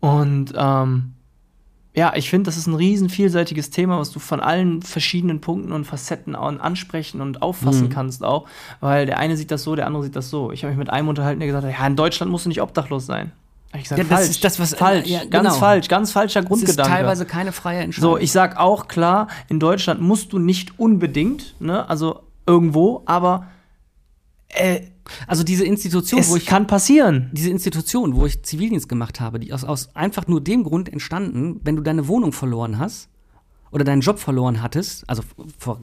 Und 0.00 0.52
ähm, 0.56 1.14
ja, 1.94 2.12
ich 2.14 2.30
finde, 2.30 2.44
das 2.46 2.56
ist 2.56 2.66
ein 2.68 2.74
riesen 2.74 3.08
vielseitiges 3.08 3.70
Thema, 3.70 3.98
was 3.98 4.12
du 4.12 4.20
von 4.20 4.40
allen 4.40 4.82
verschiedenen 4.82 5.40
Punkten 5.40 5.72
und 5.72 5.84
Facetten 5.84 6.36
an- 6.36 6.60
ansprechen 6.60 7.20
und 7.20 7.42
auffassen 7.42 7.86
Mhm. 7.86 7.90
kannst 7.90 8.22
auch. 8.22 8.46
Weil 8.80 9.06
der 9.06 9.18
eine 9.18 9.36
sieht 9.36 9.50
das 9.50 9.64
so, 9.64 9.74
der 9.74 9.86
andere 9.86 10.04
sieht 10.04 10.14
das 10.14 10.30
so. 10.30 10.52
Ich 10.52 10.62
habe 10.62 10.70
mich 10.72 10.78
mit 10.78 10.90
einem 10.90 11.08
unterhalten, 11.08 11.40
der 11.40 11.48
gesagt 11.48 11.66
hat, 11.66 11.72
ja, 11.76 11.86
in 11.86 11.96
Deutschland 11.96 12.30
musst 12.30 12.44
du 12.44 12.50
nicht 12.50 12.62
obdachlos 12.62 13.06
sein. 13.06 13.32
Ich 13.74 13.82
gesagt, 13.82 13.98
Ja, 13.98 14.04
das 14.08 14.18
falsch, 14.18 14.30
ist 14.30 14.44
das, 14.44 14.60
was- 14.60 14.74
falsch, 14.74 15.08
ja, 15.08 15.24
ganz 15.24 15.48
genau. 15.48 15.54
falsch, 15.54 15.88
ganz 15.88 16.12
falscher 16.12 16.40
Es 16.40 16.44
ist 16.44 16.48
Grundgedanke. 16.48 16.90
teilweise 16.90 17.26
keine 17.26 17.52
freie 17.52 17.80
Entscheidung. 17.80 18.12
So, 18.12 18.18
ich 18.18 18.30
sag 18.32 18.56
auch 18.58 18.86
klar, 18.88 19.26
in 19.48 19.58
Deutschland 19.60 20.00
musst 20.00 20.32
du 20.32 20.38
nicht 20.38 20.78
unbedingt, 20.78 21.54
ne, 21.60 21.88
also 21.88 22.20
irgendwo, 22.46 23.02
aber 23.06 23.46
äh, 24.48 24.80
Also 25.26 25.42
diese 25.44 25.64
Institution, 25.64 26.20
es 26.20 26.30
wo 26.30 26.36
ich 26.36 26.46
kann 26.46 26.66
passieren. 26.66 27.30
diese 27.32 27.50
Institution, 27.50 28.14
wo 28.14 28.26
ich 28.26 28.42
Zivildienst 28.42 28.88
gemacht 28.88 29.20
habe, 29.20 29.38
die 29.40 29.52
aus, 29.52 29.64
aus 29.64 29.94
einfach 29.96 30.26
nur 30.26 30.40
dem 30.42 30.64
Grund 30.64 30.88
entstanden, 30.92 31.60
wenn 31.64 31.76
du 31.76 31.82
deine 31.82 32.08
Wohnung 32.08 32.32
verloren 32.32 32.78
hast 32.78 33.08
oder 33.70 33.84
deinen 33.84 34.00
Job 34.00 34.18
verloren 34.18 34.62
hattest, 34.62 35.08
also 35.08 35.22
vor 35.58 35.80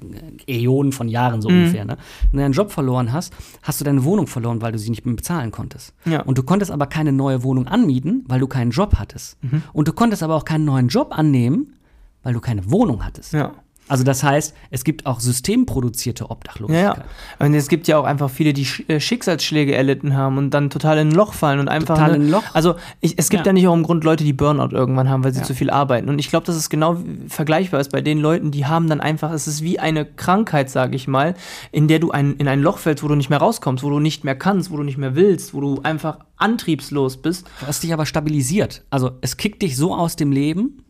äh, 0.48 0.64
Äonen 0.66 0.92
von 0.92 1.08
Jahren 1.08 1.38
Mhm. 1.38 1.42
so 1.42 1.48
ungefähr, 1.50 1.86
ne? 1.86 1.98
Wenn 2.32 2.38
du 2.38 2.44
deinen 2.44 2.54
Job 2.54 2.72
verloren 2.72 3.12
hast, 3.14 3.32
hast 3.62 3.80
du 3.80 3.86
deine 3.86 4.04
Wohnung 4.04 4.26
verloren, 4.28 4.62
weil 4.62 4.72
du 4.72 4.80
sie 4.80 4.90
nicht 4.90 5.06
mehr 5.06 5.16
bezahlen 5.16 5.52
konntest. 5.52 5.94
Ja. 6.06 6.22
Und 6.24 6.38
du 6.40 6.44
konntest 6.44 6.72
aber 6.72 6.88
keine 6.88 7.12
neue 7.12 7.44
Wohnung 7.44 7.68
anmieten, 7.68 8.24
weil 8.28 8.40
du 8.40 8.48
keinen 8.48 8.72
Job 8.72 8.96
hattest. 8.98 9.38
Mhm. 9.44 9.62
Und 9.74 9.88
du 9.88 9.94
konntest 9.94 10.24
aber 10.24 10.36
auch 10.36 10.46
keinen 10.46 10.66
neuen 10.66 10.88
Job 10.88 11.10
annehmen, 11.16 11.76
weil 12.24 12.34
du 12.34 12.40
keine 12.40 12.70
Wohnung 12.72 13.06
hattest. 13.06 13.34
Ja. 13.34 13.54
Also 13.88 14.04
das 14.04 14.24
heißt, 14.24 14.56
es 14.72 14.84
gibt 14.84 15.06
auch 15.06 15.20
systemproduzierte 15.20 16.24
Ja, 16.24 16.32
Obdachlosigkeit. 16.32 16.98
ja. 16.98 17.46
Und 17.46 17.54
es 17.54 17.68
gibt 17.68 17.88
ja 17.88 17.98
auch 18.00 18.04
einfach 18.04 18.30
viele, 18.30 18.52
die 18.54 18.68
äh, 18.88 19.00
Schicksalsschläge 19.00 19.76
erlitten 19.76 20.16
haben 20.16 20.38
und 20.40 20.50
dann 20.52 20.70
total 20.70 20.98
in 20.98 21.10
ein 21.10 21.12
Loch 21.14 21.34
fallen 21.34 21.60
und 21.60 21.68
einfach. 21.68 21.96
Total 21.96 22.12
ne- 22.12 22.16
in 22.18 22.22
ein 22.24 22.30
Loch. 22.32 22.44
Also 22.54 22.76
ich, 23.02 23.14
es 23.18 23.30
gibt 23.30 23.46
ja. 23.46 23.50
Ja. 23.50 23.54
nicht 23.54 23.68
auch 23.68 23.74
im 23.76 23.84
Grund 23.84 24.04
Leute, 24.04 24.24
die 24.24 24.34
Burnout 24.34 24.76
irgendwann 24.76 25.10
haben, 25.10 25.24
weil 25.24 25.34
sie 25.34 25.40
Ja. 25.42 25.46
zu 25.46 25.54
viel 25.54 25.70
arbeiten. 25.70 26.10
Und 26.10 26.18
ich 26.20 26.30
glaube, 26.30 26.46
dass 26.48 26.56
es 26.56 26.70
genau 26.70 26.98
vergleichbar 27.28 27.80
ist 27.80 27.92
bei 27.92 28.02
den 28.02 28.20
Leuten, 28.20 28.50
die 28.52 28.66
haben 28.66 28.90
dann 28.90 29.02
einfach, 29.02 29.32
es 29.32 29.48
ist 29.48 29.62
wie 29.62 29.78
eine 29.80 30.06
Krankheit, 30.06 30.70
sage 30.70 30.96
ich 30.96 31.08
mal, 31.08 31.36
in 31.72 31.88
der 31.88 32.00
du 32.00 32.12
ein, 32.12 32.36
in 32.38 32.48
ein 32.48 32.62
Loch 32.62 32.80
fällst, 32.80 33.04
wo 33.04 33.08
du 33.08 33.16
nicht 33.16 33.30
mehr 33.30 33.40
rauskommst, 33.40 33.84
wo 33.84 33.90
du 33.90 34.00
nicht 34.00 34.24
mehr 34.24 34.36
kannst, 34.36 34.72
wo 34.72 34.78
du 34.78 34.84
nicht 34.84 34.98
mehr 34.98 35.16
willst, 35.16 35.54
wo 35.54 35.62
du 35.62 35.82
einfach 35.84 36.20
antriebslos 36.38 37.18
bist. 37.18 37.46
was 37.66 37.80
dich 37.82 37.94
aber 37.94 38.06
stabilisiert. 38.06 38.84
Also 38.90 39.12
es 39.22 39.38
kickt 39.38 39.62
dich 39.62 39.78
so 39.78 39.94
aus 39.96 40.16
dem 40.16 40.32
Leben, 40.32 40.82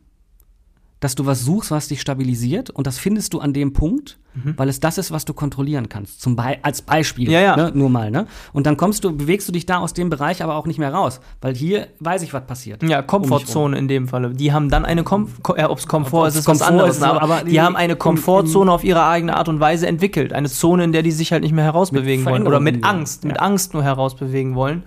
dass 1.05 1.13
du 1.13 1.27
was 1.27 1.45
suchst, 1.45 1.69
was 1.69 1.87
dich 1.87 2.01
stabilisiert 2.01 2.71
und 2.71 2.87
das 2.87 2.97
findest 2.97 3.33
du 3.35 3.39
an 3.39 3.53
dem 3.53 3.73
Punkt, 3.73 4.17
weil 4.57 4.67
es 4.67 4.79
das 4.81 4.97
ist, 4.97 5.11
was 5.11 5.23
du 5.23 5.33
kontrollieren 5.33 5.87
kannst. 5.87 6.19
Zum 6.21 6.35
Be 6.35 6.57
als 6.61 6.81
Beispiel, 6.81 7.29
Ja, 7.31 7.39
ja. 7.41 7.55
Ne? 7.55 7.71
nur 7.73 7.89
mal. 7.89 8.09
Ne? 8.11 8.25
Und 8.51 8.65
dann 8.65 8.75
kommst 8.75 9.03
du, 9.05 9.15
bewegst 9.15 9.47
du 9.47 9.53
dich 9.53 9.65
da 9.65 9.77
aus 9.77 9.93
dem 9.93 10.09
Bereich 10.09 10.43
aber 10.43 10.55
auch 10.55 10.65
nicht 10.65 10.77
mehr 10.79 10.91
raus, 10.93 11.21
weil 11.41 11.55
hier 11.55 11.87
weiß 11.99 12.21
ich, 12.23 12.33
was 12.33 12.45
passiert. 12.45 12.81
Ja, 12.83 12.99
Um. 13.01 13.07
Komfortzone 13.07 13.77
in 13.77 13.87
dem 13.87 14.07
Falle. 14.09 14.31
Die 14.31 14.51
haben 14.51 14.69
dann 14.69 14.83
eine 14.83 15.03
Komf 15.03 15.41
Ko 15.43 15.53
äh, 15.55 15.63
ob's 15.63 15.87
Komfort 15.87 16.23
Ob- 16.23 16.27
ist, 16.29 16.35
ist 16.35 16.49
ob's 16.49 16.59
was 16.59 16.67
Komfort 16.67 16.81
anderes. 16.81 16.97
ist, 16.97 17.03
aber, 17.03 17.21
aber 17.21 17.43
die 17.45 17.51
die- 17.51 17.61
haben 17.61 17.75
eine 17.77 17.95
Komfortzone 17.95 18.69
auf 18.71 18.83
ihre 18.83 19.05
eigene 19.05 19.37
Art 19.37 19.47
und 19.47 19.59
Weise 19.61 19.87
entwickelt. 19.87 20.33
Eine 20.33 20.49
Zone, 20.49 20.83
in 20.83 20.91
der 20.91 21.03
die 21.03 21.11
sich 21.11 21.31
halt 21.31 21.43
nicht 21.43 21.53
mehr 21.53 21.63
herausbewegen 21.63 22.25
wollen. 22.25 22.45
Oder 22.47 22.59
mit. 22.59 22.83
Angst, 22.83 23.23
mit 23.23 23.37
Ja. 23.37 23.41
Angst 23.43 23.73
nur 23.73 23.83
herausbewegen 23.83 24.55
wollen. 24.55 24.83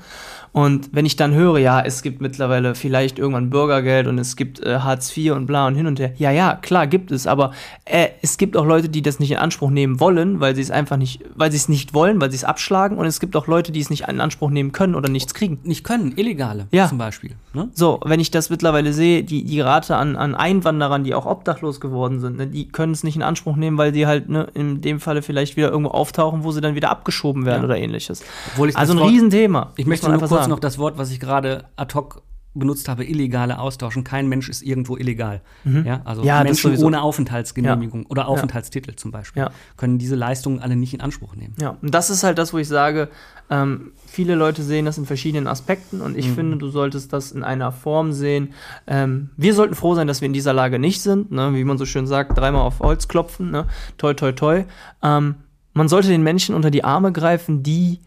Und 0.52 0.90
wenn 0.92 1.06
ich 1.06 1.16
dann 1.16 1.34
höre, 1.34 1.58
ja, 1.58 1.80
es 1.80 2.02
gibt 2.02 2.20
mittlerweile 2.20 2.74
vielleicht 2.74 3.18
irgendwann 3.18 3.50
Bürgergeld 3.50 4.06
und 4.06 4.18
es 4.18 4.34
gibt 4.36 4.60
äh, 4.60 4.78
Hartz 4.80 5.14
IV 5.16 5.32
und 5.32 5.46
bla 5.46 5.66
und 5.66 5.74
hin 5.74 5.86
und 5.86 5.98
her. 6.00 6.12
Ja, 6.16 6.30
ja, 6.30 6.54
klar 6.54 6.86
gibt 6.86 7.10
es, 7.10 7.26
aber 7.26 7.52
äh, 7.84 8.08
es 8.22 8.38
gibt 8.38 8.56
auch 8.56 8.64
Leute, 8.66 8.88
die 8.88 9.02
das 9.02 9.20
nicht 9.20 9.30
in 9.30 9.36
Anspruch 9.38 9.70
nehmen 9.70 10.00
wollen, 10.00 10.40
weil 10.40 10.54
sie 10.56 10.62
es 10.62 10.70
einfach 10.70 10.96
nicht, 10.96 11.22
weil 11.34 11.50
sie 11.50 11.56
es 11.58 11.68
nicht 11.68 11.94
wollen, 11.94 12.20
weil 12.20 12.30
sie 12.30 12.36
es 12.36 12.44
abschlagen. 12.44 12.98
Und 12.98 13.06
es 13.06 13.20
gibt 13.20 13.36
auch 13.36 13.46
Leute, 13.46 13.72
die 13.72 13.80
es 13.80 13.90
nicht 13.90 14.08
in 14.08 14.20
Anspruch 14.20 14.50
nehmen 14.50 14.72
können 14.72 14.94
oder 14.94 15.08
nichts 15.08 15.34
kriegen. 15.34 15.58
Nicht 15.64 15.84
können, 15.84 16.12
illegale 16.16 16.66
Ja. 16.72 16.88
zum 16.88 16.98
Beispiel. 16.98 17.32
Ne? 17.52 17.68
So, 17.74 18.00
wenn 18.04 18.20
ich 18.20 18.30
das 18.30 18.50
mittlerweile 18.50 18.92
sehe, 18.92 19.22
die, 19.24 19.44
die 19.44 19.60
Rate 19.60 19.96
an, 19.96 20.16
an 20.16 20.34
Einwanderern, 20.34 21.04
die 21.04 21.14
auch 21.14 21.26
obdachlos 21.26 21.80
geworden 21.80 22.20
sind, 22.20 22.36
ne, 22.38 22.46
die 22.46 22.68
können 22.68 22.92
es 22.92 23.04
nicht 23.04 23.16
in 23.16 23.22
Anspruch 23.22 23.56
nehmen, 23.56 23.78
weil 23.78 23.92
die 23.92 24.06
halt 24.06 24.28
ne, 24.28 24.46
in 24.54 24.80
dem 24.80 25.00
Falle 25.00 25.22
vielleicht 25.22 25.56
wieder 25.56 25.70
irgendwo 25.70 25.90
auftauchen, 25.90 26.44
wo 26.44 26.52
sie 26.52 26.60
dann 26.60 26.74
wieder 26.74 26.90
abgeschoben 26.90 27.44
werden 27.46 27.62
Ja. 27.62 27.64
oder 27.66 27.78
ähnliches. 27.78 28.22
Obwohl 28.52 28.68
ich 28.70 28.76
also 28.76 28.92
ein 28.94 28.98
Wort- 29.00 29.10
Riesenthema. 29.10 29.72
Ich 29.76 29.86
möchte 29.86 30.06
nur 30.06 30.14
einfach 30.14 30.28
kurz 30.38 30.44
sagen. 30.44 30.50
noch 30.50 30.60
das 30.60 30.78
Wort, 30.78 30.98
was 30.98 31.10
ich 31.10 31.20
gerade 31.20 31.64
ad 31.76 31.94
hoc 31.94 32.22
benutzt 32.54 32.88
habe, 32.88 33.04
illegale 33.04 33.58
austauschen. 33.60 34.02
Kein 34.02 34.26
Mensch 34.28 34.48
ist 34.48 34.62
irgendwo 34.62 34.96
illegal. 34.96 35.42
Ja, 35.64 36.00
also 36.04 36.22
Mhm. 36.22 36.26
Ja, 36.26 36.42
Menschen 36.42 36.76
ohne 36.78 37.02
Aufenthaltsgenehmigung 37.02 38.06
oder 38.06 38.26
Aufenthaltstitel 38.26 38.96
zum 38.96 39.12
Beispiel 39.12 39.42
Ja. 39.42 39.50
können 39.76 39.98
diese 39.98 40.16
Leistungen 40.16 40.58
alle 40.58 40.74
nicht 40.74 40.92
in 40.92 41.00
Anspruch 41.00 41.36
nehmen. 41.36 41.54
Ja, 41.60 41.76
und 41.80 41.94
das 41.94 42.10
ist 42.10 42.24
halt 42.24 42.36
das, 42.38 42.52
wo 42.52 42.58
ich 42.58 42.66
sage, 42.66 43.10
ähm, 43.50 43.92
viele 44.06 44.34
Leute 44.34 44.62
sehen 44.64 44.86
das 44.86 44.98
in 44.98 45.06
verschiedenen 45.06 45.46
Aspekten 45.46 46.00
und 46.00 46.16
ich 46.18 46.28
finde, 46.32 46.56
du 46.56 46.68
solltest 46.68 47.12
das 47.12 47.30
in 47.30 47.44
einer 47.44 47.70
Form 47.70 48.12
sehen. 48.12 48.54
Ähm, 48.88 49.30
wir 49.36 49.54
sollten 49.54 49.74
froh 49.76 49.94
sein, 49.94 50.08
dass 50.08 50.20
wir 50.20 50.26
in 50.26 50.32
dieser 50.32 50.52
Lage 50.52 50.80
nicht 50.80 51.00
sind, 51.00 51.30
ne? 51.30 51.54
wie 51.54 51.62
man 51.64 51.78
so 51.78 51.86
schön 51.86 52.08
sagt, 52.08 52.36
dreimal 52.36 52.62
auf 52.62 52.80
Holz 52.80 53.06
klopfen, 53.06 53.50
ne? 53.52 53.66
toi, 53.98 54.14
toi, 54.14 54.32
toi. 54.32 54.64
Ähm, 55.02 55.36
man 55.74 55.88
sollte 55.88 56.08
den 56.08 56.22
Menschen 56.22 56.56
unter 56.56 56.70
die 56.72 56.82
Arme 56.82 57.12
greifen, 57.12 57.62
die, 57.62 58.00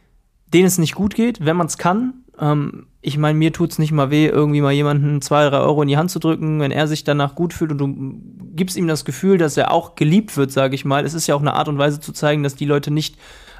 denen 0.53 0.65
es 0.65 0.77
nicht 0.77 0.95
gut 0.95 1.15
geht, 1.15 1.45
wenn 1.45 1.55
man 1.55 1.67
es 1.67 1.77
kann. 1.77 2.15
Ähm, 2.41 2.87
ich 3.01 3.17
meine, 3.17 3.37
mir 3.37 3.53
tut 3.53 3.71
es 3.71 3.79
nicht 3.79 3.91
mal 3.91 4.11
weh, 4.11 4.27
irgendwie 4.27 4.61
mal 4.61 4.71
jemanden 4.71 5.21
zwei, 5.21 5.47
drei 5.49 5.59
Euro 5.59 5.81
in 5.83 5.87
die 5.87 5.97
Hand 5.97 6.11
zu 6.11 6.19
drücken, 6.19 6.59
wenn 6.59 6.71
er 6.71 6.87
sich 6.87 7.03
danach 7.03 7.35
gut 7.35 7.53
fühlt 7.53 7.71
und 7.71 7.77
du 7.77 8.19
gibst 8.55 8.75
ihm 8.77 8.87
das 8.87 9.05
Gefühl, 9.05 9.37
dass 9.37 9.57
er 9.57 9.71
auch 9.71 9.95
geliebt 9.95 10.35
wird, 10.37 10.51
sage 10.51 10.75
ich 10.75 10.83
mal. 10.85 11.05
Es 11.05 11.13
ist 11.13 11.27
ja 11.27 11.35
auch 11.35 11.41
eine 11.41 11.53
Art 11.53 11.67
und 11.67 11.77
Weise 11.77 11.99
zu 11.99 12.11
zeigen, 12.11 12.43
dass 12.43 12.55
die 12.55 12.65
Leute 12.65 12.91
nicht 12.91 13.15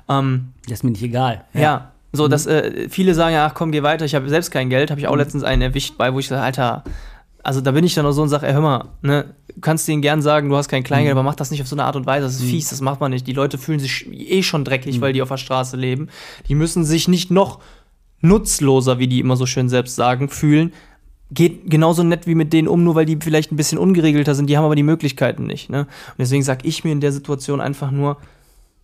ähm, 0.09 0.49
Das 0.65 0.79
ist 0.79 0.83
mir 0.83 0.91
nicht 0.91 1.03
egal. 1.03 1.45
ja. 1.53 1.91
So, 2.13 2.27
dass 2.27 2.45
äh, 2.45 2.89
viele 2.89 3.13
sagen, 3.13 3.33
ja, 3.33 3.45
ach 3.45 3.53
komm, 3.53 3.71
geh 3.71 3.83
weiter, 3.83 4.03
ich 4.03 4.15
habe 4.15 4.27
selbst 4.27 4.51
kein 4.51 4.69
Geld. 4.69 4.91
Habe 4.91 4.99
ich 4.99 5.07
auch 5.07 5.15
letztens 5.15 5.45
einen 5.45 5.61
erwischt 5.61 5.97
bei, 5.97 6.13
wo 6.13 6.19
ich 6.19 6.27
sage, 6.27 6.41
Alter, 6.41 6.83
also 7.41 7.61
da 7.61 7.71
bin 7.71 7.85
ich 7.85 7.93
dann 7.93 8.05
auch 8.05 8.11
so 8.11 8.21
und 8.21 8.27
sage, 8.27 8.47
ey, 8.47 8.51
hör 8.51 8.59
mal, 8.59 8.85
ne, 9.01 9.33
du 9.47 9.61
kannst 9.61 9.87
denen 9.87 10.01
gern 10.01 10.21
sagen, 10.21 10.49
du 10.49 10.57
hast 10.57 10.67
kein 10.67 10.83
Kleingeld, 10.83 11.13
aber 11.13 11.23
mach 11.23 11.35
das 11.35 11.51
nicht 11.51 11.61
auf 11.61 11.69
so 11.69 11.75
eine 11.75 11.85
Art 11.85 11.95
und 11.95 12.05
Weise, 12.05 12.25
das 12.25 12.35
ist 12.35 12.43
fies, 12.43 12.69
das 12.69 12.81
macht 12.81 12.99
man 12.99 13.11
nicht. 13.11 13.27
Die 13.27 13.33
Leute 13.33 13.57
fühlen 13.57 13.79
sich 13.79 14.07
eh 14.11 14.43
schon 14.43 14.65
dreckig, 14.65 14.99
weil 14.99 15.13
die 15.13 15.21
auf 15.21 15.29
der 15.29 15.37
Straße 15.37 15.77
leben. 15.77 16.09
Die 16.49 16.55
müssen 16.55 16.83
sich 16.83 17.07
nicht 17.07 17.31
noch 17.31 17.59
nutzloser, 18.21 18.99
wie 18.99 19.07
die 19.07 19.19
immer 19.19 19.35
so 19.35 19.45
schön 19.45 19.69
selbst 19.69 19.95
sagen, 19.95 20.29
fühlen. 20.29 20.73
Geht 21.31 21.69
genauso 21.69 22.03
nett 22.03 22.27
wie 22.27 22.35
mit 22.35 22.51
denen 22.53 22.67
um, 22.67 22.83
nur 22.83 22.95
weil 22.95 23.05
die 23.05 23.17
vielleicht 23.21 23.51
ein 23.51 23.55
bisschen 23.55 23.77
ungeregelter 23.77 24.35
sind, 24.35 24.49
die 24.49 24.57
haben 24.57 24.65
aber 24.65 24.75
die 24.75 24.83
Möglichkeiten 24.83 25.45
nicht. 25.45 25.69
Ne? 25.69 25.81
Und 25.81 26.19
deswegen 26.19 26.43
sage 26.43 26.67
ich 26.67 26.83
mir 26.83 26.91
in 26.91 26.99
der 26.99 27.13
Situation 27.13 27.61
einfach 27.61 27.91
nur, 27.91 28.17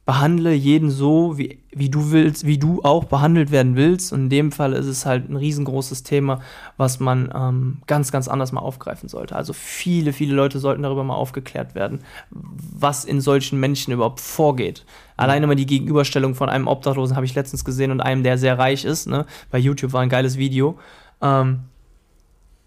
behandle 0.08 0.54
jeden 0.54 0.90
so, 0.90 1.38
wie, 1.38 1.60
wie 1.70 1.90
du 1.90 2.12
willst, 2.12 2.46
wie 2.46 2.58
du 2.58 2.82
auch 2.82 3.04
behandelt 3.04 3.52
werden 3.52 3.76
willst. 3.76 4.14
Und 4.14 4.22
in 4.22 4.30
dem 4.30 4.52
Fall 4.54 4.72
ist 4.72 4.86
es 4.86 5.06
halt 5.06 5.30
ein 5.30 5.36
riesengroßes 5.36 6.04
Thema, 6.04 6.40
was 6.78 7.02
man 7.02 7.30
ähm, 7.36 7.80
ganz, 7.88 8.10
ganz 8.10 8.30
anders 8.30 8.54
mal 8.54 8.62
aufgreifen 8.62 9.10
sollte. 9.10 9.36
Also 9.36 9.52
viele, 9.52 10.14
viele 10.14 10.34
Leute 10.34 10.60
sollten 10.60 10.84
darüber 10.84 11.04
mal 11.04 11.16
aufgeklärt 11.16 11.76
werden, 11.76 12.00
was 12.32 13.04
in 13.04 13.20
solchen 13.20 13.60
Menschen 13.60 13.92
überhaupt 13.92 14.22
vorgeht. 14.22 14.86
Alleine 15.18 15.48
mal 15.48 15.56
die 15.56 15.66
Gegenüberstellung 15.66 16.36
von 16.36 16.48
einem 16.48 16.68
Obdachlosen 16.68 17.16
habe 17.16 17.26
ich 17.26 17.36
letztens 17.36 17.66
gesehen 17.66 17.92
und 17.92 18.02
einem, 18.02 18.24
der 18.24 18.38
sehr 18.38 18.58
reich 18.58 18.86
ist. 18.86 19.08
Ne? 19.08 19.26
Bei 19.52 19.58
YouTube 19.58 19.92
war 19.94 20.02
ein 20.02 20.10
geiles 20.10 20.38
Video. 20.38 20.78
Ähm, 21.22 21.62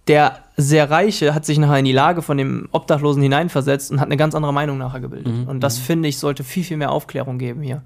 der 0.08 0.40
sehr 0.56 0.90
Reiche 0.90 1.34
hat 1.34 1.44
sich 1.44 1.58
nachher 1.58 1.78
in 1.78 1.84
die 1.84 1.92
Lage 1.92 2.22
von 2.22 2.36
dem 2.36 2.68
Obdachlosen 2.72 3.22
hineinversetzt 3.22 3.92
und 3.92 4.00
hat 4.00 4.06
eine 4.06 4.16
ganz 4.16 4.34
andere 4.34 4.52
Meinung 4.52 4.78
nachher 4.78 5.00
gebildet. 5.00 5.32
Mhm, 5.32 5.48
Und 5.48 5.60
das 5.60 5.78
finde 5.78 6.08
ich, 6.08 6.18
sollte 6.18 6.42
viel, 6.42 6.64
viel 6.64 6.76
mehr 6.76 6.90
Aufklärung 6.90 7.38
geben 7.38 7.62
hier. 7.62 7.82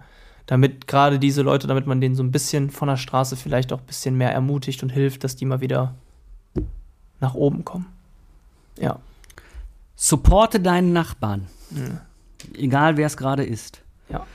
Damit 0.47 0.87
gerade 0.87 1.19
diese 1.19 1.43
Leute, 1.43 1.67
damit 1.67 1.87
man 1.87 2.01
denen 2.01 2.15
so 2.15 2.23
ein 2.23 2.33
bisschen 2.33 2.71
von 2.71 2.89
der 2.89 2.97
Straße 2.97 3.37
vielleicht 3.37 3.73
auch 3.73 3.81
ein 3.81 3.87
bisschen 3.87 4.17
mehr 4.17 4.33
ermutigt 4.33 4.83
und 4.83 4.91
hilft, 4.91 5.25
dass 5.25 5.37
die 5.37 5.45
mal 5.45 5.61
wieder 5.61 5.95
nach 7.21 7.35
oben 7.35 7.65
kommen. 7.65 7.87
Ja. 8.79 8.99
Supporte 9.97 10.61
deinen 10.61 10.93
Nachbarn. 10.93 11.47
Egal 12.57 12.97
wer 12.97 13.07
es 13.07 13.17
gerade 13.17 13.45
ist. 13.45 13.81
Ja. 14.09 14.27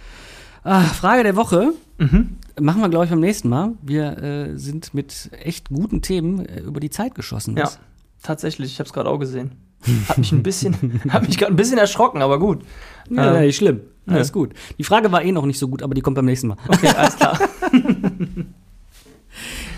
Ah, 0.63 0.81
Frage 0.81 1.23
der 1.23 1.35
Woche. 1.35 1.73
Mhm. 1.97 2.37
Machen 2.59 2.81
wir, 2.81 2.89
glaube 2.89 3.05
ich, 3.05 3.11
beim 3.11 3.19
nächsten 3.19 3.49
Mal. 3.49 3.71
Wir 3.81 4.17
äh, 4.21 4.57
sind 4.57 4.93
mit 4.93 5.29
echt 5.43 5.69
guten 5.69 6.01
Themen 6.01 6.45
äh, 6.45 6.61
über 6.61 6.79
die 6.79 6.89
Zeit 6.89 7.15
geschossen. 7.15 7.55
Ja, 7.57 7.69
tatsächlich, 8.21 8.71
ich 8.73 8.79
habe 8.79 8.87
es 8.87 8.93
gerade 8.93 9.09
auch 9.09 9.17
gesehen. 9.19 9.51
Hat 10.09 10.17
mich 10.17 10.31
ein 10.33 10.43
bisschen, 10.43 11.01
hat 11.09 11.25
mich 11.27 11.37
gerade 11.37 11.53
ein 11.53 11.55
bisschen 11.55 11.77
erschrocken, 11.77 12.21
aber 12.21 12.39
gut. 12.39 12.63
Ja, 13.09 13.35
Ähm, 13.35 13.45
nicht 13.45 13.55
schlimm. 13.57 13.81
Alles 14.07 14.33
gut. 14.33 14.53
Die 14.77 14.83
Frage 14.83 15.11
war 15.11 15.23
eh 15.23 15.31
noch 15.31 15.45
nicht 15.45 15.59
so 15.59 15.67
gut, 15.67 15.83
aber 15.83 15.93
die 15.93 16.01
kommt 16.01 16.15
beim 16.15 16.25
nächsten 16.25 16.47
Mal. 16.47 16.57
Okay, 16.67 16.87
alles 16.97 17.15
klar. 17.15 17.39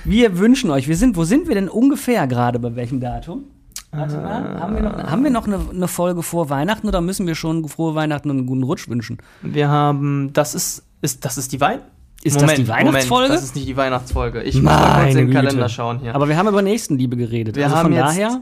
Wir 0.03 0.39
wünschen 0.39 0.71
euch, 0.71 0.87
wir 0.87 0.97
sind, 0.97 1.15
wo 1.15 1.23
sind 1.25 1.47
wir 1.47 1.53
denn 1.55 1.69
ungefähr 1.69 2.25
gerade 2.25 2.57
bei 2.59 2.75
welchem 2.75 2.99
Datum? 2.99 3.43
Warte 3.91 4.17
mal, 4.21 4.59
haben 4.59 4.75
wir 4.75 4.81
noch, 4.83 5.03
haben 5.03 5.23
wir 5.23 5.31
noch 5.31 5.47
eine, 5.47 5.59
eine 5.69 5.87
Folge 5.87 6.23
vor 6.23 6.49
Weihnachten 6.49 6.87
oder 6.87 7.01
müssen 7.01 7.27
wir 7.27 7.35
schon 7.35 7.67
frohe 7.67 7.93
Weihnachten 7.93 8.29
und 8.29 8.37
einen 8.37 8.45
guten 8.47 8.63
Rutsch 8.63 8.87
wünschen? 8.87 9.17
Wir 9.41 9.67
haben, 9.69 10.31
das 10.33 10.55
ist, 10.55 10.83
ist 11.01 11.25
das 11.25 11.37
ist 11.37 11.51
die 11.51 11.59
Wein? 11.59 11.79
Ist 12.23 12.39
das 12.41 12.53
die 12.53 12.67
Weihnachtsfolge? 12.67 13.23
Moment, 13.25 13.33
das 13.35 13.43
ist 13.43 13.55
nicht 13.55 13.67
die 13.67 13.75
Weihnachtsfolge. 13.75 14.43
Ich 14.43 14.55
muss 14.55 14.63
mal 14.63 15.01
kurz 15.03 15.15
in 15.15 15.17
den 15.27 15.31
Kalender 15.31 15.67
schauen 15.69 15.99
hier. 15.99 16.13
Aber 16.15 16.29
wir 16.29 16.37
haben 16.37 16.47
über 16.47 16.61
Nächstenliebe 16.61 17.17
geredet. 17.17 17.55
Wir 17.55 17.65
also 17.65 17.75
haben 17.77 17.85
von 17.87 17.93
jetzt- 17.93 18.17
daher, 18.17 18.41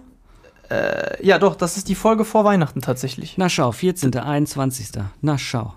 Äh, 0.69 1.25
ja, 1.25 1.39
doch, 1.39 1.55
das 1.55 1.77
ist 1.77 1.87
die 1.89 1.95
Folge 1.95 2.25
vor 2.25 2.43
Weihnachten 2.45 2.81
tatsächlich. 2.81 3.35
na 3.37 3.49
schau, 3.49 3.71
14., 3.71 4.13
21. 4.15 4.89
Na 5.21 5.37
schau. 5.39 5.73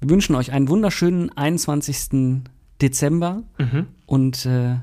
Wir 0.00 0.10
wünschen 0.10 0.34
euch 0.34 0.52
einen 0.52 0.68
wunderschönen 0.68 1.34
21. 1.34 2.42
Dezember 2.82 3.44
Mhm. 3.58 3.86
und 4.06 4.44
äh, 4.44 4.74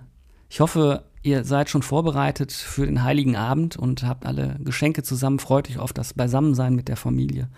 ich 0.49 0.59
hoffe, 0.61 1.03
ihr 1.21 1.43
seid 1.43 1.69
schon 1.69 1.81
vorbereitet 1.81 2.51
für 2.51 2.85
den 2.85 3.03
Heiligen 3.03 3.35
Abend 3.35 3.77
und 3.77 4.03
habt 4.03 4.25
alle 4.25 4.57
Geschenke 4.59 5.03
zusammen. 5.03 5.39
Freut 5.39 5.69
euch 5.69 5.77
auf 5.77 5.93
das 5.93 6.13
Beisammensein 6.13 6.75
mit 6.75 6.87
der 6.87 6.97
Familie 6.97 7.49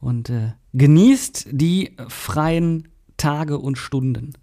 und 0.00 0.30
äh, 0.30 0.52
genießt 0.72 1.48
die 1.50 1.96
freien 2.08 2.88
Tage 3.16 3.58
und 3.58 3.76
Stunden. 3.76 4.34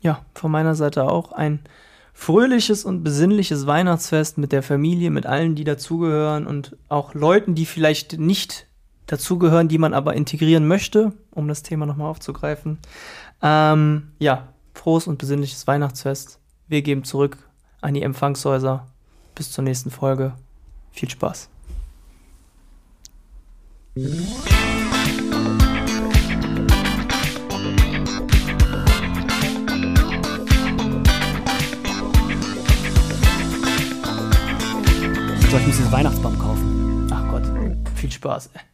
Ja, 0.00 0.24
von 0.34 0.50
meiner 0.50 0.74
Seite 0.74 1.04
auch 1.04 1.32
ein 1.32 1.60
fröhliches 2.12 2.84
und 2.84 3.04
besinnliches 3.04 3.66
Weihnachtsfest 3.66 4.38
mit 4.38 4.52
der 4.52 4.62
Familie, 4.62 5.10
mit 5.10 5.26
allen, 5.26 5.54
die 5.54 5.64
dazugehören 5.64 6.46
und 6.46 6.76
auch 6.88 7.14
Leuten, 7.14 7.54
die 7.54 7.66
vielleicht 7.66 8.18
nicht 8.18 8.66
dazugehören, 9.06 9.68
die 9.68 9.78
man 9.78 9.94
aber 9.94 10.14
integrieren 10.14 10.66
möchte, 10.66 11.12
um 11.30 11.48
das 11.48 11.62
Thema 11.62 11.86
nochmal 11.86 12.10
aufzugreifen. 12.10 12.78
Ähm, 13.40 14.12
ja, 14.18 14.48
frohes 14.74 15.06
und 15.06 15.18
besinnliches 15.18 15.66
Weihnachtsfest. 15.66 16.38
Wir 16.68 16.82
geben 16.82 17.04
zurück 17.04 17.38
an 17.82 17.94
die 17.94 18.02
Empfangshäuser. 18.02 18.86
Bis 19.34 19.50
zur 19.50 19.64
nächsten 19.64 19.90
Folge. 19.90 20.32
Viel 20.92 21.10
Spaß. 21.10 21.48
Ich 23.94 24.06
muss 35.66 35.78
jetzt 35.78 35.92
Weihnachtsbaum 35.92 36.38
kaufen. 36.38 37.08
Ach 37.12 37.30
Gott, 37.30 37.44
viel 37.94 38.10
Spaß. 38.10 38.50
Ey. 38.54 38.71